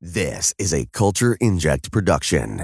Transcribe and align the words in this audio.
This 0.00 0.54
is 0.58 0.72
a 0.72 0.86
Culture 0.86 1.36
Inject 1.40 1.90
production. 1.90 2.62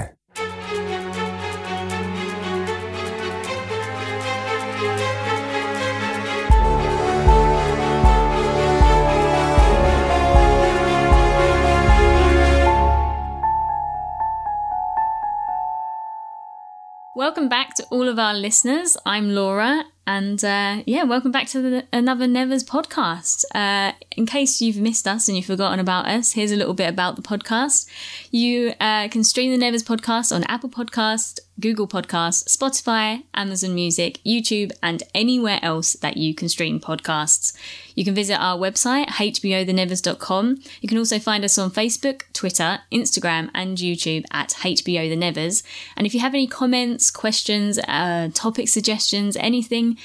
Welcome 17.16 17.48
back 17.48 17.74
to 17.74 17.86
all 17.90 18.08
of 18.08 18.20
our 18.20 18.34
listeners. 18.34 18.96
I'm 19.04 19.34
Laura, 19.34 19.82
and 20.06 20.44
uh, 20.44 20.82
yeah, 20.86 21.04
welcome 21.04 21.30
back 21.30 21.46
to 21.48 21.62
the, 21.62 21.86
another 21.92 22.26
Nevers 22.26 22.62
podcast. 22.62 23.44
Uh, 23.54 23.92
in 24.12 24.26
case 24.26 24.60
you've 24.60 24.76
missed 24.76 25.08
us 25.08 25.28
and 25.28 25.36
you've 25.36 25.46
forgotten 25.46 25.80
about 25.80 26.06
us, 26.06 26.32
here's 26.32 26.52
a 26.52 26.56
little 26.56 26.74
bit 26.74 26.88
about 26.88 27.16
the 27.16 27.22
podcast. 27.22 27.88
You 28.30 28.74
uh, 28.80 29.08
can 29.08 29.24
stream 29.24 29.50
the 29.50 29.58
Nevers 29.58 29.82
podcast 29.82 30.34
on 30.34 30.44
Apple 30.44 30.68
Podcast, 30.68 31.40
Google 31.60 31.86
Podcasts, 31.86 32.44
Spotify, 32.44 33.22
Amazon 33.34 33.74
Music, 33.74 34.20
YouTube, 34.24 34.72
and 34.82 35.02
anywhere 35.14 35.60
else 35.62 35.94
that 35.94 36.16
you 36.16 36.34
can 36.34 36.48
stream 36.48 36.80
podcasts. 36.80 37.56
You 37.94 38.04
can 38.04 38.14
visit 38.14 38.34
our 38.40 38.58
website, 38.58 39.06
hbothenevers.com. 39.06 40.58
You 40.80 40.88
can 40.88 40.98
also 40.98 41.18
find 41.18 41.44
us 41.44 41.56
on 41.56 41.70
Facebook, 41.70 42.22
Twitter, 42.32 42.80
Instagram, 42.92 43.50
and 43.54 43.78
YouTube 43.78 44.24
at 44.32 44.50
HBO 44.50 45.08
The 45.08 45.16
Nevers. 45.16 45.62
And 45.96 46.06
if 46.06 46.14
you 46.14 46.20
have 46.20 46.34
any 46.34 46.46
comments, 46.46 47.10
questions, 47.10 47.78
uh, 47.86 48.30
topic 48.34 48.68
suggestions, 48.68 49.36
anything, 49.36 49.96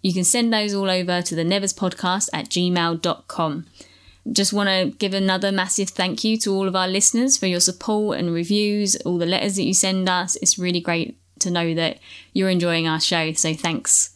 you 0.00 0.12
can 0.12 0.24
send 0.24 0.52
those 0.52 0.74
all 0.74 0.90
over 0.90 1.22
to 1.22 1.34
the 1.34 1.44
Nevers 1.44 1.72
podcast 1.72 2.28
at 2.32 2.48
gmail.com. 2.48 3.66
Just 4.32 4.52
want 4.52 4.68
to 4.68 4.96
give 4.98 5.12
another 5.12 5.52
massive 5.52 5.90
thank 5.90 6.24
you 6.24 6.38
to 6.38 6.54
all 6.54 6.66
of 6.66 6.74
our 6.74 6.88
listeners 6.88 7.36
for 7.36 7.46
your 7.46 7.60
support 7.60 8.18
and 8.18 8.32
reviews, 8.32 8.96
all 9.04 9.18
the 9.18 9.26
letters 9.26 9.56
that 9.56 9.64
you 9.64 9.74
send 9.74 10.08
us. 10.08 10.36
It's 10.36 10.58
really 10.58 10.80
great 10.80 11.18
to 11.40 11.50
know 11.50 11.74
that 11.74 11.98
you're 12.32 12.48
enjoying 12.48 12.88
our 12.88 13.00
show. 13.00 13.32
So 13.32 13.52
thanks. 13.54 14.10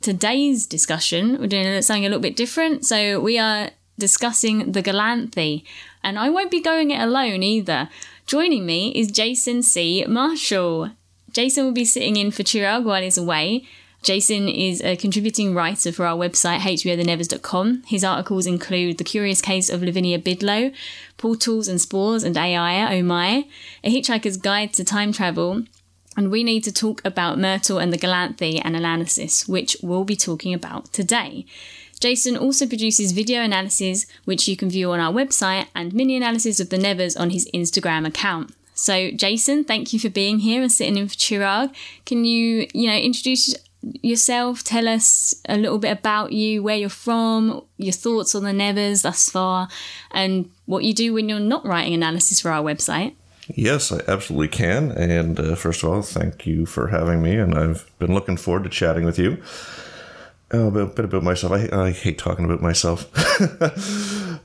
Today's 0.00 0.66
discussion, 0.66 1.38
we're 1.40 1.46
doing 1.46 1.80
something 1.80 2.04
a 2.04 2.08
little 2.08 2.20
bit 2.20 2.36
different. 2.36 2.84
So 2.84 3.18
we 3.20 3.38
are 3.38 3.70
discussing 3.98 4.72
the 4.72 4.82
Galanthi, 4.82 5.64
and 6.02 6.18
I 6.18 6.28
won't 6.28 6.50
be 6.50 6.60
going 6.60 6.90
it 6.90 7.00
alone 7.00 7.42
either. 7.42 7.88
Joining 8.26 8.66
me 8.66 8.90
is 8.90 9.10
Jason 9.10 9.62
C. 9.62 10.04
Marshall. 10.06 10.90
Jason 11.32 11.64
will 11.64 11.72
be 11.72 11.84
sitting 11.84 12.16
in 12.16 12.30
for 12.30 12.42
Chirag 12.42 12.84
while 12.84 13.02
he's 13.02 13.16
away. 13.16 13.66
Jason 14.04 14.50
is 14.50 14.82
a 14.82 14.96
contributing 14.96 15.54
writer 15.54 15.90
for 15.90 16.04
our 16.04 16.14
website, 16.14 16.58
hbothenevers.com. 16.58 17.84
His 17.86 18.04
articles 18.04 18.46
include 18.46 18.98
The 18.98 19.04
Curious 19.04 19.40
Case 19.40 19.70
of 19.70 19.82
Lavinia 19.82 20.18
Bidlow, 20.18 20.74
Portals 21.16 21.68
and 21.68 21.80
Spores 21.80 22.22
and 22.22 22.36
AI, 22.36 22.98
Oh 22.98 23.02
My, 23.02 23.46
A 23.82 23.90
Hitchhiker's 23.90 24.36
Guide 24.36 24.74
to 24.74 24.84
Time 24.84 25.10
Travel, 25.10 25.64
and 26.18 26.30
we 26.30 26.44
need 26.44 26.64
to 26.64 26.72
talk 26.72 27.00
about 27.02 27.38
Myrtle 27.38 27.78
and 27.78 27.94
the 27.94 27.98
Galanthi 27.98 28.60
and 28.62 28.76
analysis, 28.76 29.48
which 29.48 29.74
we'll 29.82 30.04
be 30.04 30.16
talking 30.16 30.52
about 30.52 30.92
today. 30.92 31.46
Jason 31.98 32.36
also 32.36 32.66
produces 32.66 33.12
video 33.12 33.40
analysis, 33.40 34.04
which 34.26 34.46
you 34.46 34.54
can 34.54 34.68
view 34.68 34.92
on 34.92 35.00
our 35.00 35.14
website, 35.14 35.68
and 35.74 35.94
mini 35.94 36.14
analysis 36.14 36.60
of 36.60 36.68
the 36.68 36.76
Nevers 36.76 37.16
on 37.16 37.30
his 37.30 37.48
Instagram 37.54 38.06
account. 38.06 38.52
So, 38.74 39.12
Jason, 39.12 39.64
thank 39.64 39.92
you 39.92 40.00
for 40.00 40.10
being 40.10 40.40
here 40.40 40.60
and 40.60 40.70
sitting 40.70 40.96
in 40.96 41.08
for 41.08 41.14
Chirag. 41.14 41.72
Can 42.04 42.24
you, 42.24 42.66
you 42.74 42.88
know, 42.88 42.96
introduce 42.96 43.54
yourself, 44.02 44.64
tell 44.64 44.88
us 44.88 45.34
a 45.48 45.56
little 45.56 45.78
bit 45.78 45.98
about 45.98 46.32
you, 46.32 46.62
where 46.62 46.76
you're 46.76 46.88
from, 46.88 47.62
your 47.76 47.92
thoughts 47.92 48.34
on 48.34 48.44
the 48.44 48.52
Nevers 48.52 49.02
thus 49.02 49.28
far, 49.28 49.68
and 50.10 50.50
what 50.66 50.84
you 50.84 50.94
do 50.94 51.12
when 51.12 51.28
you're 51.28 51.40
not 51.40 51.66
writing 51.66 51.94
analysis 51.94 52.40
for 52.40 52.50
our 52.50 52.62
website. 52.62 53.14
Yes, 53.48 53.92
I 53.92 54.00
absolutely 54.08 54.48
can. 54.48 54.90
And 54.92 55.38
uh, 55.38 55.54
first 55.54 55.82
of 55.82 55.90
all, 55.90 56.02
thank 56.02 56.46
you 56.46 56.64
for 56.66 56.88
having 56.88 57.22
me. 57.22 57.36
And 57.36 57.54
I've 57.54 57.90
been 57.98 58.14
looking 58.14 58.36
forward 58.36 58.64
to 58.64 58.70
chatting 58.70 59.04
with 59.04 59.18
you. 59.18 59.42
Oh, 60.50 60.68
a 60.68 60.86
bit, 60.86 61.04
about 61.04 61.22
myself. 61.22 61.52
I, 61.52 61.68
I 61.72 61.90
hate 61.90 62.16
talking 62.16 62.44
about 62.44 62.62
myself. 62.62 63.10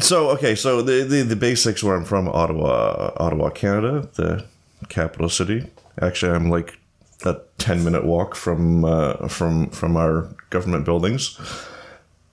so, 0.00 0.30
okay, 0.30 0.54
so 0.54 0.80
the, 0.80 1.04
the, 1.04 1.22
the 1.22 1.36
basics 1.36 1.82
where 1.82 1.96
I'm 1.96 2.04
from 2.04 2.28
Ottawa, 2.28 3.12
Ottawa, 3.16 3.50
Canada, 3.50 4.08
the 4.14 4.46
capital 4.88 5.28
city. 5.28 5.66
Actually, 6.00 6.32
I'm 6.32 6.48
like 6.48 6.78
a 7.26 7.42
10 7.58 7.84
minute 7.84 8.04
walk 8.04 8.34
from 8.34 8.84
uh, 8.84 9.28
from 9.28 9.70
from 9.70 9.96
our 9.96 10.34
government 10.50 10.84
buildings. 10.84 11.38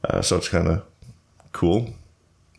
Uh, 0.04 0.22
so 0.22 0.38
it's 0.38 0.50
kind 0.50 0.68
of 0.68 0.84
cool. 1.52 1.94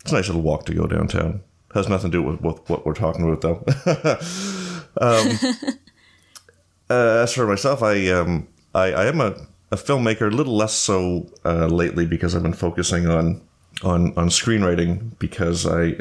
It's 0.00 0.12
a 0.12 0.14
nice 0.14 0.28
little 0.28 0.42
walk 0.42 0.66
to 0.66 0.74
go 0.74 0.86
downtown. 0.86 1.42
Has 1.74 1.88
nothing 1.88 2.10
to 2.10 2.18
do 2.18 2.22
with, 2.22 2.40
with 2.40 2.68
what 2.68 2.84
we're 2.84 2.94
talking 2.94 3.22
about, 3.22 3.42
though. 3.42 3.64
um, 5.00 5.38
uh, 6.90 7.22
as 7.22 7.34
for 7.34 7.46
myself, 7.46 7.82
I 7.82 8.08
um, 8.08 8.48
I, 8.74 8.92
I 8.92 9.06
am 9.06 9.20
a, 9.20 9.36
a 9.70 9.76
filmmaker. 9.76 10.32
A 10.32 10.34
little 10.34 10.56
less 10.56 10.74
so 10.74 11.30
uh, 11.44 11.66
lately 11.66 12.06
because 12.06 12.34
I've 12.34 12.42
been 12.42 12.52
focusing 12.52 13.06
on 13.06 13.40
on 13.82 14.12
on 14.16 14.28
screenwriting 14.28 15.18
because 15.18 15.66
I 15.66 15.98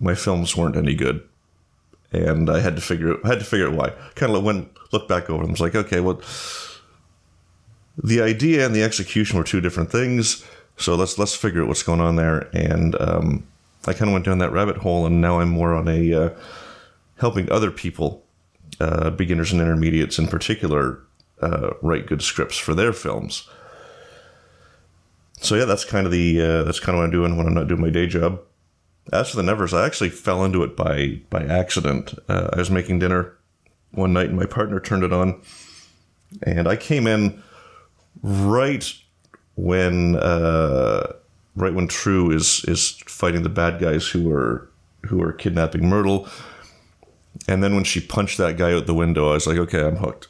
my 0.00 0.14
films 0.14 0.56
weren't 0.56 0.76
any 0.76 0.94
good, 0.94 1.26
and 2.10 2.50
I 2.50 2.60
had 2.60 2.74
to 2.76 2.82
figure 2.82 3.12
out 3.12 3.24
had 3.24 3.38
to 3.38 3.44
figure 3.44 3.68
out 3.68 3.74
why. 3.74 3.90
Kind 4.14 4.34
of 4.34 4.42
went 4.42 4.71
look 4.92 5.08
back 5.08 5.30
over 5.30 5.42
them. 5.42 5.50
I 5.50 5.52
was 5.52 5.60
like, 5.60 5.74
okay, 5.74 6.00
well, 6.00 6.20
the 8.02 8.22
idea 8.22 8.64
and 8.64 8.74
the 8.74 8.82
execution 8.82 9.38
were 9.38 9.44
two 9.44 9.60
different 9.60 9.90
things. 9.90 10.44
So 10.76 10.94
let's 10.94 11.18
let's 11.18 11.34
figure 11.34 11.62
out 11.62 11.68
what's 11.68 11.82
going 11.82 12.00
on 12.00 12.16
there. 12.16 12.48
And 12.54 13.00
um, 13.00 13.46
I 13.86 13.92
kind 13.92 14.08
of 14.08 14.12
went 14.12 14.24
down 14.24 14.38
that 14.38 14.52
rabbit 14.52 14.78
hole, 14.78 15.06
and 15.06 15.20
now 15.20 15.40
I'm 15.40 15.50
more 15.50 15.74
on 15.74 15.88
a 15.88 16.12
uh, 16.12 16.30
helping 17.18 17.50
other 17.50 17.70
people, 17.70 18.24
uh, 18.80 19.10
beginners 19.10 19.52
and 19.52 19.60
intermediates 19.60 20.18
in 20.18 20.28
particular, 20.28 21.00
uh, 21.40 21.70
write 21.82 22.06
good 22.06 22.22
scripts 22.22 22.56
for 22.56 22.74
their 22.74 22.92
films. 22.92 23.48
So 25.40 25.56
yeah, 25.56 25.64
that's 25.64 25.84
kind 25.84 26.06
of 26.06 26.12
the 26.12 26.40
uh, 26.40 26.62
that's 26.62 26.80
kind 26.80 26.96
of 26.96 27.00
what 27.00 27.04
I'm 27.06 27.10
doing 27.10 27.36
when 27.36 27.46
I'm 27.46 27.54
not 27.54 27.68
doing 27.68 27.80
my 27.80 27.90
day 27.90 28.06
job. 28.06 28.40
As 29.12 29.30
for 29.30 29.36
the 29.36 29.42
Nevers, 29.42 29.74
I 29.74 29.84
actually 29.84 30.10
fell 30.10 30.44
into 30.44 30.62
it 30.62 30.76
by 30.76 31.20
by 31.28 31.44
accident. 31.44 32.14
Uh, 32.28 32.50
I 32.52 32.58
was 32.58 32.70
making 32.70 33.00
dinner 33.00 33.36
one 33.92 34.12
night, 34.12 34.28
and 34.28 34.36
my 34.36 34.46
partner 34.46 34.80
turned 34.80 35.04
it 35.04 35.12
on, 35.12 35.40
and 36.42 36.66
I 36.66 36.76
came 36.76 37.06
in 37.06 37.42
right 38.22 38.92
when 39.54 40.16
uh, 40.16 41.12
right 41.56 41.74
when 41.74 41.88
True 41.88 42.30
is 42.30 42.64
is 42.66 42.90
fighting 43.06 43.42
the 43.42 43.48
bad 43.48 43.80
guys 43.80 44.08
who 44.08 44.32
are 44.32 44.70
who 45.06 45.22
are 45.22 45.32
kidnapping 45.32 45.88
Myrtle, 45.88 46.28
and 47.48 47.62
then 47.62 47.74
when 47.74 47.84
she 47.84 48.00
punched 48.00 48.38
that 48.38 48.56
guy 48.56 48.72
out 48.72 48.86
the 48.86 48.94
window, 48.94 49.30
I 49.30 49.34
was 49.34 49.46
like, 49.46 49.58
okay, 49.58 49.84
I'm 49.84 49.96
hooked. 49.96 50.28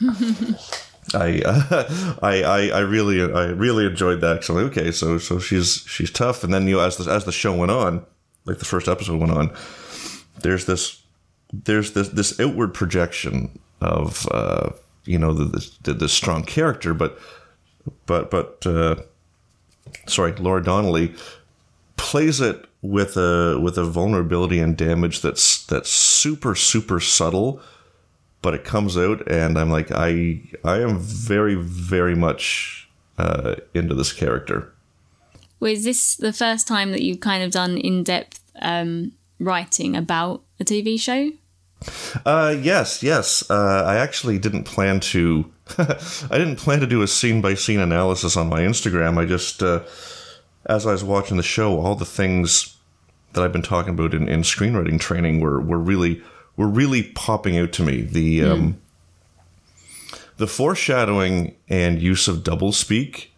I, 1.14 1.42
uh, 1.44 2.18
I 2.22 2.42
I 2.42 2.68
I 2.68 2.78
really 2.80 3.20
I 3.20 3.46
really 3.46 3.86
enjoyed 3.86 4.20
that. 4.20 4.44
So 4.44 4.56
okay, 4.58 4.90
so 4.92 5.18
so 5.18 5.38
she's 5.38 5.84
she's 5.86 6.10
tough, 6.10 6.44
and 6.44 6.52
then 6.52 6.66
you 6.66 6.76
know, 6.76 6.82
as 6.82 6.96
the 6.96 7.10
as 7.10 7.24
the 7.24 7.32
show 7.32 7.54
went 7.54 7.70
on, 7.70 8.04
like 8.44 8.58
the 8.58 8.64
first 8.64 8.88
episode 8.88 9.20
went 9.20 9.32
on, 9.32 9.54
there's 10.42 10.66
this 10.66 11.01
there's 11.52 11.92
this 11.92 12.08
this 12.08 12.38
outward 12.40 12.74
projection 12.74 13.58
of 13.80 14.26
uh, 14.30 14.70
you 15.04 15.18
know 15.18 15.32
the, 15.32 15.70
the 15.82 15.92
the 15.92 16.08
strong 16.08 16.44
character, 16.44 16.94
but 16.94 17.18
but 18.06 18.30
but 18.30 18.66
uh, 18.66 18.96
sorry, 20.06 20.32
Laura 20.32 20.62
Donnelly 20.62 21.14
plays 21.96 22.40
it 22.40 22.64
with 22.80 23.16
a 23.16 23.58
with 23.60 23.76
a 23.78 23.84
vulnerability 23.84 24.58
and 24.58 24.76
damage 24.76 25.20
that's 25.20 25.66
that's 25.66 25.90
super 25.90 26.54
super 26.54 27.00
subtle, 27.00 27.60
but 28.40 28.54
it 28.54 28.64
comes 28.64 28.96
out, 28.96 29.30
and 29.30 29.58
I'm 29.58 29.70
like 29.70 29.90
I 29.92 30.40
I 30.64 30.80
am 30.80 30.98
very 30.98 31.54
very 31.54 32.14
much 32.14 32.88
uh, 33.18 33.56
into 33.74 33.94
this 33.94 34.12
character. 34.12 34.72
Was 35.60 35.84
this 35.84 36.16
the 36.16 36.32
first 36.32 36.66
time 36.66 36.90
that 36.90 37.02
you've 37.02 37.20
kind 37.20 37.44
of 37.44 37.52
done 37.52 37.78
in 37.78 38.02
depth 38.02 38.40
um, 38.60 39.12
writing 39.38 39.94
about 39.94 40.42
a 40.58 40.64
TV 40.64 40.98
show? 40.98 41.30
Uh, 42.24 42.56
yes, 42.60 43.02
yes. 43.02 43.48
Uh, 43.50 43.84
I 43.86 43.96
actually 43.96 44.38
didn't 44.38 44.64
plan 44.64 45.00
to. 45.00 45.50
I 45.78 46.38
didn't 46.38 46.56
plan 46.56 46.80
to 46.80 46.86
do 46.86 47.02
a 47.02 47.08
scene 47.08 47.40
by 47.40 47.54
scene 47.54 47.80
analysis 47.80 48.36
on 48.36 48.48
my 48.48 48.60
Instagram. 48.60 49.18
I 49.18 49.24
just, 49.24 49.62
uh, 49.62 49.80
as 50.66 50.86
I 50.86 50.92
was 50.92 51.04
watching 51.04 51.36
the 51.36 51.42
show, 51.42 51.80
all 51.80 51.94
the 51.94 52.04
things 52.04 52.76
that 53.32 53.42
I've 53.42 53.52
been 53.52 53.62
talking 53.62 53.94
about 53.94 54.14
in, 54.14 54.28
in 54.28 54.42
screenwriting 54.42 55.00
training 55.00 55.40
were 55.40 55.60
were 55.60 55.78
really 55.78 56.22
were 56.56 56.68
really 56.68 57.04
popping 57.04 57.58
out 57.58 57.72
to 57.72 57.82
me. 57.82 58.02
The 58.02 58.40
mm. 58.40 58.50
um, 58.50 58.80
the 60.36 60.46
foreshadowing 60.46 61.56
and 61.68 62.02
use 62.02 62.28
of 62.28 62.38
doublespeak 62.38 63.28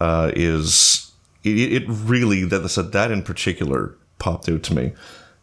uh, 0.00 0.32
is 0.34 1.12
it, 1.44 1.72
it 1.72 1.84
really 1.86 2.44
that 2.44 2.68
said 2.68 2.92
that 2.92 3.10
in 3.10 3.22
particular 3.22 3.94
popped 4.18 4.48
out 4.48 4.62
to 4.64 4.74
me 4.74 4.92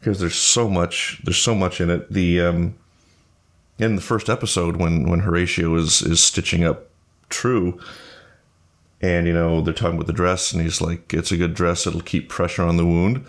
because 0.04 0.20
there's 0.20 0.36
so 0.36 0.68
much 0.68 1.22
there's 1.24 1.38
so 1.38 1.56
much 1.56 1.80
in 1.80 1.90
it. 1.90 2.12
The 2.12 2.42
um, 2.42 2.76
in 3.80 3.96
the 3.96 4.02
first 4.02 4.30
episode 4.30 4.76
when 4.76 5.10
when 5.10 5.22
Horatio 5.22 5.74
is 5.76 6.02
is 6.02 6.22
stitching 6.22 6.66
up 6.66 6.90
True, 7.30 7.80
and 9.02 9.26
you 9.26 9.34
know 9.34 9.62
they're 9.62 9.74
talking 9.74 9.96
about 9.96 10.08
the 10.08 10.14
dress, 10.14 10.52
and 10.52 10.62
he's 10.62 10.82
like, 10.82 11.14
"It's 11.14 11.32
a 11.32 11.38
good 11.38 11.54
dress; 11.54 11.88
it'll 11.88 12.02
keep 12.02 12.30
pressure 12.30 12.64
on 12.64 12.78
the 12.78 12.86
wound." 12.86 13.26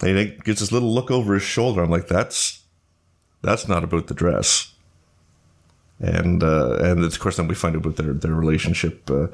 And 0.00 0.18
he 0.18 0.26
gets 0.44 0.60
this 0.60 0.72
little 0.72 0.92
look 0.92 1.10
over 1.10 1.34
his 1.34 1.42
shoulder. 1.42 1.82
I'm 1.82 1.90
like, 1.90 2.08
that's 2.08 2.62
that's 3.42 3.68
not 3.68 3.84
about 3.84 4.06
the 4.06 4.14
dress. 4.14 4.72
And 5.98 6.42
uh, 6.42 6.76
and 6.76 7.04
of 7.04 7.18
course, 7.18 7.36
then 7.36 7.48
we 7.48 7.54
find 7.54 7.76
out 7.76 7.84
about 7.84 7.96
their 7.96 8.14
their 8.14 8.34
relationship 8.34 9.10
uh, 9.10 9.26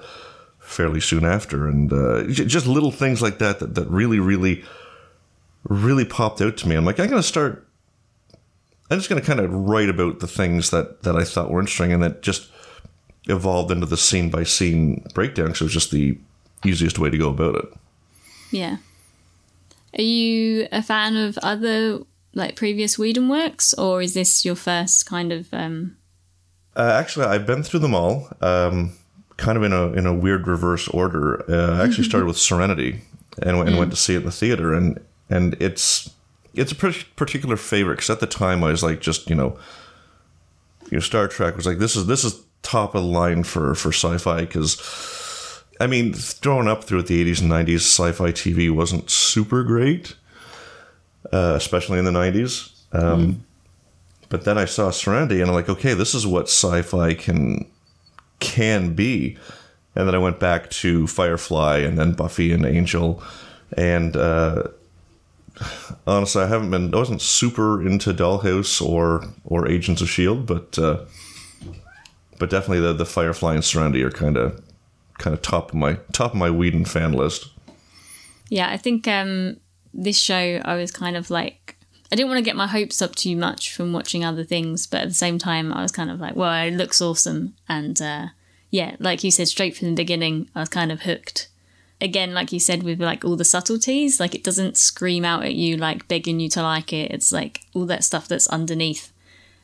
fairly 0.59 1.01
soon 1.01 1.25
after, 1.25 1.69
and 1.69 1.93
uh, 1.93 2.25
just 2.25 2.67
little 2.67 2.91
things 2.91 3.21
like 3.23 3.39
that, 3.39 3.61
that 3.61 3.75
that 3.75 3.89
really, 3.89 4.19
really, 4.19 4.65
really 5.65 6.05
popped 6.05 6.41
out 6.41 6.57
to 6.59 6.69
me. 6.69 6.77
I'm 6.77 6.85
like, 6.85 7.01
I'm 7.01 7.09
gonna 7.09 7.23
start. 7.23 7.67
I'm 8.91 8.99
just 8.99 9.09
gonna 9.09 9.21
kind 9.21 9.41
of 9.41 9.53
write 9.53 9.89
about 9.89 10.21
the 10.21 10.27
things 10.27 10.71
that 10.71 11.03
that 11.03 11.17
I 11.17 11.25
thought 11.25 11.51
were 11.51 11.61
interesting, 11.61 11.93
and 11.93 12.03
that 12.03 12.23
just 12.23 12.51
evolved 13.25 13.71
into 13.71 13.87
the 13.87 13.97
scene 13.97 14.31
by 14.31 14.45
scene 14.45 15.05
breakdown. 15.15 15.55
So 15.55 15.65
it 15.65 15.67
was 15.67 15.73
just 15.73 15.91
the 15.91 16.19
easiest 16.65 16.99
way 16.99 17.11
to 17.11 17.19
go 17.19 17.31
about 17.31 17.57
it. 17.57 17.65
Yeah. 18.51 18.77
Are 19.99 20.03
you 20.03 20.69
a 20.73 20.83
fan 20.83 21.17
of 21.17 21.39
other 21.39 22.01
like 22.35 22.57
previous 22.57 22.99
Whedon 22.99 23.29
works, 23.29 23.75
or 23.75 24.03
is 24.03 24.15
this 24.15 24.45
your 24.45 24.55
first 24.55 25.07
kind 25.07 25.33
of? 25.33 25.53
Um... 25.53 25.97
Uh, 26.75 26.97
actually, 26.99 27.27
I've 27.27 27.47
been 27.47 27.63
through 27.63 27.81
them 27.81 27.95
all, 27.95 28.29
um, 28.41 28.93
kind 29.37 29.59
of 29.59 29.65
in 29.65 29.73
a 29.73 29.93
in 29.93 30.07
a 30.07 30.15
weird 30.15 30.47
reverse 30.47 30.89
order. 30.89 31.45
Uh, 31.51 31.79
I 31.79 31.85
actually 31.85 32.05
started 32.09 32.27
with 32.27 32.39
Serenity 32.39 33.03
and, 33.43 33.57
and 33.59 33.71
mm. 33.71 33.79
went 33.79 33.91
to 33.91 33.97
see 33.97 34.15
it 34.15 34.19
in 34.19 34.25
the 34.25 34.33
theater, 34.33 34.73
and 34.73 34.99
and 35.33 35.57
it's 35.61 36.11
it's 36.55 36.73
a 36.73 36.75
particular 36.75 37.57
favorite 37.57 37.97
because 37.97 38.11
at 38.11 38.21
the 38.21 38.27
time 38.27 38.63
I 38.63 38.71
was 38.71 38.83
like 38.83 39.01
just 39.01 39.31
you 39.31 39.37
know, 39.37 39.59
you 40.91 40.97
know 40.97 41.01
Star 41.01 41.29
Trek 41.29 41.57
was 41.57 41.67
like 41.67 41.79
this 41.79 41.97
is 41.97 42.07
this 42.07 42.25
is 42.25 42.41
top 42.63 42.95
of 42.95 43.03
the 43.03 43.09
line 43.09 43.43
for 43.43 43.75
for 43.75 43.89
sci-fi 43.93 44.43
because 44.43 44.77
I 45.81 45.87
mean, 45.89 46.15
growing 46.41 46.69
up 46.69 46.85
throughout 46.85 47.07
the 47.07 47.25
80s 47.25 47.41
and 47.41 47.51
90s, 47.51 47.77
sci 47.77 48.13
fi 48.13 48.31
TV 48.31 48.73
wasn't 48.73 49.11
super 49.11 49.65
great, 49.65 50.15
uh, 51.33 51.55
especially 51.57 51.99
in 51.99 52.05
the 52.05 52.13
90s. 52.13 52.71
Um, 52.93 53.27
mm. 53.27 53.37
But 54.29 54.45
then 54.45 54.59
I 54.59 54.65
saw 54.65 54.91
Serenity 54.91 55.41
and 55.41 55.51
I'm 55.51 55.57
like, 55.57 55.69
okay, 55.69 55.95
this 55.95 56.15
is 56.15 56.25
what 56.25 56.45
sci 56.45 56.83
fi 56.83 57.15
can, 57.15 57.69
can 58.39 58.95
be. 58.95 59.37
And 59.97 60.07
then 60.07 60.15
I 60.15 60.19
went 60.19 60.39
back 60.39 60.71
to 60.71 61.09
Firefly 61.09 61.79
and 61.79 61.99
then 61.99 62.13
Buffy 62.13 62.53
and 62.53 62.65
Angel. 62.65 63.21
And 63.77 64.17
uh, 64.17 64.69
honestly, 66.07 66.43
I 66.43 66.47
haven't 66.47 66.71
been, 66.71 66.95
I 66.95 66.99
wasn't 66.99 67.23
super 67.23 67.87
into 67.87 68.13
Dollhouse 68.13 68.81
or, 68.85 69.25
or 69.45 69.69
Agents 69.69 70.01
of 70.03 70.09
S.H.I.E.L.D., 70.09 70.43
but. 70.47 70.79
Uh, 70.79 71.05
but 72.43 72.51
definitely 72.51 72.81
the, 72.81 72.93
the 72.93 73.07
Firefly 73.07 73.55
and 73.55 73.65
Serenity 73.65 74.03
are 74.03 74.11
kind 74.11 74.37
of 74.37 74.61
kind 75.19 75.33
of 75.33 75.43
top 75.43 75.69
of 75.69 75.77
my 75.77 75.97
top 76.13 76.33
of 76.33 76.37
my 76.37 76.51
Whedon 76.51 76.85
fan 76.85 77.13
list. 77.13 77.49
Yeah, 78.49 78.69
I 78.69 78.77
think 78.77 79.07
um, 79.07 79.59
this 79.95 80.19
show 80.19 80.61
I 80.65 80.75
was 80.75 80.91
kind 80.91 81.17
of 81.17 81.31
like 81.31 81.77
I 82.11 82.17
didn't 82.17 82.29
want 82.29 82.39
to 82.39 82.45
get 82.45 82.57
my 82.57 82.67
hopes 82.67 83.01
up 83.01 83.15
too 83.15 83.37
much 83.37 83.73
from 83.73 83.93
watching 83.93 84.25
other 84.25 84.43
things, 84.43 84.89
but 84.89 85.03
at 85.03 85.09
the 85.09 85.15
same 85.15 85.39
time 85.39 85.73
I 85.73 85.83
was 85.83 85.93
kind 85.93 86.11
of 86.11 86.19
like, 86.19 86.35
well, 86.35 86.67
it 86.67 86.73
looks 86.73 87.01
awesome, 87.01 87.55
and 87.69 88.03
uh, 88.03 88.27
yeah, 88.71 88.97
like 88.99 89.23
you 89.23 89.31
said, 89.31 89.47
straight 89.47 89.77
from 89.77 89.91
the 89.91 89.95
beginning, 89.95 90.51
I 90.57 90.61
was 90.61 90.69
kind 90.69 90.91
of 90.91 91.03
hooked. 91.03 91.47
Again, 92.03 92.35
like 92.35 92.53
you 92.53 92.61
said, 92.61 92.83
with 92.83 93.01
like 93.01 93.25
all 93.25 93.37
the 93.37 93.45
subtleties, 93.45 94.21
like 94.21 94.35
it 94.35 94.45
doesn't 94.45 94.77
scream 94.77 95.25
out 95.25 95.45
at 95.45 95.55
you 95.55 95.77
like 95.77 96.09
begging 96.09 96.41
you 96.41 96.51
to 96.51 96.63
like 96.63 96.93
it. 96.93 97.11
It's 97.11 97.33
like 97.33 97.61
all 97.75 97.87
that 97.87 98.05
stuff 98.05 98.27
that's 98.29 98.49
underneath, 98.49 99.13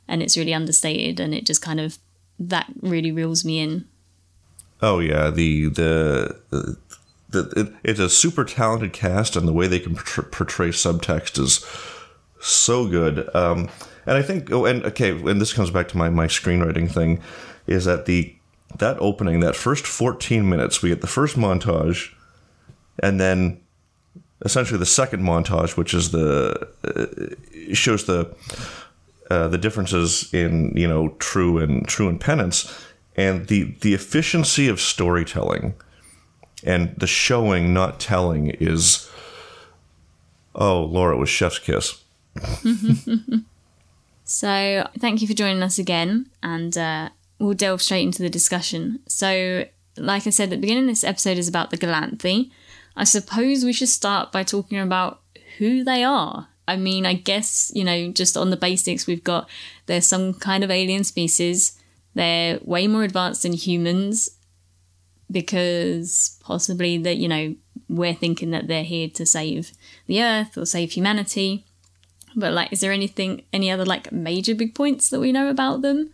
and 0.07 0.23
it's 0.23 0.37
really 0.37 0.55
understated, 0.55 1.21
and 1.21 1.35
it 1.35 1.45
just 1.45 1.61
kind 1.61 1.81
of 1.81 1.99
that 2.39 2.67
really 2.81 3.13
reels 3.13 3.45
me 3.45 3.59
in. 3.59 3.85
Oh 4.81 5.01
yeah, 5.01 5.31
the 5.31 5.69
the. 5.69 6.39
the 6.51 6.79
it, 7.57 7.75
it's 7.85 8.01
a 8.01 8.09
super 8.09 8.45
talented 8.45 8.95
cast, 8.95 9.37
and 9.37 9.47
the 9.47 9.53
way 9.53 9.67
they 9.67 9.79
can 9.79 9.95
portray 9.97 10.71
subtext 10.71 11.39
is 11.39 11.63
so 12.41 12.89
good. 12.89 13.29
Um, 13.35 13.69
and 14.07 14.17
I 14.17 14.23
think, 14.23 14.51
oh, 14.51 14.65
and 14.65 14.83
okay, 14.87 15.11
and 15.11 15.39
this 15.39 15.53
comes 15.53 15.71
back 15.71 15.89
to 15.89 15.99
my 15.99 16.09
my 16.09 16.27
screenwriting 16.27 16.91
thing, 16.91 17.21
is 17.67 17.85
that 17.85 18.07
the 18.07 18.35
that 18.79 18.97
opening, 18.99 19.41
that 19.41 19.57
first 19.57 19.87
fourteen 19.87 20.49
minutes, 20.49 20.81
we 20.81 20.89
get 20.89 21.03
the 21.03 21.07
first 21.07 21.37
montage, 21.37 22.15
and 23.03 23.21
then 23.21 23.61
essentially 24.45 24.79
the 24.79 24.87
second 24.87 25.23
montage, 25.23 25.77
which 25.77 25.95
is 25.95 26.11
the 26.11 26.69
uh, 26.85 27.75
shows 27.75 28.05
the 28.05 28.35
uh, 29.31 29.49
the 29.49 29.59
differences 29.59 30.33
in 30.33 30.73
you 30.77 30.89
know 30.89 31.11
true 31.19 31.59
and 31.59 31.87
true 31.87 32.09
and 32.09 32.21
penance 32.21 32.87
and 33.17 33.49
the 33.49 33.75
the 33.81 33.95
efficiency 33.95 34.69
of 34.69 34.81
storytelling 34.81 35.75
and 36.65 36.95
the 36.97 37.07
showing 37.07 37.73
not 37.73 38.01
telling 38.01 38.51
is 38.51 39.09
oh 40.55 40.83
laura 40.83 41.17
was 41.17 41.29
chef's 41.29 41.59
kiss. 41.59 42.03
So 44.29 44.87
thank 44.99 45.23
you 45.23 45.27
for 45.27 45.33
joining 45.33 45.63
us 45.63 45.79
again 45.79 46.29
and 46.43 46.77
uh, 46.77 47.09
we'll 47.39 47.55
delve 47.55 47.81
straight 47.81 48.03
into 48.03 48.23
the 48.23 48.29
discussion. 48.29 49.01
So 49.09 49.65
like 49.97 50.27
i 50.29 50.31
said 50.31 50.45
at 50.45 50.51
the 50.51 50.57
beginning 50.59 50.87
this 50.87 51.03
episode 51.03 51.39
is 51.39 51.49
about 51.49 51.71
the 51.71 51.79
Galanthi 51.79 52.51
i 52.99 53.05
suppose 53.05 53.65
we 53.65 53.73
should 53.73 53.89
start 53.89 54.31
by 54.31 54.43
talking 54.43 54.79
about 54.79 55.23
who 55.57 55.83
they 55.83 56.05
are 56.05 56.49
i 56.67 56.77
mean 56.77 57.07
i 57.07 57.15
guess 57.15 57.73
you 57.75 57.83
know 57.83 58.13
just 58.13 58.37
on 58.37 58.51
the 58.51 58.57
basics 58.57 59.07
we've 59.07 59.25
got 59.25 59.49
there's 59.87 60.07
some 60.07 60.35
kind 60.35 60.63
of 60.63 60.71
alien 60.71 61.03
species 61.03 61.79
they're 62.15 62.59
way 62.63 62.87
more 62.87 63.05
advanced 63.05 63.43
than 63.43 63.53
humans 63.53 64.29
because 65.31 66.39
possibly 66.41 66.99
that, 66.99 67.17
you 67.17 67.29
know, 67.29 67.55
we're 67.89 68.15
thinking 68.15 68.51
that 68.51 68.67
they're 68.67 68.85
here 68.85 69.09
to 69.09 69.25
save 69.25 69.73
the 70.07 70.23
earth 70.23 70.57
or 70.57 70.67
save 70.67 70.93
humanity. 70.93 71.65
But 72.35 72.53
like, 72.53 72.73
is 72.73 72.81
there 72.81 72.93
anything, 72.93 73.43
any 73.53 73.71
other 73.71 73.85
like 73.85 74.13
major 74.13 74.55
big 74.55 74.75
points 74.75 75.11
that 75.11 75.21
we 75.21 75.33
know 75.33 75.49
about 75.49 75.83
them? 75.83 76.11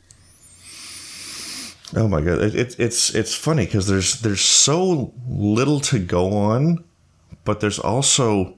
Oh 1.96 2.08
my 2.08 2.20
god, 2.20 2.40
it, 2.42 2.54
it, 2.54 2.80
it's 2.80 3.14
it's 3.14 3.34
funny 3.34 3.66
because 3.66 3.86
there's 3.86 4.20
there's 4.20 4.40
so 4.40 5.12
little 5.28 5.80
to 5.80 5.98
go 5.98 6.36
on, 6.36 6.84
but 7.44 7.60
there's 7.60 7.78
also 7.78 8.56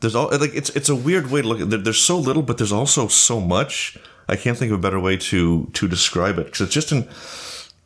there's 0.00 0.14
all 0.14 0.28
like 0.38 0.54
it's 0.54 0.70
it's 0.70 0.88
a 0.88 0.94
weird 0.94 1.30
way 1.30 1.42
to 1.42 1.48
look 1.48 1.60
at. 1.60 1.70
There, 1.70 1.78
there's 1.78 2.00
so 2.00 2.18
little, 2.18 2.42
but 2.42 2.58
there's 2.58 2.72
also 2.72 3.08
so 3.08 3.40
much. 3.40 3.96
I 4.28 4.36
can't 4.36 4.58
think 4.58 4.70
of 4.70 4.78
a 4.78 4.82
better 4.82 5.00
way 5.00 5.16
to 5.16 5.70
to 5.72 5.88
describe 5.88 6.38
it 6.38 6.46
because 6.46 6.60
it's 6.60 6.74
just 6.74 6.92
in 6.92 7.08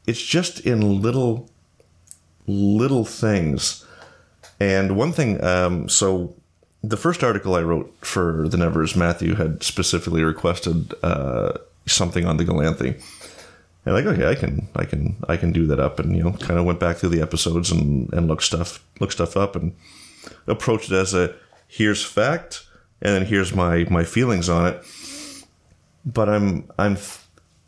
it's 0.06 0.22
just 0.22 0.60
in 0.60 1.00
little 1.00 1.48
little 2.46 3.04
things. 3.04 3.86
And 4.58 4.96
one 4.96 5.12
thing, 5.12 5.42
um, 5.42 5.88
so 5.88 6.34
the 6.82 6.96
first 6.96 7.22
article 7.22 7.54
I 7.54 7.62
wrote 7.62 7.94
for 8.00 8.48
the 8.48 8.56
Nevers, 8.56 8.96
Matthew 8.96 9.34
had 9.34 9.62
specifically 9.62 10.22
requested 10.22 10.94
uh, 11.02 11.52
something 11.86 12.26
on 12.26 12.36
the 12.36 12.44
Galanthi. 12.44 13.00
And 13.84 13.94
like, 13.94 14.06
okay, 14.06 14.28
I 14.28 14.34
can, 14.34 14.68
I 14.76 14.84
can, 14.84 15.16
I 15.28 15.36
can 15.36 15.52
do 15.52 15.66
that 15.66 15.80
up, 15.80 15.98
and 15.98 16.16
you 16.16 16.22
know, 16.22 16.32
kind 16.32 16.58
of 16.58 16.64
went 16.64 16.78
back 16.78 16.98
through 16.98 17.08
the 17.10 17.22
episodes 17.22 17.70
and 17.70 18.12
and 18.12 18.28
looked 18.28 18.44
stuff, 18.44 18.84
looked 19.00 19.14
stuff 19.14 19.36
up, 19.36 19.56
and 19.56 19.74
approached 20.46 20.90
it 20.90 20.96
as 20.96 21.14
a 21.14 21.34
here's 21.66 22.04
fact, 22.04 22.64
and 23.00 23.14
then 23.14 23.26
here's 23.26 23.54
my 23.54 23.84
my 23.90 24.04
feelings 24.04 24.48
on 24.48 24.66
it. 24.66 24.84
But 26.04 26.28
I'm 26.28 26.70
I'm 26.78 26.96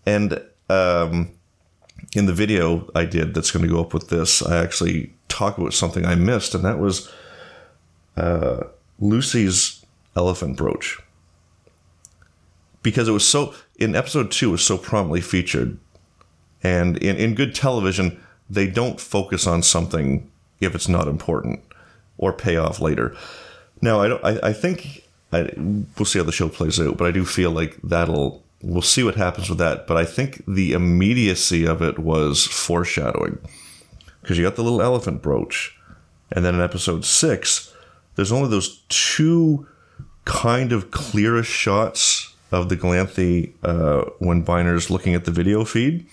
and 0.06 0.40
um, 0.68 1.30
in 2.14 2.26
the 2.26 2.32
video 2.32 2.88
I 2.94 3.04
did 3.04 3.34
that's 3.34 3.50
going 3.50 3.66
to 3.66 3.72
go 3.72 3.80
up 3.80 3.94
with 3.94 4.08
this, 4.08 4.42
I 4.42 4.62
actually 4.62 5.12
talk 5.28 5.58
about 5.58 5.74
something 5.74 6.04
I 6.06 6.14
missed, 6.14 6.54
and 6.54 6.64
that 6.64 6.78
was 6.78 7.12
uh, 8.16 8.64
Lucy's 9.00 9.84
elephant 10.14 10.56
brooch. 10.56 11.00
Because 12.82 13.08
it 13.08 13.12
was 13.12 13.26
so 13.26 13.54
in 13.76 13.96
episode 13.96 14.30
two 14.30 14.50
it 14.50 14.52
was 14.52 14.64
so 14.64 14.78
prominently 14.78 15.22
featured, 15.22 15.78
and 16.64 16.96
in 16.98 17.16
in 17.16 17.34
good 17.34 17.54
television 17.54 18.20
they 18.50 18.66
don't 18.66 19.00
focus 19.00 19.46
on 19.46 19.62
something 19.62 20.30
if 20.60 20.74
it's 20.74 20.88
not 20.88 21.08
important 21.08 21.60
or 22.18 22.32
pay 22.32 22.56
off 22.56 22.80
later. 22.80 23.14
Now 23.80 24.00
I 24.00 24.08
don't. 24.08 24.24
I, 24.24 24.48
I 24.48 24.52
think 24.52 25.04
I, 25.32 25.50
we'll 25.56 26.06
see 26.06 26.18
how 26.18 26.24
the 26.24 26.32
show 26.32 26.48
plays 26.48 26.80
out, 26.80 26.96
but 26.96 27.06
I 27.06 27.10
do 27.10 27.24
feel 27.24 27.50
like 27.50 27.78
that'll 27.82 28.42
we'll 28.62 28.82
see 28.82 29.02
what 29.02 29.16
happens 29.16 29.48
with 29.48 29.58
that. 29.58 29.86
But 29.86 29.96
I 29.96 30.04
think 30.04 30.42
the 30.46 30.72
immediacy 30.72 31.66
of 31.66 31.82
it 31.82 31.98
was 31.98 32.44
foreshadowing 32.44 33.38
because 34.22 34.38
you 34.38 34.44
got 34.44 34.56
the 34.56 34.64
little 34.64 34.82
elephant 34.82 35.22
brooch, 35.22 35.76
and 36.32 36.44
then 36.44 36.54
in 36.54 36.60
episode 36.60 37.04
six, 37.04 37.74
there's 38.16 38.32
only 38.32 38.48
those 38.48 38.82
two 38.88 39.66
kind 40.24 40.72
of 40.72 40.90
clearest 40.90 41.50
shots 41.50 42.34
of 42.50 42.68
the 42.68 42.76
Galanthi 42.76 43.52
uh, 43.62 44.10
when 44.18 44.42
Byner's 44.42 44.88
looking 44.88 45.14
at 45.14 45.24
the 45.24 45.30
video 45.30 45.64
feed, 45.64 46.06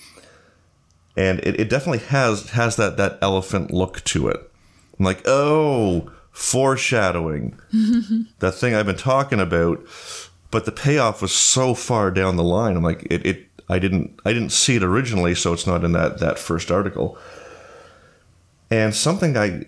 and 1.16 1.40
it, 1.40 1.60
it 1.60 1.70
definitely 1.70 2.06
has 2.08 2.52
has 2.52 2.76
that 2.76 2.98
that 2.98 3.18
elephant 3.22 3.72
look 3.72 4.04
to 4.06 4.28
it. 4.28 4.52
I'm 4.98 5.06
like, 5.06 5.22
oh 5.26 6.12
foreshadowing 6.32 7.60
that 8.40 8.54
thing 8.54 8.74
I've 8.74 8.86
been 8.86 8.96
talking 8.96 9.40
about. 9.40 9.86
But 10.50 10.66
the 10.66 10.72
payoff 10.72 11.22
was 11.22 11.34
so 11.34 11.74
far 11.74 12.12
down 12.12 12.36
the 12.36 12.44
line. 12.44 12.76
I'm 12.76 12.84
like, 12.84 13.08
it, 13.10 13.26
it 13.26 13.48
I 13.70 13.80
didn't 13.80 14.20
I 14.26 14.34
didn't 14.34 14.52
see 14.52 14.76
it 14.76 14.84
originally, 14.84 15.34
so 15.34 15.54
it's 15.54 15.68
not 15.68 15.84
in 15.84 15.94
that 15.94 16.20
that 16.20 16.38
first 16.38 16.72
article. 16.72 17.18
And 18.70 18.94
something 18.94 19.38
I 19.38 19.66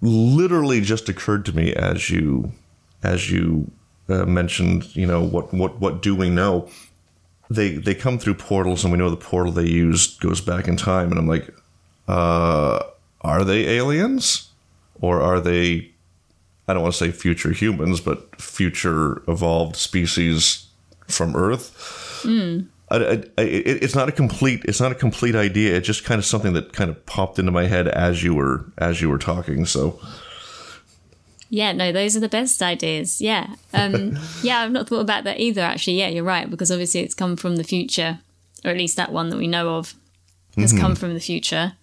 literally 0.00 0.80
just 0.80 1.08
occurred 1.08 1.44
to 1.46 1.56
me 1.56 1.74
as 1.74 2.08
you 2.08 2.52
as 3.02 3.30
you 3.30 3.70
uh, 4.08 4.24
mentioned, 4.24 4.96
you 4.96 5.06
know 5.06 5.22
what 5.22 5.52
what 5.52 5.78
what 5.78 6.00
do 6.00 6.14
we 6.14 6.30
know? 6.30 6.68
They 7.50 7.76
they 7.76 7.94
come 7.94 8.18
through 8.18 8.34
portals, 8.34 8.84
and 8.84 8.92
we 8.92 8.98
know 8.98 9.10
the 9.10 9.16
portal 9.16 9.52
they 9.52 9.66
used 9.66 10.20
goes 10.20 10.40
back 10.40 10.68
in 10.68 10.76
time. 10.76 11.10
And 11.10 11.18
I'm 11.18 11.26
like, 11.26 11.54
uh, 12.06 12.80
are 13.22 13.44
they 13.44 13.66
aliens, 13.76 14.48
or 15.00 15.20
are 15.22 15.40
they? 15.40 15.90
I 16.66 16.74
don't 16.74 16.82
want 16.82 16.94
to 16.94 16.98
say 16.98 17.10
future 17.10 17.52
humans, 17.52 18.00
but 18.00 18.40
future 18.40 19.22
evolved 19.26 19.76
species 19.76 20.66
from 21.06 21.34
Earth. 21.34 22.20
I, 22.90 22.96
I, 22.96 23.12
I, 23.38 23.42
it's 23.42 23.94
not 23.94 24.08
a 24.08 24.12
complete. 24.12 24.64
It's 24.66 24.80
not 24.80 24.92
a 24.92 24.94
complete 24.94 25.34
idea. 25.34 25.76
It's 25.76 25.86
just 25.86 26.04
kind 26.04 26.18
of 26.18 26.26
something 26.26 26.52
that 26.52 26.72
kind 26.74 26.90
of 26.90 27.06
popped 27.06 27.38
into 27.38 27.52
my 27.52 27.66
head 27.66 27.88
as 27.88 28.22
you 28.22 28.34
were 28.34 28.66
as 28.76 29.00
you 29.00 29.08
were 29.08 29.18
talking. 29.18 29.64
So. 29.64 29.98
Yeah, 31.50 31.72
no, 31.72 31.92
those 31.92 32.16
are 32.16 32.20
the 32.20 32.28
best 32.28 32.60
ideas. 32.62 33.20
Yeah. 33.20 33.54
Um, 33.72 34.18
yeah, 34.42 34.60
I've 34.60 34.70
not 34.70 34.88
thought 34.88 35.00
about 35.00 35.24
that 35.24 35.40
either, 35.40 35.62
actually. 35.62 35.98
Yeah, 35.98 36.08
you're 36.08 36.24
right, 36.24 36.48
because 36.48 36.70
obviously 36.70 37.00
it's 37.00 37.14
come 37.14 37.36
from 37.36 37.56
the 37.56 37.64
future, 37.64 38.18
or 38.64 38.70
at 38.70 38.76
least 38.76 38.96
that 38.96 39.12
one 39.12 39.30
that 39.30 39.38
we 39.38 39.46
know 39.46 39.76
of 39.76 39.94
has 40.56 40.72
come 40.72 40.94
from 40.96 41.14
the 41.14 41.20
future. 41.20 41.74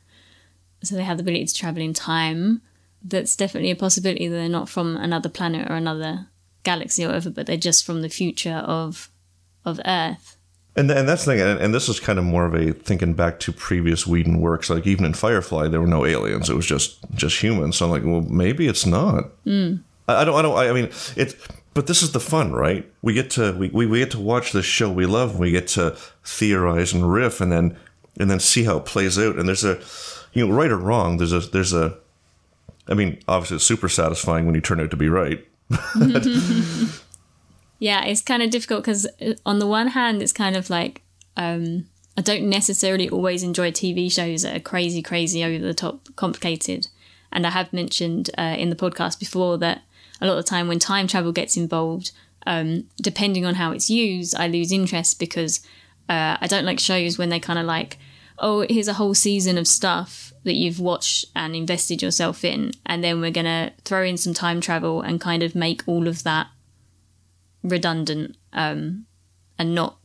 So 0.83 0.95
they 0.95 1.03
have 1.03 1.17
the 1.17 1.23
ability 1.23 1.45
to 1.45 1.53
travel 1.53 1.81
in 1.81 1.93
time. 1.93 2.61
That's 3.01 3.35
definitely 3.35 3.71
a 3.71 3.75
possibility 3.75 4.27
that 4.27 4.35
they're 4.35 4.49
not 4.49 4.69
from 4.69 4.97
another 4.97 5.29
planet 5.29 5.69
or 5.69 5.75
another 5.75 6.27
galaxy 6.63 7.03
or 7.03 7.07
whatever, 7.07 7.29
but 7.29 7.47
they're 7.47 7.57
just 7.57 7.85
from 7.85 8.01
the 8.01 8.09
future 8.09 8.63
of 8.65 9.09
of 9.63 9.79
Earth. 9.85 10.34
And 10.77 10.91
and 10.91 11.07
that's 11.07 11.23
the 11.23 11.31
thing, 11.31 11.41
and, 11.41 11.59
and 11.59 11.73
this 11.73 11.87
is 11.87 12.01
kind 12.01 12.19
of 12.19 12.25
more 12.25 12.45
of 12.45 12.53
a 12.53 12.73
thinking 12.73 13.13
back 13.13 13.39
to 13.41 13.53
previous 13.53 14.05
Whedon 14.05 14.41
works. 14.41 14.69
Like 14.69 14.85
even 14.85 15.05
in 15.05 15.13
Firefly, 15.13 15.69
there 15.69 15.79
were 15.79 15.87
no 15.87 16.05
aliens; 16.05 16.49
it 16.49 16.55
was 16.55 16.65
just 16.65 16.97
just 17.13 17.41
humans. 17.41 17.77
So 17.77 17.85
I'm 17.85 17.91
like, 17.91 18.03
well, 18.03 18.21
maybe 18.21 18.67
it's 18.67 18.85
not. 18.85 19.25
Hmm. 19.45 19.75
I, 20.09 20.21
I 20.21 20.25
don't. 20.25 20.35
I 20.35 20.41
don't. 20.41 20.57
I 20.57 20.73
mean, 20.73 20.89
it's. 21.15 21.35
But 21.73 21.87
this 21.87 22.01
is 22.01 22.11
the 22.11 22.19
fun, 22.19 22.53
right? 22.53 22.89
We 23.01 23.13
get 23.13 23.29
to 23.31 23.53
we, 23.53 23.69
we, 23.69 23.85
we 23.85 23.99
get 23.99 24.11
to 24.11 24.19
watch 24.19 24.51
this 24.51 24.65
show 24.65 24.91
we 24.91 25.05
love. 25.05 25.31
And 25.31 25.39
we 25.39 25.51
get 25.51 25.67
to 25.69 25.95
theorize 26.25 26.93
and 26.93 27.09
riff, 27.09 27.39
and 27.39 27.51
then 27.51 27.77
and 28.19 28.29
then 28.29 28.41
see 28.41 28.65
how 28.65 28.77
it 28.77 28.85
plays 28.85 29.17
out. 29.17 29.37
And 29.37 29.47
there's 29.47 29.63
a, 29.63 29.79
you 30.33 30.45
know, 30.45 30.53
right 30.53 30.71
or 30.71 30.77
wrong. 30.77 31.17
There's 31.17 31.33
a 31.33 31.39
there's 31.39 31.73
a. 31.73 31.97
I 32.89 32.95
mean, 32.95 33.19
obviously, 33.29 33.55
it's 33.55 33.65
super 33.65 33.87
satisfying 33.87 34.45
when 34.45 34.55
you 34.55 34.61
turn 34.61 34.81
out 34.81 34.91
to 34.91 34.97
be 34.97 35.07
right. 35.07 35.45
Yeah, 37.79 38.05
it's 38.05 38.21
kind 38.21 38.41
of 38.41 38.49
difficult 38.49 38.83
because 38.83 39.07
on 39.45 39.59
the 39.59 39.67
one 39.67 39.87
hand, 39.87 40.21
it's 40.21 40.33
kind 40.33 40.55
of 40.55 40.69
like 40.69 41.01
um, 41.35 41.87
I 42.17 42.21
don't 42.21 42.49
necessarily 42.49 43.09
always 43.09 43.43
enjoy 43.43 43.71
TV 43.71 44.11
shows 44.11 44.43
that 44.43 44.55
are 44.55 44.61
crazy, 44.61 45.01
crazy, 45.01 45.43
over 45.43 45.63
the 45.63 45.73
top, 45.73 46.07
complicated. 46.15 46.87
And 47.31 47.45
I 47.45 47.49
have 47.49 47.73
mentioned 47.73 48.29
uh, 48.37 48.55
in 48.57 48.69
the 48.69 48.75
podcast 48.75 49.19
before 49.19 49.57
that 49.57 49.81
a 50.21 50.25
lot 50.25 50.37
of 50.37 50.45
the 50.45 50.49
time 50.49 50.69
when 50.69 50.79
time 50.79 51.07
travel 51.07 51.33
gets 51.33 51.57
involved, 51.57 52.11
um, 52.47 52.85
depending 53.01 53.45
on 53.45 53.55
how 53.55 53.71
it's 53.71 53.89
used, 53.89 54.35
I 54.35 54.47
lose 54.47 54.71
interest 54.71 55.19
because 55.19 55.59
uh, 56.07 56.37
I 56.39 56.47
don't 56.47 56.65
like 56.65 56.79
shows 56.79 57.17
when 57.17 57.29
they 57.29 57.39
kind 57.39 57.59
of 57.59 57.65
like, 57.65 57.97
oh, 58.39 58.65
here's 58.69 58.87
a 58.87 58.93
whole 58.93 59.13
season 59.13 59.57
of 59.57 59.67
stuff 59.67 60.31
that 60.45 60.53
you've 60.53 60.79
watched 60.79 61.25
and 61.35 61.55
invested 61.55 62.01
yourself 62.01 62.45
in, 62.45 62.71
and 62.85 63.03
then 63.03 63.19
we're 63.19 63.31
going 63.31 63.45
to 63.45 63.73
throw 63.83 64.03
in 64.03 64.15
some 64.15 64.33
time 64.33 64.61
travel 64.61 65.01
and 65.01 65.19
kind 65.19 65.43
of 65.43 65.55
make 65.55 65.83
all 65.87 66.07
of 66.07 66.23
that 66.23 66.47
redundant 67.65 68.37
um, 68.53 69.05
and 69.57 69.75
not 69.75 69.97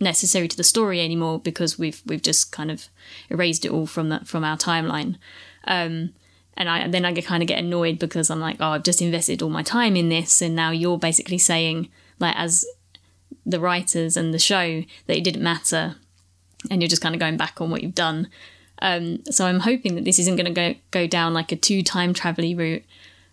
necessary 0.00 0.48
to 0.48 0.56
the 0.56 0.64
story 0.64 1.00
anymore 1.00 1.38
because 1.38 1.78
we've 1.78 2.02
we've 2.06 2.22
just 2.22 2.52
kind 2.52 2.70
of 2.70 2.88
erased 3.30 3.64
it 3.64 3.70
all 3.70 3.86
from 3.86 4.08
that 4.08 4.26
from 4.26 4.44
our 4.44 4.56
timeline. 4.56 5.16
Um, 5.64 6.12
and 6.54 6.68
I 6.68 6.86
then 6.88 7.04
I 7.04 7.18
kind 7.20 7.42
of 7.42 7.46
get 7.46 7.58
annoyed 7.58 7.98
because 7.98 8.30
I'm 8.30 8.40
like, 8.40 8.56
oh, 8.60 8.70
I've 8.70 8.82
just 8.82 9.00
invested 9.00 9.42
all 9.42 9.48
my 9.48 9.62
time 9.62 9.96
in 9.96 10.08
this, 10.08 10.42
and 10.42 10.54
now 10.54 10.70
you're 10.70 10.98
basically 10.98 11.38
saying, 11.38 11.88
like, 12.18 12.36
as 12.36 12.66
the 13.46 13.60
writers 13.60 14.16
and 14.16 14.34
the 14.34 14.38
show, 14.38 14.82
that 15.06 15.16
it 15.16 15.24
didn't 15.24 15.42
matter, 15.42 15.96
and 16.70 16.82
you're 16.82 16.88
just 16.88 17.02
kind 17.02 17.14
of 17.14 17.20
going 17.20 17.36
back 17.36 17.60
on 17.60 17.70
what 17.70 17.82
you've 17.82 17.94
done. 17.94 18.28
Um, 18.82 19.24
so 19.30 19.46
I'm 19.46 19.60
hoping 19.60 19.94
that 19.94 20.04
this 20.04 20.18
isn't 20.18 20.36
going 20.36 20.52
to 20.52 20.52
go 20.52 20.74
go 20.90 21.06
down 21.06 21.32
like 21.32 21.52
a 21.52 21.56
two 21.56 21.82
time 21.82 22.12
travel 22.12 22.54
route. 22.54 22.84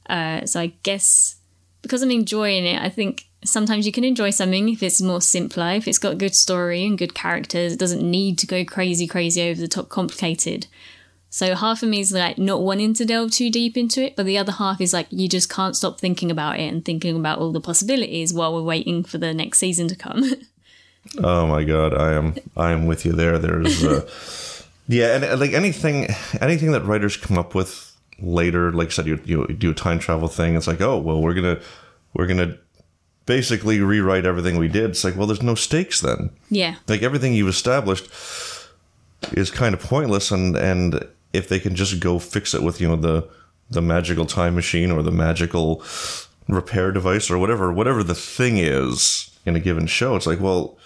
Uh, 0.07 0.45
so 0.45 0.61
I 0.61 0.73
guess 0.83 1.38
because 1.81 2.01
I'm 2.01 2.11
enjoying 2.11 2.65
it, 2.65 2.81
I 2.81 2.89
think 2.89 3.25
sometimes 3.43 3.85
you 3.85 3.91
can 3.91 4.03
enjoy 4.03 4.31
something 4.31 4.69
if 4.69 4.83
it's 4.83 5.01
more 5.01 5.21
simpler, 5.21 5.71
if 5.71 5.87
it's 5.87 5.97
got 5.97 6.17
good 6.17 6.35
story 6.35 6.85
and 6.85 6.97
good 6.97 7.13
characters. 7.13 7.73
It 7.73 7.79
doesn't 7.79 8.09
need 8.09 8.37
to 8.39 8.47
go 8.47 8.65
crazy, 8.65 9.07
crazy 9.07 9.49
over 9.49 9.59
the 9.59 9.67
top, 9.67 9.89
complicated. 9.89 10.67
So 11.29 11.55
half 11.55 11.83
of 11.83 11.89
me 11.89 11.99
is 11.99 12.11
like 12.11 12.37
not 12.37 12.61
wanting 12.61 12.95
to 12.95 13.05
delve 13.05 13.31
too 13.31 13.51
deep 13.51 13.77
into 13.77 14.03
it, 14.03 14.15
but 14.15 14.25
the 14.25 14.37
other 14.37 14.51
half 14.51 14.81
is 14.81 14.93
like 14.93 15.07
you 15.11 15.29
just 15.29 15.49
can't 15.49 15.75
stop 15.75 15.99
thinking 15.99 16.31
about 16.31 16.59
it 16.59 16.67
and 16.73 16.83
thinking 16.83 17.15
about 17.15 17.37
all 17.37 17.51
the 17.51 17.61
possibilities 17.61 18.33
while 18.33 18.53
we're 18.53 18.63
waiting 18.63 19.03
for 19.03 19.19
the 19.19 19.33
next 19.33 19.59
season 19.59 19.87
to 19.87 19.95
come. 19.95 20.23
Oh 21.23 21.47
my 21.47 21.63
god, 21.63 21.93
I 21.93 22.13
am 22.13 22.35
I 22.55 22.71
am 22.71 22.85
with 22.85 23.05
you 23.05 23.13
there. 23.13 23.39
There's 23.39 23.83
uh, 23.83 24.07
yeah, 24.87 25.15
and 25.15 25.39
like 25.39 25.53
anything 25.53 26.07
anything 26.39 26.71
that 26.73 26.85
writers 26.85 27.17
come 27.17 27.37
up 27.37 27.55
with 27.55 27.88
later, 28.21 28.71
like 28.71 28.87
I 28.87 28.91
said, 28.91 29.07
you, 29.07 29.19
you 29.25 29.47
do 29.47 29.71
a 29.71 29.75
time 29.75 29.99
travel 29.99 30.27
thing. 30.27 30.55
It's 30.55 30.67
like, 30.67 30.81
oh 30.81 30.97
well, 30.97 31.21
we're 31.21 31.33
gonna 31.33 31.59
we're 32.13 32.27
gonna 32.27 32.57
basically 33.25 33.79
rewrite 33.79 34.25
everything 34.25 34.57
we 34.57 34.67
did. 34.67 34.89
It's 34.91 35.03
like, 35.03 35.15
well, 35.15 35.27
there's 35.27 35.43
no 35.43 35.55
stakes 35.55 36.01
then. 36.01 36.31
yeah. 36.49 36.75
Like 36.87 37.03
everything 37.03 37.33
you've 37.33 37.47
established 37.47 38.09
is 39.33 39.51
kind 39.51 39.73
of 39.73 39.81
pointless, 39.81 40.31
and 40.31 40.55
and 40.55 41.05
if 41.33 41.47
they 41.49 41.59
can 41.59 41.75
just 41.75 41.99
go 41.99 42.19
fix 42.19 42.53
it 42.53 42.63
with 42.63 42.81
you 42.81 42.87
know 42.87 42.95
the 42.95 43.27
the 43.69 43.81
magical 43.81 44.25
time 44.25 44.55
machine 44.55 44.91
or 44.91 45.03
the 45.03 45.11
magical 45.11 45.83
repair 46.47 46.91
device 46.91 47.29
or 47.29 47.37
whatever 47.37 47.71
whatever 47.71 48.03
the 48.03 48.15
thing 48.15 48.57
is 48.57 49.37
in 49.45 49.55
a 49.55 49.59
given 49.59 49.85
show, 49.87 50.15
it's 50.15 50.25
like, 50.25 50.39
well, 50.39 50.77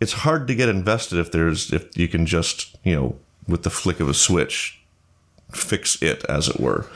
it's 0.00 0.12
hard 0.12 0.46
to 0.48 0.54
get 0.54 0.68
invested 0.68 1.18
if 1.18 1.30
there's 1.32 1.72
if 1.72 1.96
you 1.96 2.08
can 2.08 2.26
just 2.26 2.76
you 2.84 2.94
know 2.94 3.16
with 3.46 3.62
the 3.62 3.70
flick 3.70 4.00
of 4.00 4.08
a 4.08 4.14
switch 4.14 4.80
fix 5.56 6.00
it 6.02 6.24
as 6.28 6.48
it 6.48 6.60
were. 6.60 6.86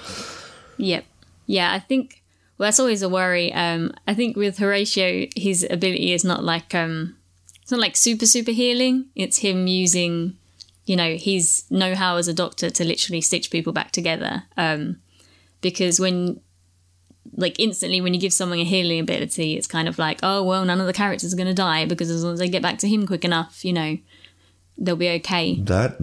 Yep. 0.78 1.04
Yeah, 1.46 1.72
I 1.72 1.78
think 1.78 2.22
well 2.58 2.66
that's 2.66 2.80
always 2.80 3.02
a 3.02 3.08
worry. 3.08 3.52
Um 3.52 3.92
I 4.06 4.14
think 4.14 4.36
with 4.36 4.58
Horatio 4.58 5.28
his 5.36 5.66
ability 5.68 6.12
is 6.12 6.24
not 6.24 6.44
like 6.44 6.74
um 6.74 7.16
it's 7.62 7.70
not 7.70 7.80
like 7.80 7.96
super 7.96 8.26
super 8.26 8.52
healing. 8.52 9.06
It's 9.14 9.38
him 9.38 9.66
using 9.66 10.36
you 10.86 10.96
know, 10.96 11.16
his 11.16 11.64
know 11.70 11.94
how 11.94 12.16
as 12.16 12.26
a 12.28 12.34
doctor 12.34 12.70
to 12.70 12.84
literally 12.84 13.20
stitch 13.20 13.50
people 13.50 13.72
back 13.72 13.90
together. 13.92 14.44
Um 14.56 15.00
because 15.60 16.00
when 16.00 16.40
like 17.36 17.58
instantly 17.58 18.00
when 18.00 18.14
you 18.14 18.20
give 18.20 18.32
someone 18.32 18.58
a 18.58 18.64
healing 18.64 19.00
ability, 19.00 19.56
it's 19.56 19.66
kind 19.66 19.88
of 19.88 19.98
like, 19.98 20.20
oh 20.22 20.42
well, 20.42 20.64
none 20.64 20.80
of 20.80 20.86
the 20.86 20.92
characters 20.92 21.32
are 21.32 21.36
gonna 21.36 21.54
die 21.54 21.84
because 21.84 22.10
as 22.10 22.24
long 22.24 22.34
as 22.34 22.38
they 22.38 22.48
get 22.48 22.62
back 22.62 22.78
to 22.78 22.88
him 22.88 23.06
quick 23.06 23.24
enough, 23.24 23.64
you 23.64 23.72
know, 23.72 23.98
they'll 24.78 24.96
be 24.96 25.10
okay. 25.10 25.56
That 25.60 26.00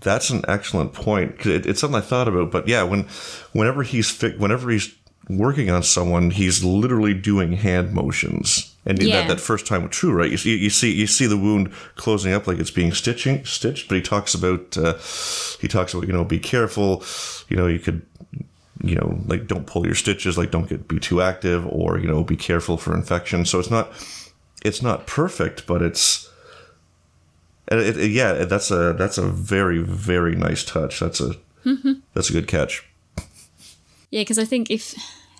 that's 0.00 0.30
an 0.30 0.44
excellent 0.48 0.92
point. 0.92 1.44
It, 1.46 1.66
it's 1.66 1.80
something 1.80 1.98
I 1.98 2.04
thought 2.04 2.28
about, 2.28 2.50
but 2.50 2.68
yeah, 2.68 2.82
when 2.82 3.04
whenever 3.52 3.82
he's 3.82 4.10
fi- 4.10 4.36
whenever 4.36 4.70
he's 4.70 4.94
working 5.28 5.68
on 5.70 5.82
someone, 5.82 6.30
he's 6.30 6.64
literally 6.64 7.12
doing 7.14 7.52
hand 7.52 7.92
motions, 7.92 8.74
and 8.86 9.02
Yeah. 9.02 9.16
that, 9.16 9.28
that 9.28 9.40
first 9.40 9.66
time 9.66 9.82
was 9.82 9.90
true, 9.90 10.12
right? 10.12 10.30
You 10.30 10.38
see, 10.38 10.56
you 10.56 10.70
see, 10.70 10.92
you 10.94 11.06
see 11.06 11.26
the 11.26 11.36
wound 11.36 11.70
closing 11.96 12.32
up 12.32 12.46
like 12.46 12.58
it's 12.58 12.70
being 12.70 12.92
stitching 12.92 13.44
stitched, 13.44 13.88
but 13.88 13.96
he 13.96 14.02
talks 14.02 14.34
about 14.34 14.76
uh, 14.78 14.94
he 15.60 15.68
talks 15.68 15.92
about 15.94 16.06
you 16.06 16.12
know 16.12 16.24
be 16.24 16.38
careful, 16.38 17.04
you 17.48 17.56
know 17.56 17.66
you 17.66 17.78
could 17.78 18.02
you 18.82 18.94
know 18.94 19.20
like 19.26 19.46
don't 19.48 19.66
pull 19.66 19.84
your 19.84 19.94
stitches, 19.96 20.38
like 20.38 20.50
don't 20.50 20.68
get 20.68 20.88
be 20.88 20.98
too 20.98 21.20
active, 21.20 21.66
or 21.66 21.98
you 21.98 22.06
know 22.08 22.22
be 22.24 22.36
careful 22.36 22.76
for 22.76 22.94
infection. 22.94 23.44
So 23.44 23.58
it's 23.58 23.70
not 23.70 23.90
it's 24.64 24.80
not 24.82 25.06
perfect, 25.06 25.66
but 25.66 25.82
it's 25.82 26.30
it, 27.70 27.96
it- 27.98 28.10
yeah, 28.10 28.44
that's 28.44 28.70
a 28.70 28.92
that's 28.94 29.18
a 29.18 29.26
very 29.26 29.78
very 29.82 30.34
nice 30.36 30.64
touch. 30.64 31.00
That's 31.00 31.20
a 31.20 31.34
that's 32.14 32.30
a 32.30 32.32
good 32.32 32.48
catch. 32.48 32.84
Yeah, 34.10 34.22
because 34.22 34.38
I 34.38 34.44
think 34.46 34.70
if, 34.70 34.94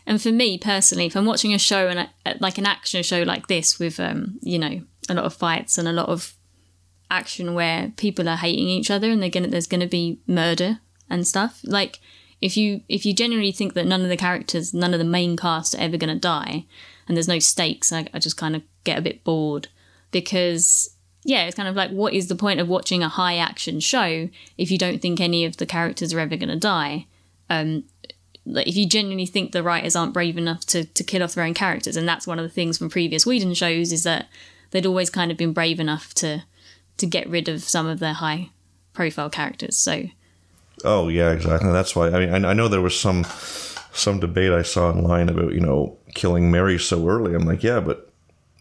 and 0.07 0.21
for 0.21 0.31
me 0.31 0.59
personally, 0.59 1.07
if 1.07 1.17
I'm 1.17 1.25
watching 1.25 1.55
a 1.55 1.59
show 1.59 1.89
and 1.89 2.01
I, 2.01 2.35
like 2.39 2.59
an 2.59 2.67
action 2.67 3.03
show 3.03 3.23
like 3.23 3.47
this 3.47 3.79
with, 3.79 3.99
um, 3.99 4.39
you 4.43 4.59
know, 4.59 4.83
a 5.09 5.15
lot 5.15 5.25
of 5.25 5.33
fights 5.33 5.79
and 5.79 5.89
a 5.89 5.93
lot 5.93 6.11
of 6.11 6.35
action 7.11 7.55
where 7.55 7.93
people 7.97 8.29
are 8.29 8.37
hating 8.37 8.69
each 8.69 8.91
other 8.91 9.11
and 9.11 9.23
they're 9.23 9.31
gonna 9.31 9.49
there's 9.49 9.67
gonna 9.67 9.87
be 9.87 10.21
murder 10.27 10.81
and 11.09 11.27
stuff. 11.27 11.61
Like 11.65 11.99
if 12.43 12.59
you 12.59 12.83
if 12.91 13.07
you 13.07 13.15
genuinely 13.15 13.53
think 13.53 13.73
that 13.73 13.87
none 13.87 14.03
of 14.03 14.11
the 14.11 14.17
characters, 14.19 14.75
none 14.75 14.93
of 14.93 14.99
the 14.99 15.05
main 15.07 15.35
cast 15.37 15.75
are 15.75 15.81
ever 15.81 15.97
gonna 15.97 16.15
die, 16.19 16.67
and 17.07 17.17
there's 17.17 17.27
no 17.29 17.39
stakes, 17.39 17.91
I, 17.91 18.07
I 18.13 18.19
just 18.19 18.37
kind 18.37 18.55
of 18.55 18.63
get 18.85 18.99
a 18.99 19.03
bit 19.03 19.25
bored 19.25 19.69
because 20.11 20.95
yeah, 21.25 21.45
it's 21.45 21.57
kind 21.57 21.69
of 21.69 21.77
like 21.77 21.91
what 21.91 22.15
is 22.15 22.29
the 22.29 22.35
point 22.35 22.61
of 22.61 22.69
watching 22.69 23.03
a 23.03 23.09
high 23.09 23.37
action 23.37 23.81
show 23.81 24.29
if 24.57 24.71
you 24.71 24.79
don't 24.79 25.01
think 25.01 25.21
any 25.21 25.45
of 25.45 25.57
the 25.57 25.67
characters 25.67 26.13
are 26.13 26.21
ever 26.21 26.37
gonna 26.37 26.57
die? 26.57 27.07
Um, 27.51 27.85
like 28.47 28.67
if 28.67 28.77
you 28.77 28.87
genuinely 28.87 29.27
think 29.27 29.53
the 29.53 29.63
writers 29.63 29.95
aren't 29.95 30.15
brave 30.15 30.39
enough 30.39 30.65
to, 30.67 30.85
to 30.85 31.05
kill 31.05 31.23
off 31.23 31.35
their 31.35 31.45
own 31.45 31.55
characters, 31.55 31.97
and 31.97 32.09
that's 32.09 32.27
one 32.27 32.39
of 32.39 32.45
the 32.45 32.49
things 32.49 32.79
from 32.79 32.89
previous 32.89 33.27
Whedon 33.27 33.55
shows 33.55 33.93
is 33.93 34.05
that 34.05 34.29
they'd 34.71 34.87
always 34.87 35.11
kind 35.11 35.31
of 35.31 35.37
been 35.37 35.53
brave 35.53 35.81
enough 35.81 36.15
to 36.15 36.45
to 36.97 37.07
get 37.07 37.29
rid 37.29 37.49
of 37.49 37.63
some 37.63 37.87
of 37.87 38.01
their 38.01 38.15
high 38.15 38.51
profile 38.93 39.31
characters. 39.31 39.77
So 39.77 40.05
Oh 40.85 41.09
yeah, 41.09 41.33
exactly. 41.33 41.73
That's 41.73 41.95
why. 41.97 42.09
I 42.09 42.27
mean, 42.27 42.45
I, 42.45 42.51
I 42.51 42.53
know 42.53 42.69
there 42.69 42.81
was 42.81 42.99
some 42.99 43.25
some 43.93 44.21
debate 44.21 44.53
I 44.53 44.63
saw 44.63 44.91
online 44.91 45.29
about 45.29 45.53
you 45.53 45.61
know 45.61 45.99
killing 46.15 46.51
Mary 46.51 46.79
so 46.79 47.09
early. 47.09 47.35
I'm 47.35 47.47
like, 47.47 47.63
yeah, 47.63 47.81
but 47.81 48.08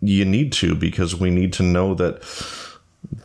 you 0.02 0.26
need 0.26 0.52
to 0.54 0.76
because 0.76 1.16
we 1.16 1.30
need 1.30 1.54
to 1.54 1.64
know 1.64 1.94
that 1.96 2.22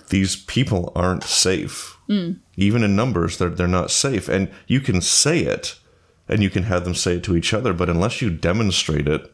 these 0.09 0.37
people 0.37 0.93
aren't 0.95 1.25
safe. 1.25 1.97
Mm. 2.09 2.39
Even 2.57 2.83
in 2.83 2.95
numbers, 2.97 3.39
they're 3.39 3.49
they're 3.49 3.69
not 3.69 3.91
safe, 3.91 4.29
and 4.29 4.49
you 4.67 4.81
can 4.81 5.01
say 5.01 5.41
it, 5.41 5.79
and 6.29 6.43
you 6.43 6.51
can 6.51 6.65
have 6.65 6.85
them 6.85 6.95
say 6.95 7.17
it 7.17 7.25
to 7.25 7.37
each 7.37 7.55
other, 7.55 7.73
but 7.73 7.89
unless 7.89 8.21
you 8.21 8.31
demonstrate 8.31 9.09
it, 9.09 9.33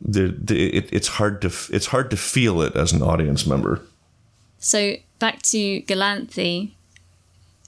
the, 0.00 0.34
the 0.38 0.76
it, 0.76 0.92
it's 0.92 1.08
hard 1.08 1.40
to 1.42 1.48
it's 1.70 1.86
hard 1.86 2.10
to 2.10 2.16
feel 2.16 2.62
it 2.62 2.74
as 2.76 2.92
an 2.92 3.02
audience 3.02 3.46
member. 3.46 3.80
So 4.58 4.94
back 5.18 5.42
to 5.42 5.82
Galanthi, 5.82 6.72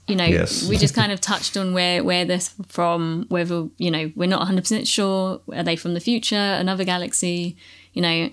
you 0.07 0.15
know, 0.15 0.25
Yes. 0.25 0.67
we 0.67 0.77
just 0.77 0.95
kind 1.01 1.11
of 1.11 1.21
touched 1.21 1.55
on 1.57 1.73
where 1.73 2.03
where 2.03 2.25
they're 2.25 2.39
from, 2.67 3.25
whether 3.29 3.67
you 3.77 3.91
know 3.91 4.11
we're 4.15 4.29
not 4.29 4.39
100 4.39 4.61
percent 4.61 4.87
sure. 4.87 5.41
Are 5.53 5.63
they 5.63 5.75
from 5.75 5.93
the 5.93 5.99
future, 5.99 6.35
another 6.35 6.83
galaxy? 6.83 7.57
You 7.95 8.01
know, 8.03 8.29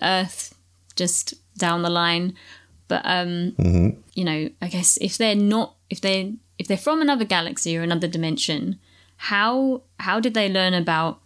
Earth, 0.00 0.54
just 0.94 1.34
down 1.58 1.82
the 1.82 1.90
line. 1.90 2.34
But 2.86 3.02
um, 3.04 3.54
you 4.14 4.24
know, 4.24 4.50
I 4.62 4.68
guess 4.68 4.96
if 5.00 5.18
they're 5.18 5.34
not, 5.34 5.74
if 5.90 6.00
they 6.00 6.34
if 6.58 6.68
they're 6.68 6.76
from 6.76 7.00
another 7.00 7.24
galaxy 7.24 7.76
or 7.76 7.82
another 7.82 8.06
dimension, 8.06 8.78
how 9.16 9.82
how 9.98 10.20
did 10.20 10.34
they 10.34 10.48
learn 10.48 10.74
about 10.74 11.20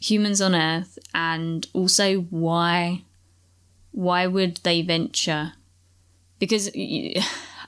humans 0.00 0.40
on 0.40 0.54
Earth, 0.54 0.98
and 1.12 1.66
also 1.74 2.20
why 2.30 3.02
why 3.92 4.26
would 4.26 4.58
they 4.58 4.82
venture? 4.82 5.52
Because 6.38 6.70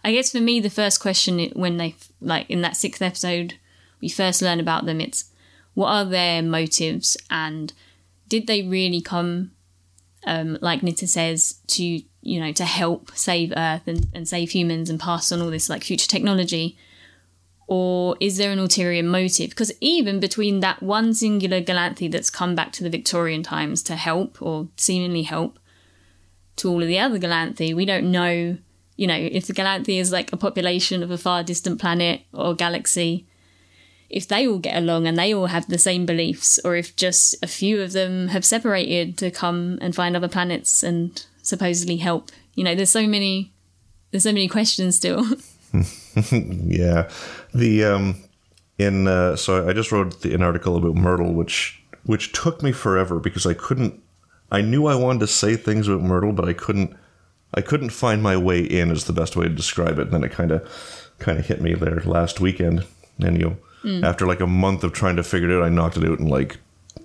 I 0.04 0.12
guess 0.12 0.32
for 0.32 0.40
me, 0.40 0.60
the 0.60 0.70
first 0.70 1.00
question 1.00 1.50
when 1.54 1.76
they 1.76 1.96
like 2.20 2.48
in 2.48 2.62
that 2.62 2.76
sixth 2.76 3.02
episode, 3.02 3.54
we 4.00 4.08
first 4.08 4.40
learn 4.40 4.60
about 4.60 4.86
them. 4.86 5.00
It's 5.00 5.24
what 5.74 5.88
are 5.88 6.04
their 6.04 6.42
motives, 6.42 7.16
and 7.30 7.72
did 8.30 8.46
they 8.46 8.62
really 8.62 9.02
come, 9.02 9.50
um, 10.26 10.56
like 10.62 10.82
Nita 10.82 11.06
says, 11.06 11.60
to 11.66 11.84
you 12.22 12.40
know 12.40 12.52
to 12.52 12.64
help 12.64 13.10
save 13.14 13.52
Earth 13.54 13.86
and, 13.86 14.06
and 14.14 14.26
save 14.26 14.50
humans 14.50 14.88
and 14.88 14.98
pass 14.98 15.30
on 15.30 15.42
all 15.42 15.50
this 15.50 15.68
like 15.68 15.84
future 15.84 16.08
technology? 16.08 16.78
Or 17.66 18.16
is 18.18 18.36
there 18.36 18.50
an 18.50 18.58
ulterior 18.58 19.04
motive? 19.04 19.50
Because 19.50 19.70
even 19.80 20.18
between 20.18 20.58
that 20.58 20.82
one 20.82 21.14
singular 21.14 21.60
Galanthi 21.60 22.10
that's 22.10 22.28
come 22.28 22.56
back 22.56 22.72
to 22.72 22.82
the 22.82 22.90
Victorian 22.90 23.44
times 23.44 23.80
to 23.84 23.94
help 23.94 24.42
or 24.42 24.68
seemingly 24.76 25.22
help, 25.22 25.60
to 26.56 26.68
all 26.68 26.82
of 26.82 26.88
the 26.88 26.98
other 26.98 27.18
Galanthi, 27.18 27.72
we 27.74 27.84
don't 27.84 28.10
know, 28.10 28.58
you 28.96 29.06
know, 29.06 29.14
if 29.14 29.46
the 29.46 29.52
Galanthi 29.52 30.00
is 30.00 30.10
like 30.10 30.32
a 30.32 30.36
population 30.36 31.04
of 31.04 31.12
a 31.12 31.18
far 31.18 31.44
distant 31.44 31.80
planet 31.80 32.22
or 32.32 32.56
galaxy, 32.56 33.28
if 34.10 34.26
they 34.26 34.46
all 34.46 34.58
get 34.58 34.76
along 34.76 35.06
and 35.06 35.16
they 35.16 35.32
all 35.32 35.46
have 35.46 35.68
the 35.68 35.78
same 35.78 36.04
beliefs, 36.04 36.58
or 36.64 36.76
if 36.76 36.94
just 36.96 37.36
a 37.42 37.46
few 37.46 37.80
of 37.80 37.92
them 37.92 38.28
have 38.28 38.44
separated 38.44 39.16
to 39.18 39.30
come 39.30 39.78
and 39.80 39.94
find 39.94 40.16
other 40.16 40.28
planets 40.28 40.82
and 40.82 41.24
supposedly 41.42 41.96
help. 41.96 42.30
You 42.54 42.64
know, 42.64 42.74
there's 42.74 42.90
so 42.90 43.06
many 43.06 43.52
there's 44.10 44.24
so 44.24 44.32
many 44.32 44.48
questions 44.48 44.96
still. 44.96 45.24
Yeah, 46.32 47.08
the 47.54 47.84
um, 47.84 48.16
in 48.76 49.06
uh, 49.06 49.36
so 49.36 49.68
I 49.68 49.72
just 49.72 49.92
wrote 49.92 50.22
the, 50.22 50.34
an 50.34 50.42
article 50.42 50.76
about 50.76 50.96
Myrtle, 50.96 51.32
which 51.32 51.80
which 52.02 52.32
took 52.32 52.64
me 52.64 52.72
forever 52.72 53.20
because 53.20 53.46
I 53.46 53.54
couldn't. 53.54 54.02
I 54.50 54.60
knew 54.60 54.86
I 54.86 54.96
wanted 54.96 55.20
to 55.20 55.26
say 55.28 55.54
things 55.54 55.86
about 55.86 56.02
Myrtle, 56.02 56.32
but 56.32 56.48
I 56.48 56.52
couldn't. 56.52 56.96
I 57.54 57.60
couldn't 57.60 57.90
find 57.90 58.20
my 58.22 58.36
way 58.36 58.60
in 58.60 58.90
is 58.90 59.04
the 59.04 59.12
best 59.12 59.36
way 59.36 59.44
to 59.44 59.54
describe 59.54 60.00
it. 60.00 60.06
And 60.06 60.12
then 60.12 60.24
it 60.24 60.32
kind 60.32 60.50
of 60.50 61.10
kind 61.20 61.38
of 61.38 61.46
hit 61.46 61.60
me 61.60 61.74
there 61.74 62.00
last 62.00 62.40
weekend, 62.40 62.84
and 63.20 63.38
you 63.38 63.56
know, 63.84 64.08
after 64.08 64.26
like 64.26 64.40
a 64.40 64.46
month 64.46 64.84
of 64.84 64.92
trying 64.92 65.16
to 65.16 65.22
figure 65.22 65.50
it 65.50 65.56
out, 65.56 65.64
I 65.64 65.68
knocked 65.68 65.96
it 65.96 66.04
out 66.04 66.18
in 66.18 66.28
like 66.28 66.58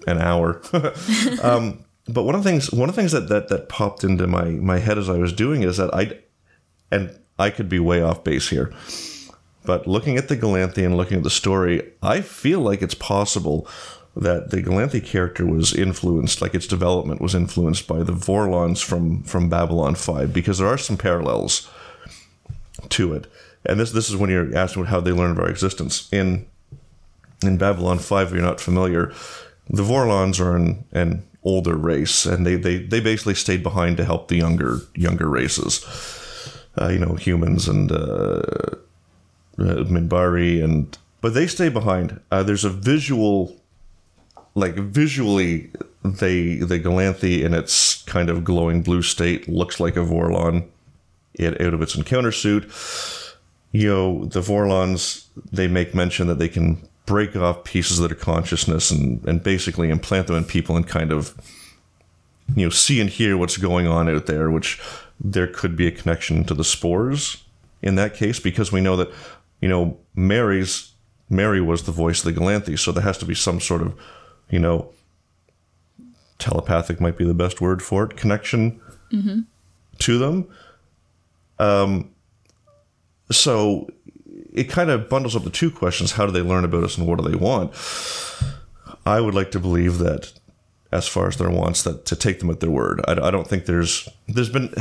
an 0.08 0.20
hour. 0.20 0.62
um, 1.44 1.86
but 2.08 2.24
one 2.24 2.36
of 2.36 2.44
the 2.44 2.50
things 2.50 2.72
one 2.72 2.90
of 2.90 2.96
the 2.96 3.02
things 3.02 3.12
that, 3.12 3.30
that 3.30 3.50
that 3.50 3.70
popped 3.70 4.04
into 4.04 4.28
my 4.28 4.46
my 4.46 4.80
head 4.80 4.98
as 4.98 5.10
I 5.10 5.18
was 5.18 5.34
doing 5.34 5.64
is 5.64 5.78
that 5.78 5.94
I 5.94 6.20
and 6.92 7.18
I 7.38 7.50
could 7.50 7.70
be 7.70 7.80
way 7.80 8.02
off 8.02 8.24
base 8.24 8.50
here. 8.50 8.74
But 9.66 9.88
looking 9.88 10.18
at 10.18 10.28
the 10.28 10.38
Galanthi 10.38 10.86
and 10.86 10.96
looking 10.96 11.18
at 11.18 11.24
the 11.24 11.30
story, 11.30 11.92
I 12.04 12.22
feel 12.22 12.60
like 12.60 12.84
it's 12.84 12.94
possible 12.94 13.68
that 14.16 14.52
the 14.52 14.62
Galanthi 14.62 15.04
character 15.04 15.46
was 15.46 15.74
influenced, 15.74 16.42
like 16.42 16.54
its 16.54 16.68
development 16.68 17.20
was 17.20 17.36
influenced 17.36 17.88
by 17.88 18.04
the 18.04 18.14
Vorlons 18.14 18.84
from 18.84 19.24
from 19.24 19.50
Babylon 19.50 19.96
Five, 19.96 20.34
because 20.34 20.60
there 20.60 20.68
are 20.68 20.78
some 20.78 20.98
parallels 20.98 21.70
to 22.90 23.14
it. 23.14 23.28
And 23.66 23.80
this 23.80 23.92
this 23.92 24.10
is 24.10 24.16
when 24.16 24.30
you're 24.30 24.56
asking 24.56 24.86
how 24.86 25.02
they 25.02 25.12
learned 25.12 25.38
of 25.38 25.44
our 25.44 25.50
existence 25.50 26.08
in 26.14 26.46
in 27.44 27.58
Babylon 27.58 28.00
Five. 28.00 28.28
If 28.28 28.34
you're 28.34 28.42
not 28.42 28.62
familiar, 28.62 29.14
the 29.70 29.84
Vorlons 29.84 30.40
are 30.40 30.56
an, 30.56 30.86
an 30.92 31.24
older 31.44 31.76
race, 31.76 32.26
and 32.26 32.46
they, 32.46 32.56
they 32.56 32.78
they 32.78 33.00
basically 33.00 33.36
stayed 33.36 33.64
behind 33.64 33.98
to 33.98 34.06
help 34.06 34.28
the 34.28 34.36
younger 34.36 34.80
younger 34.96 35.30
races. 35.30 35.86
Uh, 36.80 36.90
you 36.90 37.00
know, 37.00 37.16
humans 37.16 37.70
and 37.70 37.92
uh, 37.92 38.42
uh, 39.58 39.86
Minbari, 39.86 40.62
and 40.64 40.98
but 41.22 41.34
they 41.34 41.48
stay 41.48 41.70
behind. 41.70 42.20
Uh, 42.32 42.44
there's 42.44 42.66
a 42.66 42.70
visual, 42.70 43.56
like 44.56 44.76
visually, 44.76 45.72
they 46.04 46.56
the 46.56 46.80
Galanthi 46.80 47.44
in 47.44 47.54
its 47.54 48.04
kind 48.04 48.30
of 48.30 48.44
glowing 48.44 48.82
blue 48.82 49.02
state 49.02 49.48
looks 49.48 49.80
like 49.80 49.96
a 49.96 50.02
Vorlon. 50.04 50.68
It 51.34 51.60
out 51.62 51.74
of 51.74 51.82
its 51.82 51.96
encounter 51.96 52.32
suit. 52.32 52.70
You 53.72 53.90
know, 53.90 54.26
the 54.26 54.42
Vorlons 54.42 55.26
they 55.52 55.68
make 55.68 55.94
mention 55.94 56.28
that 56.28 56.40
they 56.40 56.50
can 56.50 56.86
break 57.06 57.36
off 57.36 57.64
pieces 57.64 58.00
of 58.00 58.10
their 58.10 58.18
consciousness 58.18 58.92
and 58.92 59.24
and 59.26 59.44
basically 59.44 59.90
implant 59.90 60.28
them 60.28 60.36
in 60.36 60.44
people 60.44 60.76
and 60.76 60.88
kind 60.88 61.12
of 61.12 61.36
you 62.56 62.66
know 62.66 62.70
see 62.70 63.00
and 63.02 63.10
hear 63.10 63.38
what's 63.38 63.58
going 63.58 63.88
on 63.88 64.10
out 64.10 64.26
there 64.26 64.50
which 64.50 64.80
there 65.20 65.48
could 65.48 65.76
be 65.76 65.88
a 65.88 65.92
connection 65.92 66.44
to 66.44 66.54
the 66.54 66.64
spores 66.64 67.44
in 67.82 67.96
that 67.96 68.14
case 68.14 68.40
because 68.40 68.72
we 68.72 68.82
know 68.82 68.96
that 68.96 69.12
you 69.62 69.70
know 69.70 69.98
mary's 70.16 70.92
mary 71.30 71.62
was 71.62 71.84
the 71.84 71.92
voice 71.92 72.26
of 72.26 72.34
the 72.34 72.40
galanthi 72.40 72.78
so 72.78 72.92
there 72.92 73.04
has 73.04 73.18
to 73.18 73.26
be 73.26 73.36
some 73.36 73.60
sort 73.60 73.82
of 73.82 73.96
you 74.50 74.60
know 74.60 74.92
telepathic 76.38 77.00
might 77.00 77.18
be 77.18 77.26
the 77.26 77.34
best 77.34 77.62
word 77.62 77.82
for 77.82 78.04
it 78.04 78.18
connection 78.18 78.80
to 80.00 80.18
them. 80.18 80.48
Um 81.60 82.12
so 83.32 83.88
it 84.56 84.70
kind 84.70 84.90
of 84.90 85.10
bundles 85.10 85.36
up 85.36 85.44
the 85.44 85.50
two 85.50 85.70
questions 85.70 86.14
how 86.14 86.26
do 86.26 86.32
they 86.32 86.42
learn 86.42 86.66
about 86.66 86.84
us 86.84 86.98
and 86.98 87.06
what 87.08 87.20
do 87.20 87.30
they 87.30 87.36
want 87.36 87.72
i 89.06 89.20
would 89.20 89.36
like 89.36 89.52
to 89.52 89.60
believe 89.60 89.98
that 90.00 90.32
as 90.96 91.08
far 91.08 91.28
as 91.28 91.38
their 91.38 91.50
wants 91.50 91.84
that 91.84 92.06
to 92.06 92.16
take 92.16 92.40
them 92.40 92.50
at 92.50 92.60
their 92.62 92.72
word. 92.72 93.02
I, 93.08 93.14
I 93.28 93.32
don't 93.32 93.48
think 93.48 93.66
there's 93.66 94.08
there's 94.28 94.50
been 94.50 94.74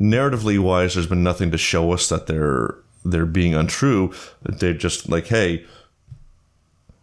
narratively 0.00 0.58
wise 0.58 0.94
there's 0.94 1.06
been 1.06 1.22
nothing 1.22 1.50
to 1.50 1.58
show 1.58 1.92
us 1.92 2.08
that 2.08 2.26
they're 2.26 2.76
they're 3.04 3.26
being 3.26 3.54
untrue. 3.54 4.12
They're 4.42 4.74
just 4.74 5.08
like, 5.08 5.26
hey, 5.26 5.64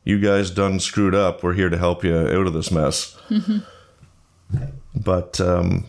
you 0.03 0.19
guys 0.19 0.51
done 0.51 0.79
screwed 0.79 1.15
up. 1.15 1.43
We're 1.43 1.53
here 1.53 1.69
to 1.69 1.77
help 1.77 2.03
you 2.03 2.15
out 2.15 2.47
of 2.47 2.53
this 2.53 2.71
mess. 2.71 3.17
But 4.95 5.41
um, 5.41 5.85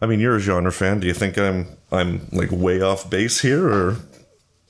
I 0.00 0.06
mean, 0.06 0.20
you're 0.20 0.36
a 0.36 0.40
genre 0.40 0.72
fan. 0.72 1.00
Do 1.00 1.06
you 1.06 1.14
think 1.14 1.36
I'm 1.36 1.66
I'm 1.92 2.28
like 2.32 2.50
way 2.50 2.80
off 2.80 3.10
base 3.10 3.40
here, 3.40 3.68
or 3.68 3.96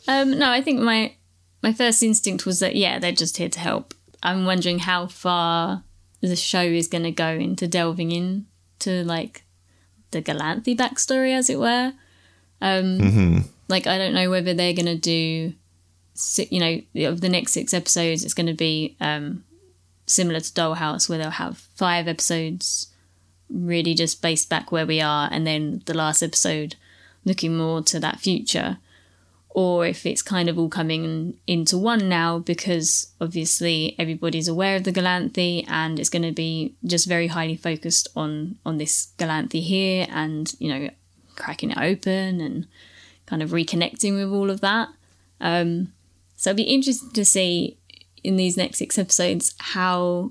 Um, 0.09 0.38
no, 0.38 0.51
I 0.51 0.62
think 0.62 0.81
my 0.81 1.14
my 1.62 1.73
first 1.73 2.03
instinct 2.03 2.47
was 2.47 2.59
that 2.61 2.75
yeah, 2.75 2.99
they're 2.99 3.12
just 3.12 3.37
here 3.37 3.51
to 3.51 3.61
help. 3.61 3.94
I'm 4.23 4.47
wondering 4.47 4.81
how 4.81 5.07
far 5.07 5.85
the 6.21 6.35
show 6.35 6.62
is 6.62 6.88
going 6.88 7.05
to 7.05 7.12
go 7.12 7.29
into 7.29 7.68
delving 7.68 8.11
in 8.11 8.47
to 8.81 9.05
like 9.05 9.44
the 10.11 10.23
Galanthi 10.23 10.77
backstory, 10.77 11.33
as 11.33 11.49
it 11.51 11.61
were. 11.61 11.92
Um, 12.61 12.99
Like 13.68 13.87
I 13.87 13.99
don't 13.99 14.14
know 14.14 14.31
whether 14.31 14.55
they're 14.55 14.73
going 14.73 14.87
to 14.87 14.97
do, 14.97 15.53
you 16.51 16.59
know, 16.59 17.09
of 17.09 17.21
the 17.21 17.29
next 17.29 17.53
six 17.53 17.75
episodes, 17.75 18.25
it's 18.25 18.35
going 18.35 18.47
to 18.47 18.55
be 18.55 18.97
um, 19.01 19.44
similar 20.07 20.40
to 20.40 20.53
Dollhouse, 20.53 21.09
where 21.09 21.18
they'll 21.18 21.31
have 21.31 21.59
five 21.77 22.09
episodes 22.09 22.88
really 23.51 23.94
just 23.94 24.23
based 24.23 24.49
back 24.49 24.73
where 24.73 24.87
we 24.87 25.01
are, 25.01 25.29
and 25.31 25.47
then 25.47 25.83
the 25.85 25.94
last 25.94 26.23
episode 26.23 26.77
looking 27.25 27.57
more 27.57 27.83
to 27.83 28.01
that 28.01 28.21
future 28.21 28.79
or 29.59 29.85
if 29.85 30.07
it's 30.07 30.23
kind 30.23 30.49
of 30.49 30.57
all 30.57 30.68
coming 30.68 31.37
into 31.49 31.77
one 31.77 32.09
now 32.09 32.38
because 32.38 33.09
obviously 33.21 33.97
everybody's 33.99 34.47
aware 34.47 34.77
of 34.77 34.85
the 34.85 34.92
Galanthi 34.92 35.64
and 35.66 35.99
it's 35.99 36.09
going 36.09 36.23
to 36.23 36.31
be 36.31 36.77
just 36.85 37.09
very 37.09 37.27
highly 37.27 37.57
focused 37.57 38.07
on 38.14 38.57
on 38.64 38.79
this 38.79 39.09
Galanthi 39.18 39.61
here 39.61 40.07
and 40.11 40.55
you 40.61 40.68
know 40.73 40.88
cracking 41.35 41.73
it 41.73 41.79
open 41.79 42.40
and 42.40 42.68
kind 43.27 43.42
of 43.42 43.51
reconnecting 43.51 44.14
with 44.14 44.33
all 44.33 44.49
of 44.49 44.61
that. 44.61 44.90
Um, 45.40 45.92
so 46.37 46.51
it'd 46.51 46.57
be 46.59 46.62
interesting 46.62 47.11
to 47.11 47.25
see 47.25 47.79
in 48.23 48.37
these 48.37 48.57
next 48.57 48.79
six 48.79 48.97
episodes 48.97 49.57
how 49.59 50.31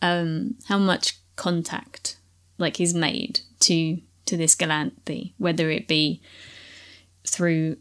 um, 0.00 0.54
how 0.68 0.78
much 0.78 1.18
contact 1.34 2.18
like 2.56 2.80
is 2.80 2.94
made 2.94 3.40
to 3.66 3.98
to 4.26 4.36
this 4.36 4.54
Galanthi, 4.54 5.32
whether 5.38 5.72
it 5.72 5.88
be 5.88 6.20
through 7.26 7.78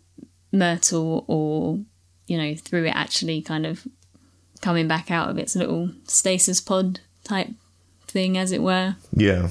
Myrtle 0.51 1.25
or 1.27 1.79
you 2.27 2.38
know 2.38 2.55
through 2.55 2.85
it 2.85 2.95
actually 2.95 3.41
kind 3.41 3.65
of 3.65 3.88
coming 4.62 4.88
back 4.88 5.09
out 5.12 5.29
of 5.29 5.38
its 5.38 5.55
little 5.55 5.91
stasis 6.05 6.62
pod 6.62 6.99
type 7.23 7.49
thing, 8.07 8.38
as 8.38 8.51
it 8.51 8.62
were. 8.62 8.95
Yeah. 9.13 9.49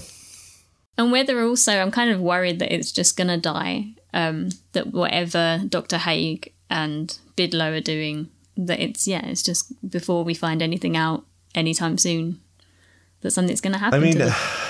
And 0.97 1.13
whether 1.13 1.41
also, 1.43 1.79
I'm 1.79 1.91
kind 1.91 2.11
of 2.11 2.21
worried 2.21 2.59
that 2.59 2.75
it's 2.75 2.93
just 2.93 3.17
going 3.17 3.29
to 3.29 3.37
die. 3.39 3.95
Um, 4.13 4.51
that 4.73 4.89
whatever 4.89 5.61
Dr. 5.69 5.99
Hague 5.99 6.53
and 6.71 7.17
Bidlow 7.37 7.77
are 7.77 7.81
doing, 7.81 8.29
that 8.57 8.81
it's, 8.81 9.07
yeah, 9.07 9.25
it's 9.27 9.43
just 9.43 9.73
before 9.89 10.25
we 10.25 10.35
find 10.35 10.61
anything 10.63 10.97
out 10.97 11.25
anytime 11.55 11.99
soon, 11.99 12.41
that 13.21 13.31
something's 13.31 13.61
going 13.61 13.75
to 13.75 13.79
happen. 13.79 14.03
I 14.03 14.05
mean. 14.05 14.21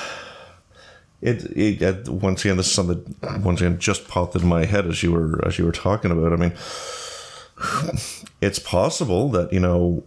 it, 1.20 1.44
it, 1.56 1.82
it 1.82 2.08
once 2.08 2.44
again, 2.44 2.56
this 2.56 2.66
is 2.66 2.72
something 2.72 3.16
that 3.20 3.40
once 3.40 3.60
again 3.60 3.78
just 3.78 4.06
popped 4.08 4.34
into 4.34 4.46
my 4.46 4.64
head 4.64 4.86
as 4.86 5.02
you 5.02 5.12
were 5.12 5.44
as 5.46 5.58
you 5.58 5.64
were 5.64 5.72
talking 5.72 6.10
about. 6.10 6.32
I 6.32 6.36
mean, 6.36 6.52
it's 8.40 8.58
possible 8.58 9.28
that 9.30 9.52
you 9.52 9.60
know 9.60 10.04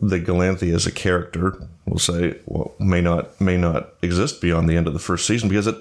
the 0.00 0.18
Galanthi 0.18 0.74
as 0.74 0.86
a 0.86 0.92
character, 0.92 1.56
we'll 1.86 1.98
say, 1.98 2.38
well, 2.46 2.74
may 2.78 3.00
not 3.00 3.38
may 3.40 3.56
not 3.56 3.90
exist 4.02 4.40
beyond 4.40 4.68
the 4.68 4.76
end 4.76 4.86
of 4.86 4.92
the 4.92 4.98
first 4.98 5.26
season 5.26 5.48
because 5.48 5.66
it 5.66 5.76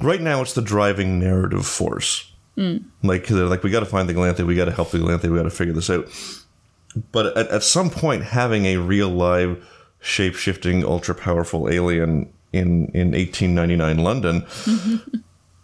right 0.00 0.20
now 0.20 0.42
it's 0.42 0.54
the 0.54 0.62
driving 0.62 1.18
narrative 1.18 1.66
force. 1.66 2.30
Hmm. 2.56 2.78
Like 3.02 3.26
they're 3.26 3.46
like 3.46 3.62
we 3.62 3.70
got 3.70 3.80
to 3.80 3.86
find 3.86 4.08
the 4.08 4.14
Galanthi, 4.14 4.46
we 4.46 4.56
got 4.56 4.66
to 4.66 4.72
help 4.72 4.90
the 4.90 4.98
Galanthi, 4.98 5.30
we 5.30 5.38
got 5.38 5.44
to 5.44 5.50
figure 5.50 5.74
this 5.74 5.88
out. 5.88 6.06
But 7.12 7.36
at, 7.36 7.48
at 7.48 7.62
some 7.62 7.88
point, 7.88 8.24
having 8.24 8.66
a 8.66 8.76
real 8.76 9.08
live 9.08 9.66
shape 10.00 10.34
shifting, 10.34 10.84
ultra 10.84 11.14
powerful 11.14 11.68
alien 11.68 12.32
in 12.52 12.86
in 12.94 13.12
1899 13.12 13.98
London. 13.98 14.42
Mm-hmm. 14.42 15.18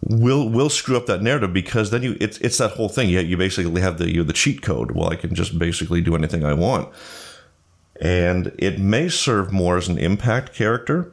Will 0.09 0.49
will 0.49 0.71
screw 0.71 0.97
up 0.97 1.07
that 1.07 1.23
narrative 1.23 1.53
because 1.53 1.91
then 1.91 2.03
you 2.03 2.17
it's 2.21 2.39
it's 2.39 2.59
that 2.59 2.73
whole 2.73 2.89
thing. 2.89 3.09
You 3.09 3.21
you 3.21 3.37
basically 3.37 3.81
have 3.81 3.99
the 3.99 4.11
you 4.11 4.21
have 4.21 4.29
the 4.29 4.33
cheat 4.33 4.63
code. 4.63 4.93
Well, 4.93 5.11
I 5.11 5.17
can 5.17 5.35
just 5.35 5.59
basically 5.59 6.01
do 6.01 6.15
anything 6.15 6.45
I 6.45 6.53
want, 6.53 6.89
and 8.01 8.53
it 8.59 8.79
may 8.79 9.09
serve 9.09 9.53
more 9.53 9.77
as 9.77 9.89
an 9.89 9.99
impact 9.99 10.55
character, 10.55 11.13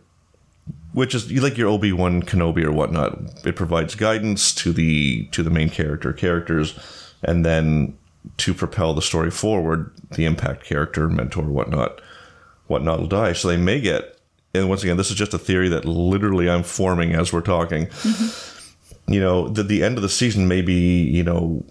which 0.91 1.15
is 1.15 1.31
like 1.31 1.57
your 1.57 1.69
Obi 1.69 1.91
Wan 1.91 2.21
Kenobi 2.21 2.63
or 2.63 2.71
whatnot. 2.71 3.45
It 3.45 3.55
provides 3.55 3.95
guidance 3.95 4.53
to 4.55 4.71
the 4.71 5.25
to 5.31 5.41
the 5.41 5.49
main 5.49 5.69
character 5.69 6.13
characters, 6.13 6.77
and 7.23 7.43
then 7.43 7.97
to 8.37 8.53
propel 8.53 8.93
the 8.93 9.01
story 9.01 9.31
forward, 9.31 9.91
the 10.11 10.25
impact 10.25 10.63
character, 10.63 11.09
mentor, 11.09 11.43
whatnot, 11.43 11.99
whatnot 12.67 12.99
will 12.99 13.07
die. 13.07 13.33
So 13.33 13.47
they 13.47 13.57
may 13.57 13.81
get. 13.81 14.12
And 14.55 14.69
once 14.69 14.83
again, 14.83 14.97
this 14.97 15.09
is 15.09 15.15
just 15.15 15.33
a 15.33 15.39
theory 15.39 15.67
that 15.69 15.83
literally 15.83 16.49
I'm 16.49 16.61
forming 16.63 17.13
as 17.13 17.33
we're 17.33 17.41
talking. 17.41 17.87
You 19.07 19.19
know, 19.19 19.47
the 19.49 19.63
the 19.63 19.83
end 19.83 19.97
of 19.97 20.03
the 20.03 20.09
season 20.09 20.47
may 20.47 20.61
be, 20.61 21.03
you 21.03 21.23
know, 21.23 21.65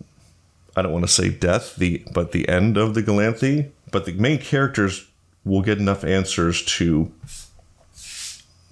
I 0.77 0.83
don't 0.83 0.93
want 0.93 1.05
to 1.05 1.13
say 1.13 1.29
death, 1.29 1.77
the 1.77 2.05
but 2.13 2.33
the 2.33 2.49
end 2.49 2.77
of 2.77 2.95
the 2.95 3.03
Galanthi. 3.03 3.71
But 3.93 4.05
the 4.05 4.13
main 4.15 4.39
characters 4.39 5.07
will 5.45 5.63
get 5.63 5.79
enough 5.79 6.03
answers 6.03 6.65
to 6.65 7.13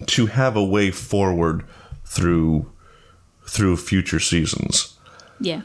to 0.07 0.27
have 0.27 0.57
a 0.57 0.65
way 0.65 0.91
forward 0.91 1.65
through 2.05 2.71
through 3.47 3.77
future 3.77 4.21
seasons. 4.21 4.97
yeah. 5.41 5.63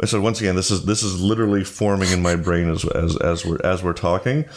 I 0.00 0.06
said 0.06 0.20
once 0.20 0.40
again, 0.40 0.56
this 0.56 0.70
is 0.70 0.84
this 0.84 1.02
is 1.02 1.20
literally 1.20 1.64
forming 1.64 2.10
in 2.10 2.22
my 2.22 2.34
brain 2.36 2.68
as 2.68 2.84
as 2.84 3.16
as 3.18 3.44
we're 3.44 3.58
as 3.64 3.82
we're 3.82 3.92
talking. 3.92 4.44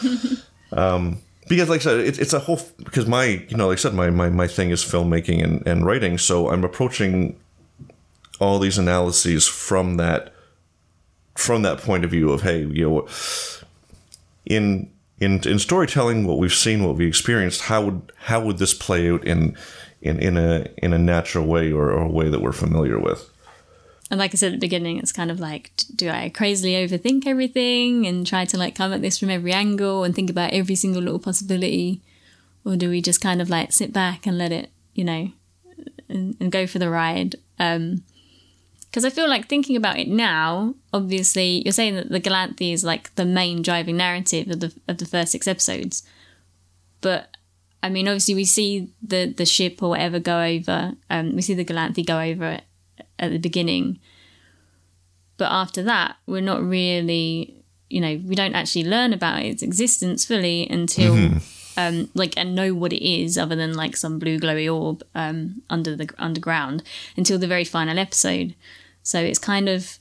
Um, 0.72 1.22
because 1.48 1.68
like 1.68 1.80
I 1.80 1.84
said, 1.84 2.00
it's 2.00 2.18
it's 2.18 2.32
a 2.32 2.40
whole 2.40 2.60
because 2.78 3.06
my 3.06 3.44
you 3.48 3.56
know 3.56 3.68
like 3.68 3.78
I 3.78 3.80
said 3.80 3.94
my 3.94 4.10
my, 4.10 4.28
my 4.28 4.46
thing 4.46 4.70
is 4.70 4.84
filmmaking 4.84 5.42
and, 5.42 5.66
and 5.66 5.86
writing, 5.86 6.18
so 6.18 6.50
I'm 6.50 6.64
approaching 6.64 7.38
all 8.40 8.58
these 8.58 8.78
analyses 8.78 9.46
from 9.46 9.96
that 9.96 10.32
from 11.34 11.62
that 11.62 11.78
point 11.78 12.04
of 12.04 12.10
view 12.10 12.32
of 12.32 12.42
hey 12.42 12.66
you 12.66 12.88
know 12.88 13.08
in 14.44 14.90
in 15.20 15.46
in 15.48 15.58
storytelling 15.58 16.26
what 16.26 16.38
we've 16.38 16.54
seen 16.54 16.84
what 16.84 16.96
we 16.96 17.06
experienced 17.06 17.62
how 17.62 17.84
would 17.84 18.12
how 18.16 18.40
would 18.40 18.58
this 18.58 18.74
play 18.74 19.10
out 19.10 19.24
in 19.24 19.56
in 20.02 20.18
in 20.18 20.36
a 20.36 20.66
in 20.78 20.92
a 20.92 20.98
natural 20.98 21.46
way 21.46 21.72
or, 21.72 21.90
or 21.90 22.02
a 22.02 22.08
way 22.08 22.28
that 22.28 22.40
we're 22.40 22.52
familiar 22.52 22.98
with 22.98 23.30
And 24.10 24.20
like 24.20 24.32
I 24.32 24.36
said 24.36 24.52
at 24.52 24.60
the 24.60 24.66
beginning, 24.66 24.98
it's 24.98 25.12
kind 25.12 25.30
of 25.30 25.40
like, 25.40 25.72
do 25.94 26.08
I 26.08 26.28
crazily 26.28 26.74
overthink 26.74 27.26
everything 27.26 28.06
and 28.06 28.26
try 28.26 28.44
to 28.44 28.56
like 28.56 28.76
come 28.76 28.92
at 28.92 29.02
this 29.02 29.18
from 29.18 29.30
every 29.30 29.52
angle 29.52 30.04
and 30.04 30.14
think 30.14 30.30
about 30.30 30.52
every 30.52 30.76
single 30.76 31.02
little 31.02 31.18
possibility? 31.18 32.02
Or 32.64 32.76
do 32.76 32.88
we 32.88 33.02
just 33.02 33.20
kind 33.20 33.42
of 33.42 33.50
like 33.50 33.72
sit 33.72 33.92
back 33.92 34.26
and 34.26 34.38
let 34.38 34.52
it, 34.52 34.70
you 34.94 35.04
know, 35.04 35.30
and, 36.08 36.36
and 36.38 36.52
go 36.52 36.66
for 36.66 36.78
the 36.78 36.90
ride? 36.90 37.34
Because 37.56 39.04
I 39.04 39.10
feel 39.10 39.28
like 39.28 39.48
thinking 39.48 39.76
about 39.76 39.98
it 39.98 40.08
now, 40.08 40.74
obviously, 40.92 41.62
you're 41.64 41.72
saying 41.72 41.96
that 41.96 42.08
the 42.08 42.20
Galanthi 42.20 42.72
is 42.72 42.84
like 42.84 43.12
the 43.16 43.24
main 43.24 43.60
driving 43.60 43.96
narrative 43.96 44.50
of 44.50 44.60
the 44.60 44.72
of 44.86 44.98
the 44.98 45.06
first 45.06 45.32
six 45.32 45.48
episodes, 45.48 46.04
but 47.00 47.36
I 47.82 47.88
mean, 47.88 48.08
obviously, 48.08 48.34
we 48.34 48.44
see 48.44 48.92
the 49.02 49.26
the 49.36 49.46
ship 49.46 49.82
or 49.82 49.90
whatever 49.90 50.18
go 50.18 50.40
over. 50.40 50.94
Um, 51.10 51.34
we 51.34 51.42
see 51.42 51.54
the 51.54 51.64
Galanthi 51.64 52.06
go 52.06 52.20
over 52.20 52.46
it 52.46 52.62
at 53.18 53.30
the 53.30 53.38
beginning. 53.38 53.98
But 55.36 55.52
after 55.52 55.82
that, 55.82 56.16
we're 56.26 56.40
not 56.40 56.62
really, 56.62 57.62
you 57.90 58.00
know, 58.00 58.20
we 58.24 58.34
don't 58.34 58.54
actually 58.54 58.84
learn 58.84 59.12
about 59.12 59.42
its 59.42 59.62
existence 59.62 60.24
fully 60.24 60.66
until, 60.70 61.14
um, 61.76 62.08
like, 62.14 62.34
and 62.36 62.54
know 62.54 62.72
what 62.74 62.92
it 62.92 63.06
is 63.06 63.36
other 63.36 63.54
than 63.54 63.74
like 63.74 63.96
some 63.96 64.18
blue 64.18 64.38
glowy 64.38 64.72
orb 64.72 65.02
um, 65.14 65.62
under 65.68 65.94
the 65.94 66.08
underground 66.18 66.82
until 67.16 67.38
the 67.38 67.46
very 67.46 67.64
final 67.64 67.98
episode. 67.98 68.54
So 69.02 69.20
it's 69.20 69.38
kind 69.38 69.68
of 69.68 69.98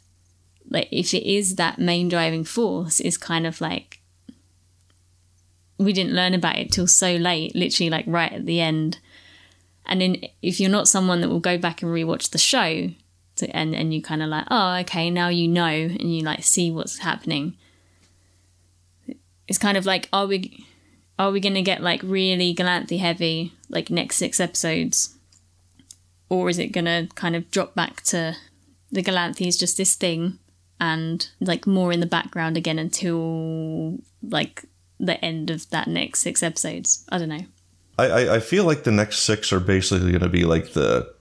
like 0.70 0.88
if 0.92 1.14
it 1.14 1.24
is 1.30 1.56
that 1.56 1.80
main 1.80 2.10
driving 2.10 2.44
force, 2.44 3.00
it's 3.00 3.18
kind 3.18 3.46
of 3.46 3.62
like 3.62 4.00
we 5.78 5.94
didn't 5.94 6.14
learn 6.14 6.34
about 6.34 6.58
it 6.58 6.72
till 6.72 6.88
so 6.88 7.16
late, 7.16 7.56
literally 7.56 7.90
like 7.90 8.06
right 8.08 8.32
at 8.32 8.46
the 8.46 8.62
end. 8.62 9.00
And 9.86 10.02
then 10.02 10.18
if 10.42 10.60
you're 10.60 10.72
not 10.72 10.88
someone 10.88 11.22
that 11.22 11.30
will 11.30 11.40
go 11.40 11.58
back 11.58 11.82
and 11.82 11.92
rewatch 11.92 12.32
the 12.32 12.38
show, 12.38 12.90
to, 13.38 13.56
and 13.56 13.76
and 13.76 13.94
you 13.94 14.02
kind 14.02 14.24
of 14.24 14.30
like, 14.30 14.46
oh, 14.50 14.76
okay, 14.82 15.10
now 15.10 15.30
you 15.30 15.48
know, 15.48 15.66
and 15.66 16.16
you 16.16 16.24
like 16.24 16.44
see 16.44 16.72
what's 16.72 17.00
happening. 17.00 17.56
It's 19.48 19.58
kind 19.60 19.78
of 19.78 19.86
like, 19.86 20.10
are 20.12 20.26
we, 20.26 20.66
are 21.20 21.32
we 21.32 21.40
going 21.40 21.54
to 21.54 21.62
get 21.62 21.82
like 21.82 22.02
really 22.04 22.56
Galanthi 22.56 23.00
heavy 23.00 23.54
like 23.70 23.90
next 23.90 24.16
six 24.16 24.40
episodes, 24.40 25.16
or 26.30 26.50
is 26.50 26.58
it 26.58 26.72
going 26.72 26.86
to 26.86 27.08
kind 27.16 27.36
of 27.36 27.52
drop 27.52 27.76
back 27.76 28.02
to 28.04 28.36
the 28.92 29.04
Galanthi 29.04 29.48
is 29.48 29.58
just 29.58 29.78
this 29.78 29.96
thing, 29.96 30.40
and 30.80 31.30
like 31.40 31.68
more 31.68 31.92
in 31.92 32.00
the 32.00 32.06
background 32.06 32.58
again 32.58 32.80
until 32.80 34.00
like 34.24 34.66
the 35.00 35.24
end 35.24 35.50
of 35.50 35.70
that 35.70 35.88
next 35.88 36.22
six 36.22 36.42
episodes? 36.42 37.06
I 37.10 37.18
don't 37.18 37.30
know. 37.30 37.46
I, 37.98 38.06
I, 38.06 38.36
I 38.36 38.40
feel 38.40 38.66
like 38.66 38.84
the 38.84 38.92
next 38.92 39.20
six 39.20 39.54
are 39.54 39.60
basically 39.60 40.12
going 40.12 40.22
to 40.22 40.30
be 40.30 40.44
like 40.44 40.74
the 40.74 41.14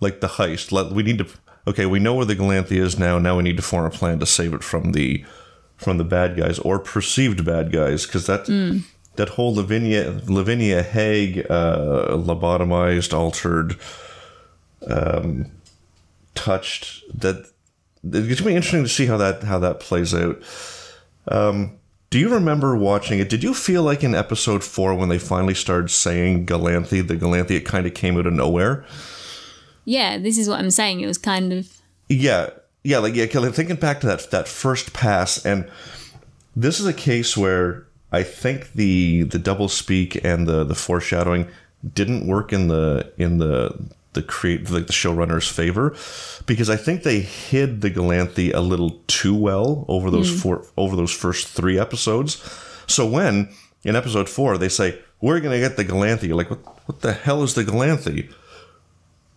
like 0.00 0.20
the 0.20 0.26
heist. 0.26 0.72
Let 0.72 0.92
we 0.92 1.02
need 1.02 1.18
to 1.18 1.26
okay. 1.66 1.86
We 1.86 1.98
know 1.98 2.14
where 2.14 2.26
the 2.26 2.36
Galanthi 2.36 2.72
is 2.78 2.98
now. 2.98 3.18
Now 3.18 3.36
we 3.36 3.42
need 3.42 3.56
to 3.56 3.62
form 3.62 3.84
a 3.84 3.90
plan 3.90 4.18
to 4.20 4.26
save 4.26 4.54
it 4.54 4.62
from 4.64 4.92
the 4.92 5.24
from 5.76 5.98
the 5.98 6.04
bad 6.04 6.36
guys 6.36 6.58
or 6.60 6.78
perceived 6.78 7.44
bad 7.44 7.72
guys 7.72 8.06
because 8.06 8.26
that 8.26 8.46
that 9.16 9.30
whole 9.30 9.54
Lavinia 9.54 10.20
Lavinia 10.26 10.82
Hague 10.82 11.46
uh, 11.50 12.08
lobotomized, 12.10 13.12
altered, 13.12 13.76
um, 14.86 15.50
touched. 16.34 17.02
That 17.18 17.46
it's 18.04 18.40
gonna 18.40 18.50
be 18.50 18.56
interesting 18.56 18.84
to 18.84 18.88
see 18.88 19.06
how 19.06 19.16
that 19.18 19.42
how 19.42 19.58
that 19.58 19.80
plays 19.80 20.14
out. 20.14 20.42
Um, 21.28 21.78
do 22.10 22.18
you 22.18 22.28
remember 22.28 22.76
watching 22.76 23.20
it? 23.20 23.30
Did 23.30 23.42
you 23.42 23.54
feel 23.54 23.82
like 23.82 24.04
in 24.04 24.14
episode 24.14 24.62
four 24.62 24.94
when 24.94 25.08
they 25.08 25.18
finally 25.18 25.54
started 25.54 25.88
saying 25.88 26.46
Galanthi, 26.46 27.06
the 27.06 27.16
Galanthi, 27.16 27.52
it 27.52 27.64
kind 27.64 27.86
of 27.86 27.94
came 27.94 28.18
out 28.18 28.26
of 28.26 28.34
nowhere? 28.34 28.84
Yeah, 29.84 30.18
this 30.18 30.38
is 30.38 30.48
what 30.48 30.58
I'm 30.58 30.70
saying. 30.70 31.00
It 31.00 31.06
was 31.06 31.18
kind 31.18 31.52
of 31.52 31.68
Yeah, 32.08 32.50
yeah, 32.84 32.98
like 32.98 33.14
yeah, 33.14 33.26
I'm 33.34 33.52
thinking 33.52 33.76
back 33.76 34.00
to 34.00 34.06
that 34.06 34.30
that 34.30 34.48
first 34.48 34.92
pass, 34.92 35.44
and 35.44 35.68
this 36.54 36.80
is 36.80 36.86
a 36.86 36.92
case 36.92 37.36
where 37.36 37.86
I 38.10 38.22
think 38.22 38.72
the 38.72 39.22
the 39.22 39.38
double 39.38 39.68
speak 39.68 40.22
and 40.24 40.46
the 40.46 40.64
the 40.64 40.74
foreshadowing 40.74 41.48
didn't 41.94 42.26
work 42.26 42.52
in 42.52 42.68
the 42.68 43.12
in 43.16 43.38
the 43.38 43.90
the 44.12 44.22
create 44.22 44.70
like 44.70 44.86
the 44.86 44.92
showrunner's 44.92 45.48
favor 45.48 45.96
because 46.46 46.68
I 46.68 46.76
think 46.76 47.02
they 47.02 47.20
hid 47.20 47.80
the 47.80 47.90
Galanthi 47.90 48.54
a 48.54 48.60
little 48.60 49.00
too 49.06 49.34
well 49.34 49.86
over 49.88 50.10
those 50.10 50.30
hmm. 50.30 50.36
four 50.36 50.66
over 50.76 50.96
those 50.96 51.12
first 51.12 51.48
three 51.48 51.78
episodes. 51.78 52.42
So 52.86 53.06
when 53.06 53.48
in 53.84 53.96
episode 53.96 54.28
four 54.28 54.58
they 54.58 54.68
say 54.68 54.98
we're 55.20 55.40
gonna 55.40 55.60
get 55.60 55.76
the 55.76 55.84
Galanthi, 55.84 56.24
you're 56.28 56.36
like 56.36 56.50
what 56.50 56.60
what 56.86 57.00
the 57.00 57.12
hell 57.12 57.42
is 57.42 57.54
the 57.54 57.64
Galanthi? 57.64 58.30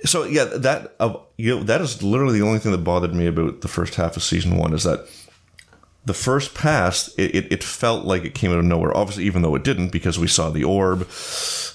So 0.05 0.23
yeah, 0.23 0.45
that 0.45 0.95
of 0.99 1.25
you 1.37 1.57
know, 1.57 1.63
that 1.63 1.81
is 1.81 2.01
literally 2.01 2.39
the 2.39 2.45
only 2.45 2.59
thing 2.59 2.71
that 2.71 2.79
bothered 2.79 3.13
me 3.13 3.27
about 3.27 3.61
the 3.61 3.67
first 3.67 3.95
half 3.95 4.15
of 4.15 4.23
season 4.23 4.57
one 4.57 4.73
is 4.73 4.83
that 4.83 5.07
the 6.05 6.13
first 6.13 6.53
pass 6.53 7.13
it, 7.17 7.35
it, 7.35 7.51
it 7.51 7.63
felt 7.63 8.05
like 8.05 8.23
it 8.23 8.35
came 8.35 8.51
out 8.51 8.59
of 8.59 8.65
nowhere. 8.65 8.95
Obviously, 8.95 9.25
even 9.25 9.41
though 9.41 9.55
it 9.55 9.63
didn't, 9.63 9.91
because 9.91 10.19
we 10.19 10.27
saw 10.27 10.49
the 10.49 10.63
orb, 10.63 11.07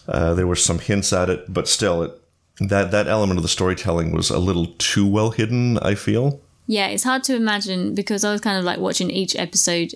uh, 0.08 0.34
there 0.34 0.46
were 0.46 0.56
some 0.56 0.78
hints 0.78 1.12
at 1.12 1.28
it, 1.28 1.52
but 1.52 1.68
still, 1.68 2.02
it 2.02 2.12
that 2.60 2.90
that 2.90 3.08
element 3.08 3.38
of 3.38 3.42
the 3.42 3.48
storytelling 3.48 4.12
was 4.12 4.30
a 4.30 4.38
little 4.38 4.66
too 4.78 5.06
well 5.06 5.30
hidden. 5.30 5.78
I 5.78 5.94
feel. 5.94 6.40
yeah. 6.66 6.88
It's 6.88 7.04
hard 7.04 7.24
to 7.24 7.34
imagine 7.34 7.94
because 7.94 8.24
I 8.24 8.32
was 8.32 8.40
kind 8.40 8.58
of 8.58 8.64
like 8.64 8.78
watching 8.78 9.10
each 9.10 9.34
episode 9.36 9.94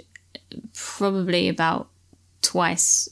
probably 0.74 1.48
about 1.48 1.88
twice. 2.42 3.08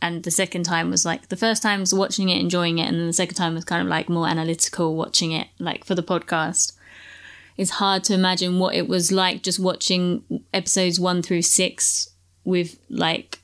And 0.00 0.22
the 0.22 0.30
second 0.30 0.64
time 0.64 0.90
was 0.90 1.04
like 1.04 1.28
the 1.28 1.36
first 1.36 1.62
time 1.62 1.80
was 1.80 1.92
watching 1.92 2.28
it, 2.28 2.40
enjoying 2.40 2.78
it, 2.78 2.86
and 2.86 2.98
then 2.98 3.06
the 3.06 3.12
second 3.12 3.34
time 3.34 3.54
was 3.54 3.64
kind 3.64 3.82
of 3.82 3.88
like 3.88 4.08
more 4.08 4.28
analytical, 4.28 4.94
watching 4.94 5.32
it 5.32 5.48
like 5.58 5.84
for 5.84 5.94
the 5.94 6.02
podcast. 6.02 6.72
It's 7.56 7.72
hard 7.72 8.04
to 8.04 8.14
imagine 8.14 8.60
what 8.60 8.76
it 8.76 8.86
was 8.86 9.10
like 9.10 9.42
just 9.42 9.58
watching 9.58 10.22
episodes 10.54 11.00
one 11.00 11.22
through 11.22 11.42
six 11.42 12.10
with 12.44 12.78
like 12.88 13.40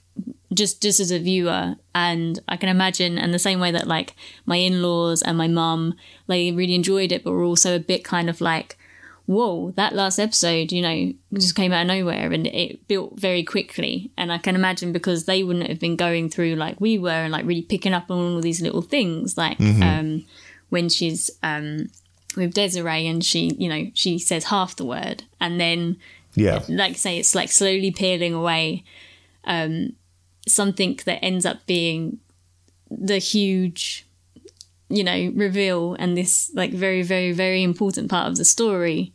just 0.52 0.80
just 0.80 1.00
as 1.00 1.10
a 1.10 1.18
viewer 1.18 1.74
and 1.94 2.38
i 2.48 2.56
can 2.56 2.68
imagine 2.68 3.18
and 3.18 3.34
the 3.34 3.38
same 3.38 3.58
way 3.58 3.72
that 3.72 3.88
like 3.88 4.14
my 4.46 4.56
in-laws 4.56 5.20
and 5.22 5.36
my 5.36 5.48
mum 5.48 5.94
they 6.28 6.52
really 6.52 6.74
enjoyed 6.74 7.10
it 7.10 7.24
but 7.24 7.32
were 7.32 7.42
also 7.42 7.74
a 7.74 7.80
bit 7.80 8.04
kind 8.04 8.30
of 8.30 8.40
like 8.40 8.78
whoa 9.26 9.70
that 9.76 9.94
last 9.94 10.18
episode 10.18 10.70
you 10.70 10.82
know 10.82 11.12
just 11.32 11.54
came 11.54 11.72
out 11.72 11.82
of 11.82 11.86
nowhere 11.88 12.30
and 12.32 12.46
it 12.46 12.86
built 12.88 13.18
very 13.18 13.42
quickly. 13.42 14.10
And 14.18 14.30
i 14.32 14.38
can 14.38 14.54
imagine 14.54 14.92
because 14.92 15.24
they 15.24 15.42
wouldn't 15.42 15.68
have 15.68 15.80
been 15.80 15.96
going 15.96 16.28
through 16.28 16.56
like 16.56 16.80
we 16.80 16.98
were 16.98 17.10
and 17.10 17.32
like 17.32 17.46
really 17.46 17.62
picking 17.62 17.94
up 17.94 18.10
on 18.10 18.18
all 18.34 18.40
these 18.40 18.60
little 18.60 18.82
things 18.82 19.36
like 19.38 19.58
um 19.60 20.24
when 20.68 20.88
she's 20.88 21.30
um 21.42 21.88
with 22.36 22.52
desiree 22.52 23.06
and 23.06 23.24
she 23.24 23.54
you 23.58 23.68
know 23.68 23.90
she 23.94 24.18
says 24.18 24.44
half 24.44 24.76
the 24.76 24.84
word 24.84 25.22
and 25.40 25.60
then 25.60 25.96
Yeah. 26.34 26.62
like 26.68 26.96
say 26.96 27.18
it's 27.18 27.34
like 27.34 27.50
slowly 27.50 27.90
peeling 27.92 28.34
away 28.34 28.84
um 29.44 29.94
something 30.46 30.98
that 31.06 31.24
ends 31.24 31.46
up 31.46 31.64
being 31.66 32.18
the 32.90 33.18
huge 33.18 34.03
you 34.94 35.04
know 35.04 35.32
reveal 35.34 35.94
and 35.98 36.16
this 36.16 36.50
like 36.54 36.72
very 36.72 37.02
very 37.02 37.32
very 37.32 37.62
important 37.62 38.10
part 38.10 38.28
of 38.28 38.36
the 38.36 38.44
story 38.44 39.12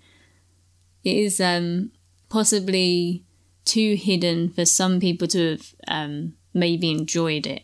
is 1.04 1.40
um 1.40 1.92
possibly 2.30 3.24
too 3.66 3.96
hidden 3.96 4.50
for 4.50 4.66
some 4.66 5.00
people 5.00 5.28
to 5.28 5.52
have 5.52 5.76
um 5.88 6.34
maybe 6.54 6.92
enjoyed 6.92 7.46
it 7.48 7.64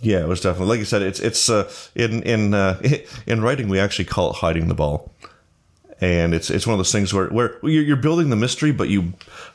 Yeah, 0.00 0.20
it 0.20 0.28
was 0.28 0.40
definitely 0.40 0.68
like 0.68 0.78
you 0.80 0.84
said. 0.84 1.02
It's 1.02 1.20
it's 1.20 1.48
uh, 1.48 1.70
in 1.94 2.22
in 2.24 2.52
uh, 2.52 2.82
in 3.26 3.40
writing 3.40 3.68
we 3.68 3.78
actually 3.78 4.06
call 4.06 4.30
it 4.30 4.36
hiding 4.36 4.68
the 4.68 4.74
ball, 4.74 5.12
and 6.00 6.34
it's 6.34 6.50
it's 6.50 6.66
one 6.66 6.74
of 6.74 6.78
those 6.78 6.92
things 6.92 7.14
where 7.14 7.28
where 7.28 7.58
you're 7.62 7.96
building 7.96 8.28
the 8.28 8.36
mystery, 8.36 8.72
but 8.72 8.88
you 8.88 9.14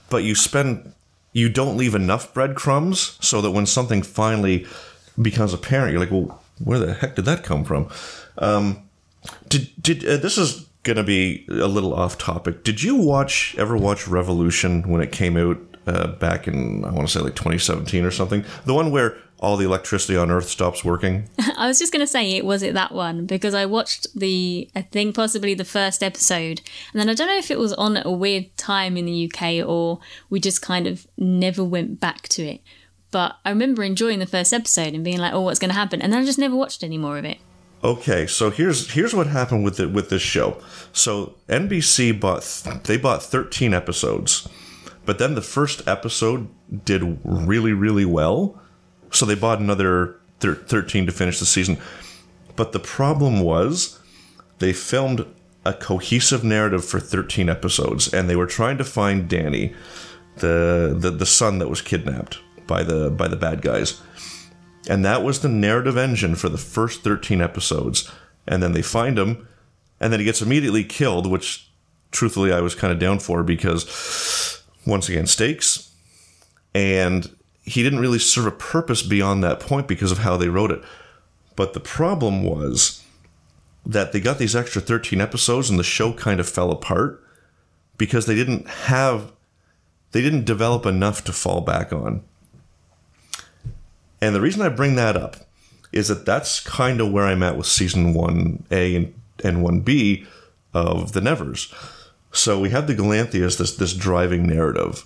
but 0.09 0.23
you 0.23 0.35
spend 0.35 0.93
you 1.33 1.49
don't 1.49 1.77
leave 1.77 1.93
enough 1.93 2.33
breadcrumbs 2.33 3.17
so 3.19 3.41
that 3.41 3.51
when 3.51 3.65
something 3.65 4.01
finally 4.01 4.65
becomes 5.21 5.53
apparent, 5.53 5.91
you're 5.91 5.99
like, 5.99 6.11
well, 6.11 6.41
where 6.63 6.79
the 6.79 6.93
heck 6.93 7.15
did 7.15 7.25
that 7.25 7.43
come 7.43 7.63
from? 7.63 7.89
Um, 8.37 8.89
did 9.47 9.69
did 9.81 10.05
uh, 10.05 10.17
this 10.17 10.37
is 10.37 10.67
gonna 10.83 11.03
be 11.03 11.45
a 11.49 11.67
little 11.67 11.93
off 11.93 12.17
topic? 12.17 12.63
Did 12.63 12.83
you 12.83 12.95
watch 12.95 13.55
ever 13.57 13.75
watch 13.77 14.07
Revolution 14.07 14.87
when 14.89 15.01
it 15.01 15.11
came 15.11 15.37
out 15.37 15.57
uh, 15.87 16.07
back 16.07 16.47
in 16.47 16.85
I 16.85 16.91
want 16.91 17.07
to 17.07 17.13
say 17.13 17.19
like 17.19 17.35
2017 17.35 18.05
or 18.05 18.11
something? 18.11 18.45
The 18.65 18.73
one 18.73 18.91
where 18.91 19.17
all 19.39 19.55
the 19.55 19.65
electricity 19.65 20.17
on 20.17 20.29
Earth 20.29 20.49
stops 20.49 20.83
working. 20.83 21.29
I 21.57 21.67
was 21.67 21.79
just 21.79 21.93
going 21.93 22.01
to 22.01 22.11
say 22.11 22.31
it 22.31 22.45
was 22.45 22.61
it 22.61 22.73
that 22.73 22.91
one 22.91 23.25
because 23.25 23.53
I 23.53 23.65
watched 23.65 24.07
the 24.17 24.69
I 24.75 24.81
think 24.81 25.15
possibly 25.15 25.53
the 25.53 25.65
first 25.65 26.03
episode 26.03 26.61
and 26.91 26.99
then 26.99 27.09
I 27.09 27.13
don't 27.13 27.27
know 27.27 27.37
if 27.37 27.51
it 27.51 27.59
was 27.59 27.73
on 27.73 27.97
at 27.97 28.05
a 28.05 28.11
weird 28.11 28.55
time 28.57 28.97
in 28.97 29.05
the 29.05 29.31
UK 29.31 29.65
or 29.67 29.99
we 30.29 30.39
just 30.39 30.61
kind 30.61 30.87
of 30.87 31.07
never 31.17 31.63
went 31.63 31.99
back 31.99 32.27
to 32.29 32.43
it. 32.43 32.61
But 33.11 33.37
I 33.43 33.49
remember 33.49 33.83
enjoying 33.83 34.19
the 34.19 34.25
first 34.25 34.53
episode 34.53 34.93
and 34.93 35.03
being 35.03 35.17
like, 35.17 35.33
"Oh, 35.33 35.41
what's 35.41 35.59
going 35.59 35.69
to 35.69 35.75
happen?" 35.75 36.01
And 36.01 36.13
then 36.13 36.21
I 36.21 36.25
just 36.25 36.39
never 36.39 36.55
watched 36.55 36.83
any 36.83 36.97
more 36.97 37.17
of 37.17 37.25
it. 37.25 37.39
Okay, 37.83 38.27
so 38.27 38.49
here's 38.51 38.91
here's 38.91 39.13
what 39.13 39.27
happened 39.27 39.63
with 39.63 39.79
it 39.79 39.91
with 39.91 40.09
this 40.09 40.21
show. 40.21 40.61
So 40.91 41.35
NBC 41.47 42.19
bought 42.19 42.43
they 42.83 42.97
bought 42.97 43.23
13 43.23 43.73
episodes, 43.73 44.47
but 45.05 45.17
then 45.17 45.35
the 45.35 45.41
first 45.41 45.87
episode 45.87 46.49
did 46.83 47.19
really 47.23 47.71
really 47.71 48.05
well, 48.05 48.61
so 49.11 49.25
they 49.25 49.35
bought 49.35 49.59
another 49.59 50.19
thir- 50.39 50.55
13 50.55 51.05
to 51.05 51.11
finish 51.13 51.39
the 51.39 51.45
season. 51.45 51.77
But 52.57 52.73
the 52.73 52.79
problem 52.79 53.39
was 53.39 53.97
they 54.59 54.73
filmed 54.73 55.25
a 55.65 55.73
cohesive 55.73 56.43
narrative 56.43 56.83
for 56.83 56.99
13 56.99 57.47
episodes, 57.47 58.13
and 58.13 58.29
they 58.29 58.35
were 58.35 58.45
trying 58.45 58.77
to 58.77 58.83
find 58.83 59.29
Danny, 59.29 59.73
the 60.37 60.93
the, 60.99 61.11
the 61.11 61.25
son 61.25 61.59
that 61.59 61.69
was 61.69 61.81
kidnapped 61.81 62.39
by 62.69 62.83
the 62.83 63.09
by 63.09 63.27
the 63.27 63.35
bad 63.35 63.61
guys. 63.61 64.01
And 64.87 65.03
that 65.03 65.23
was 65.23 65.41
the 65.41 65.49
narrative 65.49 65.97
engine 65.97 66.35
for 66.35 66.47
the 66.47 66.57
first 66.57 67.03
13 67.03 67.41
episodes. 67.41 68.09
And 68.47 68.63
then 68.63 68.71
they 68.71 68.81
find 68.81 69.19
him 69.19 69.47
and 69.99 70.13
then 70.13 70.21
he 70.21 70.25
gets 70.25 70.41
immediately 70.41 70.85
killed 70.85 71.27
which 71.27 71.69
truthfully 72.11 72.51
i 72.53 72.61
was 72.61 72.73
kind 72.73 72.93
of 72.93 72.97
down 72.97 73.19
for 73.19 73.43
because 73.43 74.63
once 74.85 75.09
again 75.09 75.27
stakes. 75.27 75.91
And 76.73 77.35
he 77.63 77.83
didn't 77.83 77.99
really 77.99 78.19
serve 78.19 78.45
a 78.45 78.51
purpose 78.51 79.03
beyond 79.03 79.43
that 79.43 79.59
point 79.59 79.87
because 79.87 80.11
of 80.11 80.19
how 80.19 80.37
they 80.37 80.49
wrote 80.49 80.71
it. 80.71 80.81
But 81.55 81.73
the 81.73 81.79
problem 81.79 82.43
was 82.43 83.03
that 83.85 84.11
they 84.11 84.19
got 84.19 84.37
these 84.37 84.55
extra 84.55 84.81
13 84.81 85.19
episodes 85.19 85.69
and 85.69 85.77
the 85.77 85.83
show 85.83 86.13
kind 86.13 86.39
of 86.39 86.47
fell 86.47 86.71
apart 86.71 87.23
because 87.97 88.25
they 88.25 88.35
didn't 88.35 88.67
have 88.67 89.31
they 90.11 90.21
didn't 90.21 90.45
develop 90.45 90.85
enough 90.85 91.23
to 91.25 91.33
fall 91.33 91.61
back 91.61 91.93
on 91.93 92.23
and 94.21 94.35
the 94.35 94.41
reason 94.41 94.61
I 94.61 94.69
bring 94.69 94.95
that 94.95 95.15
up 95.15 95.37
is 95.91 96.07
that 96.09 96.25
that's 96.25 96.59
kind 96.59 97.01
of 97.01 97.11
where 97.11 97.25
I'm 97.25 97.43
at 97.43 97.57
with 97.57 97.65
season 97.65 98.13
1A 98.13 98.95
and, 98.95 99.13
and 99.43 99.57
1B 99.65 100.25
of 100.73 101.13
The 101.13 101.21
Nevers. 101.21 101.73
So 102.31 102.59
we 102.59 102.69
have 102.69 102.87
the 102.87 102.95
Galanthi 102.95 103.41
as, 103.41 103.57
this 103.57 103.75
this 103.75 103.93
driving 103.93 104.45
narrative, 104.45 105.03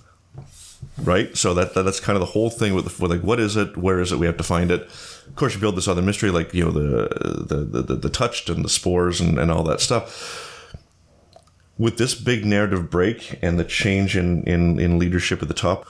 right? 0.97 1.35
So 1.37 1.53
that, 1.53 1.73
that 1.73 1.83
that's 1.83 2.01
kind 2.01 2.17
of 2.17 2.19
the 2.19 2.33
whole 2.33 2.49
thing 2.49 2.73
with, 2.73 2.99
with 2.99 3.11
like 3.11 3.21
what 3.21 3.39
is 3.39 3.55
it, 3.55 3.77
where 3.77 4.01
is 4.01 4.11
it, 4.11 4.19
we 4.19 4.25
have 4.25 4.37
to 4.37 4.43
find 4.43 4.71
it. 4.71 4.81
Of 4.81 5.35
course, 5.35 5.53
you 5.53 5.61
build 5.61 5.77
this 5.77 5.87
other 5.87 6.01
mystery 6.01 6.31
like 6.31 6.53
you 6.53 6.65
know 6.65 6.71
the 6.71 7.45
the 7.45 7.55
the, 7.57 7.81
the, 7.81 7.95
the 7.95 8.09
touched 8.09 8.49
and 8.49 8.65
the 8.65 8.69
spores 8.69 9.21
and, 9.21 9.39
and 9.39 9.49
all 9.49 9.63
that 9.63 9.79
stuff. 9.79 10.49
With 11.77 11.97
this 11.97 12.13
big 12.13 12.45
narrative 12.45 12.89
break 12.91 13.39
and 13.41 13.57
the 13.57 13.63
change 13.63 14.15
in, 14.15 14.43
in, 14.43 14.79
in 14.79 14.99
leadership 14.99 15.41
at 15.41 15.47
the 15.47 15.55
top, 15.55 15.87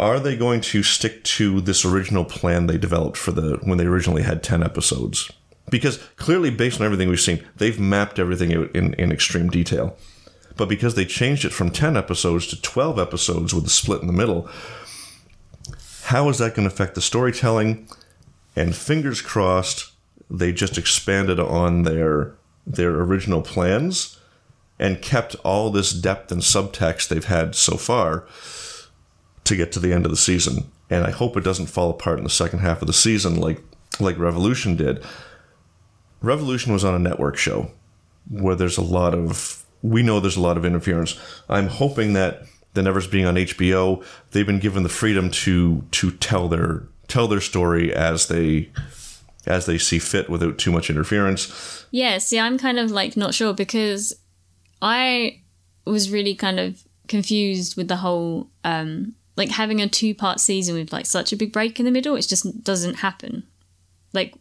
are 0.00 0.18
they 0.18 0.36
going 0.36 0.60
to 0.62 0.82
stick 0.82 1.22
to 1.24 1.60
this 1.60 1.84
original 1.84 2.24
plan 2.24 2.66
they 2.66 2.78
developed 2.78 3.16
for 3.16 3.32
the 3.32 3.58
when 3.62 3.78
they 3.78 3.86
originally 3.86 4.22
had 4.22 4.42
10 4.42 4.62
episodes? 4.62 5.30
Because 5.70 5.98
clearly 6.16 6.50
based 6.50 6.80
on 6.80 6.86
everything 6.86 7.08
we've 7.08 7.20
seen 7.20 7.46
they've 7.56 7.78
mapped 7.78 8.18
everything 8.18 8.54
out 8.54 8.74
in, 8.74 8.94
in 8.94 9.12
extreme 9.12 9.48
detail. 9.48 9.96
But 10.56 10.68
because 10.68 10.94
they 10.94 11.04
changed 11.04 11.44
it 11.44 11.52
from 11.52 11.70
10 11.70 11.96
episodes 11.96 12.46
to 12.48 12.60
12 12.60 12.98
episodes 12.98 13.54
with 13.54 13.66
a 13.66 13.70
split 13.70 14.00
in 14.00 14.06
the 14.06 14.12
middle 14.12 14.48
how 16.10 16.28
is 16.28 16.38
that 16.38 16.56
going 16.56 16.68
to 16.68 16.74
affect 16.74 16.96
the 16.96 17.00
storytelling? 17.00 17.88
And 18.56 18.74
fingers 18.74 19.22
crossed 19.22 19.92
they 20.28 20.52
just 20.52 20.76
expanded 20.76 21.38
on 21.38 21.82
their 21.82 22.34
their 22.66 22.90
original 23.00 23.42
plans 23.42 24.18
and 24.78 25.02
kept 25.02 25.36
all 25.44 25.70
this 25.70 25.92
depth 25.92 26.32
and 26.32 26.40
subtext 26.42 27.08
they've 27.08 27.24
had 27.24 27.54
so 27.54 27.76
far 27.76 28.26
to 29.50 29.56
get 29.56 29.72
to 29.72 29.80
the 29.80 29.92
end 29.92 30.06
of 30.06 30.10
the 30.10 30.16
season. 30.16 30.70
And 30.88 31.04
I 31.04 31.10
hope 31.10 31.36
it 31.36 31.44
doesn't 31.44 31.66
fall 31.66 31.90
apart 31.90 32.18
in 32.18 32.24
the 32.24 32.30
second 32.30 32.60
half 32.60 32.80
of 32.80 32.86
the 32.86 32.92
season 32.92 33.36
like 33.36 33.60
like 33.98 34.18
Revolution 34.18 34.76
did. 34.76 35.04
Revolution 36.22 36.72
was 36.72 36.84
on 36.84 36.94
a 36.94 36.98
network 36.98 37.36
show 37.36 37.70
where 38.30 38.54
there's 38.54 38.78
a 38.78 38.82
lot 38.82 39.12
of 39.14 39.64
we 39.82 40.02
know 40.02 40.20
there's 40.20 40.36
a 40.36 40.40
lot 40.40 40.56
of 40.56 40.64
interference. 40.64 41.18
I'm 41.48 41.66
hoping 41.66 42.12
that 42.14 42.44
the 42.74 42.82
Nevers 42.82 43.08
being 43.08 43.26
on 43.26 43.34
HBO, 43.34 44.04
they've 44.30 44.46
been 44.46 44.60
given 44.60 44.82
the 44.84 44.88
freedom 44.88 45.30
to 45.30 45.82
to 45.90 46.10
tell 46.12 46.48
their 46.48 46.84
tell 47.08 47.26
their 47.26 47.40
story 47.40 47.92
as 47.92 48.28
they 48.28 48.70
as 49.46 49.66
they 49.66 49.78
see 49.78 49.98
fit 49.98 50.30
without 50.30 50.58
too 50.58 50.70
much 50.70 50.90
interference. 50.90 51.86
Yeah, 51.90 52.18
see, 52.18 52.38
I'm 52.38 52.58
kind 52.58 52.78
of 52.78 52.90
like 52.90 53.16
not 53.16 53.34
sure 53.34 53.52
because 53.52 54.14
I 54.80 55.40
was 55.84 56.10
really 56.10 56.36
kind 56.36 56.60
of 56.60 56.84
confused 57.08 57.76
with 57.76 57.88
the 57.88 57.96
whole 57.96 58.48
um 58.62 59.16
like 59.40 59.52
having 59.52 59.80
a 59.80 59.88
two 59.88 60.14
part 60.14 60.38
season 60.38 60.74
with 60.74 60.92
like 60.92 61.06
such 61.06 61.32
a 61.32 61.36
big 61.36 61.50
break 61.50 61.80
in 61.80 61.86
the 61.86 61.90
middle. 61.90 62.14
It 62.14 62.28
just 62.28 62.62
doesn't 62.62 62.96
happen. 62.96 63.44
Like 64.12 64.34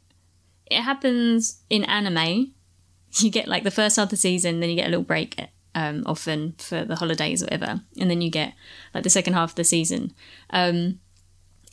it 0.65 0.81
happens 0.81 1.61
in 1.69 1.83
anime. 1.85 2.53
You 3.11 3.31
get 3.31 3.47
like 3.47 3.63
the 3.63 3.71
first 3.71 3.95
half 3.95 4.03
of 4.03 4.09
the 4.11 4.17
season, 4.17 4.59
then 4.59 4.69
you 4.69 4.75
get 4.75 4.85
a 4.85 4.91
little 4.91 5.03
break 5.03 5.35
um, 5.73 6.03
often 6.05 6.53
for 6.59 6.85
the 6.85 6.95
holidays 6.95 7.41
or 7.41 7.47
whatever, 7.47 7.81
and 7.99 8.07
then 8.07 8.21
you 8.21 8.29
get 8.29 8.53
like 8.93 9.01
the 9.01 9.09
second 9.09 9.33
half 9.33 9.49
of 9.49 9.55
the 9.55 9.63
season. 9.63 10.13
Um, 10.51 10.99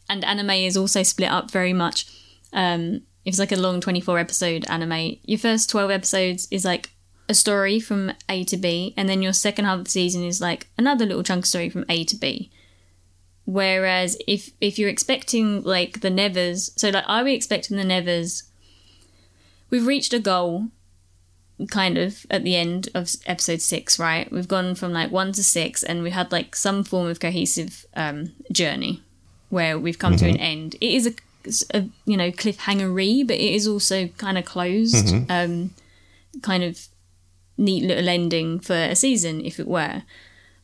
and 0.08 0.24
anime 0.24 0.48
is 0.48 0.78
also 0.78 1.02
split 1.02 1.30
up 1.30 1.50
very 1.50 1.74
much. 1.74 2.06
Um, 2.54 3.02
if 3.26 3.32
it's 3.32 3.38
like 3.38 3.52
a 3.52 3.56
long 3.56 3.82
24 3.82 4.18
episode 4.18 4.64
anime, 4.70 5.18
your 5.24 5.38
first 5.38 5.68
12 5.68 5.90
episodes 5.90 6.48
is 6.50 6.64
like 6.64 6.92
a 7.28 7.34
story 7.34 7.80
from 7.80 8.14
A 8.30 8.42
to 8.44 8.56
B, 8.56 8.94
and 8.96 9.06
then 9.06 9.20
your 9.20 9.34
second 9.34 9.66
half 9.66 9.80
of 9.80 9.84
the 9.84 9.90
season 9.90 10.24
is 10.24 10.40
like 10.40 10.68
another 10.78 11.04
little 11.04 11.22
chunk 11.22 11.44
of 11.44 11.48
story 11.48 11.68
from 11.68 11.84
A 11.90 12.02
to 12.04 12.16
B. 12.16 12.50
Whereas 13.46 14.18
if 14.26 14.50
if 14.60 14.78
you're 14.78 14.90
expecting 14.90 15.62
like 15.62 16.00
the 16.00 16.10
Nevers, 16.10 16.72
so 16.76 16.90
like 16.90 17.04
are 17.06 17.24
we 17.24 17.32
expecting 17.32 17.76
the 17.78 17.84
Nevers? 17.84 18.42
We've 19.70 19.86
reached 19.86 20.12
a 20.12 20.18
goal. 20.18 20.66
kind 21.70 21.96
of 21.96 22.26
at 22.30 22.44
the 22.44 22.54
end 22.54 22.88
of 22.94 23.08
episode 23.24 23.62
six, 23.62 23.98
right? 23.98 24.30
We've 24.30 24.48
gone 24.48 24.74
from 24.74 24.92
like 24.92 25.10
one 25.10 25.32
to 25.32 25.42
six, 25.42 25.82
and 25.82 26.02
we 26.02 26.10
had 26.10 26.30
like 26.30 26.54
some 26.54 26.84
form 26.84 27.06
of 27.08 27.18
cohesive 27.20 27.86
um, 27.94 28.32
journey 28.52 29.00
where 29.48 29.78
we've 29.78 29.98
come 29.98 30.16
to 30.16 30.28
an 30.28 30.36
end. 30.36 30.74
It 30.80 30.90
is 30.92 31.06
a, 31.06 31.78
a 31.78 31.88
you 32.04 32.16
know 32.16 32.30
cliffhangery, 32.30 33.26
but 33.26 33.36
it 33.36 33.54
is 33.54 33.66
also 33.66 34.08
kind 34.18 34.36
of 34.36 34.44
closed, 34.44 35.14
um, 35.30 35.70
kind 36.42 36.62
of 36.64 36.88
neat 37.56 37.84
little 37.84 38.08
ending 38.08 38.60
for 38.60 38.74
a 38.74 38.94
season, 38.94 39.40
if 39.44 39.58
it 39.58 39.68
were. 39.68 40.02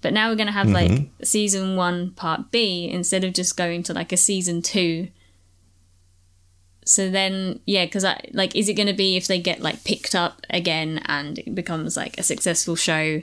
But 0.02 0.12
now 0.12 0.28
we're 0.28 0.36
gonna 0.36 0.52
have 0.52 0.68
like 0.68 0.90
mm-hmm. 0.90 1.22
season 1.22 1.76
one 1.76 2.10
part 2.10 2.50
B 2.50 2.90
instead 2.90 3.24
of 3.24 3.32
just 3.32 3.56
going 3.56 3.82
to 3.84 3.94
like 3.94 4.12
a 4.12 4.16
season 4.16 4.60
two. 4.60 5.08
So 6.84 7.08
then, 7.08 7.60
yeah, 7.64 7.84
because 7.84 8.04
I 8.04 8.20
like, 8.32 8.56
is 8.56 8.68
it 8.68 8.74
going 8.74 8.88
to 8.88 8.92
be 8.92 9.16
if 9.16 9.28
they 9.28 9.40
get 9.40 9.60
like 9.60 9.84
picked 9.84 10.16
up 10.16 10.44
again 10.50 11.00
and 11.06 11.38
it 11.38 11.54
becomes 11.54 11.96
like 11.96 12.18
a 12.18 12.22
successful 12.22 12.76
show? 12.76 13.22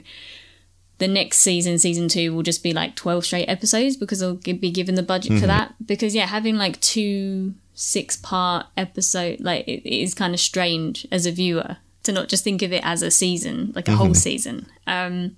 The 0.96 1.08
next 1.08 1.38
season, 1.38 1.78
season 1.78 2.08
two, 2.08 2.34
will 2.34 2.42
just 2.42 2.62
be 2.62 2.74
like 2.74 2.94
twelve 2.94 3.24
straight 3.24 3.46
episodes 3.46 3.96
because 3.96 4.20
they'll 4.20 4.34
be 4.34 4.70
given 4.70 4.96
the 4.96 5.02
budget 5.02 5.32
for 5.32 5.38
mm-hmm. 5.38 5.46
that. 5.46 5.74
Because 5.84 6.14
yeah, 6.14 6.26
having 6.26 6.56
like 6.56 6.80
two 6.80 7.54
six 7.74 8.16
part 8.16 8.66
episode, 8.76 9.40
like 9.40 9.66
it, 9.66 9.82
it 9.88 10.02
is 10.02 10.14
kind 10.14 10.34
of 10.34 10.40
strange 10.40 11.06
as 11.10 11.24
a 11.24 11.32
viewer 11.32 11.78
to 12.02 12.12
not 12.12 12.28
just 12.28 12.44
think 12.44 12.62
of 12.62 12.72
it 12.72 12.84
as 12.84 13.02
a 13.02 13.10
season, 13.10 13.72
like 13.74 13.88
a 13.88 13.96
whole 13.96 14.08
mm-hmm. 14.08 14.14
season. 14.14 14.66
Um, 14.86 15.36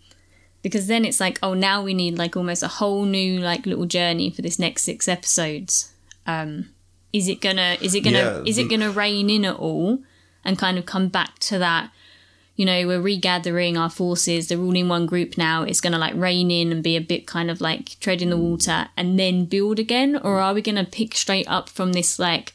because 0.62 0.86
then 0.86 1.04
it's 1.04 1.20
like, 1.20 1.38
oh, 1.42 1.54
now 1.54 1.82
we 1.82 1.92
need 1.92 2.16
like 2.16 2.36
almost 2.36 2.62
a 2.62 2.68
whole 2.68 3.04
new 3.04 3.40
like 3.40 3.66
little 3.66 3.86
journey 3.86 4.30
for 4.30 4.42
this 4.42 4.58
next 4.58 4.82
six 4.82 5.08
episodes. 5.08 5.92
Um, 6.26 6.70
is 7.12 7.28
it 7.28 7.40
gonna 7.40 7.76
is 7.80 7.94
it 7.94 8.00
gonna 8.00 8.18
Yeah, 8.18 8.42
is 8.46 8.58
it 8.58 8.70
gonna 8.70 8.90
rein 8.90 9.28
in 9.28 9.44
at 9.44 9.56
all 9.56 9.98
and 10.44 10.58
kind 10.58 10.78
of 10.78 10.86
come 10.86 11.08
back 11.08 11.38
to 11.40 11.58
that? 11.58 11.90
You 12.54 12.66
know, 12.66 12.86
we're 12.86 13.00
regathering 13.00 13.76
our 13.76 13.90
forces. 13.90 14.48
They're 14.48 14.58
all 14.58 14.76
in 14.76 14.88
one 14.88 15.06
group 15.06 15.36
now. 15.36 15.62
It's 15.64 15.80
gonna 15.80 15.98
like 15.98 16.14
rein 16.14 16.50
in 16.50 16.70
and 16.70 16.82
be 16.82 16.96
a 16.96 17.00
bit 17.00 17.26
kind 17.26 17.50
of 17.50 17.60
like 17.60 17.98
treading 18.00 18.30
the 18.30 18.36
water 18.36 18.88
and 18.96 19.18
then 19.18 19.46
build 19.46 19.78
again, 19.78 20.16
or 20.22 20.38
are 20.38 20.54
we 20.54 20.62
gonna 20.62 20.84
pick 20.84 21.16
straight 21.16 21.48
up 21.48 21.68
from 21.68 21.92
this 21.92 22.18
like? 22.18 22.52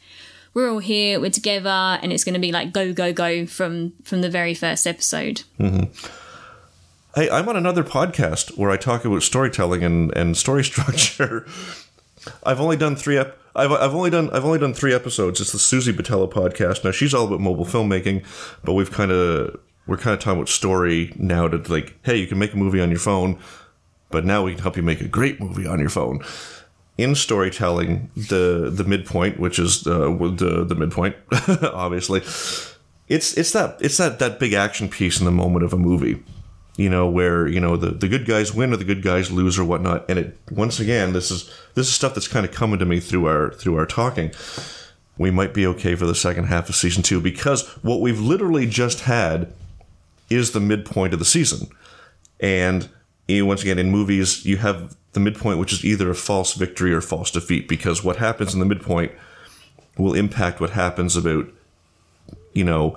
We're 0.54 0.70
all 0.72 0.78
here, 0.80 1.20
we're 1.20 1.30
together, 1.30 1.68
and 2.02 2.12
it's 2.12 2.24
going 2.24 2.34
to 2.34 2.40
be 2.40 2.50
like 2.50 2.72
go, 2.72 2.92
go, 2.92 3.12
go 3.12 3.46
from 3.46 3.92
from 4.02 4.22
the 4.22 4.30
very 4.30 4.54
first 4.54 4.86
episode. 4.88 5.42
Hey, 7.14 7.30
I'm 7.30 7.48
on 7.48 7.56
another 7.56 7.82
podcast 7.82 8.58
where 8.58 8.70
I 8.70 8.76
talk 8.76 9.06
about 9.06 9.22
storytelling 9.22 9.82
and, 9.82 10.14
and 10.14 10.36
story 10.36 10.62
structure. 10.72 11.46
I've 12.44 12.60
only 12.60 12.76
done 12.76 12.96
three 12.96 13.16
ep- 13.16 13.38
I've, 13.56 13.72
I've 13.72 13.94
only 13.94 14.10
done 14.10 14.28
I've 14.30 14.44
only 14.44 14.58
done 14.58 14.74
three 14.74 14.92
episodes. 14.92 15.40
It's 15.40 15.52
the 15.52 15.58
Susie 15.58 15.92
Batella 15.92 16.30
podcast. 16.30 16.84
Now 16.84 16.90
she's 16.90 17.14
all 17.14 17.26
about 17.26 17.40
mobile 17.40 17.64
filmmaking, 17.64 18.26
but 18.62 18.74
we've 18.74 18.90
kind 18.90 19.10
of 19.10 19.58
we're 19.86 19.96
kind 19.96 20.12
of 20.12 20.20
talking 20.20 20.38
about 20.38 20.50
story 20.50 21.14
now 21.16 21.48
to 21.48 21.56
like, 21.72 21.96
hey, 22.04 22.16
you 22.16 22.26
can 22.26 22.38
make 22.38 22.52
a 22.52 22.58
movie 22.58 22.80
on 22.80 22.90
your 22.90 22.98
phone, 22.98 23.38
but 24.10 24.26
now 24.26 24.42
we 24.42 24.52
can 24.52 24.62
help 24.62 24.76
you 24.76 24.82
make 24.82 25.00
a 25.00 25.08
great 25.08 25.40
movie 25.40 25.66
on 25.66 25.80
your 25.80 25.88
phone. 25.88 26.22
In 26.98 27.14
storytelling, 27.14 28.10
the 28.16 28.70
the 28.70 28.84
midpoint, 28.84 29.40
which 29.40 29.58
is 29.58 29.86
uh, 29.86 30.10
the 30.10 30.34
the, 30.36 30.64
the 30.66 30.74
midpoint, 30.74 31.16
obviously, 31.62 32.20
it's 33.08 33.32
it's 33.38 33.52
that 33.52 33.78
it's 33.80 33.96
that 33.96 34.18
that 34.18 34.38
big 34.38 34.52
action 34.52 34.90
piece 34.90 35.18
in 35.18 35.24
the 35.24 35.32
moment 35.32 35.64
of 35.64 35.72
a 35.72 35.78
movie 35.78 36.22
you 36.78 36.88
know 36.88 37.08
where 37.08 37.48
you 37.48 37.58
know 37.58 37.76
the, 37.76 37.90
the 37.90 38.08
good 38.08 38.24
guys 38.24 38.54
win 38.54 38.72
or 38.72 38.76
the 38.76 38.84
good 38.84 39.02
guys 39.02 39.32
lose 39.32 39.58
or 39.58 39.64
whatnot. 39.64 40.08
And 40.08 40.18
it 40.18 40.38
once 40.50 40.78
again 40.78 41.12
this 41.12 41.30
is 41.30 41.52
this 41.74 41.88
is 41.88 41.92
stuff 41.92 42.14
that's 42.14 42.28
kind 42.28 42.46
of 42.46 42.52
coming 42.52 42.78
to 42.78 42.86
me 42.86 43.00
through 43.00 43.26
our 43.26 43.50
through 43.50 43.76
our 43.76 43.84
talking. 43.84 44.32
We 45.18 45.32
might 45.32 45.52
be 45.52 45.66
okay 45.66 45.96
for 45.96 46.06
the 46.06 46.14
second 46.14 46.44
half 46.44 46.68
of 46.68 46.76
season 46.76 47.02
two 47.02 47.20
because 47.20 47.66
what 47.82 48.00
we've 48.00 48.20
literally 48.20 48.66
just 48.66 49.00
had 49.00 49.52
is 50.30 50.52
the 50.52 50.60
midpoint 50.60 51.12
of 51.12 51.18
the 51.18 51.24
season. 51.24 51.66
And 52.38 52.88
you 53.26 53.44
once 53.44 53.62
again 53.62 53.80
in 53.80 53.90
movies 53.90 54.46
you 54.46 54.58
have 54.58 54.96
the 55.12 55.20
midpoint 55.20 55.58
which 55.58 55.72
is 55.72 55.84
either 55.84 56.08
a 56.10 56.14
false 56.14 56.54
victory 56.54 56.92
or 56.92 57.00
false 57.00 57.32
defeat 57.32 57.68
because 57.68 58.04
what 58.04 58.16
happens 58.16 58.54
in 58.54 58.60
the 58.60 58.66
midpoint 58.66 59.10
will 59.96 60.14
impact 60.14 60.60
what 60.60 60.70
happens 60.70 61.16
about 61.16 61.46
you 62.52 62.62
know 62.62 62.96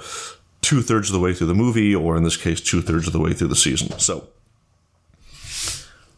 two 0.71 0.81
thirds 0.81 1.09
of 1.09 1.13
the 1.13 1.19
way 1.19 1.33
through 1.33 1.47
the 1.47 1.53
movie, 1.53 1.93
or 1.93 2.15
in 2.15 2.23
this 2.23 2.37
case, 2.37 2.61
two 2.61 2.81
thirds 2.81 3.05
of 3.05 3.11
the 3.11 3.19
way 3.19 3.33
through 3.33 3.49
the 3.49 3.57
season. 3.57 3.99
So 3.99 4.29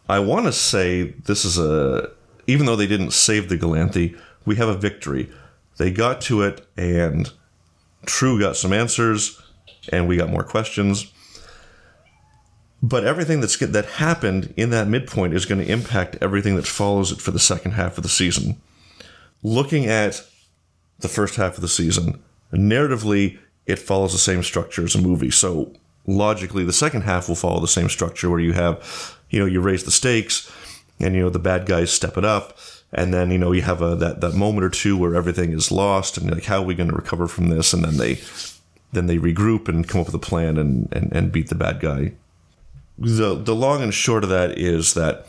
I 0.08 0.20
want 0.20 0.46
to 0.46 0.52
say 0.52 1.16
this 1.26 1.44
is 1.44 1.58
a, 1.58 2.12
even 2.46 2.68
though 2.68 2.76
they 2.76 2.86
didn't 2.86 3.14
save 3.14 3.50
the 3.50 3.58
Galanthi, 3.58 4.16
we 4.46 4.58
have 4.58 4.70
a 4.70 4.78
victory. 4.78 5.28
They 5.78 5.90
got 5.90 6.22
to 6.22 6.44
it, 6.44 6.68
and 6.78 7.32
True 8.06 8.40
got 8.40 8.56
some 8.56 8.74
answers, 8.74 9.42
and 9.92 10.08
we 10.08 10.18
got 10.18 10.30
more 10.30 10.44
questions. 10.44 11.12
But 12.84 13.06
everything 13.06 13.42
that's 13.42 13.58
that 13.58 13.86
happened 13.86 14.54
in 14.56 14.70
that 14.70 14.88
midpoint 14.88 15.34
is 15.34 15.46
going 15.48 15.66
to 15.66 15.72
impact 15.72 16.18
everything 16.22 16.58
that 16.58 16.68
follows 16.68 17.12
it 17.12 17.20
for 17.20 17.32
the 17.32 17.40
second 17.40 17.72
half 17.72 17.98
of 17.98 18.04
the 18.04 18.10
season. 18.10 18.62
Looking 19.42 19.88
at 19.88 20.24
the 21.00 21.08
first 21.08 21.38
half 21.38 21.56
of 21.56 21.62
the 21.62 21.68
season, 21.68 22.22
narratively, 22.52 23.40
it 23.66 23.80
follows 23.80 24.12
the 24.12 24.18
same 24.18 24.44
structure 24.44 24.84
as 24.84 24.96
a 24.96 25.02
movie. 25.02 25.32
So 25.32 25.74
logically, 26.06 26.64
the 26.64 26.74
second 26.74 27.02
half 27.02 27.28
will 27.28 27.36
follow 27.36 27.60
the 27.60 27.68
same 27.68 27.90
structure 27.90 28.30
where 28.30 28.40
you 28.40 28.54
have, 28.54 29.18
you 29.30 29.40
know, 29.40 29.46
you 29.46 29.62
raise 29.62 29.84
the 29.84 29.92
stakes, 29.92 30.52
and 31.00 31.16
you 31.16 31.22
know 31.22 31.30
the 31.30 31.40
bad 31.40 31.66
guys 31.66 31.92
step 31.92 32.18
it 32.18 32.26
up, 32.26 32.58
and 32.92 33.14
then 33.14 33.32
you 33.32 33.38
know 33.38 33.52
you 33.52 33.62
have 33.62 33.82
a 33.82 33.96
that 33.96 34.22
that 34.22 34.34
moment 34.34 34.66
or 34.66 34.70
two 34.70 34.98
where 34.98 35.16
everything 35.16 35.52
is 35.52 35.72
lost, 35.72 36.18
and 36.18 36.32
like 36.32 36.46
how 36.46 36.62
are 36.62 36.66
we 36.66 36.76
going 36.76 36.90
to 36.90 36.96
recover 36.96 37.28
from 37.28 37.50
this? 37.50 37.74
And 37.74 37.84
then 37.84 37.98
they 37.98 38.20
then 38.92 39.08
they 39.08 39.18
regroup 39.18 39.68
and 39.68 39.88
come 39.88 40.02
up 40.02 40.08
with 40.08 40.16
a 40.16 40.20
plan 40.20 40.58
and 40.58 40.88
and, 40.92 41.12
and 41.12 41.32
beat 41.32 41.50
the 41.50 41.56
bad 41.56 41.80
guy. 41.80 42.14
The 42.98 43.36
the 43.36 43.56
long 43.56 43.82
and 43.82 43.94
short 43.94 44.24
of 44.24 44.30
that 44.30 44.58
is 44.58 44.94
that 44.94 45.26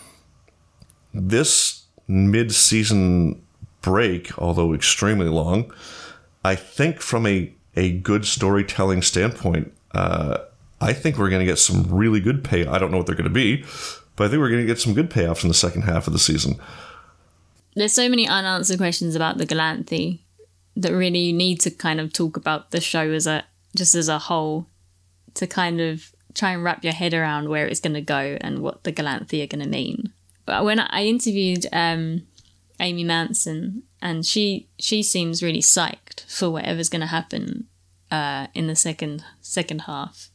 this 1.14 1.84
mid 2.06 2.52
season 2.52 3.42
break, 3.80 4.36
although 4.38 4.74
extremely 4.74 5.28
long, 5.28 5.72
I 6.44 6.54
think 6.54 7.00
from 7.00 7.26
a, 7.26 7.52
a 7.76 7.92
good 7.92 8.24
storytelling 8.24 9.02
standpoint, 9.02 9.72
uh, 9.92 10.38
I 10.80 10.92
think 10.92 11.18
we're 11.18 11.30
going 11.30 11.40
to 11.40 11.46
get 11.46 11.58
some 11.58 11.84
really 11.84 12.20
good 12.20 12.44
pay. 12.44 12.66
I 12.66 12.78
don't 12.78 12.90
know 12.90 12.98
what 12.98 13.06
they're 13.06 13.14
going 13.14 13.24
to 13.24 13.30
be, 13.30 13.64
but 14.16 14.24
I 14.24 14.28
think 14.28 14.40
we're 14.40 14.50
going 14.50 14.62
to 14.62 14.66
get 14.66 14.80
some 14.80 14.94
good 14.94 15.10
payoffs 15.10 15.42
in 15.42 15.48
the 15.48 15.54
second 15.54 15.82
half 15.82 16.06
of 16.06 16.12
the 16.12 16.18
season. 16.18 16.56
There's 17.74 17.92
so 17.92 18.08
many 18.08 18.28
unanswered 18.28 18.78
questions 18.78 19.14
about 19.14 19.38
the 19.38 19.46
Galanthi 19.46 20.20
that 20.76 20.92
really 20.92 21.18
you 21.18 21.32
need 21.32 21.60
to 21.60 21.70
kind 21.70 22.00
of 22.00 22.12
talk 22.12 22.37
about 22.37 22.70
the 22.70 22.80
show 22.80 23.10
as 23.10 23.26
a 23.26 23.44
just 23.76 23.94
as 23.94 24.08
a 24.08 24.18
whole 24.18 24.66
to 25.34 25.46
kind 25.46 25.80
of 25.80 26.12
try 26.34 26.50
and 26.50 26.62
wrap 26.62 26.84
your 26.84 26.92
head 26.92 27.14
around 27.14 27.48
where 27.48 27.66
it's 27.66 27.80
going 27.80 27.94
to 27.94 28.00
go 28.00 28.37
and 28.40 28.60
what 28.60 28.84
the 28.84 28.92
Galanthi 28.92 29.42
are 29.42 29.46
going 29.46 29.64
to 29.64 29.68
mean. 29.68 30.12
But 30.46 30.64
when 30.64 30.78
I 30.78 31.04
interviewed 31.04 31.66
um, 31.72 32.26
Amy 32.80 33.04
Manson, 33.04 33.82
and 34.04 34.24
she 34.24 34.68
she 34.78 35.02
seems 35.02 35.42
really 35.42 35.62
psyched 35.62 36.24
for 36.28 36.50
whatever's 36.50 36.90
going 36.90 37.00
to 37.00 37.06
happen 37.08 37.66
uh, 38.12 38.46
in 38.54 38.68
the 38.68 38.76
second 38.76 39.24
second 39.40 39.80
half. 39.82 40.28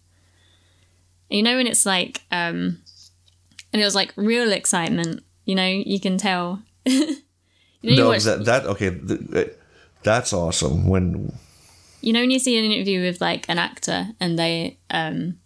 You 1.30 1.44
know 1.44 1.56
when 1.58 1.68
it's 1.68 1.86
like, 1.86 2.24
um, 2.32 2.80
and 3.72 3.82
it 3.82 3.86
was 3.86 3.94
like 3.96 4.12
real 4.18 4.52
excitement. 4.52 5.24
You 5.46 5.56
know, 5.56 5.68
you 5.68 6.00
can 6.00 6.18
tell. 6.18 6.62
you 6.86 7.16
know, 7.84 7.96
No, 7.96 8.08
watch- 8.10 8.24
that 8.24 8.44
that 8.46 8.66
okay, 8.66 8.90
th- 8.90 9.22
uh, 9.34 9.46
that's 10.04 10.34
awesome. 10.34 10.88
When 10.88 11.32
you 12.02 12.12
know 12.12 12.22
when 12.22 12.32
you 12.32 12.40
see 12.40 12.58
an 12.58 12.66
interview 12.72 13.02
with 13.02 13.22
like 13.22 13.48
an 13.48 13.60
actor 13.60 14.08
and 14.20 14.40
they 14.40 14.80
um 14.90 15.38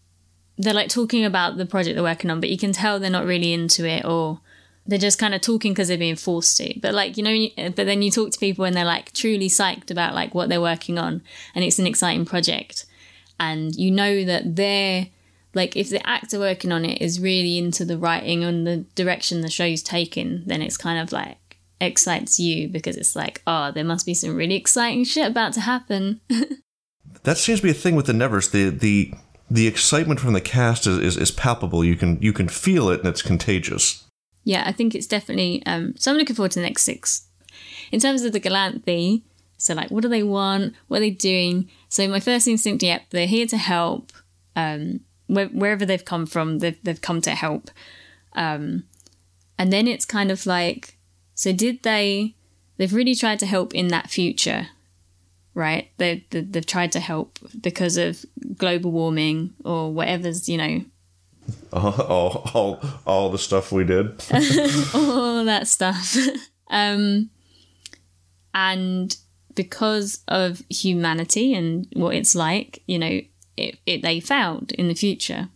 they're 0.58 0.74
like 0.74 0.88
talking 0.90 1.26
about 1.26 1.58
the 1.58 1.66
project 1.66 1.96
they're 1.96 2.04
working 2.04 2.30
on 2.30 2.40
but 2.40 2.48
you 2.48 2.60
can 2.60 2.72
tell 2.72 3.00
they're 3.00 3.10
not 3.10 3.26
really 3.26 3.52
into 3.52 3.88
it 3.90 4.06
or 4.06 4.40
they're 4.86 5.00
just 5.00 5.20
kind 5.20 5.34
of 5.34 5.42
talking 5.42 5.72
because 5.72 5.88
they're 5.88 5.98
being 5.98 6.16
forced 6.16 6.58
to 6.58 6.74
but 6.80 6.94
like 6.94 7.18
you 7.18 7.24
know 7.24 7.48
eh, 7.58 7.70
but 7.70 7.86
then 7.86 8.02
you 8.02 8.12
talk 8.12 8.32
to 8.32 8.40
people 8.40 8.66
and 8.66 8.76
they're 8.76 8.86
like 8.86 9.12
truly 9.14 9.48
psyched 9.48 9.92
about 9.92 10.14
like 10.14 10.34
what 10.36 10.50
they're 10.50 10.62
working 10.62 10.98
on 10.98 11.22
and 11.56 11.64
it's 11.64 11.80
an 11.80 11.88
exciting 11.88 12.26
project 12.26 12.86
and 13.40 13.76
you 13.76 13.90
know 13.90 14.24
that 14.24 14.56
they're 14.56 15.08
like 15.54 15.76
if 15.76 15.90
the 15.90 16.06
actor 16.08 16.40
working 16.40 16.72
on 16.72 16.84
it 16.84 17.02
is 17.02 17.20
really 17.20 17.58
into 17.58 17.86
the 17.86 17.98
writing 17.98 18.44
and 18.44 18.66
the 18.66 18.78
direction 18.96 19.42
the 19.42 19.50
show's 19.50 19.82
taken 19.82 20.44
then 20.46 20.62
it's 20.62 20.78
kind 20.78 21.00
of 21.00 21.12
like 21.12 21.38
excites 21.80 22.40
you 22.40 22.68
because 22.68 22.96
it's 22.96 23.16
like 23.16 23.42
oh 23.46 23.72
there 23.72 23.84
must 23.84 24.06
be 24.06 24.14
some 24.14 24.36
really 24.36 24.56
exciting 24.56 25.04
shit 25.04 25.28
about 25.28 25.54
to 25.54 25.62
happen 25.62 26.22
that 27.24 27.38
seems 27.38 27.60
to 27.60 27.64
be 27.64 27.72
a 27.72 27.74
thing 27.74 27.96
with 27.96 28.06
the 28.06 28.14
Nevers. 28.14 28.50
The 28.50 28.70
the 28.70 29.14
the 29.50 29.68
excitement 29.68 30.20
from 30.20 30.34
the 30.34 30.42
cast 30.42 30.88
is, 30.88 30.98
is, 31.00 31.18
is 31.18 31.32
palpable. 31.32 31.84
You 31.84 31.96
can 31.96 32.22
you 32.22 32.34
can 32.34 32.48
feel 32.48 32.90
it, 32.90 33.00
and 33.00 33.10
it's 33.10 33.22
contagious. 33.22 34.06
Yeah, 34.44 34.64
I 34.66 34.72
think 34.72 34.94
it's 34.96 35.08
definitely. 35.08 35.64
Um, 35.66 35.96
so 35.98 36.12
I'm 36.12 36.18
looking 36.18 36.36
forward 36.36 36.52
to 36.52 36.60
the 36.60 36.66
next 36.66 36.84
six. 36.84 37.28
In 37.92 38.00
terms 38.00 38.24
of 38.24 38.34
the 38.34 38.40
Galanthi, 38.40 39.22
so 39.58 39.74
like, 39.74 39.92
what 39.92 40.02
do 40.02 40.10
they 40.10 40.24
want? 40.24 40.74
What 40.88 40.98
are 40.98 41.02
they 41.02 41.10
doing? 41.10 41.70
So 41.88 42.08
my 42.08 42.20
first 42.20 42.48
instinct, 42.48 42.84
yep, 42.84 43.04
they're 43.12 43.28
here 43.28 43.48
to 43.48 43.58
help. 43.58 44.12
Um, 44.56 45.02
where, 45.28 45.48
wherever 45.48 45.86
they've 45.86 46.04
come 46.04 46.26
from, 46.26 46.60
they've 46.60 46.78
they've 46.84 47.02
come 47.02 47.22
to 47.22 47.32
help. 47.32 47.72
Um, 48.34 48.84
and 49.58 49.72
then 49.72 49.88
it's 49.88 50.06
kind 50.06 50.32
of 50.32 50.46
like, 50.46 50.98
so 51.36 51.54
did 51.54 51.84
they? 51.84 52.36
They've 52.78 52.94
really 52.94 53.16
tried 53.16 53.40
to 53.40 53.46
help 53.46 53.74
in 53.74 53.88
that 53.90 54.10
future, 54.10 54.68
right? 55.54 55.90
They, 55.98 56.26
they 56.32 56.42
they've 56.42 56.66
tried 56.66 56.92
to 56.94 57.00
help 57.00 57.40
because 57.62 57.98
of 57.98 58.26
global 58.58 58.92
warming 58.92 59.54
or 59.64 59.94
whatever's 59.94 60.50
you 60.50 60.58
know 60.58 60.84
all 61.72 62.02
all 62.02 62.52
all, 62.54 62.80
all 63.06 63.30
the 63.30 63.38
stuff 63.38 63.72
we 63.72 63.84
did. 63.84 64.08
all 64.94 65.46
that 65.46 65.68
stuff. 65.68 66.18
um, 66.70 67.30
and 68.54 69.18
because 69.56 70.24
of 70.28 70.64
humanity 70.70 71.54
and 71.54 71.88
what 71.94 72.16
it's 72.16 72.36
like, 72.36 72.82
you 72.88 72.98
know, 72.98 73.22
it, 73.58 73.78
it 73.86 74.02
they 74.02 74.20
failed 74.20 74.72
in 74.74 74.88
the 74.88 74.96
future. 74.96 75.50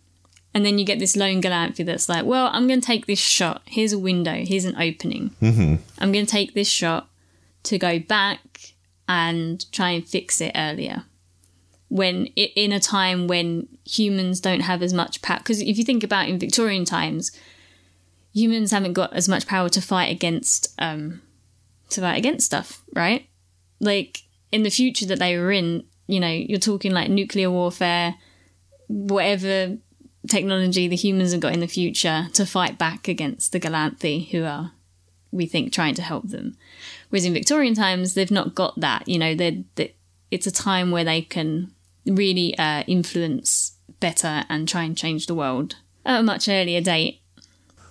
And 0.54 0.64
then 0.64 0.78
you 0.78 0.84
get 0.84 0.98
this 0.98 1.16
lone 1.16 1.42
Galanthi 1.42 1.84
that's 1.84 2.08
like, 2.08 2.24
well, 2.24 2.48
I'm 2.52 2.66
going 2.66 2.80
to 2.80 2.86
take 2.86 3.06
this 3.06 3.18
shot. 3.18 3.62
Here's 3.66 3.92
a 3.92 3.98
window. 3.98 4.44
Here's 4.44 4.64
an 4.64 4.76
opening. 4.80 5.30
Mm-hmm. 5.42 5.76
I'm 5.98 6.10
going 6.10 6.24
to 6.24 6.30
take 6.30 6.54
this 6.54 6.68
shot 6.68 7.08
to 7.64 7.78
go 7.78 7.98
back 7.98 8.72
and 9.06 9.70
try 9.72 9.90
and 9.90 10.06
fix 10.06 10.40
it 10.40 10.52
earlier. 10.54 11.04
When 11.88 12.26
in 12.26 12.72
a 12.72 12.80
time 12.80 13.28
when 13.28 13.66
humans 13.86 14.40
don't 14.40 14.60
have 14.60 14.82
as 14.82 14.92
much 14.92 15.22
power, 15.22 15.38
because 15.38 15.60
if 15.60 15.78
you 15.78 15.84
think 15.84 16.04
about 16.04 16.28
in 16.28 16.38
Victorian 16.38 16.84
times, 16.84 17.32
humans 18.34 18.70
haven't 18.72 18.92
got 18.92 19.12
as 19.14 19.28
much 19.28 19.46
power 19.46 19.68
to 19.70 19.80
fight 19.80 20.12
against 20.12 20.74
um, 20.78 21.22
to 21.90 22.00
fight 22.00 22.18
against 22.18 22.46
stuff, 22.46 22.82
right? 22.94 23.28
Like 23.80 24.22
in 24.52 24.62
the 24.64 24.70
future 24.70 25.06
that 25.06 25.18
they 25.18 25.38
were 25.38 25.50
in, 25.50 25.84
you 26.06 26.20
know, 26.20 26.28
you're 26.28 26.58
talking 26.58 26.92
like 26.92 27.10
nuclear 27.10 27.50
warfare, 27.50 28.16
whatever 28.88 29.78
technology 30.28 30.88
the 30.88 30.96
humans 30.96 31.32
have 31.32 31.40
got 31.40 31.54
in 31.54 31.60
the 31.60 31.66
future 31.66 32.28
to 32.34 32.44
fight 32.44 32.78
back 32.78 33.08
against 33.08 33.52
the 33.52 33.60
Galanthi 33.60 34.28
who 34.30 34.44
are, 34.44 34.72
we 35.30 35.46
think, 35.46 35.72
trying 35.72 35.94
to 35.94 36.02
help 36.02 36.28
them. 36.28 36.56
Whereas 37.08 37.24
in 37.24 37.32
Victorian 37.32 37.74
times, 37.74 38.14
they've 38.14 38.30
not 38.30 38.54
got 38.54 38.78
that. 38.80 39.08
You 39.08 39.18
know, 39.18 39.34
they're, 39.34 39.64
they're 39.76 39.88
it's 40.30 40.46
a 40.46 40.52
time 40.52 40.90
where 40.90 41.04
they 41.04 41.22
can 41.22 41.72
really 42.08 42.56
uh, 42.58 42.82
influence 42.86 43.76
better 44.00 44.44
and 44.48 44.68
try 44.68 44.82
and 44.82 44.96
change 44.96 45.26
the 45.26 45.34
world 45.34 45.76
at 46.04 46.20
a 46.20 46.22
much 46.22 46.48
earlier 46.48 46.80
date. 46.80 47.20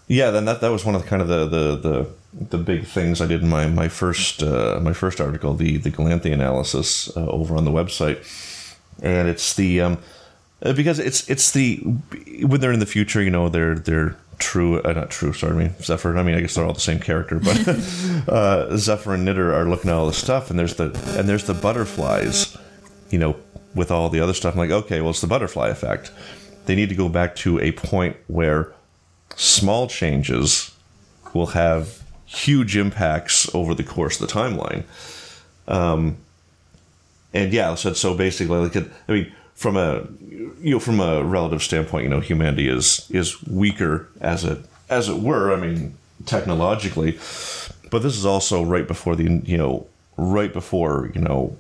Yeah, 0.08 0.32
then 0.32 0.46
that 0.46 0.62
that 0.62 0.72
was 0.72 0.86
one 0.86 0.96
of 0.96 1.04
the 1.04 1.08
kind 1.08 1.22
of 1.22 1.28
the 1.28 1.46
the 1.46 1.76
the, 1.76 2.10
the 2.50 2.58
big 2.58 2.86
things 2.86 3.22
I 3.22 3.28
did 3.28 3.42
in 3.42 3.50
my 3.50 3.68
my 3.68 3.90
first 3.90 4.42
uh, 4.42 4.80
my 4.82 4.94
first 4.94 5.20
article, 5.20 5.54
the 5.54 5.78
the 5.78 5.92
Galanthi 5.92 6.32
analysis 6.32 7.16
uh, 7.18 7.28
over 7.28 7.58
on 7.58 7.66
the 7.66 7.72
website, 7.72 8.20
and 9.02 9.28
it's 9.28 9.54
the 9.56 9.82
um, 9.82 9.98
uh, 10.62 10.74
because 10.74 11.00
it's 11.00 11.30
it's 11.30 11.52
the 11.52 11.78
when 12.42 12.62
they're 12.62 12.72
in 12.72 12.80
the 12.80 12.86
future, 12.86 13.22
you 13.22 13.30
know, 13.30 13.50
they're 13.50 13.76
they're 13.76 14.18
true, 14.40 14.82
uh, 14.82 14.94
not 14.94 15.10
true. 15.10 15.34
Sorry, 15.34 15.54
I 15.54 15.56
mean 15.56 15.76
Zephyr. 15.82 16.18
I 16.18 16.24
mean, 16.24 16.36
I 16.36 16.42
guess 16.42 16.56
they're 16.56 16.66
all 16.66 16.74
the 16.74 16.80
same 16.80 17.00
character, 17.00 17.40
but 17.40 17.68
uh, 18.30 18.78
Zephyr 18.78 19.14
and 19.14 19.26
Knitter 19.26 19.54
are 19.54 19.66
looking 19.66 19.92
at 19.92 19.96
all 19.96 20.08
this 20.08 20.18
stuff, 20.18 20.50
and 20.50 20.58
there's 20.58 20.76
the 20.76 20.86
and 21.18 21.28
there's 21.28 21.46
the 21.46 21.54
butterflies, 21.54 22.58
you 23.10 23.20
know, 23.20 23.36
with 23.76 23.92
all 23.92 24.10
the 24.10 24.20
other 24.20 24.34
stuff. 24.34 24.54
I'm 24.54 24.60
like, 24.60 24.72
okay, 24.72 25.02
well, 25.02 25.12
it's 25.12 25.22
the 25.22 25.28
butterfly 25.28 25.70
effect. 25.70 26.12
They 26.66 26.76
need 26.76 26.90
to 26.90 26.96
go 26.96 27.10
back 27.10 27.36
to 27.38 27.60
a 27.60 27.72
point 27.72 28.18
where 28.28 28.74
small 29.36 29.88
changes 29.88 30.72
will 31.34 31.48
have 31.48 32.02
huge 32.26 32.76
impacts 32.76 33.54
over 33.56 33.74
the 33.74 33.84
course 33.84 34.20
of 34.20 34.28
the 34.28 34.34
timeline. 34.34 34.84
Um, 35.68 36.18
and 37.34 37.54
yeah, 37.54 37.76
so 37.76 37.94
so 37.94 38.14
basically, 38.16 38.58
like, 38.58 38.76
I 38.76 39.12
mean, 39.12 39.32
from 39.54 39.78
a 39.78 40.08
you 40.62 40.72
know 40.72 40.80
from 40.80 41.00
a 41.00 41.24
relative 41.24 41.62
standpoint, 41.62 42.04
you 42.04 42.10
know, 42.10 42.20
humanity 42.20 42.68
is 42.68 43.08
is 43.10 43.42
weaker 43.44 44.08
as 44.22 44.44
it 44.44 44.60
as 44.90 45.10
it 45.10 45.18
were. 45.18 45.54
I 45.54 45.58
mean, 45.58 45.98
technologically, 46.26 47.14
but 47.92 48.02
this 48.02 48.18
is 48.18 48.26
also 48.26 48.64
right 48.64 48.88
before 48.88 49.16
the 49.16 49.42
you 49.46 49.58
know 49.58 49.88
right 50.16 50.52
before 50.52 51.12
you 51.14 51.22
know 51.22 51.58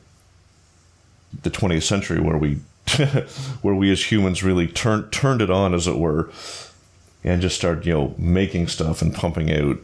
the 1.43 1.49
20th 1.49 1.83
century 1.83 2.19
where 2.19 2.37
we 2.37 2.59
where 3.61 3.75
we 3.75 3.91
as 3.91 4.11
humans 4.11 4.43
really 4.43 4.67
turned 4.67 5.11
turned 5.11 5.41
it 5.41 5.49
on 5.49 5.73
as 5.73 5.87
it 5.87 5.97
were 5.97 6.31
and 7.23 7.41
just 7.41 7.57
started 7.57 7.85
you 7.85 7.93
know 7.93 8.15
making 8.17 8.67
stuff 8.67 9.01
and 9.01 9.13
pumping 9.13 9.51
out 9.51 9.77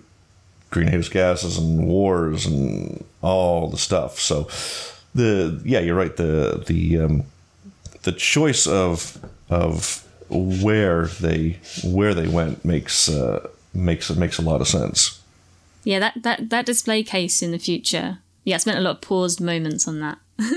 greenhouse 0.73 1.07
gases 1.07 1.57
and 1.57 1.85
wars 1.85 2.45
and 2.45 3.05
all 3.21 3.69
the 3.69 3.77
stuff. 3.77 4.19
So 4.19 4.49
the 5.13 5.61
yeah 5.63 5.79
you're 5.79 5.95
right. 5.95 6.15
The 6.15 6.63
the 6.65 6.99
um, 6.99 7.23
the 8.01 8.11
choice 8.11 8.67
of 8.67 9.17
of 9.49 10.03
where 10.29 11.05
they 11.05 11.59
where 11.83 12.13
they 12.13 12.27
went 12.27 12.65
makes 12.65 13.07
uh, 13.07 13.47
makes 13.73 14.09
makes 14.15 14.39
a 14.39 14.41
lot 14.41 14.61
of 14.61 14.67
sense. 14.67 15.21
Yeah 15.83 15.99
that 15.99 16.23
that 16.23 16.49
that 16.49 16.65
display 16.65 17.03
case 17.03 17.41
in 17.41 17.51
the 17.51 17.59
future. 17.59 18.19
Yeah 18.43 18.55
I 18.55 18.57
spent 18.57 18.79
a 18.79 18.81
lot 18.81 18.95
of 18.95 19.01
paused 19.01 19.39
moments 19.39 19.87
on 19.87 19.99
that 19.99 20.17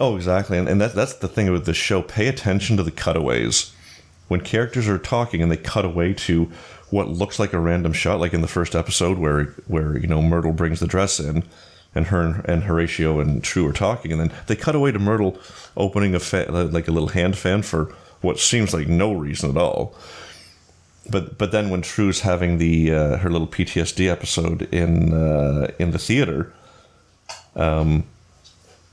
oh 0.00 0.16
exactly. 0.16 0.58
And, 0.58 0.68
and 0.68 0.80
that, 0.80 0.94
that's 0.94 1.14
the 1.14 1.28
thing 1.28 1.52
with 1.52 1.66
the 1.66 1.74
show. 1.74 2.02
Pay 2.02 2.26
attention 2.26 2.76
to 2.78 2.82
the 2.82 2.90
cutaways. 2.90 3.72
When 4.28 4.40
characters 4.40 4.88
are 4.88 4.98
talking 4.98 5.42
and 5.42 5.50
they 5.50 5.56
cut 5.56 5.84
away 5.84 6.14
to 6.14 6.50
what 6.90 7.08
looks 7.08 7.38
like 7.38 7.52
a 7.52 7.60
random 7.60 7.92
shot, 7.92 8.20
like 8.20 8.32
in 8.32 8.42
the 8.42 8.48
first 8.48 8.74
episode 8.74 9.18
where 9.18 9.44
where 9.66 9.98
you 9.98 10.06
know 10.06 10.22
Myrtle 10.22 10.52
brings 10.52 10.80
the 10.80 10.86
dress 10.86 11.20
in, 11.20 11.44
and 11.94 12.06
her 12.06 12.44
and 12.46 12.64
Horatio 12.64 13.20
and 13.20 13.42
True 13.42 13.66
are 13.66 13.72
talking, 13.72 14.12
and 14.12 14.20
then 14.20 14.32
they 14.46 14.56
cut 14.56 14.74
away 14.74 14.92
to 14.92 14.98
Myrtle 14.98 15.38
opening 15.76 16.14
a 16.14 16.20
fan, 16.20 16.72
like 16.72 16.88
a 16.88 16.92
little 16.92 17.08
hand 17.08 17.36
fan 17.36 17.62
for 17.62 17.94
what 18.20 18.38
seems 18.38 18.74
like 18.74 18.86
no 18.86 19.12
reason 19.12 19.50
at 19.50 19.56
all. 19.56 19.94
But 21.10 21.38
but 21.38 21.50
then 21.52 21.70
when 21.70 21.82
True's 21.82 22.20
having 22.20 22.58
the 22.58 22.92
uh, 22.94 23.16
her 23.18 23.30
little 23.30 23.48
PTSD 23.48 24.08
episode 24.08 24.62
in 24.72 25.12
uh, 25.12 25.72
in 25.78 25.90
the 25.90 25.98
theater, 25.98 26.52
um, 27.56 28.04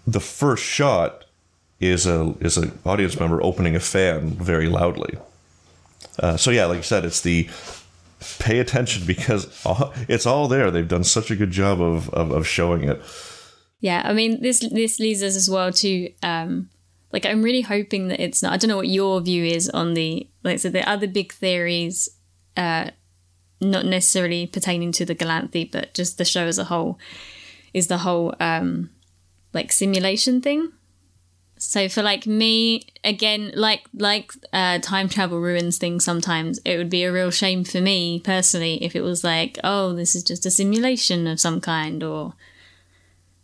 the 0.07 0.21
first 0.21 0.63
shot 0.63 1.25
is 1.79 2.07
a 2.07 2.33
is 2.39 2.57
an 2.57 2.79
audience 2.85 3.19
member 3.19 3.43
opening 3.43 3.75
a 3.75 3.79
fan 3.79 4.31
very 4.31 4.67
loudly. 4.67 5.17
Uh, 6.17 6.37
so 6.37 6.49
yeah, 6.49 6.65
like 6.65 6.79
I 6.79 6.81
said, 6.81 7.05
it's 7.05 7.21
the 7.21 7.47
pay 8.39 8.59
attention 8.59 9.05
because 9.05 9.45
it's 10.07 10.25
all 10.25 10.47
there. 10.47 10.71
They've 10.71 10.87
done 10.87 11.03
such 11.03 11.29
a 11.29 11.35
good 11.35 11.51
job 11.51 11.79
of, 11.81 12.09
of, 12.09 12.31
of 12.31 12.47
showing 12.47 12.83
it. 12.83 13.01
Yeah, 13.79 14.01
I 14.03 14.13
mean 14.13 14.41
this 14.41 14.59
this 14.71 14.99
leads 14.99 15.21
us 15.21 15.35
as 15.35 15.49
well 15.49 15.71
to 15.73 16.11
um, 16.23 16.69
like 17.11 17.25
I'm 17.25 17.43
really 17.43 17.61
hoping 17.61 18.07
that 18.07 18.19
it's 18.19 18.41
not. 18.41 18.53
I 18.53 18.57
don't 18.57 18.69
know 18.69 18.77
what 18.77 18.87
your 18.87 19.21
view 19.21 19.43
is 19.43 19.69
on 19.69 19.93
the 19.93 20.27
like 20.43 20.59
so 20.59 20.69
the 20.69 20.87
other 20.89 21.05
big 21.05 21.31
theories, 21.33 22.09
uh, 22.55 22.89
not 23.61 23.85
necessarily 23.85 24.47
pertaining 24.47 24.93
to 24.93 25.05
the 25.05 25.15
Galanthi, 25.15 25.71
but 25.71 25.93
just 25.93 26.17
the 26.17 26.25
show 26.25 26.45
as 26.45 26.57
a 26.57 26.63
whole, 26.63 26.97
is 27.73 27.87
the 27.87 27.99
whole 27.99 28.33
um, 28.39 28.89
like 29.57 29.71
simulation 29.71 30.39
thing. 30.39 30.71
So 31.57 31.89
for 31.89 32.03
like 32.03 32.27
me, 32.27 32.83
again, 33.03 33.51
like 33.55 33.83
like 33.93 34.31
uh, 34.53 34.77
time 34.79 35.09
travel 35.09 35.39
ruins 35.39 35.79
things 35.79 36.05
sometimes. 36.05 36.59
It 36.63 36.77
would 36.77 36.89
be 36.89 37.03
a 37.03 37.11
real 37.11 37.31
shame 37.31 37.63
for 37.63 37.81
me 37.81 38.19
personally 38.19 38.83
if 38.83 38.95
it 38.95 39.01
was 39.01 39.23
like, 39.23 39.57
oh, 39.63 39.93
this 39.93 40.15
is 40.15 40.23
just 40.23 40.45
a 40.45 40.51
simulation 40.51 41.27
of 41.27 41.39
some 41.39 41.59
kind, 41.59 42.03
or. 42.03 42.33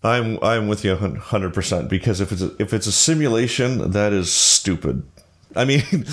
I'm 0.04 0.38
I'm 0.44 0.68
with 0.68 0.84
you 0.86 0.96
hundred 0.96 1.54
percent 1.54 1.90
because 1.90 2.22
if 2.22 2.32
it's 2.32 2.42
a, 2.42 2.52
if 2.60 2.74
it's 2.74 2.88
a 2.88 2.92
simulation, 2.92 3.92
that 3.92 4.14
is 4.14 4.32
stupid. 4.32 5.04
I 5.56 5.66
mean, 5.66 5.84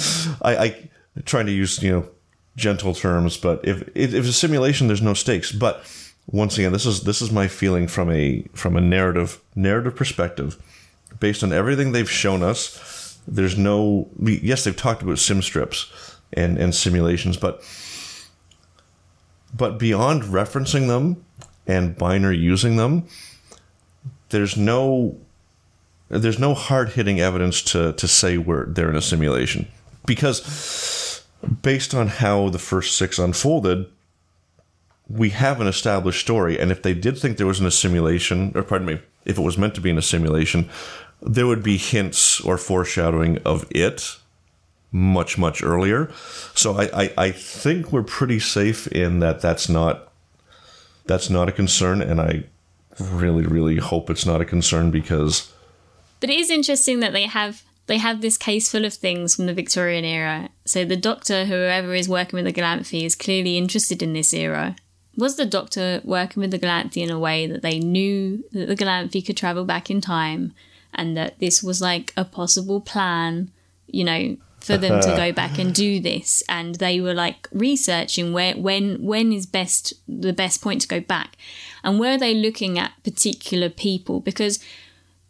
I, 0.43 0.57
I 0.57 0.91
trying 1.25 1.47
to 1.47 1.53
use 1.53 1.83
you 1.83 1.93
know 1.93 2.09
gentle 2.57 2.95
terms, 2.95 3.37
but 3.37 3.61
if 3.65 3.83
if 3.95 4.15
it's 4.15 4.29
a 4.29 4.33
simulation, 4.33 4.87
there's 4.87 5.03
no 5.03 5.15
stakes. 5.15 5.53
But 5.53 5.85
once 6.31 6.57
again, 6.59 6.73
this 6.73 6.87
is 6.87 7.03
this 7.03 7.21
is 7.21 7.31
my 7.33 7.49
feeling 7.49 7.89
from 7.89 8.11
a 8.11 8.45
from 8.55 8.77
a 8.77 8.81
narrative 8.81 9.41
narrative 9.55 9.97
perspective 9.97 10.61
based 11.19 11.43
on 11.43 11.53
everything 11.53 11.93
they've 11.93 12.11
shown 12.11 12.43
us, 12.43 13.19
there's 13.27 13.59
no. 13.59 14.09
Yes, 14.21 14.65
they've 14.65 14.77
talked 14.77 15.03
about 15.03 15.19
sim 15.19 15.43
strips 15.43 15.91
and 16.33 16.59
and 16.59 16.75
simulations, 16.75 17.37
but 17.37 17.63
but 19.55 19.79
beyond 19.79 20.25
referencing 20.25 20.87
them 20.87 21.25
and 21.67 21.97
binary 21.97 22.39
using 22.39 22.77
them, 22.77 23.07
there's 24.29 24.57
no 24.57 25.19
there's 26.09 26.39
no 26.39 26.55
hard 26.55 26.91
hitting 26.91 27.21
evidence 27.21 27.63
to 27.63 27.93
to 27.95 28.07
say 28.07 28.39
we're 28.39 28.67
they're 28.67 28.91
in 28.91 28.97
a 28.97 29.03
simulation 29.03 29.69
because 30.07 31.25
based 31.63 31.95
on 31.95 32.09
how 32.09 32.49
the 32.49 32.59
first 32.59 32.97
six 32.97 33.19
unfolded 33.19 33.87
we 35.11 35.31
have 35.31 35.61
an 35.61 35.67
established 35.67 36.21
story 36.21 36.59
and 36.59 36.71
if 36.71 36.83
they 36.83 36.95
did 36.95 37.19
think 37.19 37.37
there 37.37 37.47
was 37.47 37.61
an 37.61 37.67
assimilation, 37.67 38.53
or 38.55 38.63
pardon 38.63 38.87
me 38.87 39.01
if 39.25 39.39
it 39.39 39.43
was 39.43 39.59
meant 39.59 39.75
to 39.75 39.81
be 39.81 39.91
in 39.91 39.99
a 39.99 40.03
simulation 40.03 40.69
there 41.23 41.47
would 41.47 41.63
be 41.63 41.77
hints 41.77 42.41
or 42.41 42.57
foreshadowing 42.57 43.39
of 43.45 43.67
it 43.71 44.17
much 44.93 45.39
much 45.39 45.63
earlier. 45.63 46.11
So 46.55 46.79
I, 46.79 47.03
I, 47.03 47.13
I 47.17 47.31
think 47.31 47.93
we're 47.93 48.03
pretty 48.03 48.41
safe 48.41 48.87
in 48.89 49.21
that 49.21 49.41
that's 49.41 49.69
not 49.69 50.13
that's 51.07 51.31
not 51.31 51.49
a 51.49 51.53
concern 51.53 52.03
and 52.03 52.21
i 52.21 52.45
really 53.01 53.45
really 53.45 53.77
hope 53.77 54.11
it's 54.11 54.27
not 54.27 54.41
a 54.41 54.45
concern 54.45 54.91
because 54.91 55.53
but 56.21 56.31
it 56.31 56.39
is 56.39 56.51
interesting 56.51 57.01
that 57.01 57.13
they 57.13 57.25
have 57.25 57.63
they 57.87 57.99
have 57.99 58.21
this 58.21 58.37
case 58.37 58.71
full 58.71 58.85
of 58.85 58.95
things 58.95 59.35
from 59.35 59.47
the 59.47 59.55
victorian 59.55 60.05
era. 60.05 60.51
So 60.65 60.85
the 60.85 60.97
doctor 60.97 61.47
whoever 61.47 61.95
is 61.95 62.09
working 62.09 62.37
with 62.37 62.45
the 62.45 62.61
galanthi 62.61 63.05
is 63.05 63.17
clearly 63.17 63.59
interested 63.59 64.03
in 64.03 64.13
this 64.13 64.33
era 64.33 64.77
was 65.17 65.37
the 65.37 65.47
doctor 65.47 66.01
working 66.05 66.41
with 66.41 66.51
the 66.51 66.59
galanthi 66.59 66.99
in 66.99 67.11
a 67.11 67.19
way 67.19 67.47
that 67.47 67.63
they 67.63 67.79
knew 67.79 68.45
that 68.53 68.67
the 68.67 68.77
galanthi 68.77 69.25
could 69.25 69.37
travel 69.37 69.65
back 69.65 69.91
in 69.91 70.01
time 70.01 70.53
and 70.95 71.17
that 71.17 71.39
this 71.39 71.63
was 71.63 71.81
like 71.81 72.13
a 72.17 72.25
possible 72.25 72.81
plan, 72.81 73.51
you 73.87 74.05
know, 74.05 74.37
for 74.61 74.77
them 74.77 75.01
to 75.01 75.09
go 75.17 75.33
back 75.33 75.59
and 75.59 75.75
do 75.75 76.01
this. 76.01 76.43
And 76.49 76.75
they 76.77 77.01
were 77.01 77.15
like 77.15 77.49
researching 77.53 78.33
where 78.33 78.55
when 78.55 79.03
when 79.03 79.33
is 79.33 79.47
best 79.47 79.95
the 80.07 80.33
best 80.33 80.63
point 80.63 80.83
to 80.83 80.89
go 80.89 81.01
back. 81.01 81.37
And 81.83 81.99
were 81.99 82.19
they 82.19 82.35
looking 82.35 82.79
at 82.79 82.93
particular 83.03 83.71
people? 83.71 84.21
Because 84.21 84.63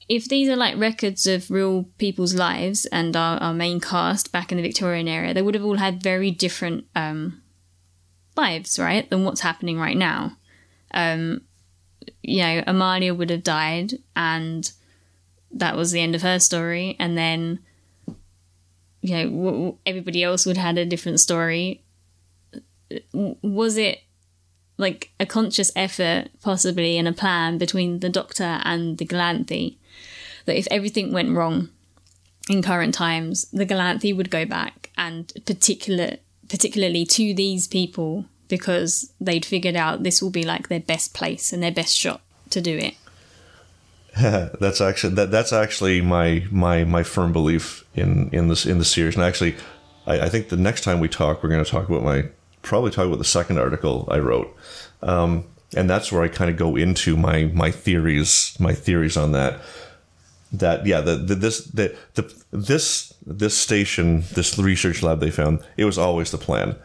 if 0.09 0.29
these 0.29 0.49
are 0.49 0.57
like 0.57 0.77
records 0.77 1.27
of 1.27 1.51
real 1.51 1.85
people's 1.97 2.35
lives 2.35 2.85
and 2.87 3.17
our, 3.17 3.39
our 3.39 3.55
main 3.55 3.79
cast 3.79 4.33
back 4.33 4.51
in 4.51 4.57
the 4.57 4.63
Victorian 4.63 5.07
era, 5.07 5.33
they 5.33 5.43
would 5.43 5.55
have 5.55 5.65
all 5.65 5.77
had 5.77 6.03
very 6.03 6.33
different 6.33 6.85
um, 6.97 7.41
lives, 8.41 8.79
right, 8.79 9.09
than 9.09 9.25
what's 9.25 9.41
happening 9.41 9.79
right 9.79 9.97
now. 9.97 10.37
Um, 10.93 11.43
you 12.23 12.43
know, 12.43 12.65
Amalia 12.67 13.15
would 13.15 13.31
have 13.31 13.43
died, 13.43 13.95
and 14.17 14.71
that 15.53 15.77
was 15.77 15.93
the 15.93 16.01
end 16.01 16.15
of 16.15 16.23
her 16.23 16.39
story. 16.39 16.97
And 16.99 17.17
then, 17.17 17.61
you 19.03 19.15
know, 19.15 19.79
everybody 19.87 20.23
else 20.23 20.47
would 20.47 20.57
have 20.57 20.67
had 20.67 20.79
a 20.79 20.87
different 20.87 21.21
story. 21.21 21.83
Was 23.13 23.77
it 23.77 24.01
like 24.79 25.11
a 25.21 25.27
conscious 25.27 25.71
effort, 25.77 26.31
possibly, 26.43 26.99
and 26.99 27.07
a 27.07 27.13
plan 27.13 27.59
between 27.59 28.01
the 28.01 28.09
Doctor 28.09 28.61
and 28.65 28.99
the 28.99 29.07
Galanthi? 29.07 29.77
that 30.51 30.59
if 30.59 30.67
everything 30.71 31.13
went 31.13 31.31
wrong 31.31 31.69
in 32.49 32.63
current 32.63 32.95
times, 32.95 33.45
the 33.53 33.67
Galanthi 33.67 34.17
would 34.17 34.31
go 34.31 34.45
back 34.45 34.91
and 34.97 35.33
particular 35.47 36.17
particularly 36.51 37.07
to 37.07 37.33
these 37.33 37.67
people 37.67 38.27
because 38.49 39.13
they'd 39.21 39.47
figured 39.47 39.77
out 39.77 40.03
this 40.03 40.21
will 40.21 40.31
be 40.31 40.43
like 40.43 40.69
their 40.69 40.81
best 40.81 41.15
place 41.15 41.53
and 41.53 41.63
their 41.63 41.71
best 41.71 41.97
shot 41.97 42.21
to 42.51 42.61
do 42.61 42.77
it. 42.77 42.95
that's 44.61 44.81
actually 44.81 45.15
that, 45.15 45.31
that's 45.31 45.53
actually 45.53 46.01
my 46.01 46.45
my 46.51 46.83
my 46.83 47.05
firm 47.05 47.33
belief 47.33 47.85
in 47.95 48.29
in 48.33 48.49
this 48.49 48.67
in 48.67 48.79
the 48.79 48.85
series. 48.85 49.15
And 49.15 49.23
actually, 49.23 49.55
I, 50.05 50.23
I 50.23 50.29
think 50.29 50.49
the 50.49 50.57
next 50.57 50.83
time 50.83 50.99
we 50.99 51.09
talk, 51.09 51.43
we're 51.43 51.49
going 51.49 51.65
to 51.65 51.71
talk 51.71 51.89
about 51.89 52.03
my 52.03 52.25
probably 52.63 52.91
talk 52.91 53.07
about 53.07 53.19
the 53.19 53.25
second 53.25 53.59
article 53.59 54.09
I 54.11 54.19
wrote, 54.19 54.55
um, 55.01 55.45
and 55.77 55.89
that's 55.89 56.11
where 56.11 56.23
I 56.23 56.29
kind 56.29 56.51
of 56.51 56.57
go 56.57 56.75
into 56.75 57.17
my 57.17 57.45
my 57.55 57.71
theories 57.71 58.57
my 58.59 58.75
theories 58.75 59.17
on 59.17 59.31
that 59.31 59.61
that 60.53 60.85
yeah 60.87 61.01
the, 61.01 61.17
the 61.17 61.35
this 61.35 61.65
the, 61.67 61.97
the 62.15 62.35
this 62.51 63.15
this 63.25 63.57
station 63.57 64.25
this 64.35 64.59
research 64.59 65.03
lab 65.03 65.21
they 65.21 65.31
found 65.31 65.65
it 65.77 65.85
was 65.85 65.99
always 65.99 66.31
the 66.31 66.39
plan. 66.39 66.77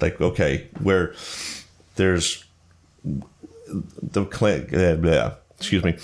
Like 0.00 0.20
okay 0.20 0.68
where 0.80 1.14
there's 1.96 2.44
the 3.04 4.24
clan 4.26 4.68
yeah 5.04 5.34
excuse 5.56 5.84
me 5.84 5.96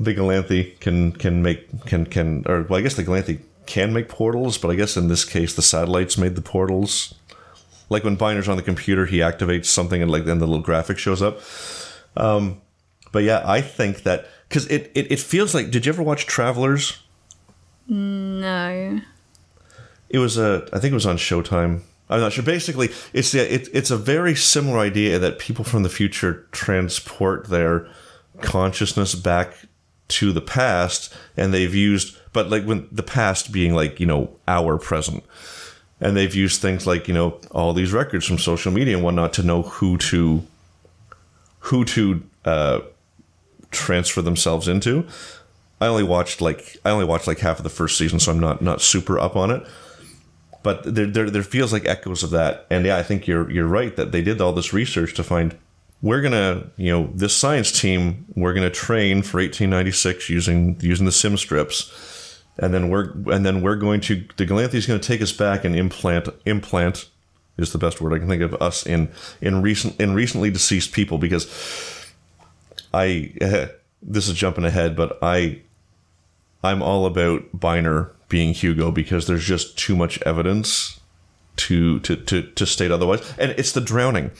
the 0.00 0.14
Galanthi 0.14 0.78
can 0.80 1.12
can 1.12 1.42
make 1.42 1.84
can 1.86 2.06
can 2.06 2.44
or 2.46 2.62
well 2.62 2.78
I 2.78 2.82
guess 2.82 2.94
the 2.94 3.04
Galanthi 3.04 3.40
can 3.66 3.92
make 3.92 4.08
portals 4.08 4.58
but 4.58 4.70
I 4.70 4.74
guess 4.74 4.96
in 4.96 5.08
this 5.08 5.24
case 5.24 5.54
the 5.54 5.62
satellites 5.62 6.18
made 6.18 6.34
the 6.34 6.42
portals. 6.42 7.14
Like 7.90 8.04
when 8.04 8.16
Byner's 8.16 8.48
on 8.48 8.56
the 8.56 8.62
computer 8.62 9.06
he 9.06 9.18
activates 9.18 9.66
something 9.66 10.02
and 10.02 10.10
like 10.10 10.24
then 10.24 10.38
the 10.38 10.46
little 10.46 10.62
graphic 10.62 10.98
shows 10.98 11.22
up. 11.22 11.40
Um 12.16 12.60
but 13.12 13.22
yeah 13.22 13.42
I 13.44 13.60
think 13.60 14.02
that 14.02 14.26
because 14.48 14.66
it, 14.66 14.90
it, 14.94 15.12
it 15.12 15.20
feels 15.20 15.54
like. 15.54 15.70
Did 15.70 15.86
you 15.86 15.92
ever 15.92 16.02
watch 16.02 16.26
Travelers? 16.26 17.02
No. 17.86 19.00
It 20.08 20.18
was 20.18 20.38
a. 20.38 20.68
I 20.72 20.78
think 20.78 20.92
it 20.92 20.94
was 20.94 21.06
on 21.06 21.16
Showtime. 21.16 21.82
I'm 22.10 22.20
not 22.20 22.32
sure. 22.32 22.44
Basically, 22.44 22.90
it's 23.12 23.32
the 23.32 23.52
it, 23.52 23.68
it's 23.72 23.90
a 23.90 23.96
very 23.96 24.34
similar 24.34 24.78
idea 24.78 25.18
that 25.18 25.38
people 25.38 25.64
from 25.64 25.82
the 25.82 25.88
future 25.88 26.46
transport 26.52 27.48
their 27.48 27.86
consciousness 28.40 29.14
back 29.14 29.54
to 30.08 30.32
the 30.32 30.40
past, 30.40 31.12
and 31.36 31.52
they've 31.52 31.74
used, 31.74 32.16
but 32.32 32.48
like 32.48 32.64
when 32.64 32.88
the 32.90 33.02
past 33.02 33.52
being 33.52 33.74
like 33.74 34.00
you 34.00 34.06
know 34.06 34.34
our 34.46 34.78
present, 34.78 35.22
and 36.00 36.16
they've 36.16 36.34
used 36.34 36.62
things 36.62 36.86
like 36.86 37.08
you 37.08 37.14
know 37.14 37.38
all 37.50 37.74
these 37.74 37.92
records 37.92 38.24
from 38.24 38.38
social 38.38 38.72
media 38.72 38.94
and 38.96 39.04
whatnot 39.04 39.34
to 39.34 39.42
know 39.42 39.62
who 39.62 39.98
to 39.98 40.42
who 41.60 41.84
to 41.84 42.22
uh, 42.46 42.80
transfer 43.70 44.22
themselves 44.22 44.68
into. 44.68 45.06
I 45.80 45.86
only 45.86 46.02
watched 46.02 46.40
like 46.40 46.76
I 46.84 46.90
only 46.90 47.04
watched 47.04 47.26
like 47.26 47.38
half 47.38 47.58
of 47.58 47.64
the 47.64 47.70
first 47.70 47.96
season, 47.96 48.18
so 48.18 48.32
I'm 48.32 48.40
not 48.40 48.62
not 48.62 48.80
super 48.80 49.18
up 49.18 49.36
on 49.36 49.50
it. 49.50 49.66
But 50.62 50.82
there, 50.94 51.06
there 51.06 51.30
there 51.30 51.42
feels 51.42 51.72
like 51.72 51.86
echoes 51.86 52.22
of 52.22 52.30
that, 52.30 52.66
and 52.70 52.84
yeah, 52.84 52.96
I 52.96 53.02
think 53.02 53.26
you're 53.26 53.50
you're 53.50 53.66
right 53.66 53.94
that 53.96 54.10
they 54.12 54.22
did 54.22 54.40
all 54.40 54.52
this 54.52 54.72
research 54.72 55.14
to 55.14 55.22
find 55.22 55.56
we're 56.02 56.20
gonna 56.20 56.70
you 56.76 56.90
know 56.90 57.10
this 57.14 57.34
science 57.34 57.80
team 57.80 58.24
we're 58.34 58.54
gonna 58.54 58.70
train 58.70 59.22
for 59.22 59.38
1896 59.38 60.28
using 60.28 60.76
using 60.80 61.06
the 61.06 61.12
sim 61.12 61.36
strips, 61.36 62.42
and 62.58 62.74
then 62.74 62.88
we're 62.88 63.12
and 63.32 63.46
then 63.46 63.62
we're 63.62 63.76
going 63.76 64.00
to 64.02 64.26
the 64.36 64.46
Galanthi 64.46 64.74
is 64.74 64.86
going 64.86 65.00
to 65.00 65.06
take 65.06 65.22
us 65.22 65.32
back 65.32 65.64
and 65.64 65.76
implant 65.76 66.28
implant 66.44 67.08
is 67.56 67.72
the 67.72 67.78
best 67.78 68.00
word 68.00 68.12
I 68.12 68.18
can 68.18 68.28
think 68.28 68.42
of 68.42 68.54
us 68.54 68.84
in 68.86 69.10
in 69.40 69.62
recent 69.62 70.00
in 70.00 70.14
recently 70.14 70.50
deceased 70.50 70.92
people 70.92 71.18
because 71.18 71.46
I 72.92 73.32
this 74.02 74.28
is 74.28 74.34
jumping 74.34 74.64
ahead, 74.64 74.96
but 74.96 75.18
I 75.22 75.60
I'm 76.62 76.82
all 76.82 77.06
about 77.06 77.44
Byner 77.52 78.10
being 78.28 78.52
Hugo 78.52 78.90
because 78.90 79.26
there's 79.26 79.44
just 79.44 79.78
too 79.78 79.96
much 79.96 80.20
evidence 80.22 81.00
to 81.56 82.00
to 82.00 82.16
to 82.16 82.42
to 82.42 82.66
state 82.66 82.90
otherwise. 82.90 83.20
And 83.38 83.52
it's 83.52 83.72
the 83.72 83.80
drowning. 83.80 84.30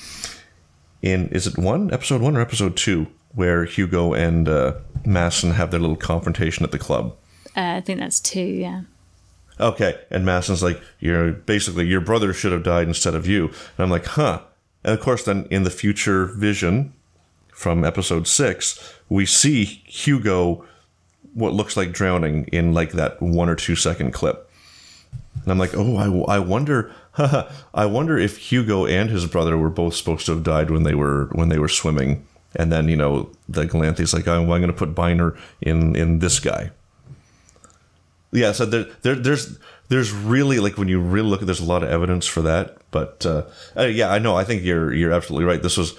In 1.02 1.28
is 1.28 1.46
it 1.46 1.58
one 1.58 1.92
episode 1.92 2.20
one 2.20 2.36
or 2.36 2.40
episode 2.40 2.76
two 2.76 3.06
where 3.34 3.64
Hugo 3.64 4.14
and 4.14 4.48
uh, 4.48 4.74
Masson 5.04 5.52
have 5.52 5.70
their 5.70 5.80
little 5.80 5.96
confrontation 5.96 6.64
at 6.64 6.72
the 6.72 6.78
club? 6.78 7.14
Uh, 7.56 7.76
I 7.76 7.80
think 7.80 8.00
that's 8.00 8.20
two. 8.20 8.40
Yeah. 8.40 8.82
Okay, 9.60 9.98
and 10.10 10.24
Masson's 10.24 10.62
like, 10.62 10.80
"You're 11.00 11.32
basically 11.32 11.86
your 11.86 12.00
brother 12.00 12.32
should 12.32 12.52
have 12.52 12.62
died 12.62 12.86
instead 12.86 13.14
of 13.14 13.26
you," 13.26 13.46
and 13.46 13.78
I'm 13.78 13.90
like, 13.90 14.06
"Huh." 14.06 14.42
And 14.84 14.94
of 14.94 15.00
course, 15.00 15.24
then 15.24 15.46
in 15.50 15.64
the 15.64 15.70
future 15.70 16.26
vision, 16.26 16.92
from 17.58 17.82
episode 17.84 18.28
six, 18.28 18.94
we 19.08 19.26
see 19.26 19.64
Hugo 19.64 20.64
what 21.34 21.52
looks 21.52 21.76
like 21.76 21.90
drowning 21.90 22.44
in 22.52 22.72
like 22.72 22.92
that 22.92 23.20
one 23.20 23.48
or 23.48 23.56
two 23.56 23.74
second 23.74 24.12
clip. 24.12 24.48
And 25.42 25.50
I'm 25.50 25.58
like, 25.58 25.74
oh, 25.74 26.24
I, 26.28 26.36
I 26.36 26.38
wonder, 26.38 26.94
I 27.74 27.84
wonder 27.86 28.16
if 28.16 28.36
Hugo 28.36 28.86
and 28.86 29.10
his 29.10 29.26
brother 29.26 29.58
were 29.58 29.70
both 29.70 29.96
supposed 29.96 30.24
to 30.26 30.34
have 30.34 30.44
died 30.44 30.70
when 30.70 30.84
they 30.84 30.94
were 30.94 31.30
when 31.32 31.48
they 31.48 31.58
were 31.58 31.68
swimming. 31.68 32.24
And 32.54 32.70
then 32.70 32.88
you 32.88 32.96
know 32.96 33.28
the 33.48 33.66
Galanthi's 33.66 34.14
like, 34.14 34.28
oh, 34.28 34.40
I'm 34.40 34.46
going 34.46 34.68
to 34.68 34.72
put 34.72 34.94
Byner 34.94 35.36
in 35.60 35.96
in 35.96 36.20
this 36.20 36.38
guy. 36.38 36.70
Yeah, 38.30 38.52
so 38.52 38.66
there, 38.66 38.84
there 39.02 39.16
there's 39.16 39.58
there's 39.88 40.12
really 40.12 40.60
like 40.60 40.78
when 40.78 40.86
you 40.86 41.00
really 41.00 41.28
look 41.28 41.40
at 41.40 41.46
there's 41.46 41.60
a 41.60 41.64
lot 41.64 41.82
of 41.82 41.90
evidence 41.90 42.24
for 42.24 42.42
that. 42.42 42.76
But 42.92 43.26
uh, 43.26 43.46
uh 43.76 43.86
yeah, 43.86 44.12
I 44.12 44.20
know. 44.20 44.36
I 44.36 44.44
think 44.44 44.62
you're 44.62 44.94
you're 44.94 45.12
absolutely 45.12 45.44
right. 45.44 45.62
This 45.62 45.76
was 45.76 45.94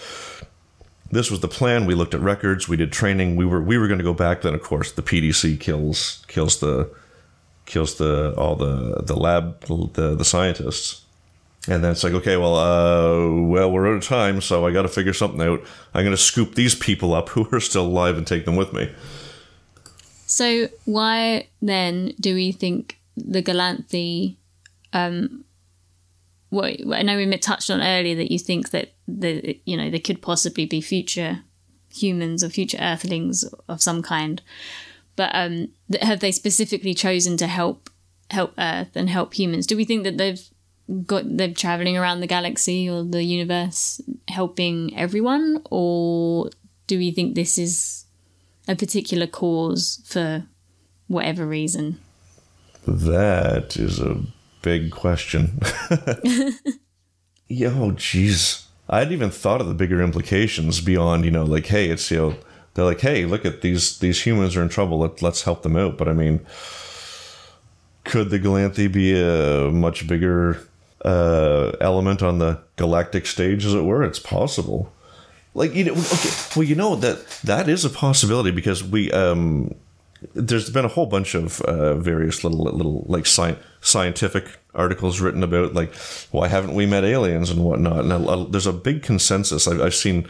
this 1.12 1.32
was 1.32 1.39
the 1.39 1.47
plan. 1.47 1.86
We 1.86 1.95
looked 1.95 2.14
at 2.14 2.22
records. 2.22 2.68
We 2.68 2.78
did 2.78 2.91
training. 2.91 3.36
We 3.36 3.45
were 3.45 3.62
we 3.62 3.78
were 3.78 3.88
going 3.88 3.99
to 3.99 4.03
go 4.03 4.14
back. 4.14 4.41
Then 4.41 4.53
of 4.53 4.62
course 4.62 4.91
the 4.91 5.01
PDC 5.01 5.60
kills 5.60 6.24
kills 6.28 6.60
the 6.60 6.89
kills 7.66 7.95
the 7.95 8.34
all 8.38 8.55
the 8.55 9.01
the 9.03 9.16
lab 9.16 9.62
the 9.66 10.16
the 10.16 10.26
scientists. 10.26 11.05
And 11.68 11.84
then 11.84 11.91
it's 11.91 12.03
like, 12.03 12.14
okay, 12.14 12.38
well, 12.38 12.55
uh, 12.55 13.41
well, 13.47 13.70
we're 13.70 13.89
out 13.89 13.97
of 13.97 14.03
time, 14.03 14.39
so 14.39 14.66
I 14.66 14.72
got 14.72 14.84
to 14.84 14.88
figure 14.88 15.14
something 15.14 15.41
out. 15.41 15.62
I'm 15.93 16.05
going 16.05 16.16
to 16.16 16.22
scoop 16.22 16.55
these 16.55 16.74
people 16.74 17.14
up 17.14 17.30
who 17.36 17.47
are 17.51 17.60
still 17.60 17.86
alive 17.86 18.18
and 18.18 18.26
take 18.26 18.45
them 18.45 18.55
with 18.55 18.72
me. 18.74 18.91
So 20.26 20.70
why 20.86 21.47
then 21.62 22.14
do 22.20 22.34
we 22.34 22.53
think 22.53 22.97
the 23.18 23.43
Galanthi 23.43 24.38
um, 24.93 25.43
what 26.50 26.76
I 26.93 27.04
know 27.04 27.18
we 27.18 27.38
touched 27.38 27.70
on 27.70 27.82
earlier 27.82 28.16
that 28.16 28.32
you 28.32 28.39
think 28.39 28.72
that 28.72 28.93
the 29.08 29.60
you 29.66 29.78
know 29.78 29.89
there 29.89 30.00
could 30.00 30.22
possibly 30.22 30.66
be 30.66 30.82
future 30.82 31.41
humans 31.93 32.43
or 32.43 32.50
future 32.50 32.78
Earthlings 32.80 33.43
of 33.68 33.82
some 33.82 34.02
kind, 34.02 34.41
but 35.16 35.32
um, 35.34 35.70
have 36.02 36.20
they 36.20 36.32
specifically 36.32 36.93
chosen 36.93 37.38
to 37.38 37.47
help 37.47 37.89
help 38.32 38.54
Earth 38.58 38.95
and 38.95 39.10
help 39.10 39.34
humans? 39.34 39.68
Do 39.68 39.78
we 39.78 39.86
think 39.86 40.04
that 40.04 40.18
they've 40.18 40.41
got 41.06 41.24
they're 41.38 41.54
traveling 41.54 41.97
around 41.97 42.20
the 42.20 42.28
galaxy 42.28 42.89
or 42.89 43.04
the 43.04 43.24
universe 43.24 44.02
helping 44.28 44.97
everyone, 44.97 45.62
or 45.70 46.50
do 46.88 46.97
we 46.97 47.12
think 47.12 47.36
this 47.36 47.58
is 47.58 48.06
a 48.68 48.76
particular 48.76 49.28
cause 49.28 50.02
for 50.06 50.45
whatever 51.08 51.45
reason? 51.45 52.00
That 52.88 53.78
is 53.78 54.00
a 54.00 54.24
big 54.62 54.91
question. 54.91 55.60
Yo, 57.47 57.91
jeez. 57.91 58.66
I 58.89 58.99
hadn't 58.99 59.14
even 59.14 59.30
thought 59.30 59.62
of 59.62 59.68
the 59.68 59.74
bigger 59.74 60.01
implications 60.01 60.82
beyond, 60.82 61.26
you 61.26 61.32
know, 61.32 61.43
like, 61.43 61.68
hey, 61.68 61.89
it's, 61.89 62.10
you 62.10 62.18
know, 62.18 62.36
they're 62.74 62.86
like, 62.86 63.01
hey, 63.01 63.26
look 63.26 63.45
at 63.45 63.62
these 63.62 63.99
these 63.99 64.22
humans 64.26 64.55
are 64.55 64.62
in 64.62 64.70
trouble. 64.70 64.99
Let, 64.99 65.22
let's 65.22 65.43
help 65.43 65.64
them 65.64 65.76
out. 65.76 65.97
But 65.97 66.07
I 66.07 66.14
mean, 66.14 66.45
could 68.03 68.30
the 68.30 68.39
Galanthi 68.39 68.91
be 68.91 69.20
a 69.20 69.70
much 69.70 70.07
bigger 70.07 70.66
uh, 71.03 71.72
element 71.82 72.24
on 72.24 72.39
the 72.39 72.62
galactic 72.78 73.26
stage, 73.26 73.66
as 73.66 73.74
it 73.74 73.84
were? 73.84 74.03
It's 74.03 74.20
possible. 74.20 74.93
Like 75.53 75.74
you 75.74 75.84
know, 75.86 75.91
okay, 75.93 76.30
well, 76.55 76.64
you 76.64 76.76
know 76.76 76.95
that 76.95 77.28
that 77.43 77.68
is 77.68 77.84
a 77.84 77.89
possibility 77.89 78.51
because 78.51 78.84
we 78.84 79.12
um 79.12 79.76
there's 80.34 80.70
been 80.70 80.86
a 80.86 80.89
whole 80.89 81.05
bunch 81.05 81.36
of 81.36 81.61
uh, 81.61 81.95
various 81.95 82.43
little 82.43 82.63
little 82.63 83.05
like 83.07 83.26
sci- 83.26 83.57
scientific 83.82 84.45
articles 84.76 85.20
written 85.20 85.43
about 85.43 85.74
like 85.74 85.93
why 86.32 86.47
haven't 86.47 86.76
we 86.76 86.86
met 86.86 87.03
aliens 87.03 87.49
and 87.49 87.63
whatnot. 87.63 88.05
And 88.05 88.53
there's 88.53 88.67
a 88.67 88.74
big 88.74 89.01
consensus. 89.03 89.67
I've, 89.67 89.82
I've 89.82 89.95
seen 89.95 90.30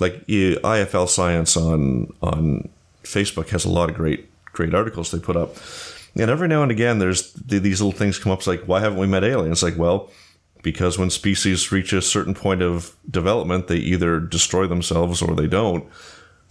like 0.00 0.26
IFL 0.26 1.08
Science 1.08 1.56
on 1.56 2.12
on 2.22 2.68
Facebook 3.04 3.48
has 3.50 3.64
a 3.64 3.70
lot 3.70 3.90
of 3.90 3.96
great 3.96 4.28
great 4.52 4.74
articles 4.74 5.10
they 5.10 5.18
put 5.18 5.36
up. 5.36 5.56
And 6.14 6.30
every 6.30 6.48
now 6.48 6.62
and 6.62 6.70
again, 6.70 6.98
there's 6.98 7.32
these 7.32 7.80
little 7.80 7.98
things 7.98 8.18
come 8.18 8.32
up. 8.32 8.40
It's 8.40 8.46
like, 8.46 8.64
why 8.64 8.80
haven't 8.80 8.98
we 8.98 9.06
met 9.06 9.24
aliens? 9.24 9.62
Like, 9.62 9.78
well, 9.78 10.10
because 10.62 10.98
when 10.98 11.10
species 11.10 11.72
reach 11.72 11.92
a 11.92 12.02
certain 12.02 12.34
point 12.34 12.62
of 12.62 12.94
development, 13.10 13.68
they 13.68 13.76
either 13.76 14.20
destroy 14.20 14.66
themselves 14.66 15.22
or 15.22 15.34
they 15.34 15.46
don't. 15.46 15.84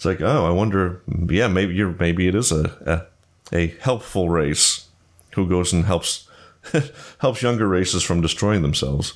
It's 0.02 0.06
like, 0.08 0.22
oh, 0.22 0.48
I 0.48 0.50
wonder. 0.50 1.04
Yeah, 1.30 1.48
maybe 1.48 1.76
you're 1.76 1.94
maybe 2.00 2.28
it 2.28 2.34
is 2.34 2.52
a 2.52 3.08
a, 3.54 3.56
a 3.56 3.68
helpful 3.82 4.30
race 4.30 4.88
who 5.36 5.48
goes 5.48 5.72
and 5.74 5.86
helps 5.86 6.28
helps 7.20 7.44
younger 7.44 7.68
races 7.68 8.02
from 8.02 8.20
destroying 8.20 8.64
themselves. 8.64 9.14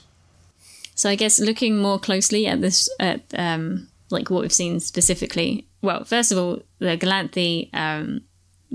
So 0.94 1.10
I 1.10 1.16
guess 1.16 1.40
looking 1.40 1.80
more 1.80 1.98
closely 1.98 2.46
at 2.46 2.62
this, 2.62 2.88
at 3.00 3.24
um, 3.36 3.88
like 4.12 4.30
what 4.30 4.44
we've 4.44 4.54
seen 4.54 4.80
specifically. 4.80 5.66
Well, 5.82 6.04
first 6.04 6.32
of 6.32 6.38
all, 6.38 6.62
the 6.78 6.98
Galanthi 6.98 7.74
um, 7.74 8.22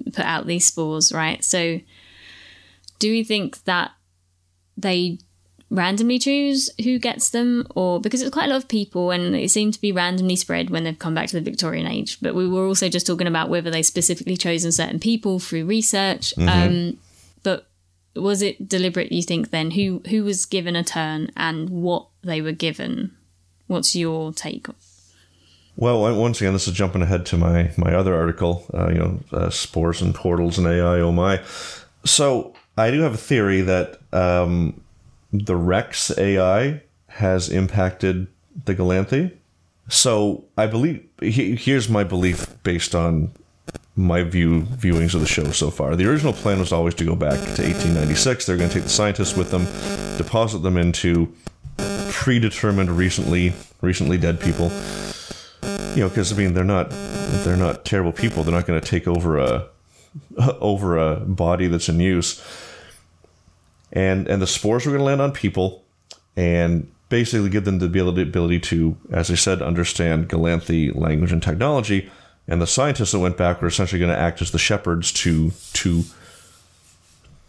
put 0.07 0.25
out 0.25 0.49
these 0.49 0.67
spores, 0.67 1.13
right? 1.13 1.45
So, 1.45 1.81
do 2.99 3.09
we 3.13 3.23
think 3.23 3.63
that 3.67 3.93
they 4.77 5.19
randomly 5.71 6.19
choose 6.19 6.69
who 6.83 6.99
gets 6.99 7.31
them, 7.31 7.67
or 7.75 8.01
because 8.01 8.21
it's 8.21 8.33
quite 8.33 8.47
a 8.47 8.49
lot 8.49 8.57
of 8.57 8.69
people 8.69 9.11
and 9.11 9.35
it 9.37 9.51
seemed 9.51 9.75
to 9.75 9.81
be 9.81 9.93
randomly 9.93 10.37
spread 10.37 10.71
when 10.71 10.85
they've 10.85 10.99
come 10.99 11.15
back 11.15 11.29
to 11.29 11.37
the 11.37 11.51
Victorian 11.51 11.87
age? 11.87 12.19
But 12.21 12.35
we 12.35 12.49
were 12.49 12.67
also 12.67 12.89
just 12.89 13.07
talking 13.07 13.27
about 13.27 13.49
whether 13.49 13.71
they 13.71 13.83
specifically 13.83 14.37
chosen 14.37 14.73
certain 14.73 14.99
people 14.99 15.39
through 15.39 15.65
research. 15.67 16.35
Mm-hmm. 16.37 16.49
Um, 16.49 16.99
but 17.43 17.69
was 18.15 18.43
it 18.43 18.69
deliberate? 18.69 19.13
You 19.13 19.23
think 19.23 19.51
then 19.51 19.73
who 19.73 20.03
who 20.11 20.25
was 20.25 20.45
given 20.45 20.77
a 20.77 20.83
turn 20.85 21.31
and 21.37 21.71
what 21.71 22.07
they 22.23 22.41
were 22.41 22.53
given? 22.53 23.17
What's 23.69 23.95
your 23.95 24.33
take? 24.33 24.67
Well, 25.77 26.01
once 26.19 26.41
again, 26.41 26.53
this 26.53 26.69
is 26.69 26.75
jumping 26.75 27.03
ahead 27.03 27.25
to 27.27 27.39
my 27.39 27.71
my 27.77 27.95
other 27.95 28.15
article. 28.15 28.67
Uh, 28.75 28.89
you 28.89 28.99
know, 28.99 29.21
uh, 29.33 29.51
spores 29.51 30.03
and 30.03 30.15
portals 30.15 30.59
and 30.59 30.67
AI. 30.67 30.99
Oh 30.99 31.13
my! 31.13 31.41
So 32.05 32.55
I 32.77 32.91
do 32.91 33.01
have 33.01 33.15
a 33.15 33.19
theory 33.19 33.61
that 33.63 34.01
um, 34.13 34.81
the 35.33 35.57
Rex 35.57 36.17
AI 36.19 36.83
has 37.09 37.49
impacted 37.49 38.27
the 38.65 38.75
Galanthi. 38.75 39.37
So 39.89 40.45
I 40.57 40.67
believe 40.67 41.05
he, 41.21 41.57
here's 41.57 41.89
my 41.89 42.05
belief 42.05 42.47
based 42.63 42.95
on 42.95 43.33
my 43.97 44.23
view 44.23 44.63
viewings 44.63 45.15
of 45.15 45.21
the 45.21 45.27
show 45.27 45.51
so 45.51 45.71
far. 45.71 45.97
The 45.97 46.09
original 46.09 46.33
plan 46.33 46.59
was 46.59 46.73
always 46.73 46.95
to 46.95 47.05
go 47.05 47.17
back 47.17 47.35
to 47.35 47.63
1896. 47.63 48.47
They're 48.47 48.57
going 48.57 48.69
to 48.69 48.75
take 48.75 48.85
the 48.85 48.91
scientists 48.91 49.37
with 49.37 49.51
them, 49.51 49.67
deposit 50.17 50.59
them 50.59 50.77
into 50.77 51.33
predetermined, 52.11 52.91
recently 52.91 53.53
recently 53.81 54.19
dead 54.19 54.41
people. 54.41 54.71
You 55.95 56.03
know, 56.05 56.09
because 56.09 56.33
I 56.33 56.37
mean, 56.37 56.55
they're 56.55 56.65
not 56.65 56.89
they're 56.91 57.57
not 57.57 57.85
terrible 57.85 58.13
people. 58.13 58.45
They're 58.45 58.55
not 58.55 58.67
going 58.67 58.81
to 58.81 58.87
take 58.87 59.09
over 59.09 59.39
a 59.39 59.69
over 60.61 60.99
a 60.99 61.17
body 61.17 61.67
that's 61.67 61.89
in 61.89 62.01
use. 62.01 62.41
And 63.93 64.29
and 64.29 64.41
the 64.41 64.47
spores 64.47 64.87
were 64.87 64.93
going 64.93 65.01
to 65.01 65.05
land 65.05 65.21
on 65.21 65.33
people, 65.33 65.85
and 66.37 66.91
basically 67.09 67.51
give 67.51 67.65
them 67.65 67.81
the 67.81 67.87
ability, 67.87 68.23
ability 68.23 68.61
to, 68.61 68.97
as 69.11 69.31
I 69.31 69.35
said, 69.35 69.63
understand 69.63 70.29
Galanthi 70.29 70.95
language 70.95 71.33
and 71.33 71.43
technology 71.43 72.09
and 72.51 72.61
the 72.61 72.67
scientists 72.67 73.13
that 73.13 73.21
went 73.21 73.37
back 73.37 73.63
were 73.63 73.69
essentially 73.69 74.01
going 74.01 74.13
to 74.13 74.19
act 74.19 74.43
as 74.43 74.51
the 74.51 74.59
shepherds 74.59 75.13
to 75.13 75.53
to 75.73 76.03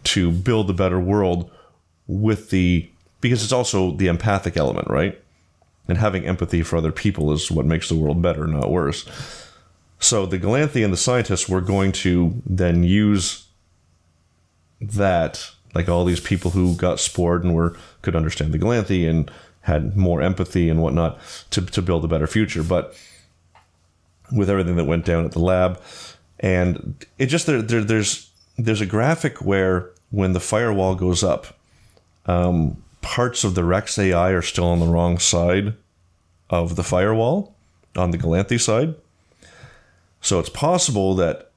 to 0.04 0.30
build 0.30 0.70
a 0.70 0.72
better 0.72 1.00
world 1.00 1.50
with 2.06 2.50
the 2.50 2.88
because 3.20 3.42
it's 3.42 3.52
also 3.52 3.90
the 3.90 4.06
empathic 4.06 4.56
element, 4.56 4.88
right? 4.88 5.20
And 5.88 5.98
having 5.98 6.24
empathy 6.24 6.62
for 6.62 6.76
other 6.76 6.92
people 6.92 7.32
is 7.32 7.50
what 7.50 7.66
makes 7.66 7.88
the 7.88 7.96
world 7.96 8.22
better, 8.22 8.46
not 8.46 8.70
worse. 8.70 9.04
So 9.98 10.24
the 10.24 10.38
Galanthi 10.38 10.84
and 10.84 10.92
the 10.92 10.96
scientists 10.96 11.48
were 11.48 11.60
going 11.60 11.92
to 11.92 12.40
then 12.46 12.84
use 12.84 13.46
that, 14.80 15.50
like 15.74 15.88
all 15.88 16.04
these 16.04 16.20
people 16.20 16.52
who 16.52 16.74
got 16.76 17.00
spored 17.00 17.44
and 17.44 17.54
were 17.54 17.76
could 18.02 18.16
understand 18.16 18.52
the 18.52 18.58
Galanthi 18.58 19.08
and 19.08 19.30
had 19.62 19.96
more 19.96 20.20
empathy 20.20 20.68
and 20.68 20.82
whatnot 20.82 21.18
to, 21.50 21.62
to 21.62 21.80
build 21.80 22.04
a 22.04 22.08
better 22.08 22.26
future. 22.26 22.62
But 22.62 22.96
with 24.32 24.50
everything 24.50 24.76
that 24.76 24.84
went 24.84 25.04
down 25.04 25.24
at 25.24 25.32
the 25.32 25.38
lab. 25.38 25.80
And 26.40 27.04
it 27.18 27.26
just 27.26 27.46
there, 27.46 27.62
there 27.62 27.84
there's 27.84 28.30
there's 28.58 28.80
a 28.80 28.86
graphic 28.86 29.42
where 29.42 29.90
when 30.10 30.32
the 30.32 30.40
firewall 30.40 30.94
goes 30.94 31.22
up, 31.22 31.58
um, 32.26 32.82
parts 33.00 33.44
of 33.44 33.54
the 33.54 33.64
Rex 33.64 33.98
AI 33.98 34.30
are 34.30 34.42
still 34.42 34.66
on 34.66 34.80
the 34.80 34.86
wrong 34.86 35.18
side 35.18 35.74
of 36.50 36.76
the 36.76 36.82
firewall, 36.82 37.54
on 37.96 38.10
the 38.10 38.18
Galanthi 38.18 38.60
side. 38.60 38.94
So 40.20 40.38
it's 40.38 40.50
possible 40.50 41.14
that 41.16 41.51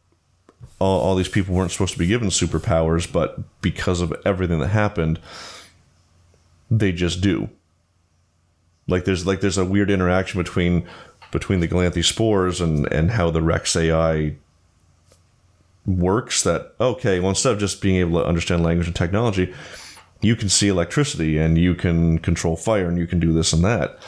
all, 0.79 1.01
all 1.01 1.15
these 1.15 1.29
people 1.29 1.55
weren't 1.55 1.71
supposed 1.71 1.93
to 1.93 1.99
be 1.99 2.07
given 2.07 2.29
superpowers, 2.29 3.11
but 3.11 3.39
because 3.61 4.01
of 4.01 4.13
everything 4.25 4.59
that 4.59 4.67
happened, 4.67 5.19
they 6.69 6.91
just 6.91 7.21
do. 7.21 7.49
Like 8.87 9.05
there's 9.05 9.25
like 9.25 9.41
there's 9.41 9.57
a 9.57 9.65
weird 9.65 9.89
interaction 9.89 10.39
between 10.39 10.87
between 11.31 11.59
the 11.59 11.67
Galanthi 11.67 12.03
spores 12.03 12.61
and, 12.61 12.91
and 12.93 13.11
how 13.11 13.31
the 13.31 13.41
Rex 13.41 13.75
AI 13.75 14.35
works 15.85 16.43
that, 16.43 16.73
okay, 16.79 17.19
well, 17.19 17.29
instead 17.29 17.53
of 17.53 17.59
just 17.59 17.81
being 17.81 17.97
able 17.97 18.19
to 18.19 18.27
understand 18.27 18.63
language 18.63 18.87
and 18.87 18.95
technology, 18.95 19.53
you 20.21 20.35
can 20.35 20.49
see 20.49 20.67
electricity 20.67 21.37
and 21.37 21.57
you 21.57 21.75
can 21.75 22.19
control 22.19 22.55
fire 22.55 22.87
and 22.87 22.97
you 22.97 23.07
can 23.07 23.19
do 23.19 23.31
this 23.31 23.53
and 23.53 23.63
that. 23.63 23.99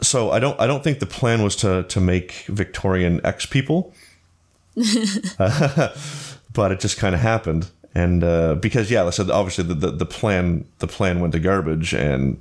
So 0.00 0.30
I 0.30 0.38
don't 0.38 0.58
I 0.60 0.66
don't 0.66 0.84
think 0.84 1.00
the 1.00 1.06
plan 1.06 1.42
was 1.42 1.56
to 1.56 1.82
to 1.82 2.00
make 2.00 2.44
Victorian 2.46 3.20
X 3.24 3.46
people, 3.46 3.92
uh, 5.38 5.94
but 6.52 6.72
it 6.72 6.80
just 6.80 6.98
kind 6.98 7.14
of 7.14 7.20
happened. 7.20 7.70
And 7.94 8.22
uh, 8.22 8.54
because 8.56 8.90
yeah, 8.90 9.04
I 9.04 9.10
said 9.10 9.30
obviously 9.30 9.64
the, 9.64 9.74
the, 9.74 9.90
the 9.90 10.06
plan 10.06 10.66
the 10.78 10.86
plan 10.86 11.20
went 11.20 11.32
to 11.32 11.40
garbage, 11.40 11.94
and 11.94 12.40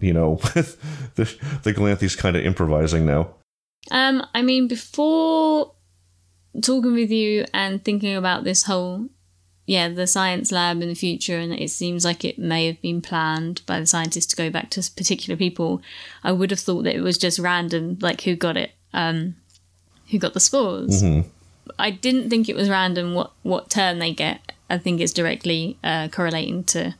you 0.00 0.12
know, 0.12 0.36
the 0.54 1.34
the 1.62 1.72
Galanthi's 1.72 2.16
kind 2.16 2.36
of 2.36 2.44
improvising 2.44 3.06
now. 3.06 3.34
Um, 3.90 4.26
I 4.34 4.42
mean, 4.42 4.68
before 4.68 5.72
talking 6.60 6.92
with 6.92 7.10
you 7.10 7.46
and 7.54 7.82
thinking 7.84 8.14
about 8.14 8.44
this 8.44 8.64
whole, 8.64 9.08
yeah, 9.66 9.88
the 9.88 10.06
science 10.06 10.52
lab 10.52 10.82
in 10.82 10.88
the 10.88 10.94
future, 10.94 11.38
and 11.38 11.52
it 11.52 11.70
seems 11.70 12.04
like 12.04 12.24
it 12.24 12.38
may 12.38 12.66
have 12.66 12.80
been 12.82 13.00
planned 13.00 13.62
by 13.66 13.80
the 13.80 13.86
scientists 13.86 14.26
to 14.26 14.36
go 14.36 14.50
back 14.50 14.70
to 14.70 14.90
particular 14.94 15.36
people. 15.36 15.80
I 16.22 16.32
would 16.32 16.50
have 16.50 16.60
thought 16.60 16.82
that 16.82 16.96
it 16.96 17.00
was 17.02 17.18
just 17.18 17.38
random, 17.38 17.98
like 18.00 18.22
who 18.22 18.36
got 18.36 18.56
it, 18.56 18.72
um, 18.92 19.36
who 20.10 20.18
got 20.18 20.34
the 20.34 20.40
spores. 20.40 21.02
Mm-hmm. 21.02 21.28
I 21.78 21.90
didn't 21.90 22.30
think 22.30 22.48
it 22.48 22.56
was 22.56 22.68
random 22.68 23.14
what 23.14 23.32
what 23.42 23.70
turn 23.70 23.98
they 23.98 24.12
get. 24.12 24.52
I 24.68 24.78
think 24.78 25.00
it's 25.00 25.12
directly 25.12 25.78
uh, 25.84 26.08
correlating 26.08 26.64
to 26.64 26.94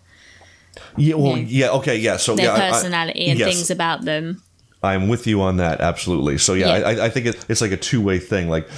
yeah, 0.97 1.15
well, 1.15 1.37
you 1.37 1.43
know, 1.43 1.49
yeah, 1.49 1.71
okay, 1.79 1.97
yeah. 1.97 2.17
So 2.17 2.35
their 2.35 2.47
yeah, 2.47 2.71
personality 2.71 3.25
I, 3.25 3.29
I, 3.29 3.31
and 3.31 3.39
yes. 3.39 3.55
things 3.55 3.71
about 3.71 4.05
them. 4.05 4.43
I'm 4.83 5.09
with 5.09 5.27
you 5.27 5.41
on 5.43 5.59
that, 5.59 5.81
absolutely. 5.81 6.39
So 6.39 6.55
yeah, 6.55 6.79
yeah. 6.79 6.87
I, 6.87 7.05
I, 7.07 7.11
think 7.11 7.27
it, 7.27 7.45
it's 7.49 7.61
like 7.61 7.71
a 7.71 7.77
two 7.77 8.01
way 8.01 8.19
thing. 8.19 8.49
Like, 8.49 8.69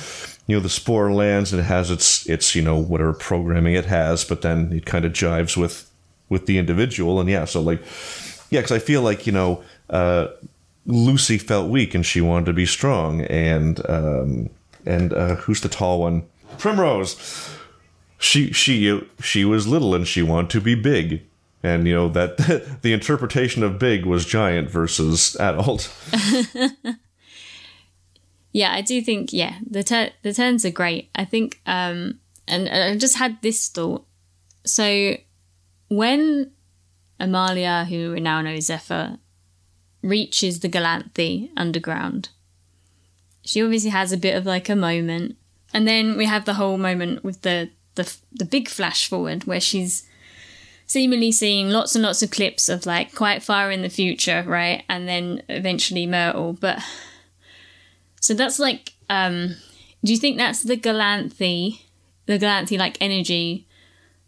you 0.47 0.55
know, 0.57 0.61
the 0.61 0.69
spore 0.69 1.13
lands 1.13 1.53
and 1.53 1.61
it 1.61 1.65
has 1.65 1.91
its 1.91 2.29
its 2.29 2.55
you 2.55 2.63
know 2.63 2.77
whatever 2.77 3.13
programming 3.13 3.75
it 3.75 3.87
has, 3.87 4.25
but 4.25 4.43
then 4.43 4.73
it 4.73 4.87
kind 4.87 5.05
of 5.05 5.13
jives 5.13 5.57
with 5.57 5.91
with 6.29 6.47
the 6.47 6.59
individual, 6.59 7.21
and 7.21 7.29
yeah, 7.29 7.45
so 7.45 7.61
like, 7.61 7.81
yeah, 8.51 8.61
because 8.61 8.73
I 8.73 8.79
feel 8.79 9.03
like 9.03 9.27
you 9.27 9.33
know, 9.33 9.63
uh, 9.91 10.29
Lucy 10.87 11.39
felt 11.39 11.71
weak 11.71 11.95
and 11.95 12.05
she 12.05 12.21
wanted 12.21 12.47
to 12.47 12.53
be 12.53 12.67
strong, 12.67 13.23
and 13.23 13.81
um, 13.89 14.51
and 14.87 15.13
uh, 15.13 15.37
who's 15.37 15.61
the 15.61 15.69
tall 15.69 16.01
one? 16.01 16.27
Primrose. 16.59 17.51
She 18.19 18.53
she 18.53 19.01
she 19.21 19.45
was 19.45 19.67
little 19.67 19.95
and 19.95 20.07
she 20.07 20.23
wanted 20.23 20.51
to 20.51 20.61
be 20.61 20.75
big 20.75 21.23
and 21.65 21.89
you 21.89 21.95
know 21.95 22.09
that 22.11 22.37
the 22.83 22.93
interpretation 22.93 23.63
of 23.65 23.79
big 23.79 24.05
was 24.05 24.27
giant 24.27 24.71
versus 24.71 25.35
adult. 25.41 25.93
yeah, 28.53 28.73
I 28.73 28.83
do 28.83 29.01
think 29.01 29.33
yeah 29.33 29.59
the 29.69 29.83
ter- 29.83 30.13
the 30.23 30.35
turns 30.35 30.65
are 30.65 30.71
great. 30.71 31.09
I 31.15 31.25
think 31.25 31.61
um 31.67 32.21
and 32.47 32.69
I 32.69 32.97
just 32.97 33.17
had 33.17 33.41
this 33.41 33.69
thought. 33.69 34.07
So 34.67 35.17
when 35.89 36.53
Amalia, 37.19 37.87
who 37.89 38.13
we 38.13 38.21
now 38.21 38.43
know 38.43 38.61
Zephyr, 38.61 39.19
reaches 40.03 40.61
the 40.61 40.69
Galanthi 40.69 41.49
underground, 41.57 42.29
she 43.45 43.63
obviously 43.63 43.91
has 43.91 44.13
a 44.13 44.17
bit 44.17 44.37
of 44.37 44.47
like 44.47 44.69
a 44.69 44.77
moment, 44.77 45.37
and 45.73 45.87
then 45.87 46.17
we 46.17 46.27
have 46.27 46.45
the 46.45 46.55
whole 46.55 46.79
moment 46.79 47.23
with 47.25 47.43
the 47.43 47.71
the 47.95 48.17
the 48.33 48.45
big 48.45 48.69
flash 48.69 49.09
forward 49.09 49.45
where 49.45 49.61
she's 49.61 50.07
seemingly 50.87 51.33
seeing 51.33 51.71
lots 51.71 51.95
and 51.95 52.03
lots 52.03 52.23
of 52.23 52.31
clips 52.31 52.69
of 52.69 52.87
like 52.87 53.15
quite 53.15 53.43
far 53.43 53.71
in 53.71 53.83
the 53.83 53.89
future, 53.89 54.45
right? 54.47 54.85
And 54.89 55.09
then 55.09 55.43
eventually 55.49 56.07
Myrtle. 56.07 56.55
But 56.55 56.83
so 58.21 58.35
that's 58.35 58.59
like 58.59 58.93
um 59.09 59.57
do 60.05 60.13
you 60.13 60.19
think 60.19 60.37
that's 60.37 60.63
the 60.63 60.77
Galanthi, 60.77 61.81
the 62.27 62.39
Galanthi 62.39 62.79
like 62.79 62.99
energy, 63.01 63.67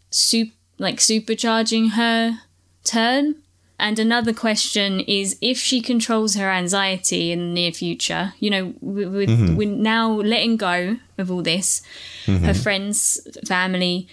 sup- 0.09 0.47
like 0.79 0.97
supercharging 0.97 1.91
her 1.91 2.39
turn? 2.83 3.35
And 3.79 3.99
another 3.99 4.33
question 4.33 5.01
is 5.01 5.37
if 5.39 5.57
she 5.59 5.81
controls 5.81 6.35
her 6.35 6.49
anxiety 6.49 7.31
in 7.31 7.39
the 7.39 7.53
near 7.53 7.71
future, 7.71 8.33
you 8.39 8.49
know, 8.49 8.73
with, 8.81 9.29
Mm-hmm. 9.29 9.55
with 9.55 9.69
now 9.69 10.11
letting 10.11 10.57
go 10.57 10.97
of 11.17 11.29
all 11.31 11.43
this, 11.43 11.81
her 12.25 12.53
friends, 12.55 13.19
family 13.47 14.07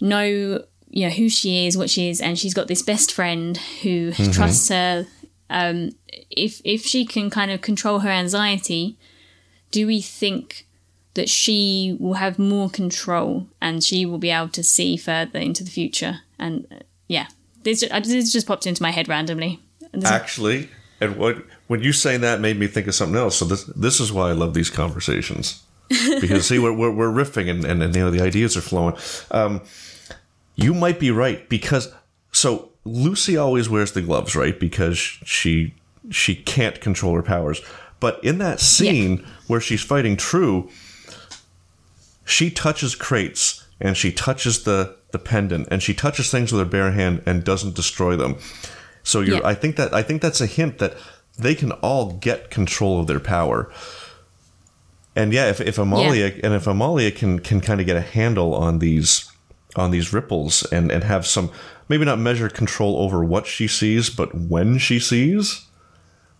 know, 0.00 0.64
you 0.90 1.06
know, 1.06 1.10
who 1.14 1.28
she 1.28 1.66
is, 1.66 1.76
what 1.78 1.90
she 1.90 2.08
is, 2.10 2.20
and 2.20 2.38
she's 2.38 2.54
got 2.54 2.66
this 2.68 2.82
best 2.82 3.12
friend 3.12 3.56
who 3.82 4.10
Mm-hmm. 4.10 4.32
trusts 4.32 4.68
her. 4.68 5.06
Um, 5.48 5.90
if 6.30 6.60
if 6.64 6.84
she 6.84 7.04
can 7.04 7.30
kind 7.30 7.50
of 7.52 7.60
control 7.60 8.00
her 8.00 8.10
anxiety, 8.10 8.96
do 9.70 9.86
we 9.86 10.00
think 10.00 10.66
that 11.14 11.28
she 11.28 11.96
will 12.00 12.14
have 12.14 12.38
more 12.38 12.68
control 12.68 13.46
and 13.60 13.84
she 13.84 14.04
will 14.06 14.18
be 14.18 14.30
able 14.30 14.48
to 14.48 14.62
see 14.64 14.96
further 14.96 15.38
into 15.38 15.62
the 15.62 15.70
future? 15.70 16.20
And 16.38 16.66
uh, 16.72 16.76
yeah, 17.06 17.26
this 17.64 17.80
just, 17.80 18.32
just 18.32 18.46
popped 18.46 18.66
into 18.66 18.82
my 18.82 18.90
head 18.90 19.08
randomly. 19.08 19.60
Actually, 20.04 20.68
and 21.00 21.16
what 21.16 21.44
when 21.66 21.82
you 21.82 21.92
saying 21.92 22.20
that 22.20 22.40
made 22.40 22.58
me 22.58 22.66
think 22.66 22.86
of 22.86 22.94
something 22.94 23.16
else. 23.16 23.36
So 23.36 23.44
this 23.44 23.64
this 23.64 24.00
is 24.00 24.12
why 24.12 24.30
I 24.30 24.32
love 24.32 24.54
these 24.54 24.70
conversations 24.70 25.62
because 26.20 26.46
see 26.46 26.58
we're, 26.58 26.72
we're, 26.72 26.90
we're 26.90 27.10
riffing 27.10 27.50
and, 27.50 27.64
and, 27.64 27.82
and 27.82 27.94
you 27.94 28.02
know 28.02 28.10
the 28.10 28.22
ideas 28.22 28.56
are 28.56 28.62
flowing. 28.62 28.96
Um, 29.30 29.62
you 30.56 30.72
might 30.74 30.98
be 30.98 31.10
right 31.10 31.48
because 31.48 31.92
so 32.32 32.70
Lucy 32.84 33.36
always 33.36 33.68
wears 33.68 33.92
the 33.92 34.02
gloves, 34.02 34.36
right? 34.36 34.58
Because 34.58 34.98
she 34.98 35.74
she 36.10 36.34
can't 36.34 36.80
control 36.80 37.14
her 37.14 37.22
powers. 37.22 37.60
But 38.00 38.22
in 38.22 38.38
that 38.38 38.60
scene 38.60 39.24
where 39.46 39.60
she's 39.60 39.82
fighting 39.82 40.16
True, 40.16 40.68
she 42.24 42.50
touches 42.50 42.94
crates 42.94 43.66
and 43.80 43.96
she 43.96 44.12
touches 44.12 44.64
the 44.64 44.96
the 45.14 45.18
pendant 45.18 45.66
and 45.70 45.82
she 45.82 45.94
touches 45.94 46.30
things 46.30 46.52
with 46.52 46.60
her 46.60 46.70
bare 46.70 46.92
hand 46.92 47.22
and 47.24 47.42
doesn't 47.42 47.74
destroy 47.74 48.16
them. 48.16 48.36
So 49.02 49.20
you're 49.20 49.38
Yeah. 49.38 49.48
I 49.48 49.54
think 49.54 49.76
that 49.76 49.94
I 49.94 50.02
think 50.02 50.20
that's 50.20 50.42
a 50.42 50.46
hint 50.46 50.78
that 50.78 50.94
they 51.38 51.54
can 51.54 51.72
all 51.72 52.12
get 52.12 52.50
control 52.50 53.00
of 53.00 53.06
their 53.06 53.20
power. 53.20 53.70
And 55.16 55.32
yeah, 55.32 55.48
if, 55.48 55.60
if 55.60 55.78
Amalia 55.78 56.32
and 56.42 56.52
if 56.52 56.66
Amalia 56.66 57.10
can 57.10 57.38
can 57.38 57.60
kind 57.60 57.80
of 57.80 57.86
get 57.86 57.96
a 57.96 58.00
handle 58.02 58.54
on 58.54 58.80
these 58.80 59.30
on 59.76 59.90
these 59.90 60.12
ripples 60.12 60.64
and 60.72 60.90
and 60.90 61.04
have 61.04 61.26
some 61.26 61.50
maybe 61.88 62.04
not 62.04 62.18
measure 62.18 62.48
control 62.48 62.96
over 62.98 63.24
what 63.24 63.46
she 63.46 63.68
sees, 63.68 64.10
but 64.10 64.34
when 64.34 64.78
she 64.78 64.98
sees, 64.98 65.66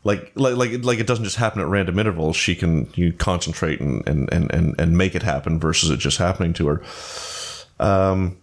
like 0.03 0.33
like 0.35 0.57
like 0.57 0.85
like 0.85 0.99
it 0.99 1.07
doesn't 1.07 1.25
just 1.25 1.37
happen 1.37 1.61
at 1.61 1.69
random 1.69 1.99
intervals. 1.99 2.37
She 2.37 2.55
can 2.57 2.89
you 2.95 3.13
concentrate 3.13 3.81
and 3.81 4.07
and 4.09 4.33
and 4.33 4.53
and, 4.53 4.75
and 4.81 4.99
make 4.99 5.15
it 5.15 5.23
happen 5.23 5.61
versus 5.61 5.91
it 5.91 5.99
just 5.99 6.19
happening 6.19 6.53
to 6.55 6.67
her. 6.67 6.83
Um, 7.81 8.37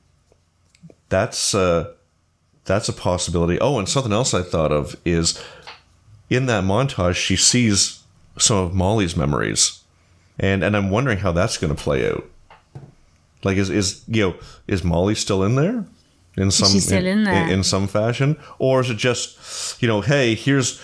that's 1.11 1.53
uh, 1.53 1.93
that's 2.65 2.89
a 2.89 2.93
possibility. 2.93 3.59
Oh, 3.59 3.77
and 3.77 3.87
something 3.87 4.11
else 4.11 4.33
I 4.33 4.41
thought 4.41 4.71
of 4.71 4.95
is 5.05 5.39
in 6.29 6.47
that 6.47 6.63
montage 6.63 7.15
she 7.15 7.35
sees 7.35 8.01
some 8.39 8.57
of 8.57 8.73
Molly's 8.73 9.15
memories, 9.15 9.83
and 10.39 10.63
and 10.63 10.75
I'm 10.75 10.89
wondering 10.89 11.19
how 11.19 11.31
that's 11.31 11.59
going 11.59 11.75
to 11.75 11.81
play 11.81 12.09
out. 12.09 12.27
Like 13.43 13.57
is 13.57 13.69
is 13.69 14.03
you 14.07 14.29
know 14.29 14.35
is 14.67 14.83
Molly 14.83 15.13
still 15.13 15.43
in 15.43 15.55
there? 15.55 15.85
In 16.37 16.49
some 16.49 16.95
in 17.05 17.23
there. 17.25 17.49
in 17.49 17.61
some 17.61 17.87
fashion, 17.87 18.37
or 18.57 18.79
is 18.79 18.89
it 18.89 18.97
just 18.97 19.81
you 19.81 19.87
know, 19.87 20.01
hey, 20.01 20.33
here's 20.33 20.81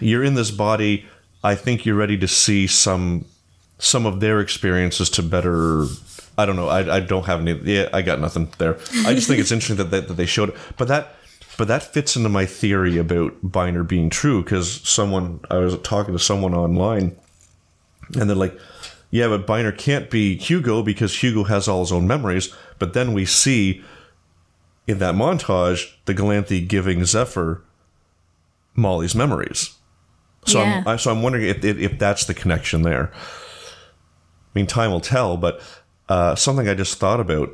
you're 0.00 0.24
in 0.24 0.34
this 0.34 0.50
body. 0.50 1.06
I 1.42 1.54
think 1.54 1.84
you're 1.84 1.94
ready 1.94 2.16
to 2.18 2.28
see 2.28 2.66
some 2.66 3.26
some 3.78 4.06
of 4.06 4.20
their 4.20 4.40
experiences 4.40 5.10
to 5.10 5.22
better. 5.22 5.86
I 6.36 6.46
don't 6.46 6.56
know. 6.56 6.68
I, 6.68 6.96
I 6.96 7.00
don't 7.00 7.26
have 7.26 7.40
any. 7.40 7.52
Yeah, 7.62 7.88
I 7.92 8.02
got 8.02 8.20
nothing 8.20 8.52
there. 8.58 8.76
I 9.06 9.14
just 9.14 9.28
think 9.28 9.40
it's 9.40 9.52
interesting 9.52 9.76
that 9.76 9.90
they, 9.90 10.00
that 10.00 10.14
they 10.14 10.26
showed 10.26 10.50
it, 10.50 10.56
but 10.76 10.88
that 10.88 11.14
but 11.56 11.68
that 11.68 11.82
fits 11.82 12.16
into 12.16 12.28
my 12.28 12.44
theory 12.46 12.98
about 12.98 13.40
Biner 13.44 13.86
being 13.86 14.10
true 14.10 14.42
because 14.42 14.80
someone 14.88 15.40
I 15.50 15.58
was 15.58 15.78
talking 15.82 16.12
to 16.12 16.18
someone 16.18 16.54
online, 16.54 17.16
and 18.18 18.28
they're 18.28 18.36
like, 18.36 18.58
"Yeah, 19.10 19.28
but 19.28 19.46
Biner 19.46 19.76
can't 19.76 20.10
be 20.10 20.36
Hugo 20.36 20.82
because 20.82 21.22
Hugo 21.22 21.44
has 21.44 21.68
all 21.68 21.80
his 21.80 21.92
own 21.92 22.08
memories." 22.08 22.52
But 22.80 22.94
then 22.94 23.12
we 23.12 23.24
see 23.24 23.84
in 24.88 24.98
that 24.98 25.14
montage 25.14 25.92
the 26.06 26.14
Galanthi 26.14 26.66
giving 26.66 27.04
Zephyr 27.04 27.62
Molly's 28.74 29.14
memories. 29.14 29.76
So 30.46 30.60
Yeah. 30.60 30.82
I'm 30.84 30.88
I, 30.88 30.96
so 30.96 31.12
I'm 31.12 31.22
wondering 31.22 31.44
if, 31.46 31.64
if 31.64 31.78
if 31.78 31.98
that's 31.98 32.24
the 32.24 32.34
connection 32.34 32.82
there. 32.82 33.12
I 33.14 34.58
mean, 34.58 34.66
time 34.66 34.90
will 34.90 35.00
tell, 35.00 35.36
but 35.36 35.60
uh, 36.08 36.34
something 36.34 36.68
I 36.68 36.74
just 36.74 36.98
thought 36.98 37.20
about 37.20 37.50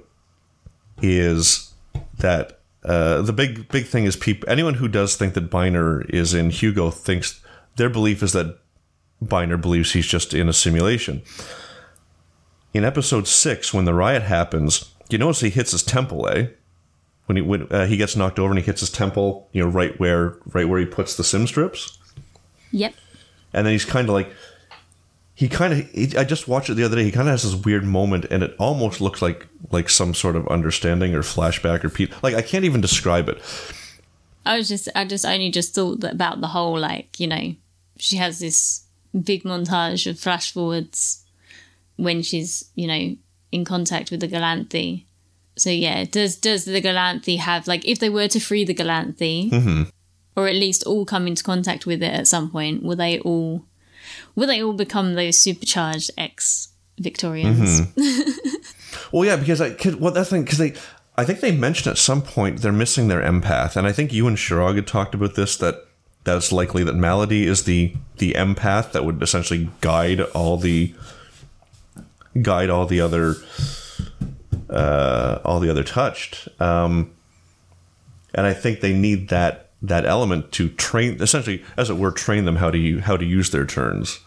is 1.03 1.73
that 2.19 2.61
uh, 2.85 3.23
the 3.23 3.33
big 3.33 3.69
big 3.69 3.87
thing 3.87 4.05
is 4.05 4.17
people. 4.17 4.49
Anyone 4.49 4.75
who 4.75 4.89
does 4.89 5.17
think 5.17 5.35
that 5.35 5.51
Biner 5.51 6.09
is 6.11 6.35
in 6.35 6.51
Hugo 6.51 6.91
thinks 6.91 7.41
their 7.77 7.91
belief 7.91 8.23
is 8.23 8.33
that 8.33 8.59
Biner 9.23 9.61
believes 9.61 9.93
he's 9.93 10.07
just 10.07 10.33
in 10.35 10.49
a 10.49 10.53
simulation. 10.53 11.23
In 12.73 12.85
episode 12.85 13.27
six, 13.27 13.75
when 13.75 13.85
the 13.85 13.95
riot 13.95 14.23
happens, 14.23 14.95
you 15.09 15.19
notice 15.19 15.41
he 15.41 15.51
hits 15.51 15.73
his 15.73 15.83
temple, 15.83 16.29
eh? 16.29 16.47
When 17.27 17.37
he 17.37 17.43
when 17.43 17.63
uh, 17.71 17.87
he 17.87 17.97
gets 17.97 18.17
knocked 18.17 18.39
over 18.39 18.51
and 18.51 18.59
he 18.59 18.65
hits 18.65 18.81
his 18.81 18.91
temple, 18.91 19.49
you 19.53 19.63
know, 19.63 19.69
right 19.71 19.99
where 20.01 20.37
right 20.53 20.69
where 20.69 20.81
he 20.81 20.87
puts 20.87 21.17
the 21.17 21.25
sim 21.25 21.47
strips 21.47 21.99
Yep. 22.73 22.95
and 23.53 23.67
then 23.67 23.73
he's 23.73 23.85
kind 23.85 24.09
of 24.09 24.15
like 24.15 24.33
he 25.41 25.49
kind 25.49 25.73
of 25.73 26.17
i 26.17 26.23
just 26.23 26.47
watched 26.47 26.69
it 26.69 26.75
the 26.75 26.85
other 26.85 26.97
day 26.97 27.05
he 27.05 27.11
kind 27.11 27.27
of 27.27 27.33
has 27.33 27.43
this 27.43 27.65
weird 27.65 27.85
moment 27.85 28.27
and 28.27 28.43
it 28.43 28.55
almost 28.59 29.01
looks 29.01 29.23
like 29.23 29.47
like 29.73 29.89
some 29.89 30.13
sort 30.13 30.37
of 30.37 30.47
understanding 30.49 31.15
or 31.15 31.23
flashback 31.23 31.83
or 31.83 31.89
pe- 31.89 32.09
like 32.23 32.35
i 32.35 32.43
can't 32.43 32.65
even 32.65 32.81
describe 32.81 33.29
it 33.29 33.41
I 34.45 34.57
was 34.57 34.69
just, 34.69 34.89
I 34.95 35.05
just 35.05 35.25
only 35.25 35.51
just 35.51 35.75
thought 35.75 36.01
that 36.01 36.15
about 36.15 36.41
the 36.41 36.49
whole, 36.49 36.79
like, 36.79 37.21
you 37.21 37.27
know, 37.27 37.55
she 37.99 38.17
has 38.17 38.39
this 38.39 38.85
big 39.23 39.43
montage 39.45 40.09
of 40.09 40.19
flash 40.19 40.53
forwards 40.53 41.25
when 41.97 42.23
she's, 42.23 42.71
you 42.75 42.87
know, 42.87 43.17
in 43.53 43.65
contact 43.65 44.11
with 44.11 44.21
the 44.21 44.29
Galanthi. 44.29 45.05
So 45.57 45.69
yeah, 45.69 46.05
does 46.05 46.37
does 46.37 46.65
the 46.65 46.81
Galanthi 46.81 47.39
have 47.39 47.67
like 47.67 47.87
if 47.87 47.99
they 47.99 48.09
were 48.09 48.29
to 48.29 48.41
free 48.41 48.65
the 48.65 48.75
Galanthi, 48.75 49.51
mm-hmm. 49.51 49.83
or 50.37 50.49
at 50.49 50.55
least 50.55 50.85
all 50.85 51.05
come 51.05 51.27
into 51.27 51.45
contact 51.45 51.85
with 51.85 52.03
it 52.03 52.15
at 52.15 52.27
some 52.27 52.51
point, 52.51 52.83
will 52.83 52.97
they 52.97 53.19
all 53.21 53.67
will 54.35 54.47
they 54.47 54.63
all 54.63 54.73
become 54.73 55.15
those 55.15 55.39
supercharged 55.39 56.11
ex 56.17 56.69
Victorians? 56.99 57.81
well 59.13 59.25
yeah 59.25 59.37
because 59.37 59.61
i 59.61 59.71
could 59.71 60.01
well 60.01 60.13
that's 60.13 60.29
the 60.29 60.37
thing 60.37 60.45
because 60.45 60.59
they 60.59 60.75
i 61.17 61.25
think 61.25 61.41
they 61.41 61.53
mentioned 61.53 61.91
at 61.91 61.97
some 61.97 62.21
point 62.21 62.61
they're 62.61 62.73
missing 62.73 63.09
their 63.09 63.23
empath 63.23 63.75
and 63.77 63.87
i 63.87 63.93
think 63.93 64.13
you 64.13 64.27
and 64.27 64.37
Shirag 64.37 64.75
had 64.75 64.87
talked 64.87 65.15
about 65.15 65.35
this 65.35 65.57
that 65.57 65.87
that 66.25 66.37
it's 66.37 66.53
likely 66.53 66.85
that 66.85 66.95
Maladie 66.95 67.47
is 67.47 67.65
the 67.65 67.95
the 68.19 68.33
empath 68.33 68.93
that 68.93 69.05
would 69.05 69.23
essentially 69.23 69.71
guide 69.81 70.21
all 70.21 70.57
the 70.57 70.95
guide 72.43 72.71
all 72.71 72.87
the 72.87 73.01
other 73.01 73.37
uh, 74.69 75.41
all 75.45 75.61
the 75.61 75.71
other 75.71 75.83
touched. 75.83 76.49
Um, 76.61 77.13
and 78.35 78.47
I 78.47 78.53
think 78.53 78.81
they 78.81 78.93
need 78.93 79.29
that 79.31 79.70
that 79.83 80.05
element 80.05 80.53
to 80.53 80.69
train, 80.69 81.21
essentially, 81.23 81.63
as 81.77 81.91
it 81.91 81.97
were, 81.97 82.11
train 82.11 82.45
them 82.45 82.57
how 82.57 82.71
to 82.71 82.99
how 83.01 83.17
to 83.17 83.25
use 83.25 83.51
their 83.51 83.67
turns. 83.67 84.21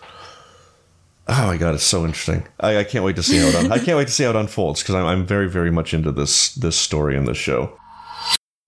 Oh 1.28 1.48
my 1.48 1.58
god, 1.58 1.76
it's 1.76 1.84
so 1.84 2.04
interesting! 2.06 2.48
I, 2.60 2.80
I 2.80 2.84
can't 2.84 3.06
wait 3.06 3.16
to 3.16 3.24
see 3.24 3.38
how 3.38 3.48
it 3.48 3.56
un- 3.56 3.72
I 3.72 3.80
can't 3.80 3.98
wait 3.98 4.08
to 4.08 4.14
see 4.14 4.24
how 4.24 4.32
it 4.32 4.36
unfolds 4.36 4.82
because 4.82 4.96
I'm, 4.96 5.06
I'm 5.06 5.26
very 5.26 5.50
very 5.50 5.72
much 5.72 5.94
into 5.94 6.12
this 6.12 6.54
this 6.56 6.76
story 6.76 7.16
and 7.16 7.28
this 7.28 7.38
show. 7.38 7.80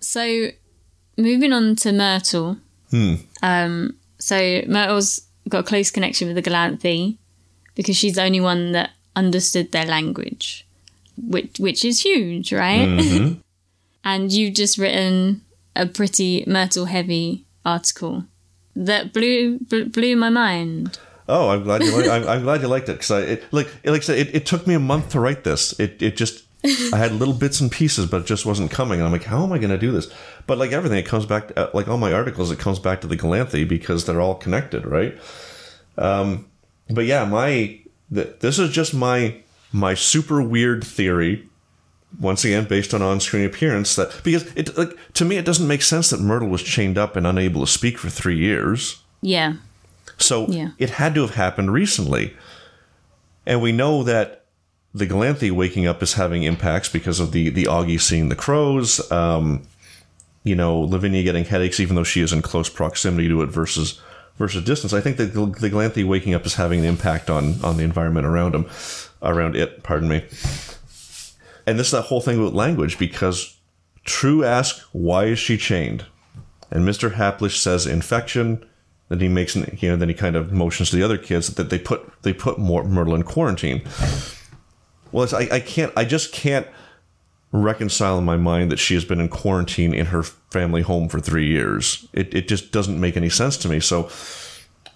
So, 0.02 0.48
moving 1.18 1.52
on 1.52 1.76
to 1.78 1.92
Myrtle. 1.92 2.58
Um, 3.42 3.96
so 4.20 4.62
Myrtle's 4.68 5.22
got 5.50 5.60
a 5.60 5.64
close 5.64 5.92
connection 5.92 6.28
with 6.28 6.36
the 6.42 6.50
Galanthi 6.50 7.18
because 7.76 7.98
she's 7.98 8.16
the 8.16 8.24
only 8.24 8.40
one 8.40 8.72
that 8.72 8.92
understood 9.16 9.72
their 9.72 9.86
language, 9.86 10.66
which 11.18 11.60
which 11.60 11.84
is 11.84 12.02
huge, 12.02 12.54
right? 12.54 13.38
and 14.06 14.32
you've 14.32 14.54
just 14.54 14.78
written 14.78 15.42
a 15.76 15.86
pretty 15.86 16.44
Myrtle 16.48 16.86
heavy 16.86 17.46
article 17.66 18.26
that 18.76 19.14
blew 19.14 19.60
blew, 19.60 19.86
blew 19.86 20.16
my 20.16 20.30
mind. 20.30 21.00
Oh, 21.28 21.50
I'm 21.50 21.64
glad 21.64 21.84
you 21.84 21.92
like. 21.92 22.10
I'm, 22.10 22.28
I'm 22.38 22.44
glad 22.44 22.62
you 22.62 22.68
liked 22.68 22.90
it 22.90 22.94
because 22.94 23.12
I 23.12 23.22
it, 23.22 23.44
like 23.52 23.68
it, 23.84 23.92
like 23.92 24.02
I 24.02 24.04
said, 24.04 24.20
it, 24.20 24.36
it 24.36 24.46
took 24.46 24.68
me 24.68 24.74
a 24.74 24.80
month 24.80 25.10
to 25.10 25.20
write 25.20 25.44
this. 25.44 25.80
It 25.80 26.02
it 26.02 26.18
just 26.18 26.46
I 26.94 26.98
had 26.98 27.14
little 27.14 27.34
bits 27.34 27.60
and 27.60 27.72
pieces, 27.72 28.06
but 28.08 28.22
it 28.22 28.28
just 28.28 28.46
wasn't 28.46 28.72
coming. 28.72 29.00
And 29.00 29.06
I'm 29.06 29.12
like, 29.12 29.24
how 29.24 29.44
am 29.44 29.52
I 29.52 29.58
going 29.58 29.70
to 29.70 29.78
do 29.78 29.92
this? 29.92 30.12
But 30.48 30.58
like 30.58 30.72
everything, 30.72 30.98
it 30.98 31.06
comes 31.06 31.26
back. 31.26 31.50
To, 31.50 31.60
uh, 31.60 31.70
like 31.74 31.88
all 31.88 31.98
my 31.98 32.14
articles, 32.14 32.52
it 32.52 32.60
comes 32.60 32.80
back 32.80 33.02
to 33.02 33.08
the 33.08 33.18
Galanthi 33.18 33.68
because 33.68 34.06
they're 34.06 34.22
all 34.22 34.36
connected, 34.36 34.86
right? 34.86 35.18
Um, 35.98 36.50
but 36.90 37.06
yeah, 37.06 37.26
my 37.26 37.80
th- 38.14 38.40
this 38.40 38.60
is 38.60 38.72
just 38.72 38.94
my 38.94 39.42
my 39.72 39.94
super 39.94 40.42
weird 40.42 40.84
theory. 40.84 41.48
Once 42.20 42.46
again, 42.46 42.66
based 42.66 42.94
on 42.94 43.02
on-screen 43.02 43.46
appearance, 43.46 43.96
that 43.96 44.22
because 44.24 44.44
it 44.56 44.78
like 44.78 44.92
to 45.14 45.26
me, 45.26 45.38
it 45.38 45.46
doesn't 45.46 45.68
make 45.68 45.82
sense 45.82 46.10
that 46.12 46.20
Myrtle 46.22 46.48
was 46.50 46.62
chained 46.64 46.98
up 46.98 47.16
and 47.16 47.26
unable 47.28 47.62
to 47.66 47.72
speak 47.72 47.98
for 47.98 48.10
three 48.10 48.38
years. 48.38 49.02
Yeah, 49.22 49.54
So 50.18 50.48
Yeah. 50.48 50.70
it 50.78 50.92
had 50.92 51.16
to 51.16 51.22
have 51.22 51.36
happened 51.36 51.72
recently. 51.74 52.34
and 53.48 53.62
we 53.62 53.72
know 53.72 54.02
that 54.04 54.42
the 54.94 55.06
Galanthi 55.06 55.52
waking 55.52 55.86
up 55.88 56.02
is 56.02 56.14
having 56.14 56.44
impacts 56.44 56.90
because 56.90 57.20
of 57.20 57.32
the 57.32 57.50
the 57.50 57.66
Augie 57.66 58.00
seeing 58.00 58.30
the 58.30 58.36
crows. 58.36 59.12
Um, 59.12 59.64
you 60.44 60.56
know, 60.56 60.80
Lavinia 60.80 61.22
getting 61.24 61.44
headaches 61.46 61.80
even 61.80 61.96
though 61.96 62.04
she 62.04 62.22
is 62.22 62.32
in 62.32 62.42
close 62.42 62.70
proximity 62.70 63.28
to 63.28 63.42
it 63.42 63.50
versus 63.50 64.00
versus 64.38 64.64
distance. 64.64 64.94
I 64.94 65.02
think 65.02 65.18
that 65.18 65.34
the, 65.34 65.46
the 65.48 65.70
Galanthi 65.70 66.06
waking 66.06 66.34
up 66.34 66.46
is 66.46 66.56
having 66.56 66.80
an 66.80 66.86
impact 66.86 67.30
on 67.30 67.56
on 67.64 67.78
the 67.78 67.84
environment 67.84 68.26
around 68.26 68.56
him, 68.56 68.66
around 69.22 69.56
it. 69.56 69.84
Pardon 69.84 70.08
me. 70.10 70.24
And 71.68 71.80
this 71.80 71.88
is 71.88 71.92
that 71.92 72.04
whole 72.04 72.22
thing 72.22 72.40
about 72.40 72.54
language 72.54 72.98
because 73.00 73.58
True 74.04 74.44
asks 74.44 74.86
why 74.92 75.26
is 75.26 75.40
she 75.40 75.58
chained, 75.58 76.06
and 76.70 76.86
Mister 76.86 77.12
Haplish 77.12 77.58
says 77.58 77.88
infection. 77.88 78.66
Then 79.10 79.20
he 79.20 79.28
makes, 79.28 79.56
you 79.56 79.90
know, 79.90 79.98
then 79.98 80.10
he 80.10 80.16
kind 80.16 80.36
of 80.36 80.52
motions 80.52 80.90
to 80.90 80.96
the 80.96 81.04
other 81.04 81.18
kids 81.18 81.54
that 81.56 81.70
they 81.70 81.78
put 81.78 82.12
they 82.24 82.34
put 82.34 82.58
Myrtle 82.60 83.16
in 83.16 83.24
quarantine. 83.24 83.84
Well, 85.12 85.28
I, 85.34 85.48
I 85.52 85.60
can't, 85.60 85.94
I 85.96 86.06
just 86.06 86.34
can't 86.34 86.68
reconcile 87.52 88.18
in 88.18 88.26
my 88.26 88.36
mind 88.36 88.72
that 88.72 88.80
she 88.80 88.96
has 88.96 89.06
been 89.06 89.22
in 89.22 89.30
quarantine 89.30 89.94
in 89.94 90.08
her 90.08 90.24
family 90.24 90.82
home 90.82 91.08
for 91.08 91.20
three 91.20 91.48
years. 91.48 92.08
It, 92.14 92.34
it 92.34 92.48
just 92.48 92.72
doesn't 92.72 93.00
make 93.00 93.16
any 93.16 93.30
sense 93.30 93.56
to 93.58 93.70
me. 93.70 93.80
So 93.80 94.10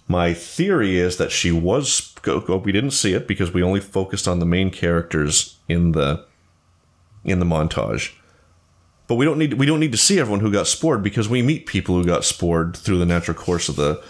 my 0.08 0.34
theory 0.34 0.98
is 0.98 1.16
that 1.16 1.30
she 1.30 1.52
was, 1.52 2.12
we 2.26 2.72
didn't 2.72 2.90
see 2.90 3.14
it 3.14 3.26
because 3.26 3.54
we 3.54 3.62
only 3.62 3.80
focused 3.80 4.28
on 4.28 4.40
the 4.40 4.46
main 4.46 4.70
characters 4.70 5.56
in 5.68 5.92
the, 5.92 6.26
in 7.24 7.38
the 7.38 7.46
montage. 7.46 8.12
But 9.06 9.16
we 9.16 9.24
don't 9.24 9.38
need 9.38 9.54
we 9.54 9.66
don't 9.66 9.80
need 9.80 9.92
to 9.92 9.98
see 9.98 10.20
everyone 10.20 10.40
who 10.40 10.52
got 10.52 10.66
spored 10.66 11.02
because 11.02 11.28
we 11.28 11.42
meet 11.42 11.66
people 11.66 11.96
who 11.96 12.04
got 12.04 12.24
spored 12.24 12.76
through 12.76 12.98
the 12.98 13.06
natural 13.06 13.36
course 13.36 13.68
of 13.68 13.76
the 13.76 14.02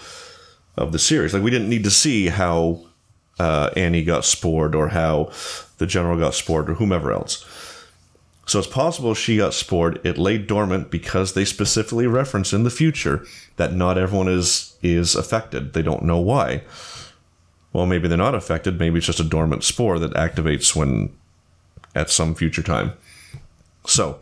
of 0.77 0.93
the 0.93 0.99
series. 0.99 1.33
Like 1.33 1.43
we 1.43 1.51
didn't 1.51 1.71
need 1.71 1.85
to 1.85 1.91
see 1.91 2.29
how 2.29 2.85
uh, 3.39 3.71
Annie 3.77 4.05
got 4.05 4.25
spored 4.25 4.75
or 4.75 4.89
how 4.89 5.31
the 5.79 5.87
general 5.87 6.19
got 6.19 6.35
spored 6.35 6.69
or 6.69 6.75
whomever 6.75 7.13
else. 7.13 7.47
So 8.47 8.59
it's 8.59 8.69
possible 8.69 9.15
she 9.15 9.37
got 9.37 9.55
spored. 9.55 10.01
It 10.05 10.19
lay 10.19 10.37
dormant 10.37 10.91
because 10.91 11.35
they 11.35 11.45
specifically 11.45 12.07
reference 12.07 12.53
in 12.53 12.65
the 12.65 12.71
future 12.71 13.25
that 13.57 13.73
not 13.73 13.97
everyone 13.97 14.29
is 14.29 14.77
is 14.83 15.15
affected. 15.15 15.73
They 15.73 15.83
don't 15.83 16.03
know 16.03 16.19
why. 16.19 16.63
Well, 17.73 17.87
maybe 17.87 18.09
they're 18.09 18.19
not 18.19 18.35
affected. 18.35 18.79
Maybe 18.79 18.99
it's 18.99 19.07
just 19.07 19.21
a 19.21 19.25
dormant 19.25 19.63
spore 19.63 19.99
that 20.01 20.15
activates 20.15 20.75
when 20.75 21.17
at 21.95 22.11
some 22.11 22.35
future 22.35 22.63
time. 22.63 22.93
So 23.87 24.21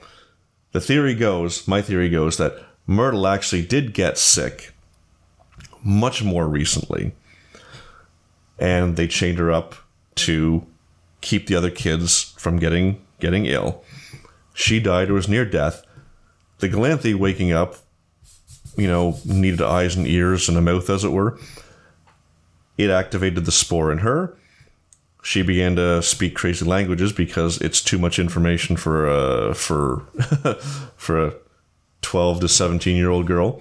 the 0.73 0.81
theory 0.81 1.15
goes, 1.15 1.67
my 1.67 1.83
theory 1.83 2.09
goes 2.09 2.37
that 2.39 2.65
Myrtle 2.87 3.27
actually 3.27 3.65
did 3.65 3.95
get 3.95 4.19
sick 4.19 4.73
much 5.83 6.23
more 6.23 6.49
recently. 6.49 7.13
And 8.59 8.97
they 8.97 9.07
chained 9.07 9.39
her 9.39 9.53
up 9.53 9.75
to 10.17 10.67
keep 11.21 11.47
the 11.47 11.55
other 11.55 11.71
kids 11.71 12.35
from 12.39 12.59
getting 12.59 13.05
getting 13.21 13.47
ill. 13.47 13.85
She 14.55 14.81
died 14.81 15.11
or 15.11 15.15
was 15.15 15.29
near 15.29 15.45
death. 15.45 15.85
The 16.59 16.69
Galanthi 16.69 17.15
waking 17.15 17.53
up, 17.53 17.77
you 18.77 18.89
know, 18.89 19.19
needed 19.25 19.63
eyes 19.63 19.95
and 19.95 20.07
ears 20.07 20.49
and 20.49 20.59
a 20.59 20.61
mouth, 20.61 20.91
as 20.91 21.05
it 21.05 21.13
were. 21.13 21.39
It 22.77 22.91
activated 22.91 23.45
the 23.45 23.53
spore 23.53 23.93
in 23.93 23.99
her 23.99 24.37
she 25.29 25.43
began 25.43 25.77
to 25.77 26.01
speak 26.03 26.35
crazy 26.35 26.65
languages 26.65 27.13
because 27.13 27.61
it's 27.61 27.83
too 27.83 27.99
much 27.99 28.19
information 28.19 28.79
for 28.79 29.07
a 29.07 29.55
for 29.55 29.99
for 30.97 31.27
a 31.27 31.35
12 32.01 32.41
to 32.41 32.49
17 32.49 32.97
year 32.97 33.11
old 33.11 33.27
girl. 33.27 33.61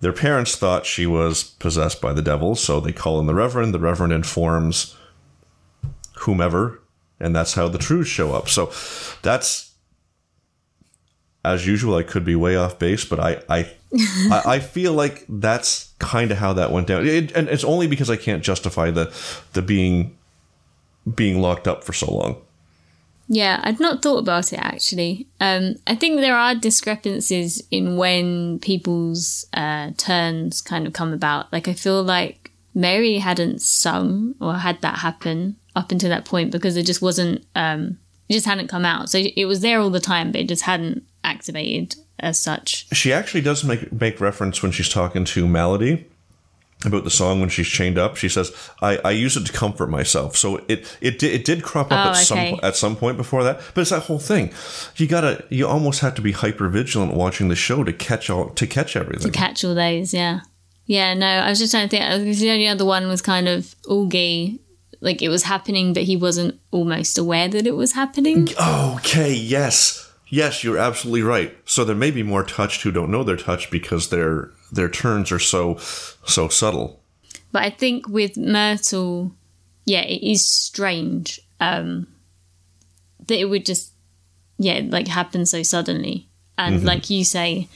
Their 0.00 0.12
parents 0.12 0.56
thought 0.56 0.84
she 0.84 1.06
was 1.06 1.44
possessed 1.44 2.00
by 2.00 2.12
the 2.12 2.22
devil, 2.22 2.56
so 2.56 2.80
they 2.80 2.92
call 2.92 3.20
in 3.20 3.26
the 3.26 3.36
reverend. 3.36 3.72
The 3.72 3.78
reverend 3.78 4.12
informs 4.12 4.96
whomever, 6.22 6.80
and 7.20 7.32
that's 7.36 7.54
how 7.54 7.68
the 7.68 7.78
truths 7.78 8.10
show 8.10 8.34
up. 8.34 8.48
So 8.48 8.72
that's 9.22 9.67
as 11.54 11.66
usual. 11.66 11.96
I 11.96 12.02
could 12.02 12.24
be 12.24 12.36
way 12.36 12.56
off 12.56 12.78
base, 12.78 13.04
but 13.04 13.20
I 13.20 13.42
I 13.48 13.70
I, 14.46 14.58
feel 14.58 14.92
like 14.92 15.24
that's 15.28 15.94
kind 15.98 16.30
of 16.30 16.36
how 16.36 16.52
that 16.52 16.72
went 16.72 16.88
down, 16.88 17.06
it, 17.06 17.32
and 17.32 17.48
it's 17.48 17.64
only 17.64 17.86
because 17.86 18.10
I 18.10 18.16
can't 18.16 18.44
justify 18.44 18.90
the 18.90 19.14
the 19.54 19.62
being 19.62 20.16
being 21.14 21.40
locked 21.40 21.66
up 21.66 21.84
for 21.84 21.94
so 21.94 22.12
long. 22.12 22.36
Yeah, 23.28 23.60
I'd 23.62 23.78
not 23.78 24.02
thought 24.02 24.18
about 24.18 24.52
it 24.52 24.58
actually. 24.58 25.26
Um, 25.40 25.76
I 25.86 25.94
think 25.94 26.20
there 26.20 26.36
are 26.36 26.54
discrepancies 26.54 27.62
in 27.70 27.96
when 27.96 28.58
people's 28.60 29.46
uh, 29.52 29.90
turns 29.96 30.62
kind 30.62 30.86
of 30.86 30.94
come 30.94 31.12
about. 31.12 31.52
Like, 31.52 31.68
I 31.68 31.74
feel 31.74 32.02
like 32.02 32.50
Mary 32.74 33.18
hadn't 33.18 33.60
sung 33.60 34.34
or 34.40 34.54
had 34.54 34.80
that 34.80 34.98
happen 34.98 35.56
up 35.76 35.92
until 35.92 36.08
that 36.08 36.24
point 36.24 36.50
because 36.50 36.76
it 36.76 36.86
just 36.86 37.02
wasn't, 37.02 37.44
um, 37.54 37.98
it 38.30 38.32
just 38.32 38.46
hadn't 38.46 38.68
come 38.68 38.86
out. 38.86 39.10
So 39.10 39.18
it 39.18 39.44
was 39.44 39.60
there 39.60 39.78
all 39.78 39.90
the 39.90 40.00
time, 40.00 40.32
but 40.32 40.40
it 40.40 40.48
just 40.48 40.62
hadn't 40.62 41.04
activated 41.24 41.96
as 42.18 42.38
such. 42.38 42.86
She 42.94 43.12
actually 43.12 43.42
does 43.42 43.64
make 43.64 43.92
make 43.92 44.20
reference 44.20 44.62
when 44.62 44.72
she's 44.72 44.88
talking 44.88 45.24
to 45.26 45.46
Melody 45.46 46.06
about 46.84 47.02
the 47.02 47.10
song 47.10 47.40
when 47.40 47.48
she's 47.48 47.66
chained 47.66 47.98
up. 47.98 48.16
She 48.16 48.28
says, 48.28 48.52
"I, 48.80 48.98
I 48.98 49.10
use 49.10 49.36
it 49.36 49.46
to 49.46 49.52
comfort 49.52 49.88
myself." 49.88 50.36
So 50.36 50.58
it 50.68 50.96
it 51.00 51.18
did, 51.18 51.34
it 51.34 51.44
did 51.44 51.62
crop 51.62 51.90
up 51.90 52.06
oh, 52.06 52.10
at 52.10 52.16
okay. 52.16 52.24
some 52.24 52.60
at 52.62 52.76
some 52.76 52.96
point 52.96 53.16
before 53.16 53.42
that. 53.44 53.60
But 53.74 53.82
it's 53.82 53.90
that 53.90 54.04
whole 54.04 54.18
thing. 54.18 54.52
You 54.96 55.06
gotta 55.06 55.44
you 55.48 55.66
almost 55.66 56.00
have 56.00 56.14
to 56.16 56.22
be 56.22 56.32
hyper 56.32 56.68
vigilant 56.68 57.14
watching 57.14 57.48
the 57.48 57.56
show 57.56 57.84
to 57.84 57.92
catch 57.92 58.30
all 58.30 58.50
to 58.50 58.66
catch 58.66 58.96
everything. 58.96 59.32
To 59.32 59.36
catch 59.36 59.64
all 59.64 59.74
those, 59.74 60.14
yeah, 60.14 60.40
yeah. 60.86 61.14
No, 61.14 61.26
I 61.26 61.50
was 61.50 61.58
just 61.58 61.72
trying 61.72 61.88
to 61.88 61.90
think. 61.96 62.04
Uh, 62.04 62.18
the 62.18 62.50
only 62.50 62.68
other 62.68 62.84
one 62.84 63.08
was 63.08 63.22
kind 63.22 63.48
of 63.48 63.74
Augie. 63.86 64.60
Like 65.00 65.22
it 65.22 65.28
was 65.28 65.44
happening, 65.44 65.92
but 65.92 66.04
he 66.04 66.16
wasn't 66.16 66.58
almost 66.72 67.18
aware 67.18 67.46
that 67.48 67.68
it 67.68 67.76
was 67.76 67.92
happening. 67.92 68.48
Okay, 68.60 69.32
yes. 69.32 70.07
Yes, 70.30 70.62
you're 70.62 70.78
absolutely 70.78 71.22
right. 71.22 71.56
So 71.64 71.84
there 71.84 71.96
may 71.96 72.10
be 72.10 72.22
more 72.22 72.44
touched 72.44 72.82
who 72.82 72.92
don't 72.92 73.10
know 73.10 73.24
they're 73.24 73.36
touched 73.36 73.70
because 73.70 74.10
their 74.10 74.50
their 74.70 74.88
turns 74.88 75.32
are 75.32 75.38
so 75.38 75.76
so 75.78 76.48
subtle. 76.48 77.00
But 77.50 77.62
I 77.62 77.70
think 77.70 78.08
with 78.08 78.36
Myrtle, 78.36 79.34
yeah, 79.86 80.02
it 80.02 80.22
is 80.22 80.44
strange 80.44 81.40
um, 81.60 82.06
that 83.26 83.38
it 83.38 83.46
would 83.46 83.64
just 83.64 83.92
yeah 84.58 84.82
like 84.84 85.08
happen 85.08 85.46
so 85.46 85.62
suddenly, 85.62 86.28
and 86.58 86.78
mm-hmm. 86.78 86.86
like 86.86 87.08
you 87.08 87.24
say, 87.24 87.68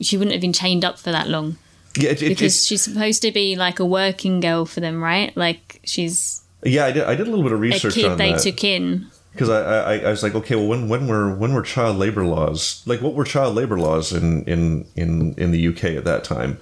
she 0.00 0.18
wouldn't 0.18 0.32
have 0.32 0.42
been 0.42 0.52
chained 0.52 0.84
up 0.84 0.98
for 0.98 1.12
that 1.12 1.28
long. 1.28 1.56
Yeah, 1.96 2.10
it, 2.10 2.22
it, 2.22 2.28
because 2.28 2.66
she's 2.66 2.82
supposed 2.82 3.22
to 3.22 3.32
be 3.32 3.56
like 3.56 3.80
a 3.80 3.86
working 3.86 4.40
girl 4.40 4.66
for 4.66 4.80
them, 4.80 5.02
right? 5.02 5.34
Like 5.34 5.80
she's 5.84 6.42
yeah. 6.62 6.84
I 6.84 6.92
did. 6.92 7.04
I 7.04 7.14
did 7.14 7.26
a 7.26 7.30
little 7.30 7.42
bit 7.42 7.52
of 7.52 7.60
research 7.60 7.96
a 7.96 8.00
kid 8.00 8.10
on 8.12 8.18
they 8.18 8.32
that. 8.32 8.42
took 8.42 8.62
in 8.62 9.10
because 9.36 9.50
I, 9.50 9.60
I, 9.60 9.98
I 9.98 10.10
was 10.10 10.22
like, 10.22 10.34
okay, 10.34 10.56
well, 10.56 10.66
when 10.66 10.88
when 10.88 11.06
were 11.06 11.34
when 11.36 11.52
were 11.52 11.62
child 11.62 11.98
labor 11.98 12.24
laws? 12.24 12.82
Like, 12.86 13.02
what 13.02 13.12
were 13.12 13.24
child 13.24 13.54
labor 13.54 13.78
laws 13.78 14.12
in 14.12 14.44
in 14.44 14.86
in 14.96 15.34
in 15.34 15.50
the 15.50 15.68
UK 15.68 15.84
at 15.84 16.04
that 16.04 16.24
time? 16.24 16.58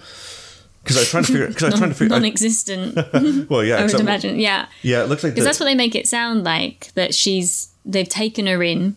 Because 0.83 0.97
I 0.97 1.01
was 1.01 1.09
trying 1.09 1.25
to 1.25 1.33
figure. 1.33 1.49
Because 1.49 1.63
I 1.63 1.67
was 1.69 1.79
trying 1.79 1.91
to 1.91 1.97
figure. 1.97 2.09
Non-existent. 2.17 2.95
well, 3.49 3.65
yeah, 3.65 3.77
I 3.77 3.85
would 3.85 3.95
imagine. 3.95 4.39
Yeah. 4.39 4.67
Yeah, 4.83 5.05
it 5.05 5.09
looks 5.09 5.23
like 5.23 5.33
because 5.33 5.45
that's 5.45 5.61
what 5.61 5.67
they 5.67 5.75
make 5.75 5.95
it 5.95 6.09
sound 6.09 6.45
like 6.45 6.93
that 6.95 7.15
she's 7.15 7.73
they've 7.85 8.09
taken 8.09 8.47
her 8.47 8.63
in 8.63 8.97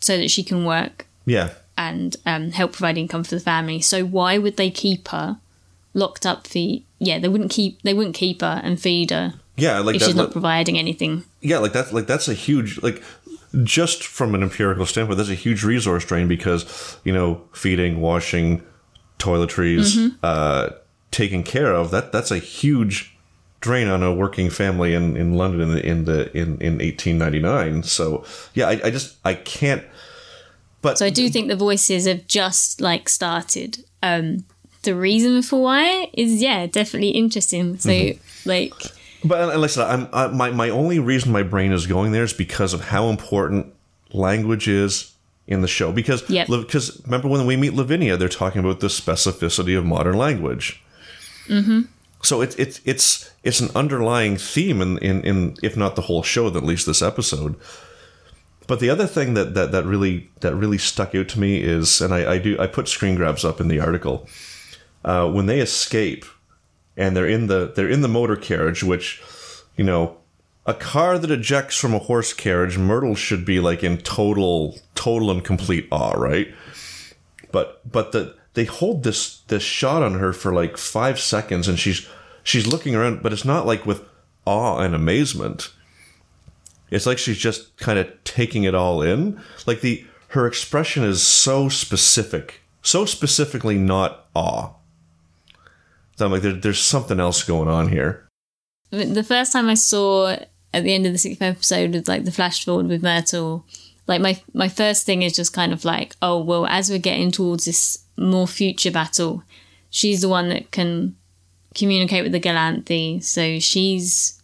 so 0.00 0.16
that 0.16 0.30
she 0.30 0.42
can 0.42 0.64
work. 0.64 1.06
Yeah. 1.26 1.50
And 1.76 2.16
um, 2.26 2.50
help 2.50 2.72
provide 2.72 2.98
income 2.98 3.22
for 3.22 3.36
the 3.36 3.40
family. 3.40 3.80
So 3.80 4.04
why 4.04 4.38
would 4.38 4.56
they 4.56 4.70
keep 4.70 5.08
her 5.08 5.38
locked 5.94 6.26
up 6.26 6.46
for? 6.46 6.58
Yeah, 6.98 7.20
they 7.20 7.28
wouldn't 7.28 7.52
keep 7.52 7.82
they 7.82 7.94
wouldn't 7.94 8.16
keep 8.16 8.40
her 8.40 8.60
and 8.64 8.80
feed 8.80 9.10
her. 9.10 9.34
Yeah, 9.58 9.80
like 9.80 9.96
if 9.96 10.02
she's 10.02 10.14
not 10.14 10.30
providing 10.30 10.78
anything. 10.78 11.24
Yeah, 11.40 11.58
like 11.58 11.72
that's 11.72 11.92
like 11.92 12.06
that's 12.06 12.28
a 12.28 12.34
huge 12.34 12.80
like 12.82 13.02
just 13.64 14.04
from 14.04 14.34
an 14.34 14.42
empirical 14.42 14.86
standpoint, 14.86 15.18
that's 15.18 15.30
a 15.30 15.34
huge 15.34 15.64
resource 15.64 16.04
drain 16.04 16.28
because 16.28 16.98
you 17.04 17.12
know 17.12 17.42
feeding, 17.52 18.00
washing, 18.00 18.62
toiletries, 19.18 19.96
mm-hmm. 19.96 20.16
uh, 20.22 20.70
taking 21.10 21.42
care 21.42 21.72
of 21.72 21.90
that 21.90 22.12
that's 22.12 22.30
a 22.30 22.38
huge 22.38 23.16
drain 23.60 23.88
on 23.88 24.02
a 24.02 24.14
working 24.14 24.50
family 24.50 24.94
in, 24.94 25.16
in 25.16 25.34
London 25.34 25.70
in 25.70 25.74
the, 25.74 25.86
in 25.86 26.04
the 26.04 26.36
in 26.36 26.60
in 26.60 26.78
1899. 26.78 27.82
So 27.82 28.24
yeah, 28.54 28.68
I, 28.68 28.80
I 28.84 28.90
just 28.90 29.16
I 29.24 29.34
can't. 29.34 29.84
But 30.80 30.98
so 30.98 31.06
I 31.06 31.10
do 31.10 31.28
think 31.28 31.48
the 31.48 31.56
voices 31.56 32.06
have 32.06 32.26
just 32.26 32.80
like 32.80 33.08
started. 33.08 33.84
Um, 34.02 34.44
the 34.82 34.94
reason 34.94 35.42
for 35.42 35.60
why 35.60 36.08
is 36.12 36.40
yeah 36.40 36.66
definitely 36.66 37.10
interesting. 37.10 37.78
So 37.78 37.90
mm-hmm. 37.90 38.48
like 38.48 38.72
but 39.24 39.50
and 39.50 39.60
listen, 39.60 39.82
I'm 39.82 40.08
I, 40.12 40.28
my 40.28 40.50
my 40.50 40.70
only 40.70 40.98
reason 40.98 41.32
my 41.32 41.42
brain 41.42 41.72
is 41.72 41.86
going 41.86 42.12
there 42.12 42.24
is 42.24 42.32
because 42.32 42.72
of 42.72 42.82
how 42.82 43.08
important 43.08 43.74
language 44.12 44.68
is 44.68 45.12
in 45.46 45.62
the 45.62 45.68
show. 45.68 45.90
Because 45.92 46.22
because 46.22 47.02
remember 47.04 47.28
when 47.28 47.46
we 47.46 47.56
meet 47.56 47.74
Lavinia, 47.74 48.16
they're 48.16 48.28
talking 48.28 48.60
about 48.60 48.80
the 48.80 48.86
specificity 48.88 49.76
of 49.76 49.84
modern 49.84 50.16
language. 50.16 50.82
Mm-hmm. 51.48 51.82
So 52.22 52.40
it's 52.40 52.54
it's 52.56 52.80
it's 52.84 53.30
it's 53.42 53.60
an 53.60 53.70
underlying 53.74 54.36
theme 54.36 54.80
in, 54.82 54.98
in 54.98 55.22
in 55.22 55.56
if 55.62 55.76
not 55.76 55.96
the 55.96 56.02
whole 56.02 56.22
show, 56.22 56.46
at 56.46 56.62
least 56.62 56.86
this 56.86 57.02
episode. 57.02 57.56
But 58.66 58.80
the 58.80 58.90
other 58.90 59.06
thing 59.06 59.32
that, 59.32 59.54
that, 59.54 59.72
that 59.72 59.86
really 59.86 60.28
that 60.40 60.54
really 60.54 60.76
stuck 60.76 61.14
out 61.14 61.28
to 61.28 61.40
me 61.40 61.62
is, 61.62 62.02
and 62.02 62.12
I, 62.12 62.34
I 62.34 62.38
do 62.38 62.58
I 62.60 62.66
put 62.66 62.86
screen 62.86 63.14
grabs 63.14 63.44
up 63.44 63.60
in 63.60 63.68
the 63.68 63.80
article. 63.80 64.28
Uh, 65.04 65.30
when 65.30 65.46
they 65.46 65.60
escape 65.60 66.26
and 66.98 67.16
they're 67.16 67.28
in 67.28 67.46
the 67.46 67.72
they're 67.74 67.88
in 67.88 68.02
the 68.02 68.08
motor 68.08 68.36
carriage, 68.36 68.82
which 68.82 69.22
you 69.76 69.84
know, 69.84 70.18
a 70.66 70.74
car 70.74 71.18
that 71.18 71.30
ejects 71.30 71.78
from 71.78 71.94
a 71.94 71.98
horse 71.98 72.34
carriage, 72.34 72.76
Myrtle 72.76 73.14
should 73.14 73.46
be 73.46 73.60
like 73.60 73.82
in 73.82 73.96
total, 73.98 74.76
total 74.94 75.30
and 75.30 75.42
complete 75.42 75.88
awe, 75.90 76.12
right? 76.12 76.52
But 77.52 77.80
but 77.90 78.12
the 78.12 78.36
they 78.52 78.64
hold 78.64 79.04
this 79.04 79.38
this 79.46 79.62
shot 79.62 80.02
on 80.02 80.18
her 80.18 80.34
for 80.34 80.52
like 80.52 80.76
five 80.76 81.18
seconds, 81.18 81.68
and 81.68 81.78
she's 81.78 82.06
she's 82.42 82.66
looking 82.66 82.94
around, 82.94 83.22
but 83.22 83.32
it's 83.32 83.44
not 83.44 83.64
like 83.64 83.86
with 83.86 84.04
awe 84.44 84.80
and 84.80 84.94
amazement. 84.94 85.72
It's 86.90 87.06
like 87.06 87.18
she's 87.18 87.38
just 87.38 87.76
kind 87.78 87.98
of 87.98 88.12
taking 88.24 88.64
it 88.64 88.74
all 88.74 89.00
in. 89.00 89.40
Like 89.66 89.80
the 89.80 90.04
her 90.28 90.46
expression 90.46 91.04
is 91.04 91.22
so 91.22 91.68
specific, 91.68 92.62
so 92.82 93.04
specifically 93.04 93.78
not 93.78 94.26
awe. 94.34 94.72
So 96.18 96.26
I'm 96.26 96.32
like, 96.32 96.42
there, 96.42 96.52
there's 96.52 96.80
something 96.80 97.20
else 97.20 97.44
going 97.44 97.68
on 97.68 97.88
here. 97.88 98.26
The 98.90 99.22
first 99.22 99.52
time 99.52 99.68
I 99.68 99.74
saw 99.74 100.36
at 100.74 100.82
the 100.82 100.92
end 100.92 101.06
of 101.06 101.12
the 101.12 101.18
sixth 101.18 101.40
episode 101.40 101.94
of 101.94 102.08
like 102.08 102.24
the 102.24 102.32
flash 102.32 102.64
forward 102.64 102.88
with 102.88 103.04
Myrtle, 103.04 103.64
like 104.08 104.20
my 104.20 104.40
my 104.52 104.68
first 104.68 105.06
thing 105.06 105.22
is 105.22 105.36
just 105.36 105.52
kind 105.52 105.72
of 105.72 105.84
like, 105.84 106.16
oh 106.20 106.42
well, 106.42 106.66
as 106.66 106.90
we're 106.90 106.98
getting 106.98 107.30
towards 107.30 107.66
this 107.66 108.04
more 108.16 108.48
future 108.48 108.90
battle, 108.90 109.44
she's 109.90 110.22
the 110.22 110.28
one 110.28 110.48
that 110.48 110.72
can 110.72 111.14
communicate 111.76 112.24
with 112.24 112.32
the 112.32 112.40
Galanthi, 112.40 113.22
so 113.22 113.60
she's 113.60 114.42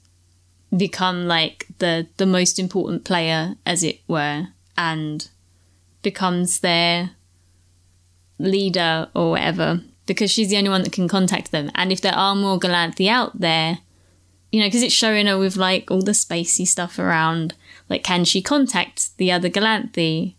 become 0.76 1.26
like 1.26 1.66
the 1.78 2.06
the 2.18 2.26
most 2.26 2.60
important 2.60 3.04
player, 3.04 3.56
as 3.66 3.82
it 3.82 3.98
were, 4.06 4.46
and 4.78 5.28
becomes 6.02 6.60
their 6.60 7.10
leader 8.38 9.08
or 9.14 9.30
whatever 9.32 9.80
because 10.06 10.30
she's 10.30 10.48
the 10.48 10.56
only 10.56 10.70
one 10.70 10.82
that 10.82 10.92
can 10.92 11.08
contact 11.08 11.50
them. 11.50 11.70
And 11.74 11.92
if 11.92 12.00
there 12.00 12.14
are 12.14 12.34
more 12.34 12.58
Galanthi 12.58 13.08
out 13.08 13.38
there, 13.40 13.78
you 14.52 14.60
know, 14.60 14.66
because 14.66 14.82
it's 14.82 14.94
showing 14.94 15.26
her 15.26 15.38
with 15.38 15.56
like 15.56 15.90
all 15.90 16.02
the 16.02 16.12
spacey 16.12 16.66
stuff 16.66 16.98
around, 16.98 17.54
like 17.88 18.04
can 18.04 18.24
she 18.24 18.40
contact 18.40 19.16
the 19.16 19.32
other 19.32 19.50
Galanthi? 19.50 20.34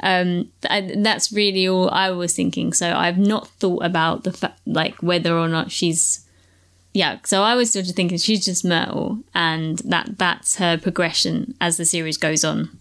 Um, 0.00 0.50
th- 0.62 0.94
that's 0.98 1.32
really 1.32 1.68
all 1.68 1.90
I 1.90 2.10
was 2.10 2.34
thinking. 2.34 2.72
So 2.72 2.92
I've 2.92 3.18
not 3.18 3.48
thought 3.48 3.84
about 3.84 4.24
the 4.24 4.32
fact, 4.32 4.60
like 4.66 4.94
whether 5.02 5.36
or 5.36 5.48
not 5.48 5.72
she's, 5.72 6.24
yeah. 6.94 7.18
So 7.24 7.42
I 7.42 7.56
was 7.56 7.72
sort 7.72 7.88
of 7.88 7.94
thinking 7.94 8.18
she's 8.18 8.44
just 8.44 8.64
Myrtle, 8.64 9.18
and 9.34 9.78
that 9.80 10.18
that's 10.18 10.56
her 10.56 10.78
progression 10.78 11.54
as 11.60 11.76
the 11.76 11.84
series 11.84 12.16
goes 12.16 12.44
on. 12.44 12.78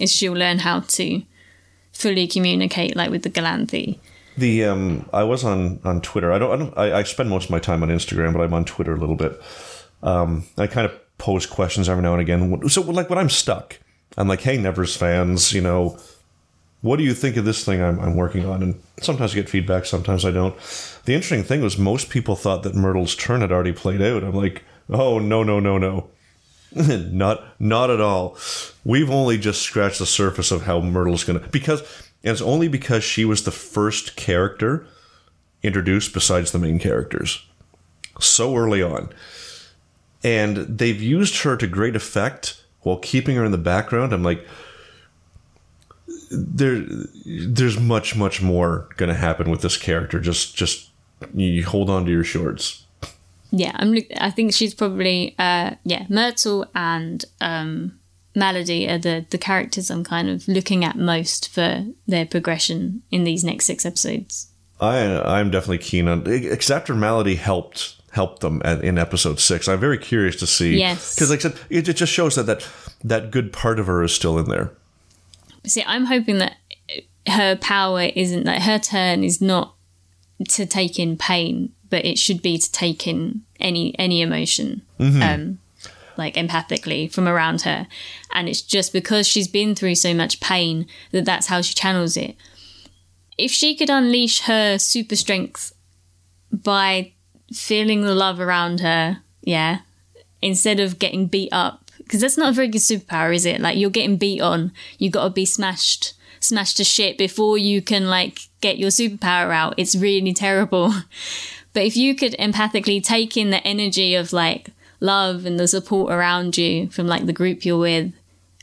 Is 0.00 0.14
she'll 0.14 0.34
learn 0.34 0.58
how 0.58 0.80
to 0.80 1.22
fully 1.92 2.26
communicate 2.26 2.94
like 2.96 3.10
with 3.10 3.22
the 3.22 3.30
Galanthi. 3.30 3.98
The 4.38 4.64
um, 4.64 5.08
I 5.12 5.24
was 5.24 5.44
on 5.44 5.80
on 5.84 6.00
Twitter. 6.00 6.32
I 6.32 6.38
don't. 6.38 6.52
I 6.52 6.56
don't. 6.56 6.78
I, 6.78 6.98
I 6.98 7.02
spend 7.02 7.28
most 7.28 7.46
of 7.46 7.50
my 7.50 7.58
time 7.58 7.82
on 7.82 7.88
Instagram, 7.88 8.32
but 8.32 8.40
I'm 8.40 8.54
on 8.54 8.64
Twitter 8.64 8.94
a 8.94 8.98
little 8.98 9.16
bit. 9.16 9.40
Um, 10.02 10.44
I 10.56 10.68
kind 10.68 10.86
of 10.86 11.18
pose 11.18 11.44
questions 11.44 11.88
every 11.88 12.02
now 12.02 12.12
and 12.12 12.20
again. 12.20 12.68
So, 12.68 12.82
like 12.82 13.10
when 13.10 13.18
I'm 13.18 13.30
stuck, 13.30 13.80
I'm 14.16 14.28
like, 14.28 14.42
"Hey, 14.42 14.56
Nevers 14.56 14.96
fans, 14.96 15.52
you 15.52 15.60
know, 15.60 15.98
what 16.82 16.96
do 16.96 17.02
you 17.02 17.14
think 17.14 17.36
of 17.36 17.44
this 17.44 17.64
thing 17.64 17.82
I'm, 17.82 17.98
I'm 17.98 18.14
working 18.14 18.46
on?" 18.46 18.62
And 18.62 18.80
sometimes 19.00 19.32
I 19.32 19.36
get 19.36 19.48
feedback, 19.48 19.86
sometimes 19.86 20.24
I 20.24 20.30
don't. 20.30 20.56
The 21.04 21.14
interesting 21.14 21.42
thing 21.42 21.60
was 21.60 21.76
most 21.76 22.08
people 22.08 22.36
thought 22.36 22.62
that 22.62 22.76
Myrtle's 22.76 23.16
turn 23.16 23.40
had 23.40 23.50
already 23.50 23.72
played 23.72 24.00
out. 24.00 24.22
I'm 24.22 24.36
like, 24.36 24.62
"Oh 24.88 25.18
no, 25.18 25.42
no, 25.42 25.58
no, 25.58 25.78
no." 25.78 26.10
not 26.74 27.42
not 27.58 27.90
at 27.90 28.00
all. 28.00 28.36
We've 28.84 29.10
only 29.10 29.38
just 29.38 29.62
scratched 29.62 29.98
the 29.98 30.06
surface 30.06 30.50
of 30.50 30.62
how 30.62 30.80
Myrtle's 30.80 31.24
gonna 31.24 31.40
because 31.40 31.82
and 32.22 32.32
it's 32.32 32.42
only 32.42 32.68
because 32.68 33.04
she 33.04 33.24
was 33.24 33.44
the 33.44 33.50
first 33.50 34.16
character 34.16 34.86
introduced 35.62 36.12
besides 36.14 36.52
the 36.52 36.58
main 36.58 36.78
characters 36.78 37.44
so 38.20 38.56
early 38.56 38.82
on. 38.82 39.10
And 40.24 40.56
they've 40.56 41.00
used 41.00 41.42
her 41.42 41.56
to 41.56 41.66
great 41.66 41.94
effect 41.94 42.62
while 42.80 42.98
keeping 42.98 43.36
her 43.36 43.44
in 43.44 43.52
the 43.52 43.58
background. 43.58 44.12
I'm 44.12 44.24
like, 44.24 44.44
there, 46.30 46.84
there's 47.24 47.78
much, 47.78 48.16
much 48.16 48.42
more 48.42 48.88
going 48.96 49.08
to 49.08 49.14
happen 49.14 49.50
with 49.50 49.62
this 49.62 49.76
character. 49.76 50.20
Just, 50.20 50.56
just 50.56 50.90
you 51.34 51.64
hold 51.64 51.88
on 51.88 52.04
to 52.04 52.10
your 52.10 52.24
shorts. 52.24 52.84
Yeah, 53.50 53.72
I'm. 53.76 53.96
I 54.18 54.30
think 54.30 54.52
she's 54.52 54.74
probably, 54.74 55.34
uh, 55.38 55.76
yeah, 55.82 56.04
Myrtle 56.10 56.66
and 56.74 57.24
um, 57.40 57.97
Melody 58.38 58.88
are 58.88 58.98
the 58.98 59.26
the 59.30 59.38
characters 59.38 59.90
I'm 59.90 60.04
kind 60.04 60.28
of 60.30 60.46
looking 60.48 60.84
at 60.84 60.96
most 60.96 61.48
for 61.48 61.86
their 62.06 62.24
progression 62.24 63.02
in 63.10 63.24
these 63.24 63.44
next 63.44 63.66
six 63.66 63.84
episodes. 63.84 64.48
I 64.80 64.98
I'm 64.98 65.50
definitely 65.50 65.78
keen 65.78 66.08
on 66.08 66.26
except 66.26 66.86
for 66.86 66.94
Melody 66.94 67.34
helped 67.34 67.96
helped 68.12 68.40
them 68.40 68.62
at, 68.64 68.82
in 68.82 68.98
episode 68.98 69.40
six. 69.40 69.68
I'm 69.68 69.80
very 69.80 69.98
curious 69.98 70.36
to 70.36 70.46
see. 70.46 70.78
Yes, 70.78 71.14
because 71.14 71.30
like 71.30 71.40
I 71.40 71.42
said, 71.42 71.58
it, 71.68 71.88
it 71.88 71.94
just 71.94 72.12
shows 72.12 72.36
that 72.36 72.44
that 72.44 72.66
that 73.04 73.30
good 73.30 73.52
part 73.52 73.78
of 73.78 73.86
her 73.86 74.02
is 74.02 74.14
still 74.14 74.38
in 74.38 74.48
there. 74.48 74.72
See, 75.66 75.84
I'm 75.86 76.06
hoping 76.06 76.38
that 76.38 76.56
her 77.26 77.56
power 77.56 78.10
isn't 78.14 78.44
that 78.44 78.62
her 78.62 78.78
turn 78.78 79.24
is 79.24 79.40
not 79.40 79.74
to 80.50 80.66
take 80.66 80.98
in 80.98 81.16
pain, 81.16 81.72
but 81.90 82.04
it 82.04 82.18
should 82.18 82.42
be 82.42 82.58
to 82.58 82.72
take 82.72 83.06
in 83.06 83.42
any 83.60 83.98
any 83.98 84.22
emotion. 84.22 84.82
Mm-hmm. 84.98 85.22
Um, 85.22 85.58
like 86.18 86.34
empathically 86.34 87.10
from 87.10 87.28
around 87.28 87.62
her. 87.62 87.86
And 88.32 88.48
it's 88.48 88.60
just 88.60 88.92
because 88.92 89.26
she's 89.26 89.48
been 89.48 89.74
through 89.74 89.94
so 89.94 90.12
much 90.12 90.40
pain 90.40 90.86
that 91.12 91.24
that's 91.24 91.46
how 91.46 91.62
she 91.62 91.74
channels 91.74 92.16
it. 92.16 92.36
If 93.38 93.52
she 93.52 93.76
could 93.76 93.88
unleash 93.88 94.42
her 94.42 94.78
super 94.78 95.16
strength 95.16 95.72
by 96.52 97.12
feeling 97.52 98.02
the 98.02 98.14
love 98.14 98.40
around 98.40 98.80
her, 98.80 99.22
yeah, 99.42 99.80
instead 100.42 100.80
of 100.80 100.98
getting 100.98 101.26
beat 101.26 101.52
up, 101.52 101.90
because 101.98 102.20
that's 102.20 102.36
not 102.36 102.50
a 102.50 102.54
very 102.54 102.68
good 102.68 102.80
superpower, 102.80 103.34
is 103.34 103.46
it? 103.46 103.60
Like 103.60 103.78
you're 103.78 103.90
getting 103.90 104.16
beat 104.16 104.40
on, 104.40 104.72
you 104.98 105.10
got 105.10 105.24
to 105.24 105.30
be 105.30 105.44
smashed, 105.44 106.14
smashed 106.40 106.78
to 106.78 106.84
shit 106.84 107.16
before 107.16 107.56
you 107.56 107.80
can 107.80 108.08
like 108.08 108.40
get 108.60 108.78
your 108.78 108.90
superpower 108.90 109.54
out. 109.54 109.74
It's 109.76 109.94
really 109.94 110.34
terrible. 110.34 110.92
But 111.74 111.84
if 111.84 111.96
you 111.96 112.16
could 112.16 112.32
empathically 112.38 113.00
take 113.00 113.36
in 113.36 113.50
the 113.50 113.64
energy 113.64 114.16
of 114.16 114.32
like 114.32 114.70
love 115.00 115.44
and 115.44 115.58
the 115.58 115.68
support 115.68 116.12
around 116.12 116.56
you 116.56 116.88
from 116.90 117.06
like 117.06 117.26
the 117.26 117.32
group 117.32 117.64
you're 117.64 117.78
with 117.78 118.12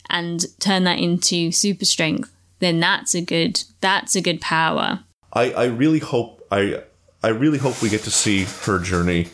and 0.08 0.44
turn 0.60 0.84
that 0.84 0.98
into 0.98 1.50
super 1.50 1.84
strength, 1.84 2.32
then 2.58 2.80
that's 2.80 3.14
a 3.14 3.20
good 3.20 3.62
that's 3.80 4.14
a 4.14 4.20
good 4.20 4.40
power. 4.40 5.00
I, 5.32 5.52
I 5.52 5.64
really 5.64 5.98
hope 5.98 6.46
I 6.50 6.82
I 7.22 7.28
really 7.28 7.58
hope 7.58 7.82
we 7.82 7.88
get 7.88 8.02
to 8.02 8.10
see 8.10 8.44
her 8.64 8.78
journey 8.78 9.28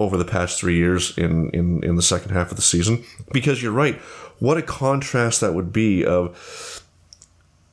over 0.00 0.16
the 0.16 0.24
past 0.24 0.58
three 0.58 0.76
years 0.76 1.16
in, 1.18 1.50
in, 1.50 1.82
in 1.82 1.96
the 1.96 2.02
second 2.02 2.30
half 2.30 2.50
of 2.50 2.56
the 2.56 2.62
season. 2.62 3.04
Because 3.32 3.62
you're 3.62 3.72
right. 3.72 3.96
What 4.38 4.56
a 4.56 4.62
contrast 4.62 5.40
that 5.40 5.54
would 5.54 5.72
be 5.72 6.04
of 6.04 6.84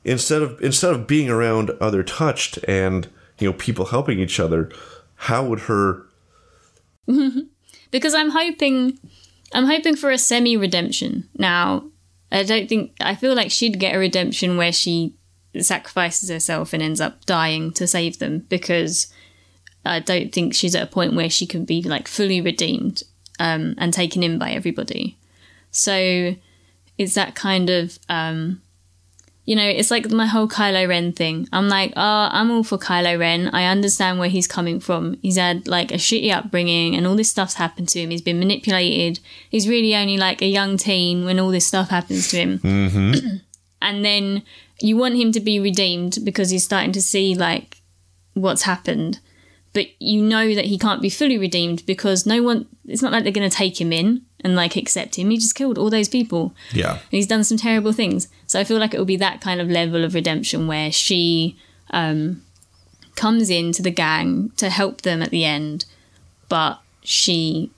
instead 0.04 0.42
of 0.42 0.60
instead 0.62 0.92
of 0.92 1.06
being 1.06 1.28
around 1.28 1.70
other 1.80 2.02
touched 2.02 2.58
and 2.66 3.08
you 3.38 3.48
know 3.48 3.56
people 3.56 3.86
helping 3.86 4.18
each 4.18 4.40
other, 4.40 4.70
how 5.14 5.44
would 5.46 5.60
her 5.60 6.06
because 7.90 8.14
I'm 8.14 8.30
hoping 8.30 8.98
I'm 9.52 9.66
hoping 9.66 9.96
for 9.96 10.10
a 10.10 10.18
semi 10.18 10.56
redemption. 10.56 11.28
Now, 11.38 11.84
I 12.32 12.42
don't 12.42 12.68
think 12.68 12.92
I 13.00 13.14
feel 13.14 13.34
like 13.34 13.50
she'd 13.50 13.78
get 13.78 13.94
a 13.94 13.98
redemption 13.98 14.56
where 14.56 14.72
she 14.72 15.14
sacrifices 15.60 16.28
herself 16.28 16.72
and 16.72 16.82
ends 16.82 17.00
up 17.00 17.24
dying 17.24 17.72
to 17.72 17.86
save 17.86 18.18
them 18.18 18.40
because 18.48 19.12
I 19.84 20.00
don't 20.00 20.32
think 20.32 20.54
she's 20.54 20.74
at 20.74 20.82
a 20.82 20.92
point 20.92 21.14
where 21.14 21.30
she 21.30 21.46
can 21.46 21.64
be 21.64 21.82
like 21.82 22.08
fully 22.08 22.40
redeemed 22.40 23.02
um, 23.38 23.74
and 23.78 23.92
taken 23.92 24.22
in 24.22 24.38
by 24.38 24.50
everybody. 24.50 25.16
So 25.70 26.34
it's 26.98 27.14
that 27.14 27.34
kind 27.34 27.70
of 27.70 27.98
um, 28.08 28.60
you 29.46 29.54
know, 29.54 29.66
it's 29.66 29.92
like 29.92 30.10
my 30.10 30.26
whole 30.26 30.48
Kylo 30.48 30.88
Ren 30.88 31.12
thing. 31.12 31.48
I'm 31.52 31.68
like, 31.68 31.92
oh, 31.96 32.28
I'm 32.32 32.50
all 32.50 32.64
for 32.64 32.78
Kylo 32.78 33.16
Ren. 33.16 33.48
I 33.50 33.66
understand 33.66 34.18
where 34.18 34.28
he's 34.28 34.48
coming 34.48 34.80
from. 34.80 35.18
He's 35.22 35.36
had 35.36 35.68
like 35.68 35.92
a 35.92 35.94
shitty 35.94 36.32
upbringing 36.32 36.96
and 36.96 37.06
all 37.06 37.14
this 37.14 37.30
stuff's 37.30 37.54
happened 37.54 37.88
to 37.90 38.00
him. 38.00 38.10
He's 38.10 38.22
been 38.22 38.40
manipulated. 38.40 39.20
He's 39.48 39.68
really 39.68 39.94
only 39.94 40.16
like 40.16 40.42
a 40.42 40.46
young 40.46 40.76
teen 40.76 41.24
when 41.24 41.38
all 41.38 41.50
this 41.50 41.66
stuff 41.66 41.90
happens 41.90 42.28
to 42.30 42.38
him. 42.38 42.58
Mm-hmm. 42.58 43.36
and 43.82 44.04
then 44.04 44.42
you 44.80 44.96
want 44.96 45.14
him 45.14 45.30
to 45.30 45.40
be 45.40 45.60
redeemed 45.60 46.18
because 46.24 46.50
he's 46.50 46.64
starting 46.64 46.92
to 46.92 47.02
see 47.02 47.36
like 47.36 47.78
what's 48.34 48.62
happened. 48.62 49.20
But 49.72 49.88
you 50.00 50.22
know 50.22 50.54
that 50.56 50.64
he 50.64 50.76
can't 50.76 51.02
be 51.02 51.10
fully 51.10 51.38
redeemed 51.38 51.86
because 51.86 52.26
no 52.26 52.42
one, 52.42 52.66
it's 52.86 53.02
not 53.02 53.12
like 53.12 53.22
they're 53.22 53.32
going 53.32 53.48
to 53.48 53.56
take 53.56 53.80
him 53.80 53.92
in 53.92 54.22
and 54.40 54.56
like 54.56 54.74
accept 54.74 55.16
him. 55.16 55.30
He 55.30 55.36
just 55.36 55.54
killed 55.54 55.76
all 55.76 55.90
those 55.90 56.08
people. 56.08 56.54
Yeah. 56.72 56.92
And 56.92 57.10
he's 57.10 57.26
done 57.26 57.44
some 57.44 57.58
terrible 57.58 57.92
things. 57.92 58.28
So 58.56 58.60
I 58.60 58.64
feel 58.64 58.78
like 58.78 58.94
it 58.94 58.98
will 58.98 59.04
be 59.04 59.16
that 59.18 59.42
kind 59.42 59.60
of 59.60 59.68
level 59.68 60.02
of 60.02 60.14
redemption 60.14 60.66
where 60.66 60.90
she 60.90 61.58
um, 61.90 62.40
comes 63.14 63.50
into 63.50 63.82
the 63.82 63.90
gang 63.90 64.50
to 64.56 64.70
help 64.70 65.02
them 65.02 65.20
at 65.20 65.28
the 65.28 65.44
end, 65.44 65.84
but 66.48 66.80
she 67.02 67.70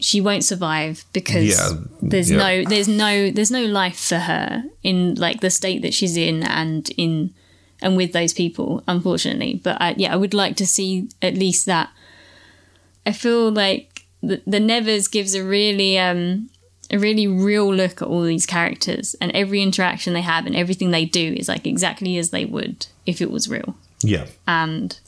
she 0.00 0.20
won't 0.20 0.42
survive 0.42 1.04
because 1.12 1.50
Yeah, 1.56 1.70
there's 2.02 2.32
yeah. 2.32 2.36
no 2.36 2.64
there's 2.68 2.88
no 2.88 3.30
there's 3.30 3.52
no 3.52 3.64
life 3.64 3.96
for 3.96 4.18
her 4.18 4.64
in 4.82 5.14
like 5.14 5.38
the 5.40 5.50
state 5.50 5.82
that 5.82 5.94
she's 5.94 6.16
in 6.16 6.42
and 6.42 6.90
in 6.96 7.32
and 7.80 7.96
with 7.96 8.12
those 8.12 8.32
people 8.32 8.82
unfortunately 8.88 9.60
but 9.62 9.80
I, 9.80 9.94
yeah 9.96 10.12
i 10.12 10.16
would 10.16 10.34
like 10.34 10.56
to 10.56 10.66
see 10.66 11.08
at 11.22 11.34
least 11.34 11.64
that 11.66 11.90
i 13.06 13.12
feel 13.12 13.50
like 13.52 14.04
the, 14.20 14.42
the 14.46 14.58
nevers 14.60 15.06
gives 15.06 15.34
a 15.34 15.44
really 15.44 15.96
um 15.96 16.50
a 16.90 16.98
really 16.98 17.26
real 17.26 17.72
look 17.72 18.02
at 18.02 18.08
all 18.08 18.22
these 18.22 18.46
characters 18.46 19.14
and 19.20 19.30
every 19.32 19.62
interaction 19.62 20.12
they 20.12 20.22
have 20.22 20.46
and 20.46 20.54
everything 20.56 20.90
they 20.90 21.04
do 21.04 21.34
is 21.36 21.48
like 21.48 21.66
exactly 21.66 22.18
as 22.18 22.30
they 22.30 22.44
would 22.44 22.86
if 23.06 23.20
it 23.20 23.30
was 23.30 23.48
real. 23.48 23.76
Yeah. 24.00 24.26
And 24.46 24.98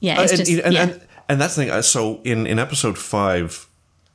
yeah, 0.00 0.22
it's 0.22 0.32
and, 0.32 0.38
just 0.38 0.50
and, 0.64 0.74
yeah. 0.74 0.82
and, 0.82 1.00
and 1.28 1.40
that's 1.40 1.56
the 1.56 1.62
thing. 1.62 1.70
uh, 1.70 1.82
So 1.82 2.20
in, 2.24 2.46
in 2.46 2.58
episode 2.58 2.98
five, 2.98 3.66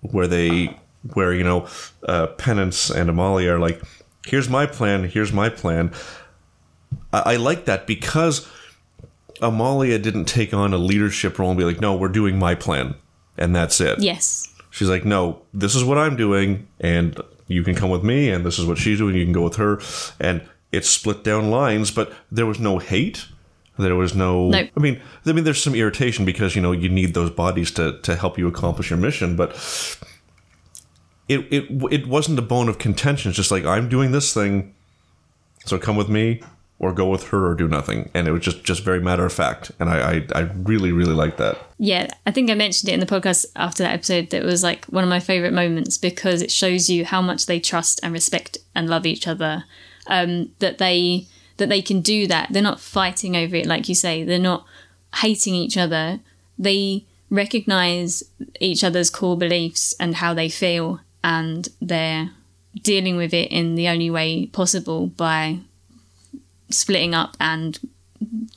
where 0.02 0.28
they, 0.28 0.78
where 1.14 1.34
you 1.34 1.44
know, 1.44 1.68
uh, 2.08 2.28
Penance 2.28 2.90
and 2.90 3.10
Amalia 3.10 3.54
are 3.54 3.60
like, 3.60 3.82
"Here's 4.26 4.50
my 4.50 4.66
plan. 4.66 5.06
Here's 5.06 5.32
my 5.34 5.50
plan." 5.50 5.92
I, 7.14 7.34
I 7.34 7.36
like 7.38 7.66
that 7.66 7.88
because 7.88 8.48
Amalia 9.42 9.98
didn't 10.00 10.26
take 10.26 10.54
on 10.54 10.74
a 10.74 10.78
leadership 10.78 11.40
role 11.40 11.50
and 11.50 11.58
be 11.58 11.64
like, 11.64 11.82
"No, 11.82 11.96
we're 11.96 12.10
doing 12.10 12.38
my 12.38 12.56
plan, 12.56 12.96
and 13.38 13.56
that's 13.56 13.80
it." 13.82 14.00
yes. 14.00 14.54
She's 14.78 14.90
like, 14.90 15.06
"No, 15.06 15.42
this 15.56 15.74
is 15.74 15.84
what 15.84 15.98
I'm 15.98 16.16
doing, 16.16 16.68
and 16.80 17.20
you 17.48 17.64
can 17.64 17.74
come 17.74 17.90
with 17.90 18.04
me, 18.04 18.30
and 18.30 18.46
this 18.46 18.60
is 18.60 18.66
what 18.68 18.78
she's 18.78 19.00
doing. 19.00 19.16
You 19.16 19.24
can 19.24 19.34
go 19.34 19.42
with 19.42 19.56
her." 19.56 19.82
And 20.20 20.44
it's 20.72 20.88
split 20.88 21.24
down 21.24 21.50
lines, 21.50 21.90
but 21.90 22.14
there 22.32 22.46
was 22.46 22.60
no 22.60 22.78
hate. 22.78 23.26
There 23.80 23.96
was 23.96 24.14
no. 24.14 24.50
No. 24.50 24.60
I 24.60 24.80
mean, 24.80 25.02
I 25.26 25.32
mean, 25.32 25.46
there's 25.46 25.64
some 25.64 25.74
irritation 25.74 26.26
because 26.26 26.56
you 26.56 26.62
know 26.62 26.74
you 26.74 26.90
need 26.90 27.16
those 27.16 27.32
bodies 27.32 27.72
to 27.72 28.00
to 28.02 28.16
help 28.16 28.38
you 28.38 28.48
accomplish 28.48 28.92
your 28.92 29.00
mission, 29.00 29.36
but 29.36 29.50
it 31.28 31.40
it 31.52 31.66
it 31.92 32.08
wasn't 32.08 32.38
a 32.38 32.44
bone 32.44 32.70
of 32.70 32.78
contention. 32.78 33.30
It's 33.30 33.38
just 33.38 33.50
like 33.50 33.66
I'm 33.66 33.90
doing 33.90 34.12
this 34.12 34.32
thing, 34.32 34.76
so 35.66 35.80
come 35.80 35.96
with 35.96 36.10
me 36.10 36.44
or 36.80 36.94
go 36.94 37.10
with 37.10 37.30
her 37.30 37.48
or 37.48 37.56
do 37.56 37.68
nothing, 37.68 38.10
and 38.14 38.28
it 38.28 38.32
was 38.32 38.42
just 38.42 38.64
just 38.64 38.84
very 38.84 39.00
matter 39.00 39.26
of 39.26 39.34
fact, 39.34 39.72
and 39.80 39.90
I 39.90 40.12
I, 40.12 40.28
I 40.36 40.42
really 40.64 40.92
really 40.92 41.14
like 41.14 41.38
that. 41.38 41.58
Yeah, 41.78 42.08
I 42.26 42.32
think 42.32 42.50
I 42.50 42.56
mentioned 42.56 42.90
it 42.90 42.94
in 42.94 43.00
the 43.00 43.06
podcast 43.06 43.46
after 43.56 43.84
that 43.84 43.94
episode 43.94 44.30
that 44.30 44.44
was 44.44 44.64
like 44.64 44.86
one 44.86 45.04
of 45.04 45.10
my 45.10 45.20
favorite 45.20 45.54
moments 45.54 45.98
because 45.98 46.42
it 46.42 46.52
shows 46.52 46.90
you 46.90 47.06
how 47.06 47.22
much 47.22 47.46
they 47.46 47.60
trust 47.60 48.00
and 48.04 48.14
respect 48.14 48.58
and 48.76 48.90
love 48.90 49.06
each 49.06 49.28
other. 49.28 49.66
Um, 50.08 50.52
that 50.60 50.78
they 50.78 51.28
that 51.58 51.70
they 51.70 51.82
can 51.82 52.02
do 52.02 52.28
that. 52.28 52.50
They're 52.52 52.62
not 52.62 52.80
fighting 52.80 53.36
over 53.36 53.56
it, 53.56 53.66
like 53.66 53.90
you 53.90 53.96
say. 53.96 54.24
They're 54.24 54.40
not 54.40 54.66
hating 55.16 55.56
each 55.56 55.78
other. 55.78 56.20
They 56.58 57.06
recognize 57.30 58.24
each 58.60 58.84
other's 58.84 59.10
core 59.10 59.38
beliefs 59.38 59.94
and 60.00 60.16
how 60.16 60.34
they 60.34 60.50
feel, 60.50 61.02
and 61.24 61.68
they're 61.82 62.32
dealing 62.84 63.18
with 63.18 63.34
it 63.34 63.52
in 63.52 63.76
the 63.76 63.88
only 63.88 64.10
way 64.10 64.46
possible 64.48 65.08
by 65.08 65.60
splitting 66.70 67.14
up 67.16 67.36
and 67.40 67.80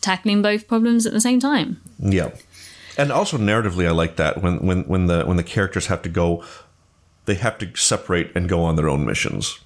tackling 0.00 0.42
both 0.42 0.66
problems 0.66 1.06
at 1.06 1.12
the 1.12 1.20
same 1.20 1.40
time. 1.40 1.80
Yeah, 1.98 2.30
and 2.96 3.12
also 3.12 3.38
narratively, 3.38 3.86
I 3.86 3.90
like 3.90 4.16
that 4.16 4.42
when 4.42 4.58
when 4.58 4.82
when 4.84 5.06
the 5.06 5.24
when 5.24 5.36
the 5.36 5.42
characters 5.42 5.86
have 5.86 6.02
to 6.02 6.08
go, 6.08 6.44
they 7.26 7.34
have 7.34 7.58
to 7.58 7.74
separate 7.76 8.30
and 8.34 8.48
go 8.48 8.62
on 8.62 8.76
their 8.76 8.88
own 8.88 9.04
missions. 9.04 9.58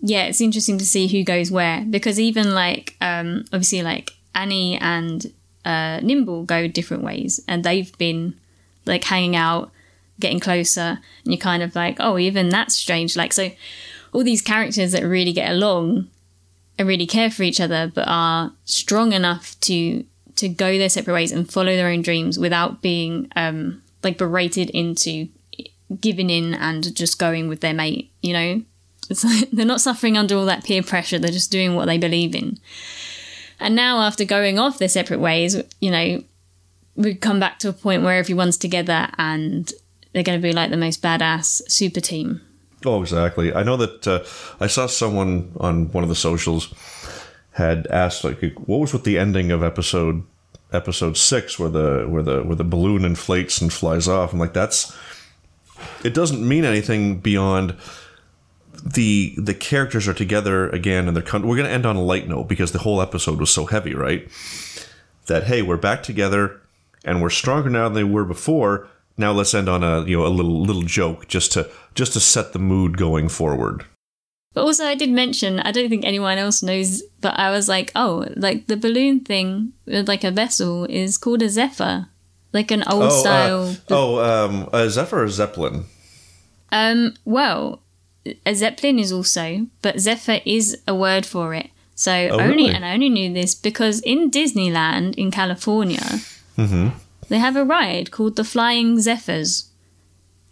yeah, 0.00 0.24
it's 0.24 0.40
interesting 0.40 0.78
to 0.78 0.86
see 0.86 1.08
who 1.08 1.24
goes 1.24 1.50
where 1.50 1.84
because 1.88 2.20
even 2.20 2.54
like 2.54 2.96
um, 3.00 3.44
obviously 3.52 3.82
like 3.82 4.12
Annie 4.34 4.78
and 4.78 5.32
uh, 5.64 6.00
Nimble 6.02 6.44
go 6.44 6.68
different 6.68 7.02
ways, 7.02 7.40
and 7.48 7.64
they've 7.64 7.96
been 7.98 8.34
like 8.84 9.04
hanging 9.04 9.36
out, 9.36 9.70
getting 10.20 10.40
closer, 10.40 10.98
and 11.24 11.34
you're 11.34 11.38
kind 11.38 11.62
of 11.62 11.74
like, 11.74 11.96
oh, 12.00 12.18
even 12.18 12.48
that's 12.48 12.74
strange. 12.74 13.16
Like 13.16 13.32
so, 13.32 13.50
all 14.12 14.24
these 14.24 14.42
characters 14.42 14.92
that 14.92 15.02
really 15.02 15.32
get 15.32 15.50
along 15.50 16.08
really 16.84 17.06
care 17.06 17.30
for 17.30 17.42
each 17.42 17.60
other, 17.60 17.90
but 17.92 18.04
are 18.06 18.52
strong 18.64 19.12
enough 19.12 19.58
to 19.60 20.04
to 20.36 20.48
go 20.48 20.76
their 20.76 20.90
separate 20.90 21.14
ways 21.14 21.32
and 21.32 21.50
follow 21.50 21.74
their 21.76 21.88
own 21.88 22.02
dreams 22.02 22.38
without 22.38 22.82
being 22.82 23.30
um, 23.36 23.82
like 24.02 24.18
berated 24.18 24.68
into 24.70 25.28
giving 26.00 26.28
in 26.28 26.52
and 26.52 26.94
just 26.94 27.18
going 27.18 27.48
with 27.48 27.60
their 27.60 27.72
mate. 27.72 28.10
You 28.20 28.32
know, 28.32 28.62
like 29.24 29.50
they're 29.50 29.66
not 29.66 29.80
suffering 29.80 30.16
under 30.16 30.36
all 30.36 30.46
that 30.46 30.64
peer 30.64 30.82
pressure. 30.82 31.18
They're 31.18 31.30
just 31.30 31.52
doing 31.52 31.74
what 31.74 31.86
they 31.86 31.98
believe 31.98 32.34
in. 32.34 32.58
And 33.58 33.74
now, 33.74 34.00
after 34.00 34.24
going 34.24 34.58
off 34.58 34.78
their 34.78 34.88
separate 34.88 35.20
ways, 35.20 35.56
you 35.80 35.90
know, 35.90 36.22
we've 36.94 37.20
come 37.20 37.40
back 37.40 37.58
to 37.60 37.68
a 37.68 37.72
point 37.72 38.02
where 38.02 38.18
everyone's 38.18 38.58
together 38.58 39.08
and 39.16 39.72
they're 40.12 40.22
going 40.22 40.38
to 40.38 40.42
be 40.42 40.52
like 40.52 40.70
the 40.70 40.76
most 40.76 41.02
badass 41.02 41.62
super 41.70 42.00
team. 42.00 42.40
Oh, 42.84 43.00
exactly. 43.00 43.54
I 43.54 43.62
know 43.62 43.76
that 43.76 44.06
uh, 44.06 44.24
I 44.60 44.66
saw 44.66 44.86
someone 44.86 45.52
on 45.58 45.90
one 45.92 46.04
of 46.04 46.08
the 46.08 46.14
socials 46.14 46.74
had 47.52 47.86
asked 47.86 48.22
like, 48.22 48.40
what 48.54 48.80
was 48.80 48.92
with 48.92 49.04
the 49.04 49.18
ending 49.18 49.50
of 49.50 49.62
episode 49.62 50.24
episode 50.72 51.16
six, 51.16 51.58
where 51.58 51.70
the 51.70 52.06
where 52.08 52.22
the 52.22 52.42
where 52.42 52.56
the 52.56 52.64
balloon 52.64 53.04
inflates 53.04 53.60
and 53.60 53.72
flies 53.72 54.08
off. 54.08 54.32
I'm 54.32 54.38
like, 54.38 54.52
that's 54.52 54.96
it 56.04 56.14
doesn't 56.14 56.46
mean 56.46 56.64
anything 56.64 57.18
beyond 57.18 57.76
the 58.84 59.34
the 59.36 59.54
characters 59.54 60.06
are 60.06 60.14
together 60.14 60.68
again 60.70 61.08
and 61.08 61.16
they're 61.16 61.22
con- 61.22 61.46
we're 61.46 61.56
going 61.56 61.68
to 61.68 61.72
end 61.72 61.86
on 61.86 61.96
a 61.96 62.02
light 62.02 62.28
note 62.28 62.44
because 62.44 62.72
the 62.72 62.78
whole 62.80 63.00
episode 63.00 63.40
was 63.40 63.50
so 63.50 63.66
heavy 63.66 63.94
right 63.94 64.28
that 65.26 65.44
hey 65.44 65.62
we're 65.62 65.76
back 65.76 66.02
together 66.02 66.60
and 67.04 67.20
we're 67.22 67.30
stronger 67.30 67.70
now 67.70 67.84
than 67.84 67.94
they 67.94 68.04
were 68.04 68.24
before 68.24 68.86
now 69.18 69.32
let's 69.32 69.54
end 69.54 69.68
on 69.68 69.82
a 69.82 70.04
you 70.04 70.16
know 70.18 70.26
a 70.26 70.28
little 70.28 70.60
little 70.60 70.82
joke 70.82 71.26
just 71.28 71.52
to 71.52 71.68
just 71.94 72.12
to 72.12 72.20
set 72.20 72.52
the 72.52 72.58
mood 72.58 72.96
going 72.96 73.28
forward 73.28 73.84
But 74.54 74.64
also, 74.64 74.84
I 74.86 74.94
did 74.96 75.10
mention, 75.10 75.60
I 75.60 75.70
don't 75.72 75.90
think 75.90 76.04
anyone 76.06 76.38
else 76.38 76.62
knows, 76.64 77.02
but 77.20 77.34
I 77.38 77.50
was 77.50 77.68
like, 77.68 77.92
oh, 77.94 78.24
like 78.36 78.68
the 78.68 78.76
balloon 78.78 79.20
thing, 79.20 79.72
like 79.84 80.24
a 80.24 80.30
vessel, 80.32 80.86
is 80.88 81.18
called 81.18 81.42
a 81.42 81.48
Zephyr. 81.50 82.08
Like 82.54 82.70
an 82.72 82.82
old 82.88 83.12
oh 83.12 83.20
style. 83.20 83.62
uh, 83.68 83.74
oh 83.90 84.10
um 84.24 84.54
a 84.72 84.88
zephyr 84.88 85.18
or 85.20 85.24
a 85.24 85.28
zeppelin 85.30 85.84
Um, 86.72 87.12
well, 87.26 87.82
a 88.46 88.54
Zeppelin 88.54 88.98
is 88.98 89.12
also, 89.12 89.66
but 89.82 90.00
Zephyr 90.00 90.40
is 90.46 90.78
a 90.88 90.94
word 90.94 91.26
for 91.26 91.52
it. 91.54 91.68
So 91.94 92.12
only, 92.12 92.30
Oh, 92.32 92.48
really? 92.48 92.68
and 92.74 92.84
I 92.84 92.94
only 92.94 93.10
knew 93.10 93.32
this 93.32 93.54
because 93.54 94.00
in 94.00 94.30
Disneyland 94.30 95.14
in 95.16 95.30
California, 95.30 96.06
Mm-hmm. 96.56 96.88
They 97.28 97.38
have 97.38 97.56
a 97.56 97.64
ride 97.64 98.10
called 98.10 98.36
the 98.36 98.44
Flying 98.44 99.00
Zephyrs, 99.00 99.70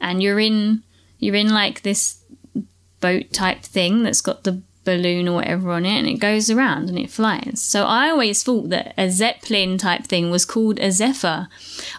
and 0.01 0.23
you're 0.23 0.41
in 0.41 0.83
you're 1.19 1.35
in 1.35 1.51
like 1.51 1.83
this 1.83 2.19
boat 3.01 3.33
type 3.33 3.63
thing 3.63 4.03
that's 4.03 4.21
got 4.21 4.45
the 4.45 4.63
balloon 4.85 5.29
or 5.29 5.37
whatever 5.37 5.73
on 5.73 5.87
it, 5.87 5.99
and 5.99 6.09
it 6.09 6.19
goes 6.19 6.51
around 6.51 6.89
and 6.89 6.99
it 6.99 7.11
flies. 7.11 7.61
So 7.61 7.85
I 7.85 8.11
always 8.11 8.43
thought 8.43 8.69
that 8.69 8.95
a 8.99 9.11
Zeppelin 9.11 9.79
type 9.79 10.05
thing 10.05 10.31
was 10.31 10.45
called 10.45 10.79
a 10.79 10.91
Zephyr. 10.91 11.49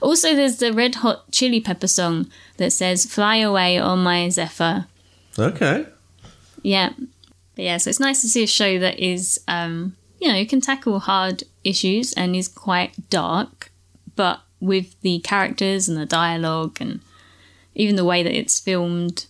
Also, 0.02 0.36
there's 0.36 0.58
the 0.58 0.72
Red 0.72 0.96
Hot 0.96 1.32
Chili 1.32 1.60
Pepper 1.60 1.88
song 1.88 2.30
that 2.58 2.72
says 2.72 3.06
"Fly 3.06 3.38
away 3.38 3.78
on 3.78 4.04
my 4.04 4.30
Zephyr." 4.30 4.88
okay 5.38 5.86
Yeah. 6.62 6.94
But 7.56 7.64
yeah, 7.64 7.78
so 7.78 7.90
it's 7.90 8.00
nice 8.00 8.22
to 8.22 8.28
see 8.28 8.43
a 8.43 8.47
show 8.47 8.80
that 8.80 9.00
is, 9.00 9.39
um, 9.47 9.96
you 10.20 10.28
know, 10.28 10.43
can 10.46 10.60
tackle 10.60 11.00
hard 11.00 11.43
issues 11.64 12.12
and 12.14 12.36
is 12.36 12.50
quite 12.50 13.10
dark, 13.10 13.72
but 14.16 14.42
with 14.66 15.00
the 15.01 15.20
characters 15.20 15.87
and 15.87 15.97
the 15.97 16.05
dialogue 16.05 16.78
and 16.79 17.00
even 17.75 17.96
the 17.96 18.05
way 18.05 18.24
that 18.24 18.33
it's 18.33 18.59
filmed, 18.59 19.25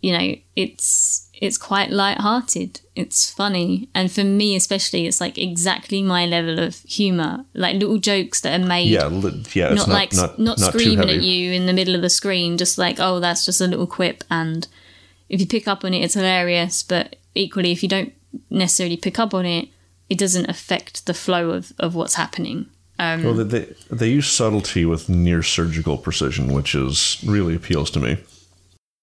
you 0.00 0.16
know, 0.16 0.36
it's 0.54 1.28
it's 1.38 1.58
quite 1.58 1.90
light-hearted. 1.90 2.80
It's 2.94 3.30
funny, 3.30 3.88
and 3.94 4.10
for 4.10 4.24
me 4.24 4.56
especially, 4.56 5.06
it's 5.06 5.20
like 5.20 5.36
exactly 5.36 6.02
my 6.02 6.24
level 6.24 6.58
of 6.58 6.76
humor, 6.80 7.44
like 7.54 7.76
little 7.76 7.98
jokes 7.98 8.40
that 8.40 8.58
are 8.58 8.64
made 8.64 8.88
yeah 8.88 9.06
li- 9.06 9.44
yeah 9.52 9.68
not, 9.68 9.88
not 9.88 9.88
like 9.88 10.14
not, 10.14 10.38
not, 10.38 10.58
not 10.58 10.72
screaming 10.72 11.10
at 11.10 11.22
you 11.22 11.52
in 11.52 11.66
the 11.66 11.72
middle 11.72 11.94
of 11.94 12.02
the 12.02 12.10
screen, 12.10 12.56
just 12.56 12.78
like 12.78 12.96
oh 13.00 13.20
that's 13.20 13.44
just 13.44 13.60
a 13.60 13.66
little 13.66 13.86
quip, 13.86 14.24
and 14.30 14.68
if 15.28 15.40
you 15.40 15.46
pick 15.46 15.66
up 15.68 15.84
on 15.84 15.92
it, 15.92 16.02
it's 16.04 16.14
hilarious. 16.14 16.82
But 16.82 17.16
equally, 17.34 17.72
if 17.72 17.82
you 17.82 17.88
don't 17.88 18.12
necessarily 18.48 18.96
pick 18.96 19.18
up 19.18 19.34
on 19.34 19.44
it, 19.44 19.68
it 20.08 20.18
doesn't 20.18 20.48
affect 20.48 21.06
the 21.06 21.14
flow 21.14 21.50
of 21.50 21.72
of 21.78 21.94
what's 21.94 22.14
happening. 22.14 22.66
Um, 22.98 23.24
well, 23.24 23.34
they, 23.34 23.44
they 23.44 23.74
they 23.90 24.08
use 24.08 24.28
subtlety 24.28 24.84
with 24.84 25.08
near 25.08 25.42
surgical 25.42 25.98
precision, 25.98 26.52
which 26.52 26.74
is 26.74 27.22
really 27.26 27.54
appeals 27.54 27.90
to 27.90 28.00
me. 28.00 28.18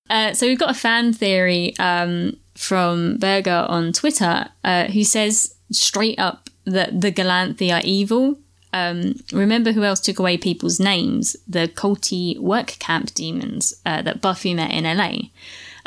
Uh, 0.10 0.34
so 0.34 0.48
we've 0.48 0.60
got 0.60 0.72
a 0.72 0.80
fan 0.80 1.14
theory 1.14 1.78
um, 1.80 2.38
from 2.56 3.18
Berger 3.18 3.65
on 3.68 3.94
Twitter 3.94 4.48
uh, 4.64 4.86
who 4.86 5.03
says 5.03 5.56
straight 5.72 6.20
up 6.20 6.49
that 6.65 7.02
the 7.02 7.11
Galanthi 7.11 7.74
are 7.74 7.82
evil. 7.84 8.38
Um, 8.74 9.15
remember 9.32 9.72
who 9.72 9.84
else 9.84 9.99
took 9.99 10.20
away 10.20 10.38
people's 10.38 10.80
names? 10.80 11.36
The 11.48 11.68
culty 11.68 12.40
work 12.40 12.78
camp 12.80 13.14
demons 13.14 13.74
uh, 13.86 14.02
that 14.02 14.22
Buffy 14.22 14.53
met 14.53 14.72
in 14.72 14.84
LA. 14.84 15.30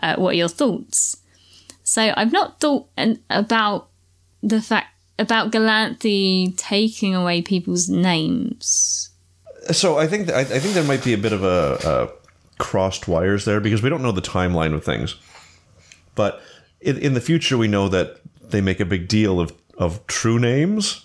Uh, 0.00 0.16
what 0.16 0.30
are 0.30 0.38
your 0.38 0.48
thoughts? 0.48 1.16
So 1.82 2.12
I've 2.16 2.32
not 2.32 2.60
thought 2.60 2.88
an, 2.96 3.22
about 3.30 3.88
the 4.42 4.60
fact 4.60 4.88
about 5.18 5.51
Galanthi 5.51 6.56
taking 6.56 7.14
away 7.14 7.43
people's 7.43 7.88
names. 7.88 9.10
So 9.70 9.98
I 9.98 10.06
think 10.06 10.30
I, 10.30 10.44
think 10.44 10.74
there 10.74 10.84
might 10.84 11.02
be 11.02 11.12
a 11.12 11.18
bit 11.18 11.32
of 11.32 11.43
a, 11.43 11.78
a 11.84 12.62
crossed 12.62 13.09
wires 13.09 13.44
there 13.44 13.60
because 13.60 13.82
we 13.82 13.90
don't 13.90 14.02
know 14.02 14.12
the 14.12 14.22
timeline 14.22 14.74
of 14.74 14.84
things. 14.84 15.16
But 16.14 16.40
in, 16.80 16.98
in 16.98 17.14
the 17.14 17.20
future, 17.20 17.59
we 17.59 17.68
know 17.68 17.88
that 17.88 18.20
they 18.51 18.60
make 18.60 18.80
a 18.80 18.84
big 18.84 19.09
deal 19.09 19.40
of 19.40 19.52
of 19.76 20.06
true 20.06 20.38
names. 20.38 21.05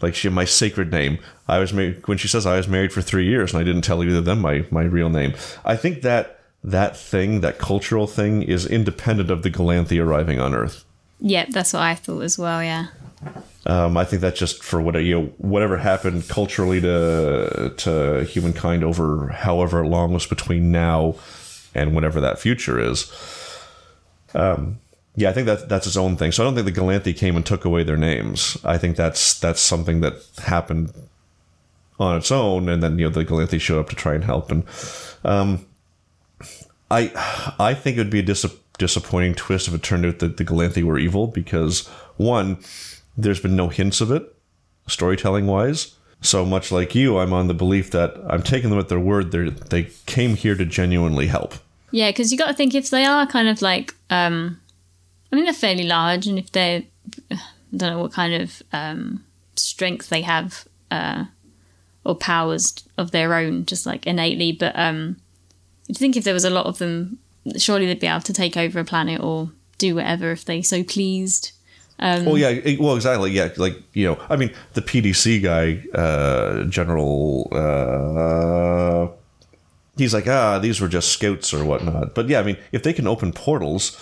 Like 0.00 0.14
she, 0.14 0.28
my 0.28 0.44
sacred 0.44 0.90
name. 0.90 1.18
I 1.46 1.58
was 1.58 1.72
married 1.72 2.06
when 2.08 2.18
she 2.18 2.28
says 2.28 2.44
I 2.44 2.56
was 2.56 2.66
married 2.66 2.92
for 2.92 3.02
three 3.02 3.26
years 3.26 3.52
and 3.52 3.60
I 3.60 3.64
didn't 3.64 3.82
tell 3.82 4.02
either 4.02 4.16
of 4.16 4.24
them 4.24 4.40
my 4.40 4.66
my 4.70 4.82
real 4.82 5.08
name. 5.08 5.34
I 5.64 5.76
think 5.76 6.02
that 6.02 6.40
that 6.64 6.96
thing, 6.96 7.40
that 7.40 7.58
cultural 7.58 8.06
thing, 8.06 8.42
is 8.42 8.66
independent 8.66 9.30
of 9.30 9.42
the 9.42 9.50
Galanthi 9.50 10.02
arriving 10.02 10.40
on 10.40 10.54
Earth. 10.54 10.84
Yeah, 11.20 11.46
that's 11.48 11.72
what 11.72 11.82
I 11.82 11.94
thought 11.94 12.22
as 12.22 12.38
well. 12.38 12.62
Yeah. 12.62 12.88
Um, 13.64 13.96
I 13.96 14.04
think 14.04 14.22
that's 14.22 14.38
just 14.38 14.62
for 14.62 14.80
what 14.80 14.96
you 14.96 15.20
know, 15.20 15.26
whatever 15.38 15.76
happened 15.76 16.28
culturally 16.28 16.80
to 16.80 17.72
to 17.76 18.24
humankind 18.24 18.82
over 18.82 19.28
however 19.28 19.86
long 19.86 20.12
was 20.12 20.26
between 20.26 20.72
now 20.72 21.14
and 21.74 21.94
whenever 21.94 22.20
that 22.20 22.38
future 22.38 22.80
is. 22.80 23.10
Um, 24.34 24.80
yeah, 25.14 25.30
I 25.30 25.32
think 25.32 25.46
that 25.46 25.68
that's 25.68 25.86
its 25.86 25.96
own 25.96 26.16
thing. 26.16 26.32
So 26.32 26.42
I 26.42 26.46
don't 26.46 26.54
think 26.54 26.74
the 26.74 26.80
Galanthi 26.80 27.16
came 27.16 27.36
and 27.36 27.44
took 27.44 27.64
away 27.64 27.84
their 27.84 27.96
names. 27.96 28.56
I 28.64 28.78
think 28.78 28.96
that's 28.96 29.38
that's 29.38 29.60
something 29.60 30.00
that 30.00 30.14
happened 30.38 30.92
on 32.00 32.16
its 32.16 32.32
own, 32.32 32.68
and 32.68 32.82
then 32.82 32.98
you 32.98 33.06
know 33.06 33.10
the 33.10 33.24
Galanthi 33.24 33.60
showed 33.60 33.78
up 33.78 33.90
to 33.90 33.96
try 33.96 34.14
and 34.14 34.24
help. 34.24 34.50
And 34.50 34.64
um, 35.24 35.66
I 36.90 37.12
I 37.58 37.74
think 37.74 37.96
it 37.96 38.00
would 38.00 38.10
be 38.10 38.20
a 38.20 38.24
dis- 38.24 38.56
disappointing 38.78 39.34
twist 39.34 39.68
if 39.68 39.74
it 39.74 39.82
turned 39.82 40.06
out 40.06 40.18
that 40.20 40.38
the 40.38 40.44
Galanthi 40.44 40.82
were 40.82 40.98
evil 40.98 41.26
because 41.26 41.86
one, 42.16 42.58
there's 43.16 43.40
been 43.40 43.56
no 43.56 43.68
hints 43.68 44.00
of 44.00 44.10
it, 44.10 44.34
storytelling 44.86 45.46
wise. 45.46 45.94
So 46.20 46.46
much 46.46 46.70
like 46.70 46.94
you, 46.94 47.18
I'm 47.18 47.32
on 47.32 47.48
the 47.48 47.54
belief 47.54 47.90
that 47.90 48.14
I'm 48.28 48.42
taking 48.42 48.70
them 48.70 48.78
at 48.78 48.88
their 48.88 49.00
word. 49.00 49.32
They 49.32 49.50
they 49.50 49.90
came 50.06 50.36
here 50.36 50.54
to 50.54 50.64
genuinely 50.64 51.26
help. 51.26 51.54
Yeah, 51.90 52.10
because 52.10 52.32
you 52.32 52.38
got 52.38 52.48
to 52.48 52.54
think 52.54 52.74
if 52.74 52.90
they 52.90 53.04
are 53.04 53.26
kind 53.26 53.48
of 53.48 53.60
like, 53.60 53.94
um, 54.08 54.60
I 55.30 55.36
mean, 55.36 55.44
they're 55.44 55.52
fairly 55.52 55.84
large, 55.84 56.26
and 56.26 56.38
if 56.38 56.50
they're, 56.52 56.84
I 57.30 57.38
don't 57.76 57.90
know 57.90 58.00
what 58.00 58.12
kind 58.12 58.34
of 58.34 58.62
um, 58.72 59.24
strength 59.56 60.08
they 60.08 60.22
have 60.22 60.66
uh, 60.90 61.24
or 62.04 62.14
powers 62.14 62.74
of 62.96 63.10
their 63.10 63.34
own, 63.34 63.66
just 63.66 63.84
like 63.84 64.06
innately. 64.06 64.52
But 64.52 64.78
um, 64.78 65.16
you'd 65.86 65.98
think 65.98 66.16
if 66.16 66.24
there 66.24 66.34
was 66.34 66.44
a 66.44 66.50
lot 66.50 66.66
of 66.66 66.78
them, 66.78 67.18
surely 67.56 67.86
they'd 67.86 68.00
be 68.00 68.06
able 68.06 68.20
to 68.22 68.32
take 68.32 68.56
over 68.56 68.80
a 68.80 68.84
planet 68.84 69.20
or 69.20 69.50
do 69.78 69.96
whatever 69.96 70.30
if 70.30 70.44
they 70.44 70.62
so 70.62 70.82
pleased. 70.82 71.52
Um, 72.04 72.24
well, 72.24 72.36
yeah, 72.38 72.48
it- 72.48 72.80
well, 72.80 72.96
exactly, 72.96 73.30
yeah. 73.30 73.50
Like 73.56 73.76
you 73.92 74.06
know, 74.06 74.18
I 74.28 74.36
mean, 74.36 74.50
the 74.74 74.82
PDC 74.82 75.40
guy, 75.42 75.84
uh, 75.96 76.64
General, 76.64 77.48
uh, 77.52 79.08
he's 79.96 80.12
like, 80.14 80.26
ah, 80.26 80.58
these 80.58 80.80
were 80.80 80.88
just 80.88 81.10
scouts 81.10 81.52
or 81.54 81.64
whatnot. 81.64 82.14
But 82.14 82.28
yeah, 82.28 82.40
I 82.40 82.42
mean, 82.42 82.56
if 82.72 82.82
they 82.82 82.92
can 82.92 83.06
open 83.06 83.32
portals, 83.32 83.96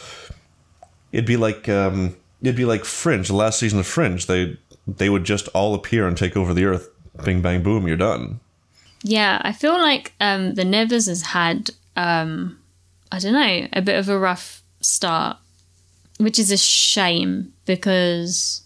it'd 1.12 1.26
be 1.26 1.36
like, 1.36 1.68
um, 1.68 2.16
it'd 2.42 2.56
be 2.56 2.64
like 2.64 2.84
Fringe, 2.84 3.28
the 3.28 3.34
last 3.34 3.58
season 3.58 3.78
of 3.78 3.86
Fringe. 3.86 4.26
They 4.26 4.56
they 4.86 5.08
would 5.10 5.24
just 5.24 5.48
all 5.48 5.74
appear 5.74 6.08
and 6.08 6.16
take 6.16 6.36
over 6.36 6.54
the 6.54 6.64
Earth. 6.64 6.88
Bing 7.24 7.42
bang 7.42 7.62
boom, 7.62 7.86
you're 7.86 7.96
done. 7.98 8.40
Yeah, 9.02 9.40
I 9.42 9.52
feel 9.52 9.72
like 9.72 10.12
um, 10.20 10.54
the 10.54 10.64
Nevers 10.64 11.06
has 11.06 11.22
had, 11.22 11.70
um, 11.96 12.58
I 13.12 13.18
don't 13.18 13.32
know, 13.32 13.68
a 13.72 13.82
bit 13.82 13.98
of 13.98 14.08
a 14.08 14.18
rough 14.18 14.62
start, 14.80 15.36
which 16.20 16.38
is 16.38 16.50
a 16.50 16.56
shame 16.56 17.52
because 17.64 18.62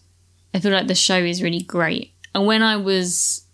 I 0.53 0.61
feel 0.61 0.73
like 0.73 0.89
the 0.89 0.95
show 0.95 1.19
is 1.19 1.43
really 1.43 1.63
great. 1.63 2.13
And 2.35 2.47
when 2.47 2.63
I 2.63 2.77
was, 2.77 3.45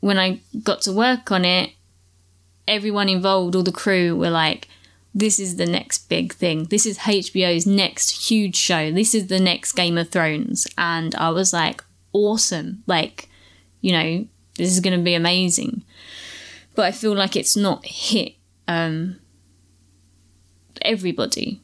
when 0.00 0.18
I 0.18 0.40
got 0.62 0.82
to 0.82 0.92
work 0.92 1.30
on 1.30 1.44
it, 1.44 1.70
everyone 2.66 3.08
involved, 3.08 3.54
all 3.54 3.62
the 3.62 3.70
crew 3.70 4.16
were 4.16 4.30
like, 4.30 4.68
this 5.14 5.38
is 5.38 5.56
the 5.56 5.66
next 5.66 6.08
big 6.08 6.32
thing. 6.32 6.64
This 6.64 6.84
is 6.84 6.98
HBO's 6.98 7.66
next 7.66 8.28
huge 8.28 8.56
show. 8.56 8.90
This 8.92 9.14
is 9.14 9.28
the 9.28 9.40
next 9.40 9.72
Game 9.72 9.96
of 9.96 10.08
Thrones. 10.08 10.66
And 10.76 11.14
I 11.14 11.30
was 11.30 11.52
like, 11.52 11.82
awesome. 12.12 12.82
Like, 12.86 13.28
you 13.80 13.92
know, 13.92 14.26
this 14.56 14.70
is 14.70 14.80
going 14.80 14.96
to 14.98 15.04
be 15.04 15.14
amazing. 15.14 15.84
But 16.74 16.86
I 16.86 16.92
feel 16.92 17.14
like 17.14 17.36
it's 17.36 17.56
not 17.56 17.84
hit 17.84 18.34
um, 18.68 19.18
everybody. 20.82 21.60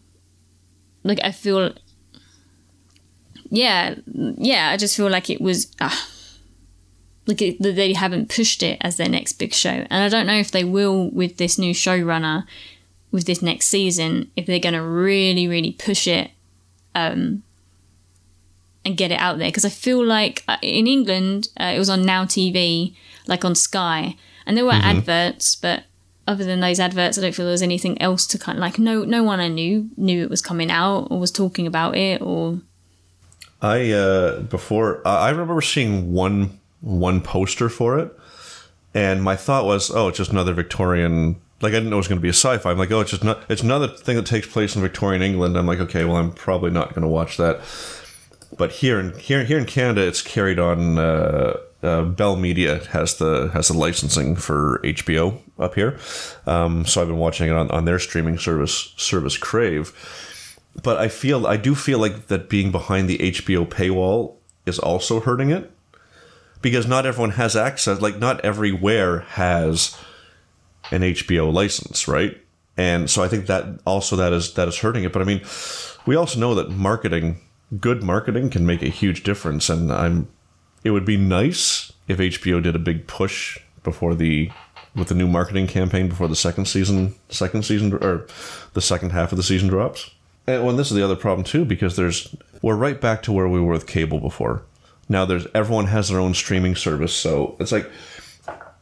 Like 1.06 1.20
I 1.22 1.32
feel, 1.32 1.72
yeah, 3.48 3.94
yeah. 4.06 4.70
I 4.70 4.76
just 4.76 4.96
feel 4.96 5.08
like 5.08 5.30
it 5.30 5.40
was, 5.40 5.72
ah, 5.80 6.08
like 7.26 7.40
it, 7.42 7.60
they 7.60 7.92
haven't 7.92 8.28
pushed 8.28 8.62
it 8.62 8.78
as 8.80 8.96
their 8.96 9.08
next 9.08 9.34
big 9.34 9.54
show, 9.54 9.70
and 9.70 9.92
I 9.92 10.08
don't 10.08 10.26
know 10.26 10.38
if 10.38 10.50
they 10.50 10.64
will 10.64 11.10
with 11.10 11.36
this 11.36 11.58
new 11.58 11.72
showrunner, 11.72 12.44
with 13.10 13.26
this 13.26 13.42
next 13.42 13.66
season, 13.66 14.30
if 14.36 14.46
they're 14.46 14.58
going 14.58 14.74
to 14.74 14.82
really, 14.82 15.48
really 15.48 15.72
push 15.72 16.06
it. 16.06 16.30
Um, 16.94 17.42
and 18.86 18.96
get 18.96 19.10
it 19.10 19.18
out 19.18 19.38
there 19.38 19.48
because 19.48 19.64
I 19.64 19.68
feel 19.68 20.02
like 20.02 20.44
uh, 20.46 20.58
in 20.62 20.86
England 20.86 21.48
uh, 21.60 21.72
it 21.74 21.78
was 21.78 21.90
on 21.90 22.06
Now 22.06 22.24
TV, 22.24 22.94
like 23.26 23.44
on 23.44 23.56
Sky, 23.56 24.16
and 24.46 24.56
there 24.56 24.64
were 24.64 24.72
adverts, 24.72 25.56
but 25.56 25.82
other 26.26 26.44
than 26.44 26.60
those 26.60 26.80
adverts, 26.80 27.18
I 27.18 27.22
don't 27.22 27.34
feel 27.34 27.46
there 27.46 27.52
was 27.52 27.62
anything 27.62 28.00
else 28.00 28.26
to 28.28 28.38
kind 28.38 28.58
of 28.58 28.60
like. 28.60 28.78
No, 28.78 29.04
no 29.04 29.22
one 29.22 29.40
I 29.40 29.48
knew 29.48 29.90
knew 29.96 30.22
it 30.22 30.30
was 30.30 30.42
coming 30.42 30.70
out 30.70 31.08
or 31.10 31.18
was 31.18 31.30
talking 31.30 31.66
about 31.66 31.96
it 31.96 32.20
or. 32.20 32.60
I 33.62 33.90
uh, 33.92 34.40
before 34.40 35.06
I 35.06 35.30
remember 35.30 35.60
seeing 35.62 36.12
one 36.12 36.60
one 36.80 37.20
poster 37.20 37.68
for 37.68 37.98
it, 37.98 38.12
and 38.94 39.22
my 39.22 39.36
thought 39.36 39.64
was, 39.64 39.90
oh, 39.90 40.08
it's 40.08 40.18
just 40.18 40.30
another 40.30 40.52
Victorian. 40.52 41.36
Like 41.62 41.72
I 41.72 41.76
didn't 41.76 41.90
know 41.90 41.96
it 41.96 41.98
was 41.98 42.08
going 42.08 42.18
to 42.18 42.22
be 42.22 42.28
a 42.28 42.32
sci-fi. 42.32 42.70
I'm 42.70 42.78
like, 42.78 42.90
oh, 42.90 43.00
it's 43.00 43.10
just 43.10 43.24
not. 43.24 43.42
It's 43.48 43.62
another 43.62 43.88
thing 43.88 44.16
that 44.16 44.26
takes 44.26 44.46
place 44.46 44.76
in 44.76 44.82
Victorian 44.82 45.22
England. 45.22 45.56
I'm 45.56 45.66
like, 45.66 45.80
okay, 45.80 46.04
well, 46.04 46.16
I'm 46.16 46.32
probably 46.32 46.70
not 46.70 46.90
going 46.90 47.02
to 47.02 47.08
watch 47.08 47.38
that. 47.38 47.60
But 48.58 48.72
here 48.72 49.00
in 49.00 49.18
here 49.18 49.44
here 49.44 49.58
in 49.58 49.64
Canada, 49.64 50.06
it's 50.06 50.22
carried 50.22 50.58
on. 50.58 50.98
Uh, 50.98 51.56
uh, 51.86 52.02
Bell 52.02 52.36
Media 52.36 52.84
has 52.86 53.16
the 53.16 53.50
has 53.52 53.68
the 53.68 53.74
licensing 53.74 54.36
for 54.36 54.80
HBO 54.84 55.40
up 55.58 55.74
here, 55.74 55.98
um, 56.46 56.84
so 56.84 57.00
I've 57.00 57.08
been 57.08 57.18
watching 57.18 57.48
it 57.48 57.54
on, 57.54 57.70
on 57.70 57.84
their 57.84 57.98
streaming 57.98 58.38
service 58.38 58.92
service 58.96 59.36
Crave. 59.36 59.92
But 60.82 60.98
I 60.98 61.08
feel 61.08 61.46
I 61.46 61.56
do 61.56 61.74
feel 61.74 61.98
like 61.98 62.26
that 62.26 62.48
being 62.48 62.70
behind 62.70 63.08
the 63.08 63.18
HBO 63.18 63.66
paywall 63.66 64.34
is 64.66 64.78
also 64.78 65.20
hurting 65.20 65.50
it 65.50 65.70
because 66.60 66.86
not 66.86 67.06
everyone 67.06 67.30
has 67.30 67.56
access. 67.56 68.00
Like 68.00 68.18
not 68.18 68.44
everywhere 68.44 69.20
has 69.20 69.96
an 70.90 71.02
HBO 71.02 71.52
license, 71.52 72.06
right? 72.08 72.36
And 72.76 73.08
so 73.08 73.22
I 73.22 73.28
think 73.28 73.46
that 73.46 73.80
also 73.86 74.16
that 74.16 74.32
is 74.32 74.54
that 74.54 74.68
is 74.68 74.78
hurting 74.78 75.04
it. 75.04 75.12
But 75.12 75.22
I 75.22 75.24
mean, 75.24 75.42
we 76.06 76.16
also 76.16 76.38
know 76.38 76.54
that 76.54 76.70
marketing, 76.70 77.40
good 77.80 78.02
marketing, 78.02 78.50
can 78.50 78.66
make 78.66 78.82
a 78.82 78.88
huge 78.88 79.22
difference. 79.22 79.70
And 79.70 79.92
I'm, 79.92 80.28
it 80.84 80.90
would 80.90 81.04
be 81.04 81.16
nice 81.16 81.92
if 82.08 82.18
HBO 82.18 82.62
did 82.62 82.76
a 82.76 82.80
big 82.80 83.06
push 83.06 83.58
before 83.82 84.14
the 84.14 84.50
with 84.94 85.08
the 85.08 85.14
new 85.14 85.28
marketing 85.28 85.66
campaign 85.66 86.08
before 86.08 86.26
the 86.26 86.34
second 86.34 86.64
season, 86.64 87.14
second 87.28 87.64
season 87.64 87.92
or 87.92 88.26
the 88.72 88.80
second 88.80 89.10
half 89.10 89.30
of 89.30 89.36
the 89.36 89.42
season 89.42 89.68
drops. 89.68 90.10
And 90.46 90.64
well, 90.64 90.74
this 90.74 90.90
is 90.90 90.96
the 90.96 91.04
other 91.04 91.16
problem 91.16 91.44
too 91.44 91.64
because 91.64 91.96
there's 91.96 92.34
we're 92.62 92.76
right 92.76 93.00
back 93.00 93.22
to 93.24 93.32
where 93.32 93.48
we 93.48 93.60
were 93.60 93.72
with 93.72 93.86
cable 93.86 94.20
before. 94.20 94.62
Now 95.08 95.24
there's 95.24 95.46
everyone 95.54 95.86
has 95.86 96.08
their 96.08 96.18
own 96.20 96.34
streaming 96.34 96.76
service, 96.76 97.14
so 97.14 97.56
it's 97.60 97.72
like 97.72 97.90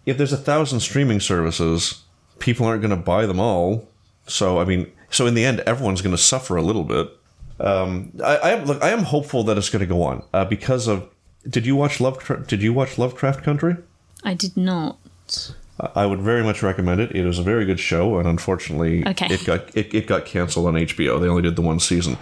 if 0.07 0.19
there's 0.19 0.33
a 0.33 0.39
thousand 0.39 0.81
streaming 0.81 1.21
services, 1.21 2.03
people 2.39 2.67
aren't 2.67 2.83
going 2.83 2.91
to 2.91 2.97
buy 2.97 3.27
them 3.27 3.41
all. 3.41 3.89
So 4.27 4.59
I 4.59 4.65
mean, 4.65 4.91
so 5.11 5.27
in 5.27 5.35
the 5.35 5.45
end, 5.45 5.61
everyone's 5.61 6.03
going 6.03 6.17
to 6.17 6.23
suffer 6.23 6.57
a 6.57 6.63
little 6.63 6.85
bit. 6.85 7.09
Um, 7.61 8.13
I, 8.23 8.37
I 8.37 8.51
am 8.51 8.65
look, 8.67 8.83
I 8.83 8.91
am 8.91 9.05
hopeful 9.05 9.45
that 9.45 9.57
it's 9.59 9.71
going 9.71 9.81
to 9.81 9.87
go 9.87 10.03
on 10.03 10.23
uh, 10.33 10.45
because 10.45 10.87
of. 10.87 11.09
Did 11.49 11.67
you 11.67 11.77
watch 11.77 12.01
Lovecraft? 12.01 12.49
Did 12.49 12.63
you 12.63 12.73
watch 12.73 12.99
Lovecraft 12.99 13.43
Country? 13.45 13.77
I 14.23 14.35
did 14.35 14.57
not. 14.57 14.97
I 15.95 16.07
would 16.07 16.21
very 16.21 16.43
much 16.45 16.63
recommend 16.63 17.01
it. 17.01 17.11
It 17.15 17.27
is 17.27 17.39
a 17.39 17.43
very 17.43 17.65
good 17.65 17.81
show, 17.81 18.19
and 18.19 18.29
unfortunately, 18.29 19.07
Okay. 19.07 19.27
it 19.35 19.45
got 19.45 19.77
it, 19.77 19.93
it 19.95 20.07
got 20.07 20.25
canceled 20.25 20.67
on 20.67 20.75
HBO. 20.75 21.21
They 21.21 21.29
only 21.29 21.43
did 21.43 21.57
the 21.57 21.63
one 21.63 21.81
season, 21.81 22.17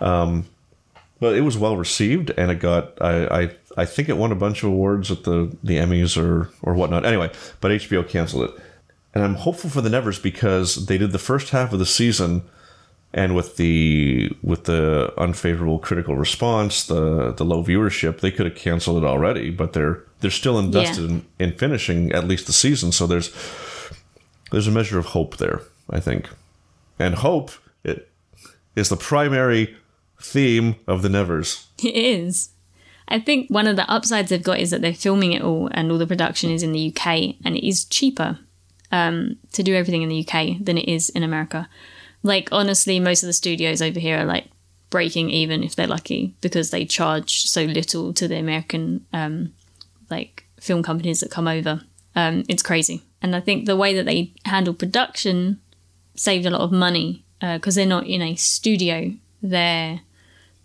um, 0.00 0.46
but 1.20 1.34
it 1.36 1.42
was 1.42 1.56
well 1.58 1.76
received, 1.76 2.30
and 2.36 2.50
it 2.50 2.60
got 2.60 3.00
I, 3.02 3.42
I 3.42 3.50
I 3.76 3.84
think 3.84 4.08
it 4.08 4.16
won 4.16 4.32
a 4.32 4.36
bunch 4.36 4.62
of 4.62 4.70
awards 4.70 5.10
at 5.10 5.24
the 5.24 5.54
the 5.62 5.76
Emmys 5.76 6.16
or 6.20 6.50
or 6.62 6.74
whatnot. 6.74 7.04
Anyway, 7.04 7.30
but 7.60 7.70
HBO 7.72 8.08
canceled 8.08 8.50
it, 8.50 8.56
and 9.14 9.22
I'm 9.22 9.34
hopeful 9.34 9.68
for 9.70 9.82
the 9.82 9.90
Nevers 9.90 10.18
because 10.18 10.86
they 10.86 10.96
did 10.98 11.12
the 11.12 11.18
first 11.18 11.50
half 11.50 11.72
of 11.74 11.78
the 11.78 11.86
season, 11.86 12.42
and 13.16 13.36
with 13.36 13.56
the 13.56 14.28
with 14.42 14.64
the 14.64 15.14
unfavorable 15.16 15.78
critical 15.78 16.16
response, 16.16 16.84
the 16.84 17.32
the 17.32 17.44
low 17.44 17.62
viewership, 17.62 18.18
they 18.18 18.32
could 18.32 18.44
have 18.44 18.56
canceled 18.56 19.02
it 19.02 19.06
already. 19.06 19.50
But 19.50 19.72
they're 19.72 20.02
they're 20.18 20.32
still 20.32 20.58
invested 20.58 21.08
in, 21.08 21.24
in 21.38 21.52
finishing 21.52 22.10
at 22.12 22.26
least 22.26 22.46
the 22.46 22.52
season, 22.52 22.90
so 22.90 23.06
there's 23.06 23.32
there's 24.50 24.66
a 24.66 24.72
measure 24.72 24.98
of 24.98 25.06
hope 25.06 25.36
there, 25.36 25.60
I 25.88 26.00
think, 26.00 26.28
and 26.98 27.14
hope 27.14 27.52
it 27.84 28.10
is 28.74 28.88
the 28.88 28.96
primary 28.96 29.76
theme 30.20 30.74
of 30.88 31.02
the 31.02 31.08
Nevers. 31.08 31.68
It 31.84 31.94
is. 31.94 32.50
I 33.06 33.20
think 33.20 33.48
one 33.48 33.68
of 33.68 33.76
the 33.76 33.88
upsides 33.88 34.30
they've 34.30 34.42
got 34.42 34.58
is 34.58 34.70
that 34.70 34.80
they're 34.80 34.92
filming 34.92 35.34
it 35.34 35.42
all 35.42 35.68
and 35.72 35.92
all 35.92 35.98
the 35.98 36.06
production 36.06 36.50
is 36.50 36.62
in 36.62 36.72
the 36.72 36.88
UK 36.88 37.36
and 37.44 37.54
it 37.54 37.64
is 37.64 37.84
cheaper 37.84 38.38
um, 38.90 39.36
to 39.52 39.62
do 39.62 39.74
everything 39.74 40.02
in 40.02 40.08
the 40.08 40.26
UK 40.26 40.56
than 40.58 40.78
it 40.78 40.88
is 40.88 41.10
in 41.10 41.22
America. 41.22 41.68
Like, 42.24 42.48
honestly, 42.50 42.98
most 42.98 43.22
of 43.22 43.28
the 43.28 43.32
studios 43.32 43.80
over 43.80 44.00
here 44.00 44.18
are 44.18 44.24
like 44.24 44.48
breaking 44.90 45.30
even 45.30 45.62
if 45.62 45.76
they're 45.76 45.86
lucky 45.86 46.34
because 46.40 46.70
they 46.70 46.84
charge 46.84 47.42
so 47.44 47.64
little 47.64 48.12
to 48.14 48.26
the 48.26 48.36
American 48.36 49.06
um, 49.12 49.52
like 50.10 50.44
film 50.60 50.82
companies 50.82 51.20
that 51.20 51.30
come 51.30 51.46
over. 51.46 51.82
Um, 52.16 52.44
it's 52.48 52.62
crazy. 52.62 53.02
And 53.20 53.36
I 53.36 53.40
think 53.40 53.66
the 53.66 53.76
way 53.76 53.94
that 53.94 54.06
they 54.06 54.32
handle 54.44 54.74
production 54.74 55.60
saved 56.16 56.46
a 56.46 56.50
lot 56.50 56.60
of 56.62 56.72
money 56.72 57.24
because 57.40 57.74
they're 57.74 57.86
not 57.86 58.06
in 58.06 58.22
a 58.22 58.36
studio. 58.36 59.12
They're 59.42 60.00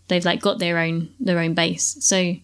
they've 0.08 0.26
like 0.26 0.42
got 0.42 0.60
their 0.60 0.78
own 0.78 1.10
their 1.20 1.40
own 1.40 1.54
base. 1.54 1.98
So 2.00 2.36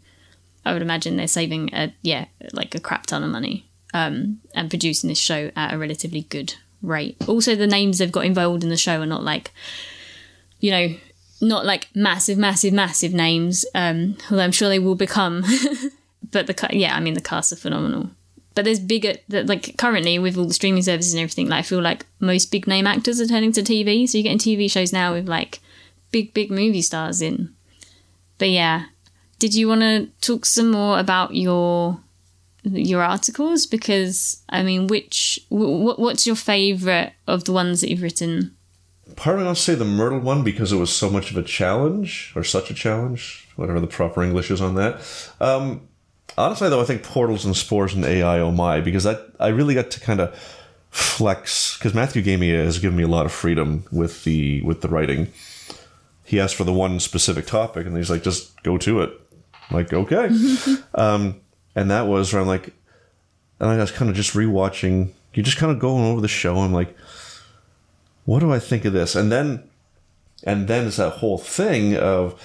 I 0.65 0.73
would 0.73 0.81
imagine 0.81 1.15
they're 1.15 1.27
saving 1.27 1.73
a 1.73 1.93
yeah 2.01 2.25
like 2.51 2.75
a 2.75 2.79
crap 2.79 3.05
ton 3.05 3.23
of 3.23 3.29
money 3.29 3.69
um, 3.93 4.41
and 4.53 4.69
producing 4.69 5.07
this 5.07 5.19
show 5.19 5.51
at 5.55 5.73
a 5.73 5.77
relatively 5.77 6.23
good 6.23 6.55
rate. 6.81 7.17
Also, 7.27 7.55
the 7.55 7.67
names 7.67 7.97
they've 7.97 8.11
got 8.11 8.25
involved 8.25 8.63
in 8.63 8.69
the 8.69 8.77
show 8.77 9.01
are 9.01 9.05
not 9.05 9.23
like 9.23 9.51
you 10.59 10.71
know 10.71 10.95
not 11.41 11.65
like 11.65 11.89
massive, 11.93 12.37
massive, 12.37 12.73
massive 12.73 13.13
names. 13.13 13.65
Um, 13.75 14.17
although 14.29 14.43
I'm 14.43 14.51
sure 14.51 14.69
they 14.69 14.79
will 14.79 14.95
become. 14.95 15.43
but 16.31 16.47
the 16.47 16.69
yeah, 16.71 16.95
I 16.95 16.99
mean 16.99 17.13
the 17.13 17.21
cast 17.21 17.51
are 17.51 17.57
phenomenal. 17.57 18.09
But 18.53 18.65
there's 18.65 18.79
bigger 18.79 19.15
that 19.29 19.47
like 19.47 19.77
currently 19.77 20.17
with 20.17 20.37
all 20.37 20.47
the 20.47 20.53
streaming 20.53 20.81
services 20.81 21.13
and 21.13 21.21
everything. 21.21 21.49
Like 21.49 21.59
I 21.59 21.63
feel 21.63 21.81
like 21.81 22.05
most 22.19 22.51
big 22.51 22.67
name 22.67 22.87
actors 22.87 23.19
are 23.19 23.27
turning 23.27 23.51
to 23.53 23.61
TV. 23.61 24.07
So 24.07 24.17
you're 24.17 24.23
getting 24.23 24.39
TV 24.39 24.71
shows 24.71 24.93
now 24.93 25.13
with 25.13 25.27
like 25.27 25.59
big, 26.11 26.33
big 26.33 26.49
movie 26.49 26.81
stars 26.81 27.21
in. 27.21 27.53
But 28.37 28.49
yeah, 28.49 28.85
did 29.39 29.53
you 29.53 29.67
want 29.67 29.81
to 29.81 30.07
talk 30.21 30.45
some 30.45 30.71
more 30.71 30.99
about 30.99 31.35
your 31.35 31.99
your 32.65 33.01
articles? 33.01 33.65
Because 33.65 34.43
I 34.49 34.63
mean, 34.63 34.87
which 34.87 35.39
what 35.49 35.99
what's 35.99 36.25
your 36.27 36.35
favorite 36.35 37.13
of 37.27 37.45
the 37.45 37.53
ones 37.53 37.81
that 37.81 37.89
you've 37.89 38.01
written? 38.01 38.55
part 39.15 39.35
of 39.35 39.41
me 39.41 39.45
wants 39.45 39.63
to 39.65 39.71
say 39.71 39.75
the 39.75 39.85
Myrtle 39.85 40.19
one 40.19 40.43
because 40.43 40.71
it 40.71 40.77
was 40.77 40.93
so 40.93 41.09
much 41.09 41.31
of 41.31 41.37
a 41.37 41.43
challenge, 41.43 42.33
or 42.35 42.43
such 42.43 42.69
a 42.69 42.73
challenge, 42.73 43.47
whatever 43.55 43.79
the 43.79 43.87
proper 43.87 44.23
English 44.23 44.51
is 44.51 44.61
on 44.61 44.75
that. 44.75 45.01
Um, 45.39 45.87
honestly, 46.37 46.69
though, 46.69 46.81
I 46.81 46.85
think 46.85 47.03
Portals 47.03 47.45
and 47.45 47.55
Spores 47.55 47.93
and 47.93 48.05
AI 48.05 48.39
Oh 48.39 48.51
My, 48.51 48.81
because 48.81 49.03
that 49.03 49.31
I 49.39 49.49
really 49.49 49.75
got 49.75 49.91
to 49.91 49.99
kind 49.99 50.19
of 50.19 50.35
flex 50.89 51.77
because 51.77 51.93
Matthew 51.93 52.21
gave 52.21 52.39
me 52.39 52.49
has 52.51 52.79
given 52.79 52.97
me 52.97 53.03
a 53.03 53.07
lot 53.07 53.25
of 53.25 53.31
freedom 53.31 53.85
with 53.91 54.23
the 54.23 54.61
with 54.61 54.81
the 54.81 54.87
writing. 54.89 55.31
He 56.23 56.39
asked 56.39 56.55
for 56.55 56.63
the 56.63 56.73
one 56.73 56.99
specific 56.99 57.45
topic, 57.45 57.85
and 57.85 57.95
he's 57.95 58.09
like, 58.09 58.23
"Just 58.23 58.61
go 58.63 58.77
to 58.79 59.01
it." 59.01 59.11
I'm 59.69 59.77
like, 59.77 59.93
okay, 59.93 60.29
um, 60.95 61.41
and 61.75 61.91
that 61.91 62.07
was 62.07 62.31
where 62.31 62.41
I'm 62.41 62.47
like, 62.47 62.73
and 63.59 63.69
I 63.69 63.77
was 63.77 63.91
kind 63.91 64.09
of 64.09 64.15
just 64.15 64.33
rewatching. 64.33 65.11
You're 65.33 65.43
just 65.43 65.57
kind 65.57 65.71
of 65.71 65.79
going 65.79 66.05
over 66.05 66.21
the 66.21 66.27
show. 66.27 66.57
I'm 66.57 66.73
like, 66.73 66.95
what 68.25 68.39
do 68.39 68.51
I 68.51 68.59
think 68.59 68.85
of 68.85 68.93
this? 68.93 69.15
And 69.15 69.31
then, 69.31 69.69
and 70.43 70.67
then 70.67 70.87
it's 70.87 70.97
that 70.97 71.11
whole 71.11 71.37
thing 71.37 71.95
of 71.95 72.41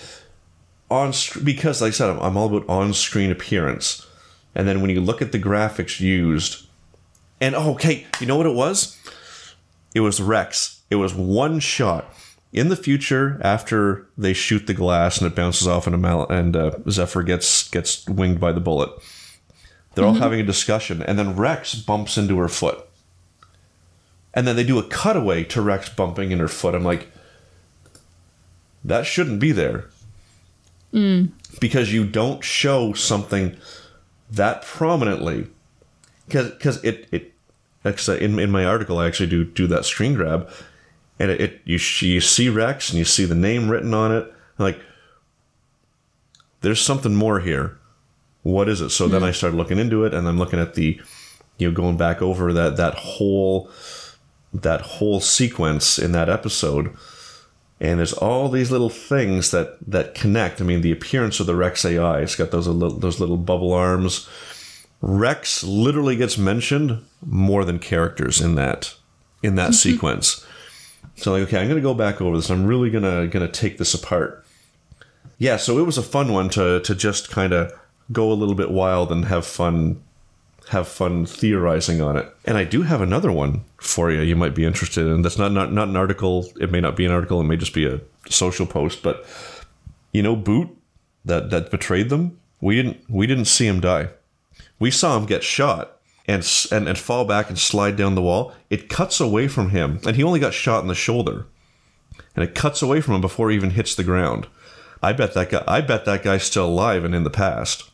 on 0.91 1.13
because, 1.45 1.81
like 1.81 1.89
I 1.89 1.93
said, 1.93 2.11
I'm 2.11 2.37
all 2.37 2.55
about 2.55 2.69
on-screen 2.69 3.31
appearance. 3.31 4.07
And 4.55 4.67
then 4.67 4.81
when 4.81 4.91
you 4.91 5.01
look 5.01 5.23
at 5.23 5.33
the 5.33 5.39
graphics 5.39 6.01
used, 6.01 6.67
and 7.41 7.55
oh, 7.55 7.73
okay, 7.75 8.07
you 8.19 8.27
know 8.27 8.37
what 8.37 8.47
it 8.47 8.55
was? 8.55 8.99
It 9.95 10.01
was 10.01 10.21
Rex. 10.21 10.83
It 10.91 10.97
was 10.97 11.15
one 11.15 11.61
shot. 11.61 12.13
In 12.53 12.69
the 12.69 12.77
future, 12.77 13.41
after 13.45 14.09
they 14.19 14.33
shoot 14.33 14.67
the 14.67 14.75
glass 14.75 15.19
and 15.19 15.31
it 15.31 15.37
bounces 15.37 15.69
off 15.69 15.87
and, 15.87 16.01
Mal- 16.03 16.29
and 16.29 16.57
uh, 16.57 16.73
Zephyr 16.89 17.23
gets 17.23 17.69
gets 17.69 18.07
winged 18.09 18.41
by 18.41 18.51
the 18.51 18.61
bullet, 18.61 18.91
they're 19.95 20.05
mm-hmm. 20.05 20.15
all 20.15 20.21
having 20.23 20.41
a 20.41 20.45
discussion, 20.45 21.03
and 21.03 21.19
then 21.19 21.37
Rex 21.37 21.75
bumps 21.75 22.17
into 22.17 22.39
her 22.39 22.49
foot 22.49 22.87
and 24.33 24.47
then 24.47 24.57
they 24.57 24.65
do 24.65 24.79
a 24.79 24.83
cutaway 24.83 25.45
to 25.45 25.61
Rex 25.61 25.89
bumping 25.89 26.31
in 26.31 26.39
her 26.39 26.49
foot. 26.49 26.75
I'm 26.75 26.85
like, 26.85 27.09
that 28.85 29.07
shouldn't 29.07 29.41
be 29.41 29.53
there. 29.53 29.87
Mm. 30.93 31.33
Because 31.61 31.93
you 31.93 32.07
don't 32.07 32.45
show 32.45 32.93
something 32.93 33.57
that 34.31 34.63
prominently. 34.63 35.49
Because 36.29 36.83
it, 36.85 37.09
it, 37.11 37.33
actually, 37.85 38.23
in, 38.23 38.39
in 38.39 38.51
my 38.51 38.65
article, 38.65 38.99
I 38.99 39.07
actually 39.07 39.29
do 39.29 39.45
do 39.45 39.67
that 39.67 39.85
screen 39.85 40.15
grab. 40.15 40.49
And 41.19 41.31
it, 41.31 41.41
it 41.41 41.61
you, 41.65 41.79
you 42.07 42.21
see 42.21 42.49
Rex 42.49 42.91
and 42.91 42.99
you 42.99 43.05
see 43.05 43.25
the 43.25 43.35
name 43.35 43.69
written 43.69 43.93
on 43.93 44.13
it. 44.13 44.33
like, 44.59 44.81
there's 46.61 46.81
something 46.81 47.15
more 47.15 47.41
here. 47.41 47.79
What 48.43 48.69
is 48.69 48.81
it? 48.81 48.91
So 48.91 49.09
mm. 49.09 49.13
then 49.13 49.23
I 49.23 49.33
started 49.33 49.57
looking 49.57 49.79
into 49.79 50.05
it 50.05 50.15
and 50.15 50.27
I'm 50.27 50.39
looking 50.39 50.61
at 50.61 50.75
the, 50.75 51.01
you 51.59 51.69
know, 51.69 51.75
going 51.75 51.97
back 51.97 52.23
over 52.23 52.53
that, 52.53 52.77
that 52.77 52.95
whole 52.95 53.71
that 54.53 54.81
whole 54.81 55.21
sequence 55.21 55.97
in 55.97 56.11
that 56.11 56.29
episode 56.29 56.97
and 57.81 57.99
there's 57.99 58.13
all 58.13 58.49
these 58.49 58.71
little 58.71 58.91
things 58.91 59.51
that 59.53 59.79
that 59.91 60.15
connect. 60.15 60.61
I 60.61 60.65
mean, 60.65 60.83
the 60.83 60.93
appearance 60.93 61.41
of 61.41 61.47
the 61.47 61.57
Rex 61.57 61.85
AI, 61.85 62.21
it's 62.21 62.37
got 62.37 62.51
those 62.51 62.69
little, 62.69 62.99
those 62.99 63.21
little 63.21 63.39
bubble 63.39 63.73
arms. 63.73 64.29
Rex 65.01 65.65
literally 65.65 66.15
gets 66.15 66.37
mentioned 66.37 67.03
more 67.25 67.65
than 67.65 67.79
characters 67.79 68.41
in 68.41 68.55
that 68.57 68.95
in 69.43 69.55
that 69.55 69.71
mm-hmm. 69.71 69.73
sequence. 69.73 70.47
So 71.17 71.33
like, 71.33 71.43
okay, 71.45 71.59
I'm 71.59 71.69
gonna 71.69 71.81
go 71.81 71.95
back 71.95 72.21
over 72.21 72.37
this. 72.37 72.51
I'm 72.51 72.67
really 72.67 72.91
gonna 72.91 73.27
gonna 73.29 73.49
take 73.49 73.79
this 73.79 73.95
apart. 73.95 74.45
Yeah, 75.39 75.57
so 75.57 75.79
it 75.79 75.87
was 75.87 75.97
a 75.97 76.03
fun 76.03 76.35
one 76.35 76.51
to 76.51 76.81
to 76.81 76.95
just 76.95 77.31
kind 77.31 77.55
of 77.55 77.73
go 78.13 78.33
a 78.33 78.35
little 78.35 78.55
bit 78.55 78.71
wild 78.71 79.13
and 79.13 79.27
have 79.27 79.47
fun 79.47 80.03
have 80.69 80.87
fun 80.87 81.27
theorizing 81.27 82.01
on 82.01 82.17
it. 82.17 82.33
And 82.45 82.57
I 82.57 82.65
do 82.65 82.83
have 82.83 83.01
another 83.01 83.33
one 83.33 83.65
for 83.79 84.11
you 84.11 84.21
you 84.21 84.37
might 84.37 84.55
be 84.55 84.65
interested 84.65 85.07
in. 85.07 85.23
That's 85.23 85.39
not, 85.39 85.51
not, 85.51 85.73
not 85.73 85.89
an 85.89 85.97
article. 85.97 86.49
It 86.61 86.71
may 86.71 86.81
not 86.81 86.95
be 86.95 87.05
an 87.05 87.11
article. 87.11 87.41
It 87.41 87.45
may 87.45 87.57
just 87.57 87.75
be 87.75 87.87
a 87.87 88.01
social 88.29 88.67
post. 88.67 89.03
But 89.03 89.27
you 90.13 90.23
know, 90.23 90.37
Boot 90.37 90.69
that 91.25 91.51
that 91.51 91.71
betrayed 91.71 92.09
them. 92.09 92.39
We 92.61 92.77
didn't 92.77 92.99
we 93.09 93.27
didn't 93.27 93.47
see 93.47 93.67
him 93.67 93.81
die. 93.81 94.11
We 94.79 94.91
saw 94.91 95.17
him 95.17 95.27
get 95.27 95.43
shot 95.43 95.99
and 96.27 96.47
and 96.71 96.89
and 96.89 96.99
fall 96.99 97.25
back 97.25 97.49
and 97.49 97.59
slide 97.59 97.97
down 97.97 98.15
the 98.15 98.23
wall. 98.23 98.55
It 98.69 98.89
cuts 98.89 99.21
away 99.21 99.49
from 99.49 99.71
him, 99.71 100.01
and 100.07 100.17
he 100.17 100.23
only 100.23 100.41
got 100.41 100.55
shot 100.55 100.83
in 100.83 100.89
the 100.89 100.95
shoulder. 100.95 101.47
And 102.37 102.45
it 102.45 102.55
cuts 102.55 102.81
away 102.81 103.01
from 103.01 103.15
him 103.15 103.21
before 103.21 103.51
he 103.51 103.57
even 103.57 103.71
hits 103.71 103.95
the 103.95 104.05
ground. 104.05 104.47
I 105.03 105.13
bet 105.13 105.35
that 105.35 105.51
guy. 105.51 105.65
I 105.67 105.81
bet 105.81 106.05
that 106.05 106.23
guy's 106.23 106.45
still 106.45 106.67
alive 106.67 107.05
and 107.05 107.15
in 107.15 107.25
the 107.25 107.31
past, 107.31 107.90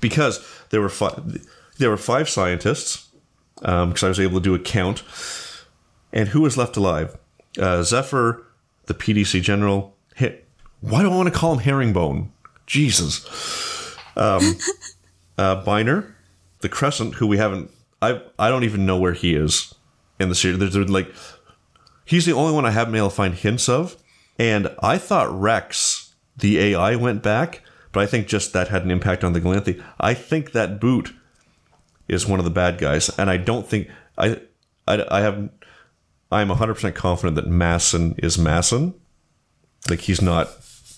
because 0.00 0.44
there 0.70 0.80
were 0.80 0.88
five 0.88 1.46
there 1.78 1.90
were 1.90 1.96
five 1.96 2.28
scientists 2.28 3.08
because 3.56 4.02
um, 4.02 4.06
I 4.06 4.08
was 4.08 4.20
able 4.20 4.40
to 4.40 4.44
do 4.44 4.54
a 4.54 4.58
count. 4.58 5.02
And 6.12 6.28
who 6.28 6.40
was 6.40 6.56
left 6.56 6.76
alive? 6.76 7.16
Uh, 7.58 7.82
Zephyr, 7.82 8.44
the 8.86 8.94
PDC 8.94 9.42
general. 9.42 9.96
Hit. 10.16 10.46
Why 10.80 11.02
do 11.02 11.10
I 11.10 11.16
want 11.16 11.32
to 11.32 11.38
call 11.38 11.54
him 11.54 11.60
Herringbone? 11.60 12.32
Jesus. 12.66 13.96
Um, 14.16 14.58
uh, 15.38 15.56
Byner, 15.64 16.16
the 16.60 16.68
Crescent, 16.68 17.14
who 17.14 17.26
we 17.26 17.38
haven't. 17.38 17.70
I 18.02 18.22
I 18.38 18.48
don't 18.48 18.64
even 18.64 18.86
know 18.86 18.98
where 18.98 19.12
he 19.12 19.34
is 19.34 19.74
in 20.18 20.28
the 20.28 20.34
series. 20.34 20.58
There's, 20.58 20.74
there's 20.74 20.90
like 20.90 21.12
he's 22.04 22.26
the 22.26 22.32
only 22.32 22.52
one 22.52 22.66
I 22.66 22.70
haven't 22.70 22.92
been 22.92 22.98
able 22.98 23.10
to 23.10 23.16
find 23.16 23.34
hints 23.34 23.68
of. 23.68 23.96
And 24.38 24.74
I 24.82 24.96
thought 24.98 25.30
Rex, 25.38 26.14
the 26.36 26.58
AI, 26.58 26.96
went 26.96 27.22
back, 27.22 27.62
but 27.92 28.00
I 28.00 28.06
think 28.06 28.26
just 28.26 28.52
that 28.52 28.68
had 28.68 28.84
an 28.84 28.90
impact 28.90 29.24
on 29.24 29.32
the 29.32 29.40
Galanthi. 29.40 29.82
I 29.98 30.14
think 30.14 30.52
that 30.52 30.80
boot 30.80 31.14
is 32.08 32.26
one 32.26 32.38
of 32.38 32.44
the 32.44 32.50
bad 32.50 32.78
guys, 32.78 33.08
and 33.18 33.30
I 33.30 33.36
don't 33.36 33.66
think 33.66 33.88
I 34.16 34.40
I, 34.86 35.04
I 35.10 35.20
have 35.20 35.50
I 36.32 36.42
am 36.42 36.48
100% 36.48 36.94
confident 36.94 37.36
that 37.36 37.46
Massen 37.46 38.14
is 38.22 38.36
Massen. 38.36 38.94
Like 39.88 40.00
he's 40.00 40.22
not 40.22 40.48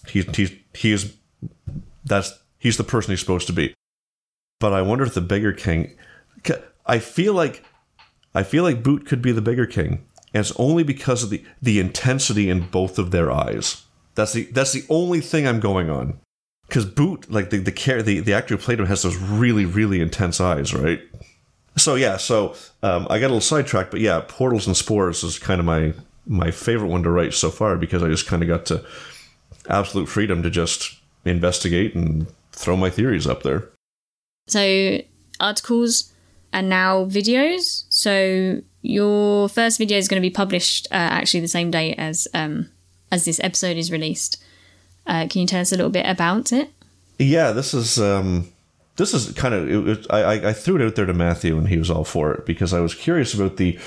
he's 0.09 0.24
he's 0.36 0.52
he 0.74 0.93
is 0.93 1.14
that's 2.05 2.32
he's 2.59 2.77
the 2.77 2.85
person 2.85 3.12
he's 3.12 3.20
supposed 3.20 3.47
to 3.47 3.52
be. 3.52 3.74
But 4.60 4.73
I 4.73 4.82
wonder 4.82 5.05
if 5.05 5.14
the 5.14 5.20
bigger 5.20 5.52
king 5.52 5.97
I 6.86 6.98
feel 6.98 7.35
like 7.35 7.64
I 8.35 8.43
feel 8.43 8.64
like 8.64 8.82
Boot 8.82 9.06
could 9.06 9.23
be 9.23 9.32
the 9.32 9.43
bigger 9.43 9.66
king. 9.66 10.05
And 10.35 10.40
it's 10.40 10.59
only 10.59 10.82
because 10.82 11.23
of 11.23 11.31
the 11.31 11.44
the 11.60 11.78
intensity 11.78 12.48
in 12.48 12.69
both 12.69 12.98
of 12.98 13.10
their 13.10 13.31
eyes. 13.31 13.85
That's 14.14 14.32
the 14.32 14.44
that's 14.44 14.73
the 14.73 14.85
only 14.89 15.20
thing 15.20 15.47
I'm 15.47 15.60
going 15.60 15.90
on 15.90 16.19
because 16.72 16.86
Boot, 16.86 17.30
like 17.30 17.50
the 17.50 17.58
the 17.58 17.70
care 17.70 18.02
the, 18.02 18.20
the 18.20 18.32
actor 18.32 18.56
who 18.56 18.62
played 18.62 18.80
him, 18.80 18.86
has 18.86 19.02
those 19.02 19.18
really 19.18 19.66
really 19.66 20.00
intense 20.00 20.40
eyes, 20.40 20.72
right? 20.72 21.02
So 21.76 21.96
yeah, 21.96 22.16
so 22.16 22.54
um, 22.82 23.06
I 23.10 23.18
got 23.18 23.26
a 23.26 23.28
little 23.28 23.42
sidetracked, 23.42 23.90
but 23.90 24.00
yeah, 24.00 24.22
Portals 24.26 24.66
and 24.66 24.74
Spores 24.74 25.22
is 25.22 25.38
kind 25.38 25.60
of 25.60 25.66
my 25.66 25.92
my 26.26 26.50
favorite 26.50 26.88
one 26.88 27.02
to 27.02 27.10
write 27.10 27.34
so 27.34 27.50
far 27.50 27.76
because 27.76 28.02
I 28.02 28.08
just 28.08 28.26
kind 28.26 28.42
of 28.42 28.48
got 28.48 28.64
to 28.66 28.82
absolute 29.68 30.06
freedom 30.06 30.42
to 30.44 30.48
just 30.48 30.98
investigate 31.26 31.94
and 31.94 32.26
throw 32.52 32.74
my 32.74 32.88
theories 32.88 33.26
up 33.26 33.42
there. 33.42 33.68
So 34.48 34.98
articles 35.40 36.10
and 36.54 36.70
now 36.70 37.04
videos. 37.04 37.84
So 37.90 38.62
your 38.80 39.50
first 39.50 39.76
video 39.76 39.98
is 39.98 40.08
going 40.08 40.22
to 40.22 40.26
be 40.26 40.32
published 40.32 40.86
uh, 40.90 40.94
actually 40.94 41.40
the 41.40 41.48
same 41.48 41.70
day 41.70 41.92
as 41.96 42.26
um, 42.32 42.70
as 43.10 43.26
this 43.26 43.40
episode 43.44 43.76
is 43.76 43.92
released. 43.92 44.42
Uh, 45.06 45.26
can 45.28 45.40
you 45.40 45.46
tell 45.46 45.60
us 45.60 45.72
a 45.72 45.76
little 45.76 45.90
bit 45.90 46.06
about 46.06 46.52
it? 46.52 46.70
Yeah, 47.18 47.52
this 47.52 47.74
is 47.74 47.98
um, 47.98 48.52
this 48.96 49.14
is 49.14 49.32
kind 49.32 49.54
of 49.54 49.68
it, 49.68 49.98
it, 49.98 50.06
I, 50.10 50.48
I 50.48 50.52
threw 50.52 50.76
it 50.76 50.86
out 50.86 50.96
there 50.96 51.06
to 51.06 51.14
Matthew 51.14 51.56
and 51.56 51.68
he 51.68 51.78
was 51.78 51.90
all 51.90 52.04
for 52.04 52.32
it 52.34 52.46
because 52.46 52.72
I 52.72 52.80
was 52.80 52.94
curious 52.94 53.34
about 53.34 53.56
the 53.56 53.78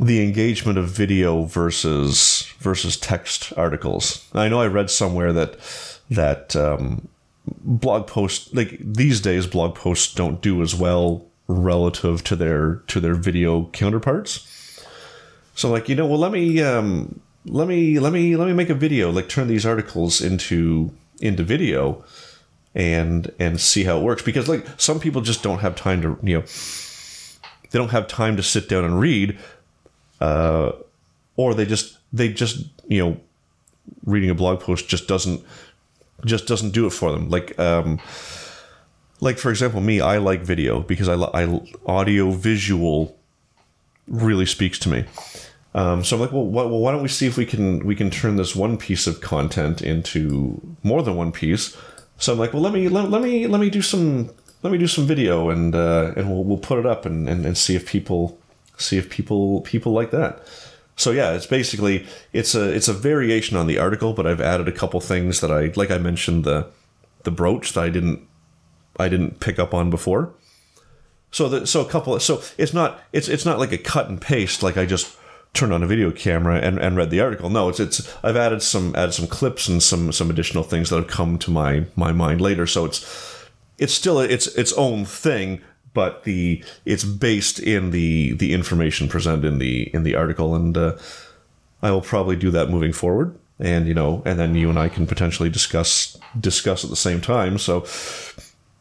the 0.00 0.22
engagement 0.22 0.78
of 0.78 0.88
video 0.88 1.44
versus 1.44 2.52
versus 2.58 2.96
text 2.96 3.52
articles. 3.56 4.28
I 4.34 4.48
know 4.48 4.60
I 4.60 4.66
read 4.66 4.90
somewhere 4.90 5.32
that 5.32 5.56
that 6.10 6.56
um, 6.56 7.08
blog 7.46 8.06
posts 8.06 8.52
like 8.54 8.78
these 8.80 9.20
days 9.20 9.46
blog 9.46 9.74
posts 9.74 10.14
don't 10.14 10.40
do 10.40 10.62
as 10.62 10.74
well 10.74 11.26
relative 11.46 12.24
to 12.24 12.36
their 12.36 12.76
to 12.88 13.00
their 13.00 13.14
video 13.14 13.66
counterparts. 13.66 14.50
So 15.54 15.70
like 15.70 15.88
you 15.88 15.94
know, 15.94 16.06
well 16.06 16.18
let 16.18 16.32
me 16.32 16.62
um, 16.62 17.20
let 17.46 17.68
me 17.68 17.98
let 17.98 18.12
me 18.12 18.36
let 18.36 18.46
me 18.46 18.54
make 18.54 18.70
a 18.70 18.74
video, 18.74 19.10
like 19.10 19.28
turn 19.28 19.48
these 19.48 19.66
articles 19.66 20.20
into 20.20 20.92
into 21.20 21.42
video, 21.42 22.04
and 22.74 23.32
and 23.38 23.60
see 23.60 23.84
how 23.84 23.98
it 23.98 24.02
works 24.02 24.22
because 24.22 24.48
like 24.48 24.66
some 24.76 24.98
people 24.98 25.20
just 25.20 25.42
don't 25.42 25.60
have 25.60 25.76
time 25.76 26.02
to 26.02 26.18
you 26.22 26.38
know 26.38 26.44
they 27.70 27.78
don't 27.78 27.90
have 27.90 28.06
time 28.08 28.36
to 28.36 28.42
sit 28.42 28.68
down 28.68 28.84
and 28.84 28.98
read, 28.98 29.38
uh, 30.20 30.72
or 31.36 31.54
they 31.54 31.66
just 31.66 31.98
they 32.12 32.32
just 32.32 32.66
you 32.88 33.04
know 33.04 33.20
reading 34.04 34.30
a 34.30 34.34
blog 34.34 34.60
post 34.60 34.88
just 34.88 35.06
doesn't 35.06 35.42
just 36.24 36.46
doesn't 36.46 36.70
do 36.70 36.86
it 36.86 36.90
for 36.90 37.10
them. 37.12 37.28
Like 37.28 37.58
um, 37.58 38.00
like 39.20 39.38
for 39.38 39.50
example, 39.50 39.80
me, 39.80 40.00
I 40.00 40.18
like 40.18 40.42
video 40.42 40.80
because 40.80 41.08
I, 41.08 41.14
I 41.14 41.60
audio 41.86 42.30
visual 42.30 43.16
really 44.06 44.46
speaks 44.46 44.78
to 44.80 44.88
me. 44.88 45.04
Um, 45.74 46.04
so 46.04 46.16
I'm 46.16 46.22
like, 46.22 46.32
well, 46.32 46.44
wh- 46.44 46.70
well, 46.70 46.78
why 46.78 46.92
don't 46.92 47.02
we 47.02 47.08
see 47.08 47.26
if 47.26 47.36
we 47.36 47.46
can 47.46 47.84
we 47.84 47.96
can 47.96 48.10
turn 48.10 48.36
this 48.36 48.54
one 48.54 48.76
piece 48.76 49.06
of 49.06 49.20
content 49.20 49.82
into 49.82 50.76
more 50.82 51.02
than 51.02 51.16
one 51.16 51.32
piece? 51.32 51.76
So 52.18 52.32
I'm 52.32 52.38
like, 52.38 52.52
well, 52.52 52.62
let 52.62 52.72
me 52.72 52.88
let, 52.88 53.10
let 53.10 53.22
me 53.22 53.46
let 53.46 53.60
me 53.60 53.70
do 53.70 53.82
some 53.82 54.30
let 54.62 54.72
me 54.72 54.78
do 54.78 54.86
some 54.86 55.06
video 55.06 55.50
and 55.50 55.74
uh, 55.74 56.12
and 56.16 56.30
we'll 56.30 56.44
we'll 56.44 56.58
put 56.58 56.78
it 56.78 56.86
up 56.86 57.04
and, 57.04 57.28
and, 57.28 57.44
and 57.44 57.58
see 57.58 57.74
if 57.74 57.86
people 57.86 58.38
see 58.76 58.96
if 58.96 59.10
people 59.10 59.62
people 59.62 59.92
like 59.92 60.10
that. 60.12 60.40
So 60.96 61.10
yeah, 61.10 61.32
it's 61.32 61.46
basically 61.46 62.06
it's 62.32 62.54
a 62.54 62.72
it's 62.72 62.86
a 62.86 62.92
variation 62.92 63.56
on 63.56 63.66
the 63.66 63.78
article, 63.78 64.12
but 64.12 64.26
I've 64.26 64.40
added 64.40 64.68
a 64.68 64.72
couple 64.72 65.00
things 65.00 65.40
that 65.40 65.50
I 65.50 65.72
like. 65.74 65.90
I 65.90 65.98
mentioned 65.98 66.44
the 66.44 66.68
the 67.24 67.32
brooch 67.32 67.72
that 67.72 67.82
I 67.82 67.88
didn't 67.88 68.20
I 68.98 69.08
didn't 69.08 69.40
pick 69.40 69.58
up 69.58 69.74
on 69.74 69.90
before. 69.90 70.32
So 71.32 71.48
the 71.48 71.66
so 71.66 71.80
a 71.80 71.88
couple 71.88 72.18
so 72.20 72.42
it's 72.56 72.72
not 72.72 73.00
it's 73.12 73.28
it's 73.28 73.44
not 73.44 73.58
like 73.58 73.72
a 73.72 73.78
cut 73.78 74.08
and 74.08 74.20
paste 74.20 74.62
like 74.62 74.76
I 74.76 74.86
just 74.86 75.16
turned 75.54 75.72
on 75.72 75.82
a 75.82 75.86
video 75.86 76.10
camera 76.10 76.56
and, 76.56 76.78
and 76.78 76.96
read 76.96 77.10
the 77.10 77.20
article. 77.20 77.48
No, 77.48 77.68
it's 77.68 77.80
it's 77.80 78.14
I've 78.22 78.36
added 78.36 78.60
some 78.60 78.94
added 78.96 79.12
some 79.12 79.28
clips 79.28 79.68
and 79.68 79.82
some 79.82 80.12
some 80.12 80.28
additional 80.28 80.64
things 80.64 80.90
that 80.90 80.96
have 80.96 81.06
come 81.06 81.38
to 81.38 81.50
my 81.50 81.86
my 81.96 82.12
mind 82.12 82.40
later. 82.40 82.66
So 82.66 82.84
it's 82.84 83.48
it's 83.78 83.94
still 83.94 84.20
its 84.20 84.46
its 84.48 84.72
own 84.74 85.04
thing, 85.04 85.62
but 85.94 86.24
the 86.24 86.62
it's 86.84 87.04
based 87.04 87.58
in 87.60 87.92
the 87.92 88.32
the 88.34 88.52
information 88.52 89.08
presented 89.08 89.44
in 89.44 89.58
the 89.58 89.94
in 89.94 90.02
the 90.02 90.16
article, 90.16 90.54
and 90.54 90.76
uh, 90.76 90.96
I 91.82 91.90
will 91.90 92.02
probably 92.02 92.36
do 92.36 92.50
that 92.50 92.68
moving 92.68 92.92
forward. 92.92 93.38
And 93.60 93.86
you 93.86 93.94
know, 93.94 94.22
and 94.26 94.38
then 94.38 94.56
you 94.56 94.68
and 94.68 94.78
I 94.78 94.88
can 94.88 95.06
potentially 95.06 95.48
discuss 95.48 96.18
discuss 96.38 96.82
at 96.82 96.90
the 96.90 96.96
same 96.96 97.20
time. 97.20 97.58
So 97.58 97.86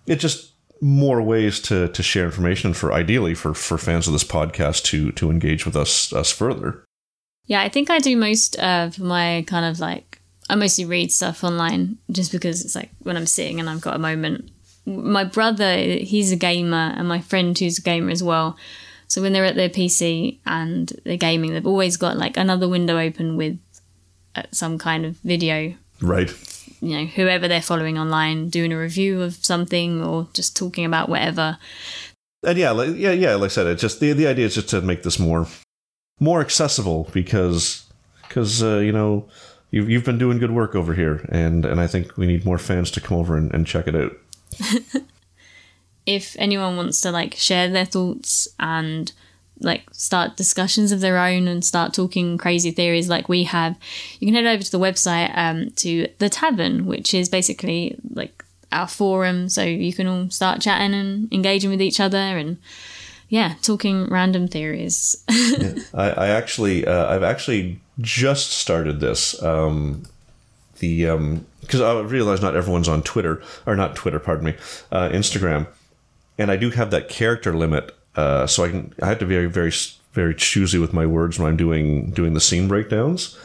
it 0.08 0.16
just 0.16 0.53
more 0.84 1.22
ways 1.22 1.60
to 1.62 1.88
to 1.88 2.04
share 2.04 2.26
information 2.26 2.74
for 2.74 2.92
ideally 2.92 3.34
for 3.34 3.54
for 3.54 3.78
fans 3.78 4.06
of 4.06 4.14
this 4.14 4.24
podcast 4.24 4.84
to 4.84 5.12
to 5.14 5.32
engage 5.32 5.66
with 5.66 5.76
us 5.76 6.12
us 6.12 6.32
further. 6.32 6.84
Yeah, 7.46 7.62
I 7.62 7.70
think 7.70 7.90
I 7.90 8.00
do 8.00 8.18
most 8.18 8.58
of 8.58 9.00
my 9.00 9.44
kind 9.48 9.66
of 9.66 9.80
like 9.80 10.20
I 10.50 10.56
mostly 10.56 10.86
read 10.86 11.12
stuff 11.12 11.44
online 11.44 11.98
just 12.12 12.32
because 12.32 12.64
it's 12.64 12.76
like 12.76 12.92
when 13.00 13.16
I'm 13.16 13.26
sitting 13.26 13.60
and 13.60 13.70
I've 13.70 13.82
got 13.82 13.96
a 13.96 14.00
moment. 14.00 14.52
My 14.86 15.24
brother, 15.24 15.78
he's 15.78 16.34
a 16.34 16.36
gamer, 16.36 16.94
and 16.98 17.08
my 17.08 17.22
friend 17.22 17.58
who's 17.58 17.78
a 17.78 17.82
gamer 17.82 18.10
as 18.12 18.22
well. 18.22 18.58
So 19.08 19.22
when 19.22 19.32
they're 19.32 19.46
at 19.46 19.56
their 19.56 19.70
PC 19.70 20.40
and 20.46 20.92
they're 21.06 21.16
gaming, 21.16 21.54
they've 21.54 21.66
always 21.66 21.96
got 21.96 22.18
like 22.18 22.36
another 22.36 22.68
window 22.68 23.00
open 23.00 23.38
with 23.38 23.58
uh, 24.36 24.44
some 24.52 24.78
kind 24.78 25.06
of 25.06 25.16
video 25.18 25.76
Right. 26.04 26.30
You 26.84 26.98
know 26.98 27.06
whoever 27.06 27.48
they're 27.48 27.62
following 27.62 27.98
online 27.98 28.50
doing 28.50 28.74
a 28.74 28.78
review 28.78 29.22
of 29.22 29.36
something 29.36 30.04
or 30.04 30.28
just 30.34 30.56
talking 30.56 30.86
about 30.86 31.10
whatever 31.10 31.58
and 32.44 32.58
yeah, 32.58 32.72
like, 32.72 32.96
yeah, 32.96 33.12
yeah. 33.12 33.36
Like 33.36 33.46
I 33.46 33.54
said, 33.54 33.68
it's 33.68 33.82
just 33.82 34.00
the 34.00 34.12
the 34.12 34.28
idea 34.28 34.46
is 34.46 34.56
just 34.56 34.70
to 34.70 34.82
make 34.82 35.04
this 35.04 35.18
more 35.18 35.48
more 36.20 36.42
accessible 36.42 37.10
because 37.14 37.86
because 38.28 38.62
uh, 38.62 38.78
you 38.78 38.92
know 38.92 39.28
you've 39.72 39.90
you've 39.90 40.04
been 40.04 40.18
doing 40.18 40.40
good 40.40 40.52
work 40.52 40.76
over 40.76 40.94
here, 40.94 41.26
and 41.30 41.66
and 41.66 41.80
I 41.80 41.88
think 41.88 42.18
we 42.18 42.28
need 42.28 42.46
more 42.46 42.58
fans 42.58 42.92
to 42.92 43.02
come 43.02 43.18
over 43.18 43.38
and, 43.38 43.54
and 43.54 43.66
check 43.66 43.88
it 43.88 43.96
out. 43.96 44.12
if 46.06 46.36
anyone 46.38 46.76
wants 46.76 47.00
to 47.02 47.12
like 47.12 47.36
share 47.36 47.70
their 47.70 47.86
thoughts 47.86 48.48
and 48.60 49.14
like 49.64 49.84
start 49.92 50.36
discussions 50.36 50.92
of 50.92 51.00
their 51.00 51.18
own 51.18 51.48
and 51.48 51.64
start 51.64 51.94
talking 51.94 52.38
crazy 52.38 52.72
theories 52.72 53.10
like 53.10 53.30
we 53.30 53.44
have 53.44 53.78
you 54.20 54.28
can 54.28 54.36
head 54.36 54.46
over 54.46 54.64
to 54.64 54.72
the 54.72 54.80
website 54.80 55.32
um, 55.38 55.70
to 55.72 56.08
the 56.20 56.30
tavern 56.30 56.86
which 56.86 57.14
is 57.14 57.30
basically 57.30 57.96
like 58.14 58.44
our 58.72 58.88
forum 58.88 59.48
so 59.50 59.64
you 59.64 59.94
can 59.94 60.08
all 60.08 60.30
start 60.30 60.62
chatting 60.62 60.94
and 60.94 61.32
engaging 61.32 61.70
with 61.70 61.82
each 61.82 62.00
other 62.00 62.18
and 62.18 62.58
yeah 63.30 63.56
talking 63.62 64.06
random 64.08 64.48
theories 64.48 65.24
I, 65.94 66.10
I 66.10 66.28
actually 66.30 66.86
uh, 66.86 67.14
I've 67.14 67.24
actually 67.24 67.80
just 68.00 68.52
started 68.52 69.00
this. 69.00 69.42
Um, 69.42 70.04
the 70.80 71.42
because 71.62 71.82
I 71.82 72.00
realize 72.02 72.42
not 72.42 72.56
everyone's 72.56 72.88
on 72.88 73.04
Twitter 73.04 73.42
or 73.66 73.76
not 73.76 73.96
Twitter, 73.96 74.20
pardon 74.20 74.46
me, 74.46 74.56
uh, 74.92 75.10
Instagram, 75.10 75.68
and 76.38 76.52
I 76.52 76.58
do 76.58 76.72
have 76.72 76.92
that 76.92 77.10
character 77.10 77.54
limit, 77.54 77.96
uh, 78.16 78.48
so 78.48 78.64
I 78.64 78.70
can 78.70 78.94
I 79.02 79.08
have 79.08 79.20
to 79.20 79.26
be 79.26 79.36
very 79.36 79.50
very 79.50 79.72
very 80.14 80.36
choosy 80.36 80.78
with 80.78 80.94
my 80.94 81.06
words 81.06 81.40
when 81.40 81.50
I'm 81.50 81.58
doing 81.58 82.12
doing 82.12 82.34
the 82.34 82.42
scene 82.42 82.68
breakdowns. 82.68 83.38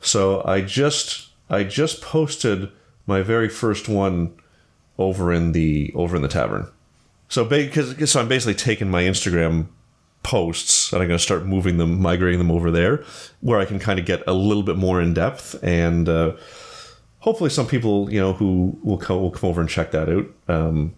So 0.00 0.42
I 0.44 0.60
just 0.62 1.28
I 1.50 1.64
just 1.64 2.02
posted 2.02 2.70
my 3.06 3.22
very 3.22 3.48
first 3.48 3.88
one 3.88 4.34
over 4.98 5.32
in 5.32 5.52
the 5.52 5.92
over 5.94 6.16
in 6.16 6.22
the 6.22 6.28
tavern. 6.28 6.68
So 7.28 7.44
because 7.44 8.10
so 8.10 8.20
I'm 8.20 8.28
basically 8.28 8.54
taking 8.54 8.90
my 8.90 9.02
Instagram 9.02 9.66
posts 10.22 10.92
and 10.92 11.02
I'm 11.02 11.08
going 11.08 11.18
to 11.18 11.22
start 11.22 11.46
moving 11.46 11.76
them, 11.76 12.00
migrating 12.00 12.38
them 12.38 12.50
over 12.50 12.70
there, 12.70 13.04
where 13.40 13.60
I 13.60 13.64
can 13.64 13.78
kind 13.78 13.98
of 13.98 14.06
get 14.06 14.22
a 14.26 14.32
little 14.32 14.62
bit 14.62 14.76
more 14.76 15.00
in 15.00 15.14
depth 15.14 15.62
and. 15.62 16.08
Uh, 16.08 16.32
hopefully 17.26 17.50
some 17.50 17.66
people 17.66 18.08
you 18.12 18.20
know 18.20 18.32
who 18.32 18.78
will 18.84 18.96
come 18.96 19.20
will 19.20 19.32
come 19.32 19.50
over 19.50 19.60
and 19.60 19.68
check 19.68 19.90
that 19.90 20.08
out. 20.08 20.26
Um, 20.46 20.94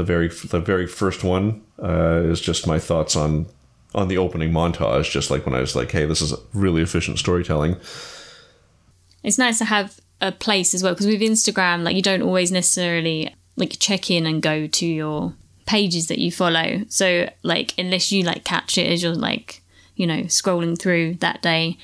the 0.00 0.04
very 0.04 0.28
the 0.28 0.60
very 0.60 0.86
first 0.86 1.22
one 1.22 1.62
uh, 1.82 2.22
is 2.24 2.40
just 2.40 2.66
my 2.66 2.78
thoughts 2.78 3.16
on 3.16 3.46
on 3.94 4.08
the 4.08 4.16
opening 4.16 4.50
montage, 4.50 5.10
just 5.10 5.30
like 5.30 5.44
when 5.44 5.54
I 5.54 5.60
was 5.60 5.76
like, 5.76 5.92
"Hey, 5.92 6.06
this 6.06 6.22
is 6.22 6.32
really 6.54 6.80
efficient 6.82 7.18
storytelling." 7.18 7.76
it's 9.22 9.38
nice 9.38 9.58
to 9.58 9.64
have 9.64 10.00
a 10.20 10.32
place 10.32 10.74
as 10.74 10.82
well 10.82 10.92
because 10.92 11.06
with 11.06 11.20
Instagram, 11.20 11.82
like 11.82 11.96
you 11.96 12.02
don't 12.02 12.22
always 12.22 12.50
necessarily 12.50 13.34
like 13.56 13.78
check 13.78 14.10
in 14.10 14.26
and 14.26 14.42
go 14.42 14.66
to 14.66 14.86
your 14.86 15.34
pages 15.66 16.08
that 16.08 16.18
you 16.18 16.32
follow. 16.32 16.82
So 16.88 17.28
like 17.42 17.74
unless 17.78 18.10
you 18.10 18.22
like 18.22 18.44
catch 18.44 18.78
it 18.78 18.90
as 18.90 19.02
you're 19.02 19.14
like 19.14 19.62
you 19.96 20.06
know 20.06 20.22
scrolling 20.22 20.78
through 20.78 21.14
that 21.16 21.42
day, 21.42 21.76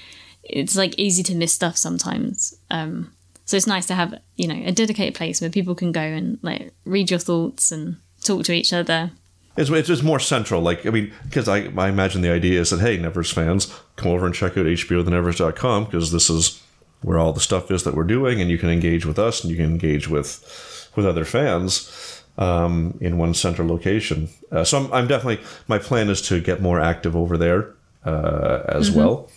it's 0.42 0.76
like 0.76 0.98
easy 0.98 1.22
to 1.24 1.34
miss 1.34 1.52
stuff 1.52 1.76
sometimes. 1.76 2.54
Um, 2.70 3.12
so 3.44 3.56
it's 3.56 3.66
nice 3.66 3.86
to 3.86 3.94
have 3.94 4.18
you 4.36 4.48
know 4.48 4.62
a 4.64 4.72
dedicated 4.72 5.14
place 5.14 5.40
where 5.40 5.50
people 5.50 5.74
can 5.74 5.92
go 5.92 6.00
and 6.00 6.38
like 6.42 6.72
read 6.84 7.10
your 7.10 7.20
thoughts 7.20 7.70
and 7.72 7.96
talk 8.26 8.44
to 8.44 8.52
each 8.52 8.72
other. 8.72 9.10
It's, 9.56 9.70
it's 9.70 9.88
just 9.88 10.02
more 10.02 10.20
central. 10.20 10.60
Like, 10.60 10.84
I 10.84 10.90
mean, 10.90 11.12
because 11.24 11.48
I, 11.48 11.70
I 11.76 11.88
imagine 11.88 12.20
the 12.20 12.30
idea 12.30 12.60
is 12.60 12.70
that, 12.70 12.80
hey, 12.80 12.98
Nevers 12.98 13.32
fans, 13.32 13.74
come 13.96 14.12
over 14.12 14.26
and 14.26 14.34
check 14.34 14.52
out 14.58 14.66
HBOTheNevers.com 14.66 15.86
because 15.86 16.12
this 16.12 16.28
is 16.28 16.62
where 17.02 17.18
all 17.18 17.32
the 17.32 17.40
stuff 17.40 17.70
is 17.70 17.84
that 17.84 17.94
we're 17.94 18.04
doing, 18.04 18.40
and 18.40 18.50
you 18.50 18.58
can 18.58 18.68
engage 18.68 19.06
with 19.06 19.18
us 19.18 19.42
and 19.42 19.50
you 19.50 19.56
can 19.56 19.66
engage 19.66 20.08
with 20.08 20.92
with 20.96 21.06
other 21.06 21.26
fans 21.26 22.22
um, 22.38 22.96
in 23.00 23.18
one 23.18 23.34
central 23.34 23.68
location. 23.68 24.28
Uh, 24.50 24.64
so 24.64 24.78
I'm, 24.78 24.92
I'm 24.92 25.06
definitely, 25.06 25.44
my 25.68 25.78
plan 25.78 26.08
is 26.08 26.22
to 26.22 26.40
get 26.40 26.62
more 26.62 26.80
active 26.80 27.14
over 27.14 27.36
there 27.36 27.74
uh, 28.04 28.62
as 28.66 28.90
well. 28.90 29.30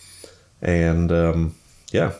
And 0.62 1.12
um, 1.12 1.56
yeah, 1.92 2.14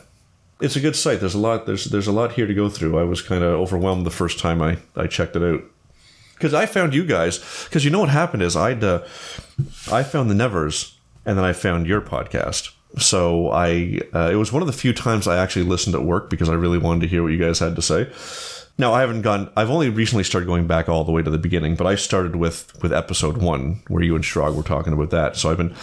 it's 0.60 0.76
a 0.76 0.80
good 0.80 0.96
site. 0.96 1.20
There's 1.20 1.34
a 1.34 1.38
lot. 1.38 1.66
There's 1.66 1.86
there's 1.86 2.06
a 2.06 2.12
lot 2.12 2.32
here 2.32 2.46
to 2.46 2.54
go 2.54 2.68
through. 2.68 2.98
I 2.98 3.04
was 3.04 3.22
kind 3.22 3.42
of 3.42 3.52
overwhelmed 3.54 4.06
the 4.06 4.10
first 4.10 4.38
time 4.38 4.62
I 4.62 4.78
I 4.96 5.06
checked 5.06 5.36
it 5.36 5.42
out 5.42 5.62
because 6.40 6.54
I 6.54 6.64
found 6.64 6.94
you 6.94 7.04
guys. 7.04 7.38
Because 7.64 7.84
you 7.84 7.90
know 7.90 8.00
what 8.00 8.08
happened 8.08 8.42
is 8.42 8.56
I'd 8.56 8.82
uh, 8.82 9.02
I 9.92 10.02
found 10.02 10.30
the 10.30 10.34
Nevers 10.34 10.96
and 11.26 11.36
then 11.36 11.44
I 11.44 11.52
found 11.52 11.86
your 11.86 12.00
podcast. 12.00 12.70
So 12.98 13.50
I 13.50 14.00
uh, 14.14 14.30
it 14.32 14.36
was 14.36 14.50
one 14.50 14.62
of 14.62 14.66
the 14.66 14.72
few 14.72 14.92
times 14.94 15.28
I 15.28 15.36
actually 15.36 15.66
listened 15.66 15.94
at 15.94 16.02
work 16.02 16.30
because 16.30 16.48
I 16.48 16.54
really 16.54 16.78
wanted 16.78 17.02
to 17.02 17.08
hear 17.08 17.22
what 17.22 17.32
you 17.32 17.38
guys 17.38 17.58
had 17.58 17.76
to 17.76 17.82
say. 17.82 18.10
Now 18.78 18.94
I 18.94 19.02
haven't 19.02 19.20
gone. 19.20 19.52
I've 19.54 19.70
only 19.70 19.90
recently 19.90 20.24
started 20.24 20.46
going 20.46 20.66
back 20.66 20.88
all 20.88 21.04
the 21.04 21.12
way 21.12 21.22
to 21.22 21.30
the 21.30 21.38
beginning, 21.38 21.76
but 21.76 21.86
I 21.86 21.94
started 21.94 22.36
with 22.36 22.72
with 22.82 22.92
episode 22.92 23.36
one 23.36 23.82
where 23.88 24.02
you 24.02 24.14
and 24.16 24.24
Strog 24.24 24.56
were 24.56 24.62
talking 24.62 24.94
about 24.94 25.10
that. 25.10 25.36
So 25.36 25.50
I've 25.50 25.58
been 25.58 25.74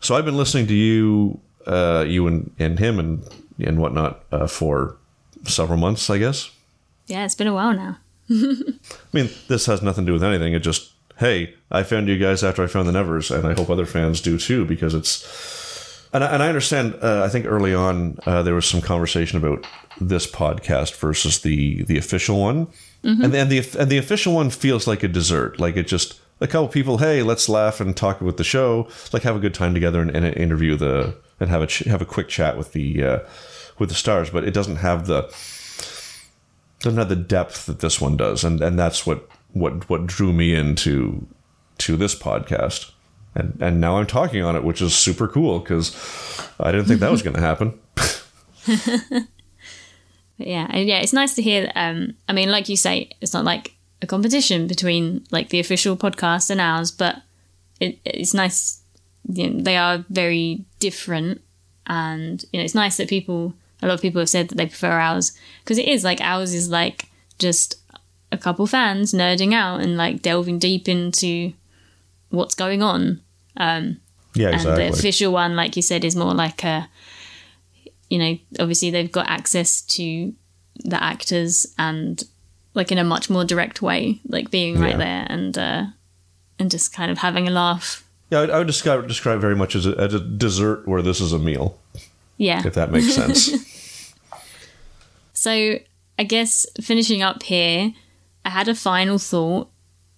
so 0.00 0.16
I've 0.16 0.24
been 0.24 0.38
listening 0.38 0.66
to 0.68 0.74
you, 0.74 1.38
uh, 1.66 2.04
you 2.08 2.26
and 2.26 2.50
and 2.58 2.78
him 2.78 2.98
and 2.98 3.22
and 3.62 3.78
whatnot 3.78 4.24
uh, 4.32 4.46
for 4.46 4.96
several 5.44 5.78
months, 5.78 6.08
I 6.08 6.16
guess. 6.16 6.50
Yeah, 7.06 7.24
it's 7.24 7.34
been 7.34 7.46
a 7.46 7.54
while 7.54 7.74
now. 7.74 7.98
I 8.30 8.74
mean, 9.12 9.30
this 9.48 9.66
has 9.66 9.82
nothing 9.82 10.04
to 10.04 10.10
do 10.10 10.12
with 10.14 10.24
anything. 10.24 10.52
It 10.52 10.60
just, 10.60 10.92
hey, 11.18 11.54
I 11.70 11.82
found 11.82 12.08
you 12.08 12.18
guys 12.18 12.42
after 12.42 12.62
I 12.62 12.66
found 12.66 12.88
the 12.88 12.92
Nevers, 12.92 13.30
and 13.30 13.46
I 13.46 13.54
hope 13.54 13.70
other 13.70 13.86
fans 13.86 14.20
do 14.20 14.38
too, 14.38 14.64
because 14.64 14.94
it's. 14.94 16.08
And 16.12 16.24
I, 16.24 16.32
and 16.32 16.42
I 16.42 16.48
understand. 16.48 16.96
Uh, 17.02 17.22
I 17.24 17.28
think 17.28 17.46
early 17.46 17.74
on 17.74 18.18
uh, 18.26 18.42
there 18.42 18.54
was 18.54 18.66
some 18.66 18.80
conversation 18.80 19.38
about 19.38 19.66
this 20.00 20.30
podcast 20.30 20.94
versus 20.96 21.40
the 21.42 21.82
the 21.84 21.98
official 21.98 22.40
one, 22.40 22.68
and 23.02 23.32
then 23.34 23.48
the 23.48 23.58
and 23.78 23.90
the 23.90 23.98
official 23.98 24.34
one 24.34 24.50
feels 24.50 24.86
like 24.86 25.02
a 25.02 25.08
dessert. 25.08 25.58
Like 25.60 25.76
it 25.76 25.86
just 25.86 26.20
a 26.40 26.46
couple 26.46 26.68
people, 26.68 26.98
hey, 26.98 27.22
let's 27.22 27.48
laugh 27.48 27.80
and 27.80 27.96
talk 27.96 28.20
with 28.20 28.36
the 28.36 28.44
show, 28.44 28.88
like 29.12 29.22
have 29.22 29.36
a 29.36 29.40
good 29.40 29.54
time 29.54 29.74
together 29.74 30.00
and, 30.00 30.10
and 30.10 30.24
interview 30.36 30.76
the 30.76 31.16
and 31.40 31.50
have 31.50 31.62
a 31.62 31.66
ch- 31.66 31.80
have 31.80 32.02
a 32.02 32.06
quick 32.06 32.28
chat 32.28 32.56
with 32.56 32.72
the 32.72 33.02
uh, 33.02 33.18
with 33.78 33.88
the 33.88 33.94
stars. 33.94 34.30
But 34.30 34.44
it 34.44 34.54
doesn't 34.54 34.76
have 34.76 35.06
the 35.06 35.22
doesn't 36.80 36.98
have 36.98 37.08
the 37.08 37.16
depth 37.16 37.66
that 37.66 37.80
this 37.80 38.00
one 38.00 38.16
does, 38.16 38.44
and 38.44 38.60
and 38.60 38.78
that's 38.78 39.06
what 39.06 39.28
what 39.52 39.88
what 39.88 40.06
drew 40.06 40.32
me 40.32 40.54
into 40.54 41.26
to 41.78 41.96
this 41.96 42.14
podcast. 42.14 42.92
And 43.34 43.58
and 43.60 43.80
now 43.80 43.98
I'm 43.98 44.06
talking 44.06 44.42
on 44.42 44.56
it, 44.56 44.64
which 44.64 44.80
is 44.80 44.94
super 44.94 45.28
cool 45.28 45.58
because 45.58 45.94
I 46.58 46.72
didn't 46.72 46.86
think 46.86 47.00
that 47.00 47.10
was 47.10 47.22
going 47.24 47.36
to 47.36 47.42
happen. 47.42 47.78
Yeah, 50.38 50.66
and 50.70 50.86
yeah, 50.86 50.98
it's 50.98 51.12
nice 51.12 51.34
to 51.34 51.42
hear. 51.42 51.70
Um, 51.74 52.14
I 52.28 52.32
mean, 52.32 52.50
like 52.50 52.68
you 52.68 52.76
say, 52.76 53.10
it's 53.20 53.32
not 53.32 53.44
like 53.44 53.74
a 54.02 54.06
competition 54.06 54.66
between 54.66 55.24
like 55.30 55.48
the 55.48 55.60
official 55.60 55.96
podcast 55.96 56.50
and 56.50 56.60
ours, 56.60 56.90
but 56.90 57.22
it, 57.80 57.98
it's 58.04 58.34
nice. 58.34 58.82
You 59.28 59.50
know, 59.50 59.62
they 59.62 59.76
are 59.76 60.04
very 60.10 60.64
different, 60.78 61.40
and 61.86 62.44
you 62.52 62.60
know, 62.60 62.64
it's 62.64 62.74
nice 62.74 62.98
that 62.98 63.08
people. 63.08 63.54
A 63.82 63.86
lot 63.86 63.94
of 63.94 64.00
people 64.02 64.20
have 64.20 64.28
said 64.28 64.48
that 64.48 64.56
they 64.56 64.66
prefer 64.66 64.92
ours 64.98 65.32
because 65.62 65.78
it 65.78 65.86
is 65.88 66.02
like 66.04 66.20
ours 66.20 66.54
is 66.54 66.68
like 66.70 67.06
just 67.38 67.76
a 68.32 68.38
couple 68.38 68.66
fans 68.66 69.12
nerding 69.12 69.52
out 69.54 69.80
and 69.80 69.96
like 69.96 70.22
delving 70.22 70.58
deep 70.58 70.88
into 70.88 71.52
what's 72.30 72.54
going 72.54 72.82
on. 72.82 73.20
Um, 73.56 74.00
Yeah, 74.34 74.46
and 74.48 74.56
exactly. 74.56 74.84
the 74.84 74.92
official 74.92 75.32
one, 75.32 75.54
like 75.56 75.76
you 75.76 75.82
said, 75.82 76.04
is 76.04 76.16
more 76.16 76.34
like 76.34 76.64
a, 76.64 76.88
you 78.10 78.18
know, 78.18 78.38
obviously 78.60 78.90
they've 78.90 79.12
got 79.12 79.28
access 79.28 79.82
to 79.82 80.32
the 80.84 81.02
actors 81.02 81.66
and 81.78 82.22
like 82.74 82.90
in 82.92 82.98
a 82.98 83.04
much 83.04 83.30
more 83.30 83.44
direct 83.44 83.80
way, 83.82 84.20
like 84.28 84.50
being 84.50 84.78
right 84.78 84.90
Yeah. 84.92 84.96
there 84.98 85.26
and 85.30 85.56
uh, 85.58 85.84
and 86.58 86.70
just 86.70 86.92
kind 86.92 87.10
of 87.10 87.18
having 87.18 87.46
a 87.48 87.50
laugh. 87.50 88.04
yeah, 88.30 88.38
I 88.38 88.40
would, 88.42 88.50
I 88.50 88.58
would 88.58 88.66
describe 88.66 89.06
describe 89.08 89.40
very 89.40 89.56
much 89.56 89.74
as 89.76 89.86
a, 89.86 89.90
as 89.98 90.14
a 90.14 90.20
dessert 90.20 90.86
where 90.88 91.02
this 91.02 91.20
is 91.20 91.32
a 91.32 91.38
meal, 91.38 91.78
Yeah. 92.36 92.62
if 92.66 92.74
that 92.74 92.90
makes 92.90 93.14
sense. 93.14 93.50
So 95.36 95.78
I 96.18 96.24
guess 96.24 96.66
finishing 96.82 97.22
up 97.22 97.42
here, 97.42 97.92
I 98.44 98.48
had 98.48 98.68
a 98.68 98.74
final 98.74 99.18
thought. 99.18 99.68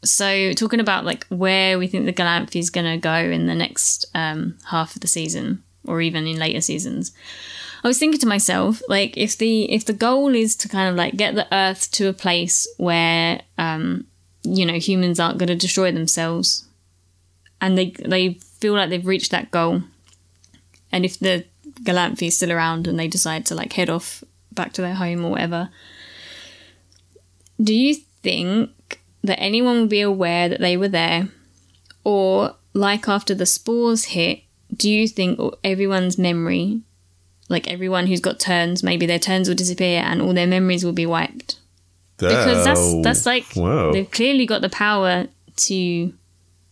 So 0.04 0.52
talking 0.52 0.78
about 0.78 1.04
like 1.04 1.26
where 1.26 1.76
we 1.76 1.88
think 1.88 2.06
the 2.06 2.12
Galanthi 2.12 2.60
is 2.60 2.70
going 2.70 2.86
to 2.86 2.96
go 2.96 3.14
in 3.14 3.46
the 3.46 3.54
next 3.54 4.06
um, 4.14 4.56
half 4.70 4.94
of 4.94 5.00
the 5.02 5.08
season, 5.08 5.64
or 5.86 6.00
even 6.00 6.26
in 6.26 6.38
later 6.38 6.60
seasons. 6.60 7.12
I 7.82 7.88
was 7.88 7.98
thinking 7.98 8.20
to 8.20 8.26
myself, 8.26 8.80
like, 8.88 9.16
if 9.16 9.36
the 9.36 9.70
if 9.72 9.84
the 9.84 9.92
goal 9.92 10.34
is 10.34 10.56
to 10.56 10.68
kind 10.68 10.88
of 10.88 10.94
like 10.94 11.16
get 11.16 11.34
the 11.34 11.52
Earth 11.52 11.90
to 11.92 12.08
a 12.08 12.12
place 12.12 12.66
where, 12.76 13.42
um, 13.58 14.06
you 14.44 14.64
know, 14.64 14.78
humans 14.78 15.18
aren't 15.20 15.38
going 15.38 15.48
to 15.48 15.56
destroy 15.56 15.90
themselves, 15.90 16.64
and 17.60 17.76
they 17.76 17.90
they 18.04 18.34
feel 18.60 18.74
like 18.74 18.88
they've 18.88 19.06
reached 19.06 19.32
that 19.32 19.50
goal, 19.50 19.82
and 20.92 21.04
if 21.04 21.18
the 21.18 21.44
Galanthi 21.82 22.28
is 22.28 22.36
still 22.36 22.52
around 22.52 22.86
and 22.86 22.98
they 22.98 23.08
decide 23.08 23.46
to 23.46 23.54
like 23.54 23.72
head 23.72 23.90
off 23.90 24.24
back 24.52 24.72
to 24.74 24.82
their 24.82 24.94
home 24.94 25.24
or 25.24 25.30
whatever, 25.32 25.70
do 27.62 27.74
you 27.74 27.94
think 28.22 29.00
that 29.22 29.40
anyone 29.40 29.80
would 29.80 29.90
be 29.90 30.00
aware 30.00 30.48
that 30.48 30.60
they 30.60 30.76
were 30.76 30.88
there, 30.88 31.28
or 32.04 32.54
like 32.72 33.08
after 33.08 33.34
the 33.34 33.46
spores 33.46 34.06
hit, 34.06 34.42
do 34.74 34.90
you 34.90 35.08
think 35.08 35.40
everyone's 35.64 36.18
memory 36.18 36.82
like 37.48 37.68
everyone 37.68 38.06
who's 38.06 38.20
got 38.20 38.38
turns, 38.38 38.82
maybe 38.82 39.06
their 39.06 39.18
turns 39.18 39.48
will 39.48 39.56
disappear 39.56 40.02
and 40.04 40.20
all 40.20 40.34
their 40.34 40.46
memories 40.46 40.84
will 40.84 40.92
be 40.92 41.06
wiped. 41.06 41.58
Because 42.18 42.64
that's 42.64 43.02
that's 43.02 43.26
like 43.26 43.44
whoa. 43.54 43.92
they've 43.92 44.10
clearly 44.10 44.44
got 44.44 44.60
the 44.60 44.68
power 44.68 45.28
to 45.56 46.12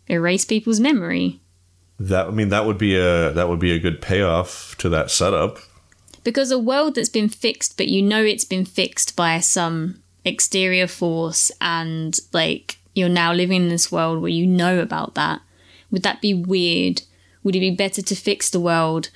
erase 0.09 0.45
people's 0.45 0.81
memory. 0.81 1.41
That 1.99 2.27
I 2.27 2.31
mean, 2.31 2.51
that 2.51 2.67
would 2.67 2.79
be 2.79 2.97
a 2.97 3.33
that 3.33 3.49
would 3.49 3.61
be 3.61 3.73
a 3.73 3.79
good 3.79 4.03
payoff 4.03 4.77
to 4.79 4.89
that 4.91 5.11
setup. 5.11 5.59
Because 6.25 6.51
a 6.51 6.59
world 6.59 6.97
that's 6.97 7.09
been 7.09 7.29
fixed, 7.29 7.77
but 7.77 7.89
you 7.89 8.03
know 8.03 8.23
it's 8.23 8.45
been 8.45 8.65
fixed 8.65 9.17
by 9.17 9.39
some 9.41 10.03
exterior 10.25 10.87
force, 10.87 11.53
and 11.61 12.19
like 12.33 12.79
you're 12.95 13.09
now 13.09 13.33
living 13.33 13.63
in 13.63 13.69
this 13.69 13.93
world 13.93 14.21
where 14.21 14.31
you 14.31 14.47
know 14.47 14.81
about 14.81 15.15
that, 15.15 15.41
would 15.91 16.03
that 16.03 16.21
be 16.21 16.35
weird? 16.35 17.03
Would 17.43 17.55
it 17.55 17.61
be 17.61 17.71
better 17.71 18.03
to 18.03 18.15
fix 18.17 18.51
the 18.51 18.61
world 18.61 19.11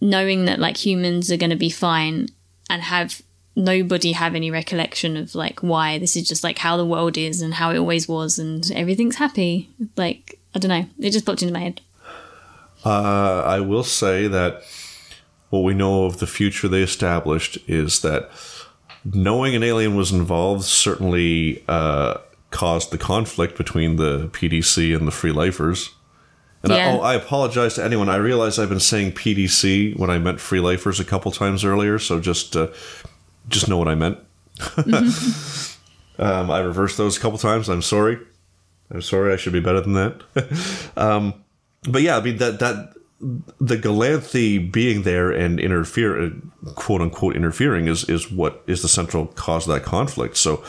knowing 0.00 0.44
that 0.44 0.58
like 0.58 0.84
humans 0.84 1.30
are 1.30 1.36
going 1.36 1.50
to 1.50 1.56
be 1.56 1.70
fine 1.70 2.28
and 2.68 2.82
have 2.82 3.22
nobody 3.54 4.12
have 4.12 4.34
any 4.34 4.50
recollection 4.50 5.16
of 5.16 5.34
like 5.34 5.60
why 5.60 5.98
this 5.98 6.16
is 6.16 6.28
just 6.28 6.44
like 6.44 6.58
how 6.58 6.76
the 6.76 6.84
world 6.84 7.16
is 7.16 7.40
and 7.40 7.54
how 7.54 7.70
it 7.70 7.78
always 7.78 8.06
was 8.06 8.38
and 8.38 8.70
everything's 8.72 9.16
happy? 9.16 9.70
Like, 9.96 10.35
I 10.56 10.58
don't 10.58 10.70
know. 10.70 10.88
It 11.06 11.10
just 11.10 11.26
popped 11.26 11.42
into 11.42 11.52
my 11.52 11.60
head. 11.60 11.82
Uh, 12.82 13.42
I 13.44 13.60
will 13.60 13.84
say 13.84 14.26
that 14.26 14.62
what 15.50 15.60
we 15.60 15.74
know 15.74 16.06
of 16.06 16.18
the 16.18 16.26
future 16.26 16.66
they 16.66 16.82
established 16.82 17.58
is 17.68 18.00
that 18.00 18.30
knowing 19.04 19.54
an 19.54 19.62
alien 19.62 19.96
was 19.96 20.12
involved 20.12 20.64
certainly 20.64 21.62
uh, 21.68 22.14
caused 22.50 22.90
the 22.90 22.96
conflict 22.96 23.58
between 23.58 23.96
the 23.96 24.28
PDC 24.28 24.96
and 24.96 25.06
the 25.06 25.10
Free 25.10 25.30
Lifers. 25.30 25.90
And 26.62 26.72
Yeah. 26.72 26.88
I, 26.88 26.92
oh, 26.92 27.00
I 27.00 27.14
apologize 27.14 27.74
to 27.74 27.84
anyone. 27.84 28.08
I 28.08 28.16
realize 28.16 28.58
I've 28.58 28.70
been 28.70 28.80
saying 28.80 29.12
PDC 29.12 29.98
when 29.98 30.08
I 30.08 30.18
meant 30.18 30.40
Free 30.40 30.60
Lifers 30.60 30.98
a 30.98 31.04
couple 31.04 31.30
times 31.32 31.64
earlier, 31.66 31.98
so 31.98 32.18
just 32.18 32.56
uh, 32.56 32.68
just 33.50 33.68
know 33.68 33.76
what 33.76 33.88
I 33.88 33.94
meant. 33.94 34.18
um, 36.18 36.50
I 36.50 36.60
reversed 36.60 36.96
those 36.96 37.18
a 37.18 37.20
couple 37.20 37.36
times. 37.36 37.68
I'm 37.68 37.82
sorry. 37.82 38.18
I'm 38.90 39.02
sorry. 39.02 39.32
I 39.32 39.36
should 39.36 39.52
be 39.52 39.60
better 39.60 39.80
than 39.80 39.94
that. 39.94 40.92
um, 40.96 41.34
but 41.88 42.02
yeah, 42.02 42.16
I 42.16 42.20
mean 42.20 42.38
that 42.38 42.58
that 42.60 42.92
the 43.60 43.76
Galanthi 43.76 44.70
being 44.70 45.02
there 45.02 45.30
and 45.30 45.58
interfere, 45.58 46.32
quote 46.74 47.00
unquote, 47.00 47.36
interfering 47.36 47.88
is 47.88 48.04
is 48.08 48.30
what 48.30 48.62
is 48.66 48.82
the 48.82 48.88
central 48.88 49.26
cause 49.26 49.66
of 49.66 49.74
that 49.74 49.84
conflict. 49.84 50.36
So 50.36 50.62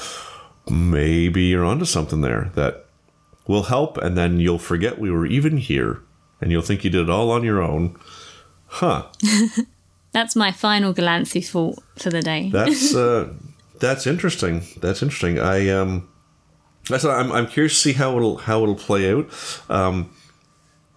maybe 0.69 1.44
you're 1.44 1.65
onto 1.65 1.85
something 1.85 2.22
there 2.22 2.52
that 2.56 2.85
will 3.48 3.64
help, 3.64 3.98
and 3.98 4.18
then 4.18 4.39
you'll 4.39 4.60
forget 4.60 4.99
we 4.99 5.11
were 5.11 5.26
even 5.26 5.57
here, 5.57 6.02
and 6.41 6.52
you'll 6.52 6.61
think 6.61 6.84
you 6.84 6.89
did 6.89 7.03
it 7.03 7.10
all 7.10 7.31
on 7.31 7.44
your 7.44 7.61
own. 7.61 7.98
Huh? 8.68 9.07
That's 10.11 10.35
my 10.35 10.52
final 10.52 10.94
Galanthi 10.94 11.45
thought 11.45 11.80
for 11.98 12.10
the 12.10 12.22
day. 12.22 12.49
That's 12.52 12.95
uh, 13.06 13.34
that's 13.80 14.07
interesting. 14.07 14.64
That's 14.81 15.03
interesting. 15.03 15.39
I 15.39 15.69
um, 15.69 16.10
that's 16.93 17.05
I'm 17.05 17.31
I'm 17.31 17.47
curious 17.47 17.73
to 17.73 17.80
see 17.80 17.93
how 17.93 18.15
it'll 18.18 18.38
how 18.38 18.64
it'll 18.64 18.76
play 18.76 19.11
out. 19.11 19.27
Um, 19.69 20.11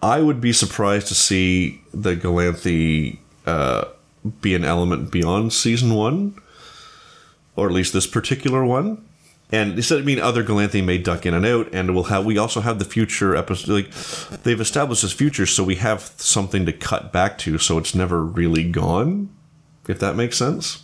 I 0.01 0.21
would 0.21 0.41
be 0.41 0.53
surprised 0.53 1.07
to 1.07 1.15
see 1.15 1.81
the 1.93 2.15
Galanthi 2.15 3.19
uh, 3.45 3.85
be 4.41 4.55
an 4.55 4.63
element 4.63 5.11
beyond 5.11 5.53
season 5.53 5.93
one, 5.93 6.35
or 7.55 7.67
at 7.67 7.73
least 7.73 7.93
this 7.93 8.07
particular 8.07 8.65
one. 8.65 9.05
And 9.53 9.73
instead, 9.73 9.99
I 9.99 10.03
mean, 10.03 10.19
other 10.19 10.43
Galanthi 10.43 10.83
may 10.83 10.97
duck 10.97 11.25
in 11.25 11.33
and 11.33 11.45
out, 11.45 11.67
and 11.73 11.93
we'll 11.93 12.05
have. 12.05 12.25
We 12.25 12.37
also 12.37 12.61
have 12.61 12.79
the 12.79 12.85
future 12.85 13.35
episode. 13.35 13.71
Like 13.71 13.91
they've 14.43 14.61
established 14.61 15.01
this 15.01 15.11
future, 15.11 15.45
so 15.45 15.63
we 15.63 15.75
have 15.75 16.01
something 16.17 16.65
to 16.65 16.73
cut 16.73 17.11
back 17.11 17.37
to, 17.39 17.57
so 17.57 17.77
it's 17.77 17.93
never 17.93 18.23
really 18.23 18.69
gone. 18.69 19.29
If 19.87 19.99
that 19.99 20.15
makes 20.15 20.37
sense. 20.37 20.83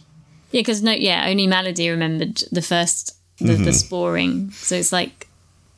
Yeah, 0.52 0.62
because 0.62 0.82
no, 0.82 0.92
yeah, 0.92 1.26
only 1.28 1.48
Maladie 1.48 1.90
remembered 1.90 2.44
the 2.52 2.62
first 2.62 3.17
the, 3.40 3.46
the 3.46 3.54
mm-hmm. 3.54 3.72
sporing. 3.72 4.52
So 4.52 4.76
it's 4.76 4.92
like, 4.92 5.28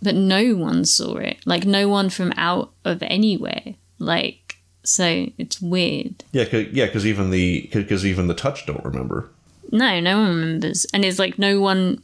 but 0.02 0.16
no 0.16 0.56
one 0.56 0.86
saw 0.86 1.18
it. 1.18 1.38
Like 1.46 1.66
no 1.66 1.88
one 1.88 2.10
from 2.10 2.34
out 2.38 2.72
of 2.86 3.02
anywhere. 3.04 3.76
Like 4.00 4.50
so, 4.84 5.28
it's 5.38 5.62
weird. 5.62 6.24
Yeah, 6.32 6.46
cause, 6.46 6.68
yeah, 6.72 6.86
because 6.86 7.06
even 7.06 7.30
the 7.30 7.70
because 7.72 8.06
even 8.06 8.28
the 8.28 8.34
touch 8.34 8.66
don't 8.66 8.84
remember. 8.84 9.30
No, 9.72 10.00
no 10.00 10.18
one 10.18 10.30
remembers, 10.30 10.86
and 10.94 11.06
it's 11.06 11.20
like 11.20 11.38
no 11.38 11.60
one, 11.60 12.02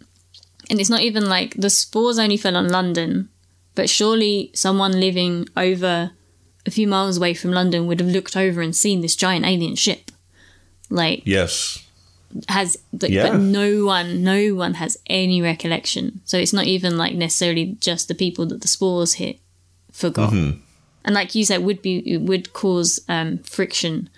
and 0.70 0.80
it's 0.80 0.90
not 0.90 1.02
even 1.02 1.28
like 1.28 1.56
the 1.56 1.70
spores 1.70 2.20
only 2.20 2.38
fell 2.38 2.56
on 2.56 2.70
London, 2.70 3.30
but 3.74 3.90
surely 3.90 4.52
someone 4.54 5.00
living 5.00 5.48
over 5.58 6.12
a 6.66 6.72
few 6.72 6.88
miles 6.88 7.18
away 7.18 7.34
from 7.34 7.52
London 7.52 7.88
would 7.88 8.00
have 8.00 8.10
looked 8.10 8.36
over 8.36 8.62
and 8.62 8.76
seen 8.76 9.02
this 9.02 9.16
giant 9.16 9.46
alien 9.46 9.76
ship. 9.76 10.12
Like 10.90 11.24
Yes, 11.26 11.85
has 12.50 12.78
like, 13.02 13.12
Yeah. 13.12 13.30
but 13.32 13.40
no 13.40 13.86
one 13.86 14.24
no 14.24 14.54
one 14.56 14.74
has 14.76 14.98
any 15.08 15.42
recollection. 15.42 16.22
So 16.26 16.38
it's 16.38 16.54
not 16.54 16.66
even 16.66 16.98
like 16.98 17.16
necessarily 17.16 17.78
just 17.80 18.08
the 18.08 18.16
people 18.16 18.46
that 18.48 18.62
the 18.62 18.68
spores 18.68 19.14
hit 19.14 19.40
forgot. 19.92 20.32
Mm-hmm. 20.34 20.60
and 21.06 21.16
like 21.16 21.36
you 21.36 21.46
said 21.46 21.64
would 21.64 21.82
be 21.82 22.00
it 22.00 22.22
would 22.22 22.52
cause 22.54 23.00
um, 23.08 23.38
friction. 23.40 24.10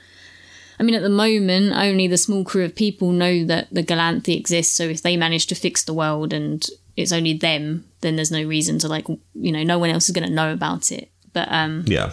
I 0.80 0.84
mean 0.84 0.95
at 0.95 1.02
the 1.02 1.10
moment 1.10 1.73
only 1.73 2.07
the 2.07 2.18
small 2.18 2.44
crew 2.44 2.64
of 2.65 2.76
people 2.76 3.11
know 3.11 3.45
that 3.45 3.68
the 3.72 3.84
galanthi 3.84 4.35
exists 4.38 4.73
so 4.76 4.84
if 4.84 5.02
they 5.02 5.18
manage 5.18 5.48
to 5.48 5.56
fix 5.56 5.84
the 5.84 5.94
world 5.94 6.34
and 6.34 6.65
it's 6.95 7.11
only 7.11 7.34
them 7.34 7.85
then 8.02 8.15
there's 8.15 8.31
no 8.31 8.44
reason 8.44 8.77
to 8.80 8.88
like 8.88 9.07
you 9.35 9.52
know 9.52 9.64
no 9.64 9.80
one 9.80 9.89
else 9.89 10.07
is 10.10 10.14
going 10.15 10.27
to 10.27 10.34
know 10.34 10.52
about 10.53 10.91
it. 10.91 11.10
But 11.34 11.48
um 11.52 11.84
yeah, 11.88 12.11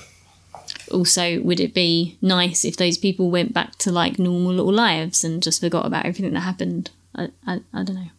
also 0.90 1.40
would 1.42 1.60
it 1.60 1.74
be 1.74 2.18
nice 2.20 2.64
if 2.64 2.76
those 2.76 2.98
people 2.98 3.30
went 3.30 3.52
back 3.52 3.76
to 3.76 3.90
like 3.90 4.18
normal 4.18 4.52
little 4.52 4.72
lives 4.72 5.24
and 5.24 5.42
just 5.42 5.60
forgot 5.60 5.86
about 5.86 6.04
everything 6.06 6.32
that 6.32 6.40
happened 6.40 6.90
i, 7.14 7.28
I, 7.46 7.60
I 7.72 7.82
don't 7.84 7.94
know 7.94 8.10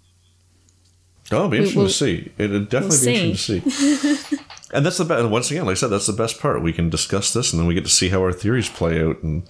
oh, 1.32 1.36
it'll 1.38 1.50
be 1.50 1.58
interesting 1.58 1.80
we'll- 1.80 1.88
to 1.90 1.94
see. 1.94 2.32
It'd 2.38 2.70
definitely 2.70 2.98
we'll 2.98 3.16
be 3.16 3.30
interesting 3.30 3.62
to 3.62 3.70
see. 3.72 4.38
And 4.74 4.86
that's 4.86 4.98
the 4.98 5.06
best. 5.06 5.30
Once 5.30 5.50
again, 5.52 5.66
like 5.66 5.74
I 5.74 5.76
said, 5.76 5.90
that's 5.90 6.08
the 6.08 6.12
best 6.12 6.40
part. 6.40 6.62
We 6.62 6.74
can 6.74 6.90
discuss 6.90 7.32
this, 7.32 7.54
and 7.54 7.60
then 7.60 7.68
we 7.68 7.76
get 7.76 7.86
to 7.86 7.90
see 7.90 8.10
how 8.10 8.20
our 8.22 8.34
theories 8.34 8.68
play 8.68 9.02
out. 9.02 9.24
And 9.24 9.44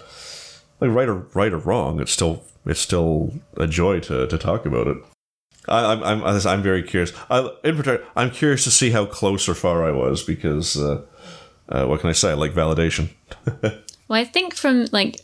like 0.80 0.92
right 0.92 1.10
or 1.10 1.28
right 1.34 1.52
or 1.52 1.58
wrong, 1.58 2.00
it's 2.00 2.12
still 2.12 2.44
it's 2.66 2.80
still 2.80 3.34
a 3.58 3.66
joy 3.66 4.02
to 4.02 4.28
to 4.28 4.38
talk 4.38 4.68
about 4.68 4.88
it. 4.88 4.98
I, 5.68 5.94
I'm 5.94 6.04
I'm 6.04 6.48
I'm 6.48 6.62
very 6.62 6.84
curious. 6.84 7.12
I, 7.30 7.40
in 7.64 7.76
particular, 7.76 8.04
I'm 8.16 8.30
curious 8.30 8.66
to 8.66 8.72
see 8.72 8.92
how 8.92 9.06
close 9.06 9.50
or 9.50 9.56
far 9.56 9.84
I 9.84 9.92
was 9.92 10.22
because 10.22 10.78
uh, 10.78 11.02
uh, 11.70 11.86
what 11.86 12.02
can 12.02 12.10
I 12.10 12.14
say? 12.14 12.34
Like 12.34 12.54
validation. 12.54 13.10
Well, 14.08 14.22
I 14.22 14.26
think 14.26 14.54
from 14.56 14.86
like 14.92 15.20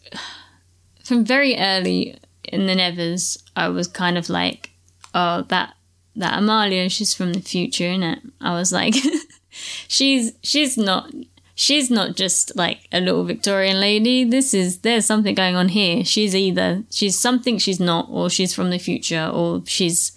from 1.04 1.24
very 1.24 1.58
early 1.58 2.18
in 2.44 2.66
the 2.66 2.76
Nevers, 2.76 3.38
I 3.56 3.70
was 3.70 3.88
kind 3.88 4.18
of 4.18 4.30
like, 4.30 4.72
oh, 5.14 5.44
that 5.50 5.76
that 6.16 6.40
Amalia, 6.40 6.90
she's 6.90 7.14
from 7.14 7.34
the 7.34 7.42
future, 7.42 7.86
innit? 7.86 8.20
I 8.40 8.54
was 8.54 8.72
like, 8.72 8.96
she's 9.88 10.34
she's 10.42 10.78
not 10.78 11.12
she's 11.54 11.92
not 11.92 12.16
just 12.16 12.56
like 12.56 12.88
a 12.92 13.00
little 13.00 13.24
Victorian 13.24 13.80
lady. 13.80 14.24
This 14.24 14.54
is 14.54 14.80
there's 14.80 15.06
something 15.06 15.36
going 15.36 15.56
on 15.56 15.70
here. 15.70 16.04
She's 16.04 16.36
either 16.36 16.84
she's 16.90 17.20
something 17.20 17.58
she's 17.58 17.80
not, 17.80 18.08
or 18.10 18.30
she's 18.30 18.54
from 18.54 18.70
the 18.72 18.80
future, 18.80 19.30
or 19.32 19.62
she's. 19.66 20.14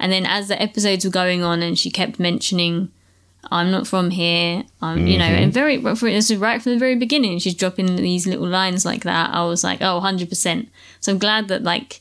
And 0.00 0.12
then 0.12 0.24
as 0.24 0.46
the 0.46 0.62
episodes 0.62 1.04
were 1.04 1.10
going 1.10 1.42
on, 1.42 1.60
and 1.60 1.76
she 1.78 1.90
kept 1.90 2.20
mentioning 2.20 2.92
I'm 3.50 3.70
not 3.70 3.86
from 3.86 4.10
here. 4.10 4.64
Um, 4.82 5.06
you 5.06 5.18
know, 5.18 5.24
and 5.24 5.52
very 5.52 5.76
this 5.78 6.30
is 6.30 6.36
right 6.36 6.60
from 6.60 6.72
the 6.72 6.78
very 6.78 6.96
beginning. 6.96 7.38
She's 7.38 7.54
dropping 7.54 7.96
these 7.96 8.26
little 8.26 8.46
lines 8.46 8.84
like 8.84 9.04
that. 9.04 9.34
I 9.34 9.44
was 9.44 9.64
like, 9.64 9.80
oh, 9.80 9.94
100 9.94 10.28
percent. 10.28 10.68
So 11.00 11.12
I'm 11.12 11.18
glad 11.18 11.48
that 11.48 11.62
like, 11.62 12.00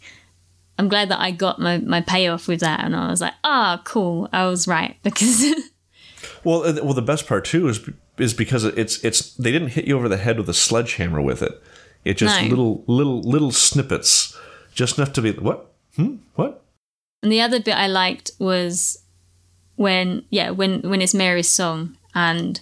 I'm 0.77 0.89
glad 0.89 1.09
that 1.09 1.19
I 1.19 1.31
got 1.31 1.59
my 1.59 1.77
my 1.77 2.01
payoff 2.01 2.47
with 2.47 2.59
that, 2.61 2.84
and 2.84 2.95
I 2.95 3.09
was 3.09 3.22
like, 3.22 3.34
ah, 3.43 3.81
cool. 3.85 4.30
I 4.34 4.45
was 4.47 4.68
right 4.68 4.97
because. 5.03 5.45
well, 6.43 6.64
uh, 6.64 6.84
well, 6.84 6.93
the 6.93 7.01
best 7.01 7.27
part 7.27 7.45
too 7.45 7.68
is 7.68 7.88
is 8.18 8.34
because 8.34 8.64
it's 8.65 9.03
it's 9.03 9.34
they 9.35 9.51
didn't 9.51 9.69
hit 9.69 9.85
you 9.85 9.95
over 9.95 10.09
the 10.09 10.18
head 10.18 10.38
with 10.38 10.49
a 10.49 10.53
sledgehammer 10.53 11.22
with 11.22 11.41
it. 11.41 11.61
It 12.03 12.18
just 12.18 12.41
No. 12.41 12.47
little 12.47 12.84
little 12.88 13.22
little 13.22 13.51
snippets, 13.51 14.38
just 14.73 14.97
enough 14.97 15.14
to 15.14 15.22
be 15.22 15.31
what 15.31 15.72
hmm 15.95 16.18
what 16.35 16.64
And 17.22 17.31
the 17.31 17.41
other 17.41 17.59
bit 17.59 17.76
I 17.76 17.88
liked 17.88 18.31
was 18.39 18.97
when 19.78 20.26
yeah 20.30 20.49
when 20.49 20.82
when 20.82 21.02
it's 21.02 21.14
Mary's 21.14 21.48
song 21.48 21.95
and 22.14 22.60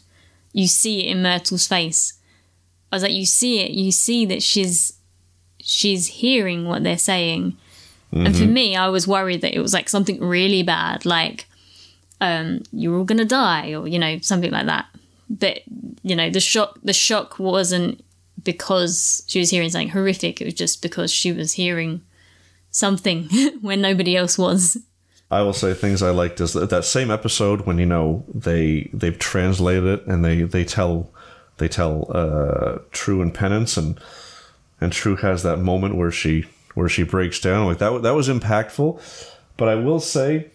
you 0.53 0.67
see 0.67 1.01
it 1.01 1.11
in 1.11 1.23
Myrtle's 1.23 1.67
face. 1.67 2.13
I 2.91 2.95
was 2.95 3.03
like, 3.03 3.11
you 3.11 3.25
see 3.25 3.61
it, 3.61 3.71
you 3.71 3.91
see 3.91 4.25
that 4.27 4.43
she's 4.43 4.93
she's 5.59 6.07
hearing 6.07 6.65
what 6.65 6.83
they're 6.83 6.97
saying. 6.97 7.57
And 8.11 8.33
for 8.37 8.45
me, 8.45 8.77
I 8.77 8.87
was 8.87 9.09
worried 9.09 9.41
that 9.41 9.53
it 9.53 9.59
was 9.59 9.73
like 9.73 9.89
something 9.89 10.21
really 10.21 10.63
bad, 10.63 11.05
like 11.05 11.47
um, 12.21 12.61
you're 12.71 12.97
all 12.97 13.03
gonna 13.03 13.25
die, 13.25 13.73
or 13.73 13.89
you 13.89 13.99
know 13.99 14.19
something 14.19 14.51
like 14.51 14.67
that. 14.67 14.85
But 15.29 15.63
you 16.01 16.15
know 16.15 16.29
the 16.29 16.39
shock 16.39 16.79
the 16.81 16.93
shock 16.93 17.39
wasn't 17.39 18.05
because 18.41 19.23
she 19.27 19.39
was 19.39 19.49
hearing 19.49 19.69
something 19.69 19.89
horrific. 19.89 20.39
It 20.39 20.45
was 20.45 20.53
just 20.53 20.81
because 20.81 21.11
she 21.11 21.33
was 21.33 21.53
hearing 21.53 22.03
something 22.71 23.27
when 23.61 23.81
nobody 23.81 24.15
else 24.15 24.37
was. 24.37 24.77
I 25.31 25.41
will 25.41 25.53
say 25.53 25.73
things 25.73 26.03
I 26.03 26.11
liked 26.11 26.39
is 26.39 26.53
that, 26.53 26.69
that 26.69 26.85
same 26.85 27.09
episode 27.09 27.61
when 27.61 27.77
you 27.77 27.85
know 27.85 28.23
they 28.33 28.89
they've 28.93 29.17
translated 29.17 29.85
it 29.85 30.05
and 30.05 30.23
they 30.23 30.43
they 30.43 30.63
tell 30.63 31.11
they 31.57 31.67
tell 31.67 32.07
uh, 32.09 32.79
True 32.91 33.21
and 33.21 33.33
Penance 33.33 33.77
and 33.77 33.99
and 34.79 34.91
True 34.91 35.15
has 35.17 35.43
that 35.43 35.57
moment 35.57 35.95
where 35.95 36.11
she 36.11 36.45
where 36.75 36.89
she 36.89 37.03
breaks 37.03 37.39
down 37.39 37.65
like 37.65 37.79
that 37.79 38.03
that 38.03 38.13
was 38.13 38.29
impactful. 38.29 39.01
But 39.57 39.69
I 39.69 39.75
will 39.75 39.99
say 39.99 40.51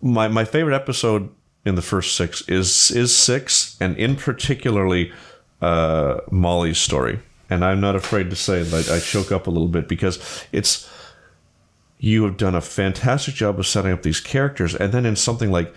my 0.00 0.28
my 0.28 0.44
favorite 0.44 0.74
episode 0.74 1.30
in 1.64 1.76
the 1.76 1.82
first 1.82 2.16
six 2.16 2.42
is 2.48 2.90
is 2.90 3.16
six 3.16 3.76
and 3.80 3.96
in 3.96 4.16
particularly 4.16 5.12
uh, 5.60 6.18
Molly's 6.30 6.78
story. 6.78 7.20
And 7.48 7.64
I'm 7.64 7.80
not 7.80 7.94
afraid 7.96 8.30
to 8.30 8.36
say 8.36 8.62
that 8.62 8.90
I 8.90 8.98
choke 8.98 9.30
up 9.30 9.46
a 9.46 9.50
little 9.50 9.68
bit 9.68 9.86
because 9.86 10.46
it's 10.52 10.90
you 12.04 12.24
have 12.24 12.36
done 12.36 12.56
a 12.56 12.60
fantastic 12.60 13.32
job 13.32 13.60
of 13.60 13.66
setting 13.66 13.92
up 13.92 14.02
these 14.02 14.20
characters 14.20 14.74
and 14.74 14.92
then 14.92 15.06
in 15.06 15.14
something 15.14 15.52
like 15.52 15.72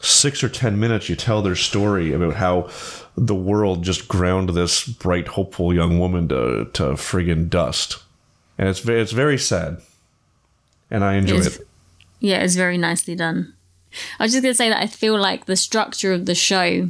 six 0.00 0.44
or 0.44 0.48
ten 0.48 0.78
minutes 0.78 1.08
you 1.08 1.16
tell 1.16 1.42
their 1.42 1.56
story 1.56 2.12
about 2.12 2.34
how 2.34 2.70
the 3.16 3.34
world 3.34 3.82
just 3.82 4.06
ground 4.06 4.50
this 4.50 4.86
bright 4.86 5.26
hopeful 5.26 5.74
young 5.74 5.98
woman 5.98 6.28
to, 6.28 6.66
to 6.72 6.82
friggin' 6.92 7.48
dust. 7.50 7.98
And 8.56 8.68
it's, 8.68 8.86
it's 8.86 9.10
very 9.10 9.36
sad. 9.38 9.80
And 10.88 11.02
i 11.02 11.14
enjoy 11.14 11.38
It's- 11.38 11.56
it. 11.56 11.66
Yeah, 12.20 12.38
it's 12.44 12.54
very 12.54 12.78
nicely 12.78 13.16
done. 13.16 13.52
I 14.20 14.24
was 14.24 14.32
just 14.32 14.42
gonna 14.42 14.54
say 14.54 14.68
that 14.68 14.80
I 14.80 14.86
feel 14.86 15.18
like 15.18 15.46
the 15.46 15.56
structure 15.56 16.12
of 16.12 16.26
the 16.26 16.34
show 16.36 16.88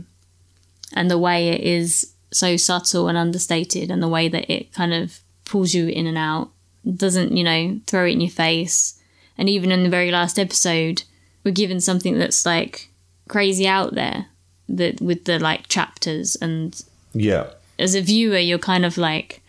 and 0.93 1.11
the 1.11 1.19
way 1.19 1.49
it 1.49 1.63
is 1.63 2.13
so 2.31 2.57
subtle 2.59 3.09
and 3.09 3.17
understated, 3.17 3.91
and 3.91 4.03
the 4.03 4.09
way 4.09 4.29
that 4.29 4.53
it 4.53 4.73
kind 4.73 4.93
of 4.93 5.21
pulls 5.47 5.73
you 5.73 5.89
in 5.89 6.07
and 6.07 6.19
out, 6.19 6.51
doesn't 6.95 7.37
you 7.37 7.45
know 7.45 7.81
throw 7.87 8.07
it 8.07 8.13
in 8.13 8.21
your 8.21 8.31
face. 8.31 9.01
And 9.39 9.51
even 9.51 9.71
in 9.71 9.83
the 9.83 9.91
very 9.91 10.11
last 10.11 10.39
episode, 10.39 11.03
we're 11.45 11.51
given 11.51 11.81
something 11.81 12.19
that's 12.19 12.47
like 12.47 12.89
crazy 13.29 13.69
out 13.69 13.95
there, 13.95 14.27
that 14.69 15.01
with 15.01 15.25
the 15.25 15.39
like 15.39 15.69
chapters, 15.69 16.37
and 16.37 16.83
yeah 17.13 17.51
as 17.79 17.95
a 17.95 18.01
viewer, 18.01 18.39
you're 18.39 18.59
kind 18.59 18.85
of 18.85 18.97
like, 18.97 19.43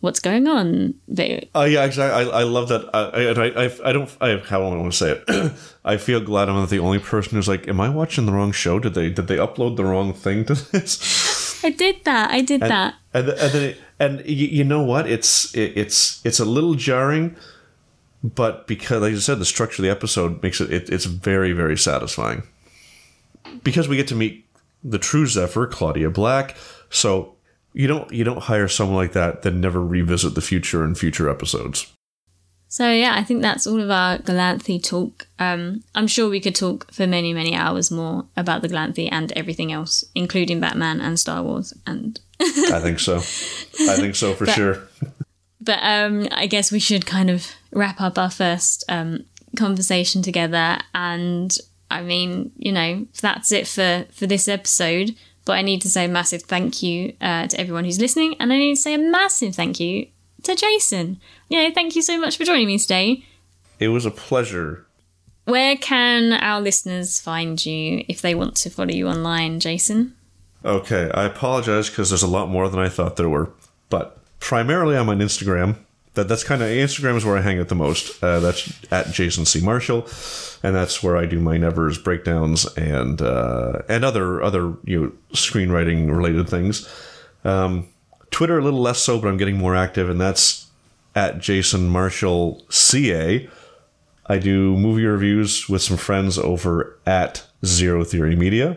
what's 0.00 0.20
going 0.20 0.46
on? 0.46 0.94
But 1.08 1.48
Oh 1.54 1.64
yeah, 1.64 1.84
exactly. 1.84 2.30
I, 2.32 2.40
I 2.40 2.42
love 2.42 2.68
that. 2.68 2.88
I, 2.92 3.28
I, 3.28 3.64
I, 3.66 3.90
I 3.90 3.92
don't. 3.92 4.16
I 4.20 4.38
how 4.38 4.58
do 4.58 4.66
I 4.66 4.76
want 4.76 4.92
to 4.92 4.98
say 4.98 5.10
it? 5.12 5.52
I 5.84 5.96
feel 5.96 6.20
glad 6.20 6.48
I'm 6.48 6.56
not 6.56 6.70
the 6.70 6.78
only 6.78 6.98
person 6.98 7.36
who's 7.36 7.48
like, 7.48 7.68
"Am 7.68 7.80
I 7.80 7.88
watching 7.88 8.26
the 8.26 8.32
wrong 8.32 8.52
show? 8.52 8.78
Did 8.78 8.94
they 8.94 9.10
did 9.10 9.28
they 9.28 9.36
upload 9.36 9.76
the 9.76 9.84
wrong 9.84 10.12
thing 10.12 10.44
to 10.46 10.54
this?" 10.54 11.64
I 11.64 11.70
did 11.70 12.04
that. 12.04 12.30
I 12.30 12.42
did 12.42 12.60
that. 12.60 12.94
and 13.14 13.28
and 13.28 13.52
then 13.52 13.62
it, 13.70 13.80
and 13.98 14.20
you, 14.26 14.46
you 14.46 14.64
know 14.64 14.82
what? 14.82 15.08
It's 15.08 15.54
it, 15.54 15.72
it's 15.76 16.24
it's 16.24 16.40
a 16.40 16.44
little 16.44 16.74
jarring, 16.74 17.36
but 18.22 18.66
because 18.66 19.02
like 19.02 19.14
I 19.14 19.18
said, 19.18 19.38
the 19.38 19.44
structure 19.44 19.82
of 19.82 19.84
the 19.84 19.90
episode 19.90 20.42
makes 20.42 20.60
it, 20.60 20.72
it 20.72 20.90
it's 20.90 21.06
very 21.06 21.52
very 21.52 21.76
satisfying. 21.76 22.42
Because 23.62 23.88
we 23.88 23.96
get 23.96 24.08
to 24.08 24.14
meet 24.14 24.46
the 24.82 24.98
true 24.98 25.26
Zephyr, 25.26 25.66
Claudia 25.66 26.10
Black. 26.10 26.56
So 26.90 27.34
you 27.72 27.86
don't 27.86 28.10
you 28.12 28.24
don't 28.24 28.42
hire 28.42 28.68
someone 28.68 28.96
like 28.96 29.12
that 29.12 29.42
then 29.42 29.60
never 29.60 29.84
revisit 29.84 30.34
the 30.34 30.40
future 30.40 30.84
in 30.84 30.94
future 30.94 31.28
episodes. 31.28 31.92
So 32.68 32.90
yeah, 32.90 33.14
I 33.16 33.22
think 33.22 33.42
that's 33.42 33.66
all 33.66 33.80
of 33.80 33.90
our 33.90 34.18
Galanthi 34.18 34.82
talk. 34.82 35.28
Um, 35.38 35.84
I'm 35.94 36.06
sure 36.06 36.28
we 36.28 36.40
could 36.40 36.54
talk 36.54 36.92
for 36.92 37.06
many, 37.06 37.32
many 37.32 37.54
hours 37.54 37.90
more 37.90 38.26
about 38.36 38.62
the 38.62 38.68
Galanthi 38.68 39.08
and 39.10 39.32
everything 39.32 39.72
else, 39.72 40.04
including 40.14 40.60
Batman 40.60 41.00
and 41.00 41.18
Star 41.18 41.42
Wars. 41.42 41.72
And 41.86 42.18
I 42.40 42.80
think 42.80 42.98
so. 42.98 43.16
I 43.18 43.96
think 43.96 44.16
so 44.16 44.34
for 44.34 44.46
sure. 44.46 44.88
but 45.60 45.78
um, 45.82 46.28
I 46.32 46.46
guess 46.46 46.72
we 46.72 46.80
should 46.80 47.06
kind 47.06 47.30
of 47.30 47.46
wrap 47.72 48.00
up 48.00 48.18
our 48.18 48.30
first 48.30 48.84
um, 48.88 49.24
conversation 49.56 50.22
together. 50.22 50.78
And 50.92 51.56
I 51.90 52.02
mean, 52.02 52.50
you 52.56 52.72
know, 52.72 53.06
that's 53.20 53.52
it 53.52 53.68
for 53.68 54.06
for 54.12 54.26
this 54.26 54.48
episode. 54.48 55.14
But 55.44 55.52
I 55.52 55.62
need 55.62 55.80
to 55.82 55.88
say 55.88 56.06
a 56.06 56.08
massive 56.08 56.42
thank 56.42 56.82
you 56.82 57.14
uh, 57.20 57.46
to 57.46 57.60
everyone 57.60 57.84
who's 57.84 58.00
listening, 58.00 58.34
and 58.40 58.52
I 58.52 58.58
need 58.58 58.74
to 58.74 58.80
say 58.82 58.94
a 58.94 58.98
massive 58.98 59.54
thank 59.54 59.78
you 59.78 60.08
to 60.46 60.54
Jason. 60.54 61.20
You 61.48 61.62
know, 61.62 61.74
thank 61.74 61.94
you 61.94 62.02
so 62.02 62.18
much 62.18 62.36
for 62.36 62.44
joining 62.44 62.66
me 62.66 62.78
today. 62.78 63.24
It 63.78 63.88
was 63.88 64.06
a 64.06 64.10
pleasure. 64.10 64.86
Where 65.44 65.76
can 65.76 66.32
our 66.32 66.60
listeners 66.60 67.20
find 67.20 67.64
you 67.64 68.04
if 68.08 68.20
they 68.20 68.34
want 68.34 68.56
to 68.56 68.70
follow 68.70 68.90
you 68.90 69.08
online, 69.08 69.60
Jason? 69.60 70.14
Okay, 70.64 71.10
I 71.14 71.24
apologize 71.24 71.88
because 71.88 72.10
there's 72.10 72.22
a 72.22 72.28
lot 72.28 72.48
more 72.48 72.68
than 72.68 72.80
I 72.80 72.88
thought 72.88 73.16
there 73.16 73.28
were, 73.28 73.50
but 73.88 74.18
primarily 74.40 74.96
I'm 74.96 75.08
on 75.08 75.18
Instagram. 75.18 75.76
That 76.14 76.28
that's 76.28 76.42
kind 76.42 76.62
of 76.62 76.68
Instagram 76.68 77.16
is 77.16 77.24
where 77.24 77.36
I 77.36 77.42
hang 77.42 77.60
out 77.60 77.68
the 77.68 77.74
most. 77.74 78.22
Uh, 78.24 78.40
that's 78.40 78.72
at 78.90 79.12
Jason 79.12 79.44
C 79.44 79.60
Marshall, 79.60 80.08
and 80.62 80.74
that's 80.74 81.02
where 81.02 81.16
I 81.16 81.26
do 81.26 81.38
my 81.38 81.58
Nevers 81.58 81.98
breakdowns 81.98 82.64
and 82.74 83.20
uh, 83.20 83.82
and 83.88 84.04
other 84.04 84.42
other 84.42 84.74
you 84.84 85.00
know 85.00 85.12
screenwriting 85.34 86.10
related 86.10 86.48
things. 86.48 86.88
Um, 87.44 87.88
Twitter 88.36 88.58
a 88.58 88.62
little 88.62 88.82
less 88.82 88.98
so, 88.98 89.18
but 89.18 89.28
I'm 89.28 89.38
getting 89.38 89.56
more 89.56 89.74
active, 89.74 90.10
and 90.10 90.20
that's 90.20 90.66
at 91.14 91.38
Jason 91.38 91.88
Marshall 91.88 92.62
CA. 92.68 93.48
I 94.26 94.38
do 94.38 94.76
movie 94.76 95.06
reviews 95.06 95.70
with 95.70 95.80
some 95.80 95.96
friends 95.96 96.36
over 96.36 96.98
at 97.06 97.46
Zero 97.64 98.04
Theory 98.04 98.36
Media. 98.36 98.76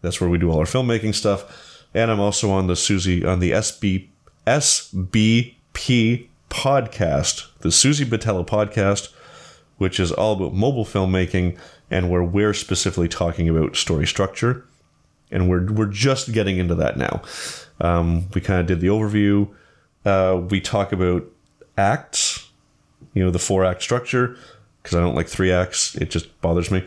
That's 0.00 0.20
where 0.20 0.30
we 0.30 0.38
do 0.38 0.52
all 0.52 0.60
our 0.60 0.64
filmmaking 0.64 1.16
stuff. 1.16 1.88
And 1.92 2.08
I'm 2.08 2.20
also 2.20 2.52
on 2.52 2.68
the 2.68 2.76
Susie 2.76 3.24
on 3.24 3.40
the 3.40 3.50
SB 3.50 4.10
SBP 4.46 6.28
podcast, 6.48 7.48
the 7.58 7.72
Susie 7.72 8.04
Batella 8.04 8.46
podcast, 8.46 9.12
which 9.78 9.98
is 9.98 10.12
all 10.12 10.34
about 10.34 10.54
mobile 10.54 10.84
filmmaking 10.84 11.58
and 11.90 12.10
where 12.10 12.22
we're 12.22 12.54
specifically 12.54 13.08
talking 13.08 13.48
about 13.48 13.74
story 13.74 14.06
structure. 14.06 14.64
And 15.32 15.50
we're 15.50 15.66
we're 15.72 15.86
just 15.86 16.30
getting 16.30 16.58
into 16.58 16.76
that 16.76 16.96
now. 16.96 17.22
Um, 17.80 18.28
we 18.34 18.40
kind 18.40 18.60
of 18.60 18.66
did 18.66 18.80
the 18.80 18.88
overview. 18.88 19.48
Uh, 20.04 20.42
we 20.48 20.60
talk 20.60 20.92
about 20.92 21.24
acts, 21.76 22.48
you 23.14 23.24
know, 23.24 23.30
the 23.30 23.38
four 23.38 23.64
act 23.64 23.82
structure, 23.82 24.36
because 24.82 24.96
I 24.96 25.00
don't 25.00 25.14
like 25.14 25.28
three 25.28 25.52
acts. 25.52 25.94
It 25.96 26.10
just 26.10 26.40
bothers 26.40 26.70
me. 26.70 26.84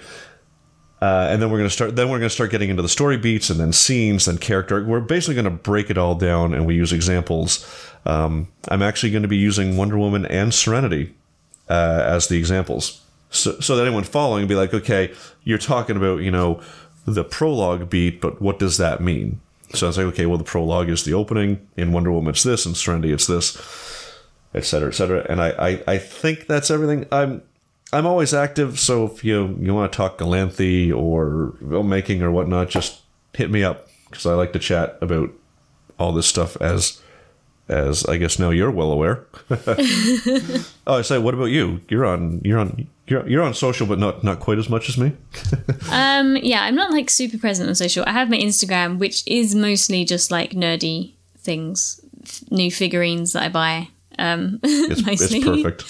Uh, 1.01 1.27
and 1.31 1.41
then 1.41 1.49
we're 1.49 1.57
going 1.57 1.69
to 1.69 1.73
start. 1.73 1.95
Then 1.95 2.09
we're 2.09 2.19
going 2.19 2.29
to 2.29 2.33
start 2.33 2.51
getting 2.51 2.69
into 2.69 2.83
the 2.83 2.89
story 2.89 3.17
beats, 3.17 3.49
and 3.49 3.59
then 3.59 3.73
scenes, 3.73 4.27
and 4.27 4.39
character. 4.39 4.83
We're 4.83 4.99
basically 4.99 5.33
going 5.33 5.45
to 5.45 5.51
break 5.51 5.89
it 5.89 5.97
all 5.97 6.13
down, 6.13 6.53
and 6.53 6.65
we 6.65 6.75
use 6.75 6.93
examples. 6.93 7.65
Um, 8.05 8.49
I'm 8.67 8.83
actually 8.83 9.11
going 9.11 9.23
to 9.23 9.27
be 9.27 9.37
using 9.37 9.77
Wonder 9.77 9.97
Woman 9.97 10.27
and 10.27 10.53
Serenity 10.53 11.15
uh, 11.69 12.03
as 12.05 12.27
the 12.27 12.37
examples, 12.37 13.01
so, 13.31 13.59
so 13.59 13.75
that 13.75 13.81
anyone 13.81 14.03
following 14.03 14.45
be 14.45 14.53
like, 14.53 14.75
okay, 14.75 15.11
you're 15.43 15.57
talking 15.57 15.97
about 15.97 16.17
you 16.17 16.29
know 16.29 16.61
the 17.05 17.23
prologue 17.23 17.89
beat, 17.89 18.21
but 18.21 18.39
what 18.39 18.59
does 18.59 18.77
that 18.77 19.01
mean? 19.01 19.41
So 19.73 19.87
I 19.87 19.89
was 19.89 19.97
like, 19.97 20.07
okay, 20.07 20.25
well, 20.25 20.37
the 20.37 20.43
prologue 20.43 20.89
is 20.89 21.03
the 21.03 21.13
opening. 21.13 21.67
In 21.77 21.91
Wonder 21.91 22.11
Woman, 22.11 22.31
it's 22.31 22.43
this. 22.43 22.65
In 22.65 22.75
Serenity, 22.75 23.13
it's 23.13 23.27
this, 23.27 23.57
et 24.53 24.65
cetera, 24.65 24.89
et 24.89 24.95
cetera. 24.95 25.25
And 25.29 25.41
I, 25.41 25.49
I, 25.49 25.83
I 25.87 25.97
think 25.97 26.47
that's 26.47 26.69
everything. 26.69 27.07
I'm 27.11 27.41
I'm 27.93 28.05
always 28.05 28.33
active, 28.33 28.79
so 28.79 29.05
if 29.05 29.23
you 29.23 29.57
you 29.59 29.73
want 29.73 29.91
to 29.91 29.97
talk 29.97 30.17
Galanthi 30.17 30.95
or 30.95 31.53
filmmaking 31.61 32.21
or 32.21 32.31
whatnot, 32.31 32.69
just 32.69 33.01
hit 33.33 33.51
me 33.51 33.63
up 33.63 33.89
because 34.09 34.25
I 34.25 34.33
like 34.33 34.53
to 34.53 34.59
chat 34.59 34.97
about 35.01 35.31
all 35.99 36.13
this 36.13 36.27
stuff 36.27 36.55
as 36.61 37.01
as 37.71 38.05
I 38.05 38.17
guess 38.17 38.37
now 38.37 38.49
you're 38.49 38.69
well 38.69 38.91
aware. 38.91 39.25
oh, 39.49 40.97
I 40.97 41.01
say, 41.01 41.17
what 41.17 41.33
about 41.33 41.45
you? 41.45 41.81
You're 41.89 42.05
on 42.05 42.41
you're 42.43 42.59
on 42.59 42.87
you're, 43.07 43.27
you're 43.27 43.43
on 43.43 43.53
social, 43.53 43.87
but 43.87 43.97
not 43.97 44.23
not 44.23 44.39
quite 44.39 44.57
as 44.57 44.69
much 44.69 44.89
as 44.89 44.97
me. 44.97 45.13
um, 45.91 46.37
yeah, 46.37 46.63
I'm 46.63 46.75
not 46.75 46.91
like 46.91 47.09
super 47.09 47.37
present 47.37 47.69
on 47.69 47.75
social. 47.75 48.03
I 48.05 48.11
have 48.11 48.29
my 48.29 48.37
Instagram, 48.37 48.99
which 48.99 49.25
is 49.25 49.55
mostly 49.55 50.05
just 50.05 50.31
like 50.31 50.51
nerdy 50.51 51.13
things, 51.37 52.01
f- 52.23 52.43
new 52.51 52.71
figurines 52.71 53.33
that 53.33 53.43
I 53.43 53.49
buy. 53.49 53.87
Um, 54.19 54.59
it's, 54.63 55.21
it's 55.21 55.43
perfect. 55.45 55.83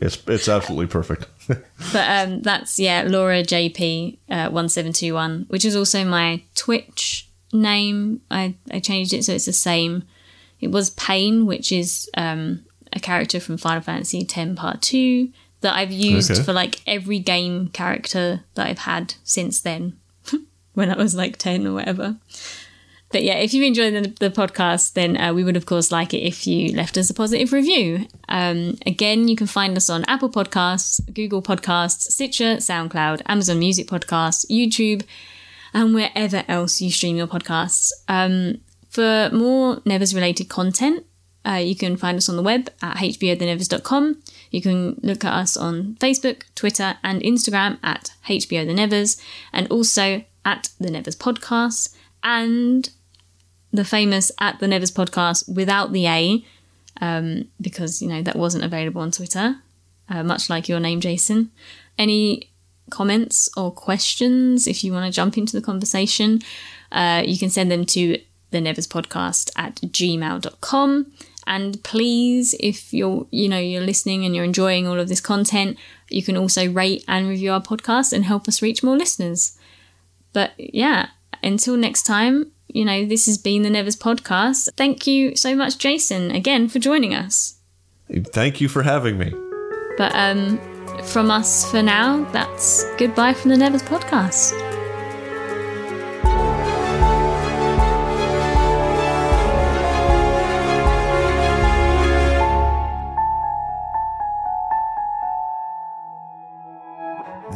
It's 0.00 0.22
it's 0.28 0.48
absolutely 0.48 0.86
perfect. 0.86 1.26
but 1.46 1.58
um, 1.94 2.42
that's 2.42 2.78
yeah, 2.78 3.04
Laura 3.06 3.42
JP 3.42 4.18
uh, 4.30 4.50
one 4.50 4.68
seven 4.68 4.92
two 4.92 5.14
one, 5.14 5.46
which 5.48 5.64
is 5.64 5.74
also 5.74 6.04
my 6.04 6.42
Twitch 6.54 7.28
name. 7.52 8.20
I 8.30 8.54
I 8.70 8.78
changed 8.80 9.12
it 9.12 9.24
so 9.24 9.32
it's 9.32 9.46
the 9.46 9.52
same. 9.52 10.04
It 10.60 10.70
was 10.70 10.90
Paine, 10.90 11.46
which 11.46 11.72
is 11.72 12.10
um, 12.16 12.64
a 12.92 13.00
character 13.00 13.40
from 13.40 13.58
Final 13.58 13.82
Fantasy 13.82 14.20
X 14.20 14.50
Part 14.56 14.82
Two 14.82 15.30
that 15.60 15.74
I've 15.74 15.92
used 15.92 16.30
okay. 16.30 16.42
for 16.42 16.52
like 16.52 16.80
every 16.86 17.18
game 17.18 17.68
character 17.68 18.44
that 18.54 18.66
I've 18.66 18.80
had 18.80 19.14
since 19.24 19.60
then, 19.60 19.98
when 20.74 20.90
I 20.90 20.96
was 20.96 21.14
like 21.14 21.36
ten 21.36 21.66
or 21.66 21.74
whatever. 21.74 22.16
But 23.10 23.22
yeah, 23.22 23.38
if 23.38 23.54
you 23.54 23.64
enjoyed 23.64 23.94
the, 23.94 24.28
the 24.28 24.30
podcast, 24.30 24.92
then 24.92 25.18
uh, 25.18 25.32
we 25.32 25.42
would, 25.42 25.56
of 25.56 25.64
course, 25.64 25.90
like 25.90 26.12
it 26.12 26.18
if 26.18 26.46
you 26.46 26.74
left 26.74 26.98
us 26.98 27.08
a 27.08 27.14
positive 27.14 27.52
review. 27.52 28.06
Um, 28.28 28.76
again, 28.84 29.28
you 29.28 29.36
can 29.36 29.46
find 29.46 29.76
us 29.76 29.88
on 29.88 30.04
Apple 30.04 30.28
Podcasts, 30.28 31.00
Google 31.14 31.40
Podcasts, 31.40 32.02
Stitcher, 32.12 32.56
SoundCloud, 32.56 33.22
Amazon 33.26 33.58
Music 33.58 33.86
Podcasts, 33.86 34.44
YouTube, 34.50 35.04
and 35.72 35.94
wherever 35.94 36.44
else 36.48 36.82
you 36.82 36.90
stream 36.90 37.16
your 37.16 37.26
podcasts. 37.26 37.92
Um, 38.08 38.60
for 38.98 39.30
more 39.32 39.80
Nevers 39.84 40.12
related 40.12 40.48
content, 40.48 41.06
uh, 41.46 41.52
you 41.52 41.76
can 41.76 41.96
find 41.96 42.16
us 42.16 42.28
on 42.28 42.34
the 42.34 42.42
web 42.42 42.68
at 42.82 42.96
hbothenevers.com. 42.96 44.20
You 44.50 44.60
can 44.60 44.98
look 45.04 45.24
at 45.24 45.32
us 45.32 45.56
on 45.56 45.94
Facebook, 46.00 46.42
Twitter, 46.56 46.98
and 47.04 47.22
Instagram 47.22 47.78
at 47.84 48.10
HBO 48.26 48.66
The 48.66 48.74
Nevers, 48.74 49.16
and 49.52 49.70
also 49.70 50.24
at 50.44 50.70
The 50.80 50.90
Nevers 50.90 51.14
Podcast. 51.14 51.94
And 52.24 52.90
the 53.72 53.84
famous 53.84 54.32
at 54.40 54.58
the 54.58 54.66
Nevers 54.66 54.90
podcast 54.90 55.48
without 55.54 55.92
the 55.92 56.08
A, 56.08 56.44
um, 57.00 57.44
because 57.60 58.02
you 58.02 58.08
know 58.08 58.22
that 58.22 58.34
wasn't 58.34 58.64
available 58.64 59.00
on 59.00 59.12
Twitter, 59.12 59.58
uh, 60.08 60.24
much 60.24 60.50
like 60.50 60.68
your 60.68 60.80
name, 60.80 61.00
Jason. 61.00 61.52
Any 61.96 62.50
comments 62.90 63.48
or 63.56 63.70
questions, 63.70 64.66
if 64.66 64.82
you 64.82 64.92
want 64.92 65.06
to 65.06 65.14
jump 65.14 65.38
into 65.38 65.52
the 65.52 65.62
conversation, 65.62 66.40
uh, 66.90 67.22
you 67.24 67.38
can 67.38 67.50
send 67.50 67.70
them 67.70 67.84
to 67.84 68.18
the 68.50 68.60
Nevers 68.60 68.86
podcast 68.86 69.50
at 69.56 69.76
gmail.com. 69.76 71.12
And 71.46 71.82
please, 71.82 72.54
if 72.60 72.92
you're 72.92 73.26
you 73.30 73.48
know 73.48 73.58
you're 73.58 73.82
listening 73.82 74.24
and 74.24 74.34
you're 74.34 74.44
enjoying 74.44 74.86
all 74.86 75.00
of 75.00 75.08
this 75.08 75.20
content, 75.20 75.78
you 76.10 76.22
can 76.22 76.36
also 76.36 76.70
rate 76.70 77.04
and 77.08 77.28
review 77.28 77.52
our 77.52 77.62
podcast 77.62 78.12
and 78.12 78.24
help 78.24 78.48
us 78.48 78.60
reach 78.60 78.82
more 78.82 78.96
listeners. 78.96 79.56
But 80.34 80.52
yeah, 80.58 81.08
until 81.42 81.76
next 81.76 82.02
time, 82.02 82.52
you 82.68 82.84
know, 82.84 83.06
this 83.06 83.26
has 83.26 83.38
been 83.38 83.62
the 83.62 83.70
Nevers 83.70 83.96
podcast. 83.96 84.68
Thank 84.76 85.06
you 85.06 85.36
so 85.36 85.56
much, 85.56 85.78
Jason, 85.78 86.30
again 86.30 86.68
for 86.68 86.78
joining 86.78 87.14
us. 87.14 87.56
Thank 88.10 88.60
you 88.60 88.68
for 88.68 88.82
having 88.82 89.18
me. 89.18 89.32
But 89.96 90.14
um, 90.14 90.58
from 91.04 91.30
us 91.30 91.70
for 91.70 91.82
now, 91.82 92.24
that's 92.32 92.84
goodbye 92.96 93.34
from 93.34 93.50
the 93.50 93.56
Nevers 93.56 93.82
podcast. 93.82 94.77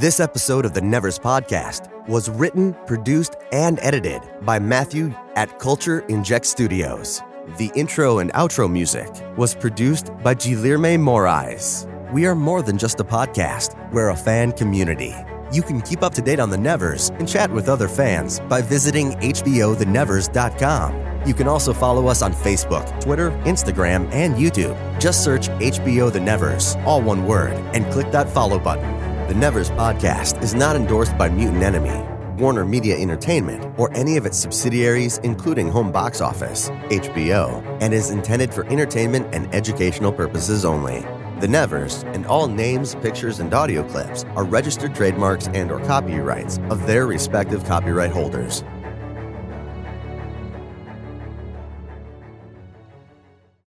This 0.03 0.19
episode 0.19 0.65
of 0.65 0.75
the 0.75 0.81
Nevers 0.81 1.17
Podcast 1.17 1.89
was 2.09 2.29
written, 2.29 2.75
produced, 2.89 3.37
and 3.53 3.79
edited 3.83 4.21
by 4.45 4.59
Matthew 4.59 5.15
at 5.37 5.61
Culture 5.61 6.01
Inject 6.09 6.45
Studios. 6.45 7.23
The 7.57 7.71
intro 7.77 8.19
and 8.19 8.33
outro 8.33 8.69
music 8.69 9.09
was 9.37 9.55
produced 9.55 10.11
by 10.25 10.35
Guilherme 10.35 10.99
Moraes. 10.99 11.87
We 12.13 12.27
are 12.27 12.35
more 12.35 12.63
than 12.63 12.79
just 12.79 12.99
a 12.99 13.05
podcast, 13.05 13.77
we're 13.93 14.09
a 14.09 14.17
fan 14.17 14.51
community. 14.51 15.15
You 15.53 15.63
can 15.63 15.81
keep 15.81 16.03
up 16.03 16.15
to 16.15 16.21
date 16.21 16.41
on 16.41 16.51
the 16.51 16.59
Nevers 16.59 17.11
and 17.11 17.29
chat 17.29 17.53
with 17.53 17.69
other 17.69 17.87
fans 17.87 18.41
by 18.41 18.61
visiting 18.61 19.13
HBOTheNevers.com. 19.13 21.29
You 21.29 21.35
can 21.35 21.47
also 21.47 21.73
follow 21.73 22.09
us 22.09 22.23
on 22.23 22.33
Facebook, 22.33 23.01
Twitter, 23.01 23.31
Instagram, 23.45 24.13
and 24.13 24.35
YouTube. 24.35 24.77
Just 24.99 25.23
search 25.23 25.49
HBO 25.49 26.13
The 26.13 26.19
Nevers, 26.19 26.75
all 26.87 27.01
one 27.01 27.25
word, 27.25 27.53
and 27.73 27.89
click 27.93 28.11
that 28.11 28.29
follow 28.29 28.59
button. 28.59 29.12
The 29.29 29.35
Nevers 29.35 29.71
podcast 29.71 30.43
is 30.43 30.53
not 30.53 30.75
endorsed 30.75 31.17
by 31.17 31.29
Mutant 31.29 31.63
Enemy, 31.63 32.05
Warner 32.43 32.65
Media 32.65 32.99
Entertainment, 32.99 33.73
or 33.79 33.89
any 33.97 34.17
of 34.17 34.27
its 34.27 34.37
subsidiaries, 34.37 35.19
including 35.19 35.71
Home 35.71 35.93
Box 35.93 36.21
Office, 36.21 36.71
HBO, 36.91 37.65
and 37.81 37.95
is 37.95 38.11
intended 38.11 38.53
for 38.53 38.67
entertainment 38.67 39.33
and 39.33 39.47
educational 39.55 40.13
purposes 40.13 40.65
only. 40.65 41.03
The 41.39 41.47
Nevers 41.47 42.03
and 42.09 42.27
all 42.27 42.49
names, 42.49 42.97
pictures, 42.97 43.39
and 43.39 43.55
audio 43.55 43.89
clips 43.89 44.25
are 44.35 44.45
registered 44.45 44.93
trademarks 44.93 45.47
and 45.55 45.71
or 45.71 45.79
copyrights 45.87 46.59
of 46.69 46.85
their 46.89 47.07
respective 47.07 47.65
copyright 47.65 48.11
holders. 48.11 48.65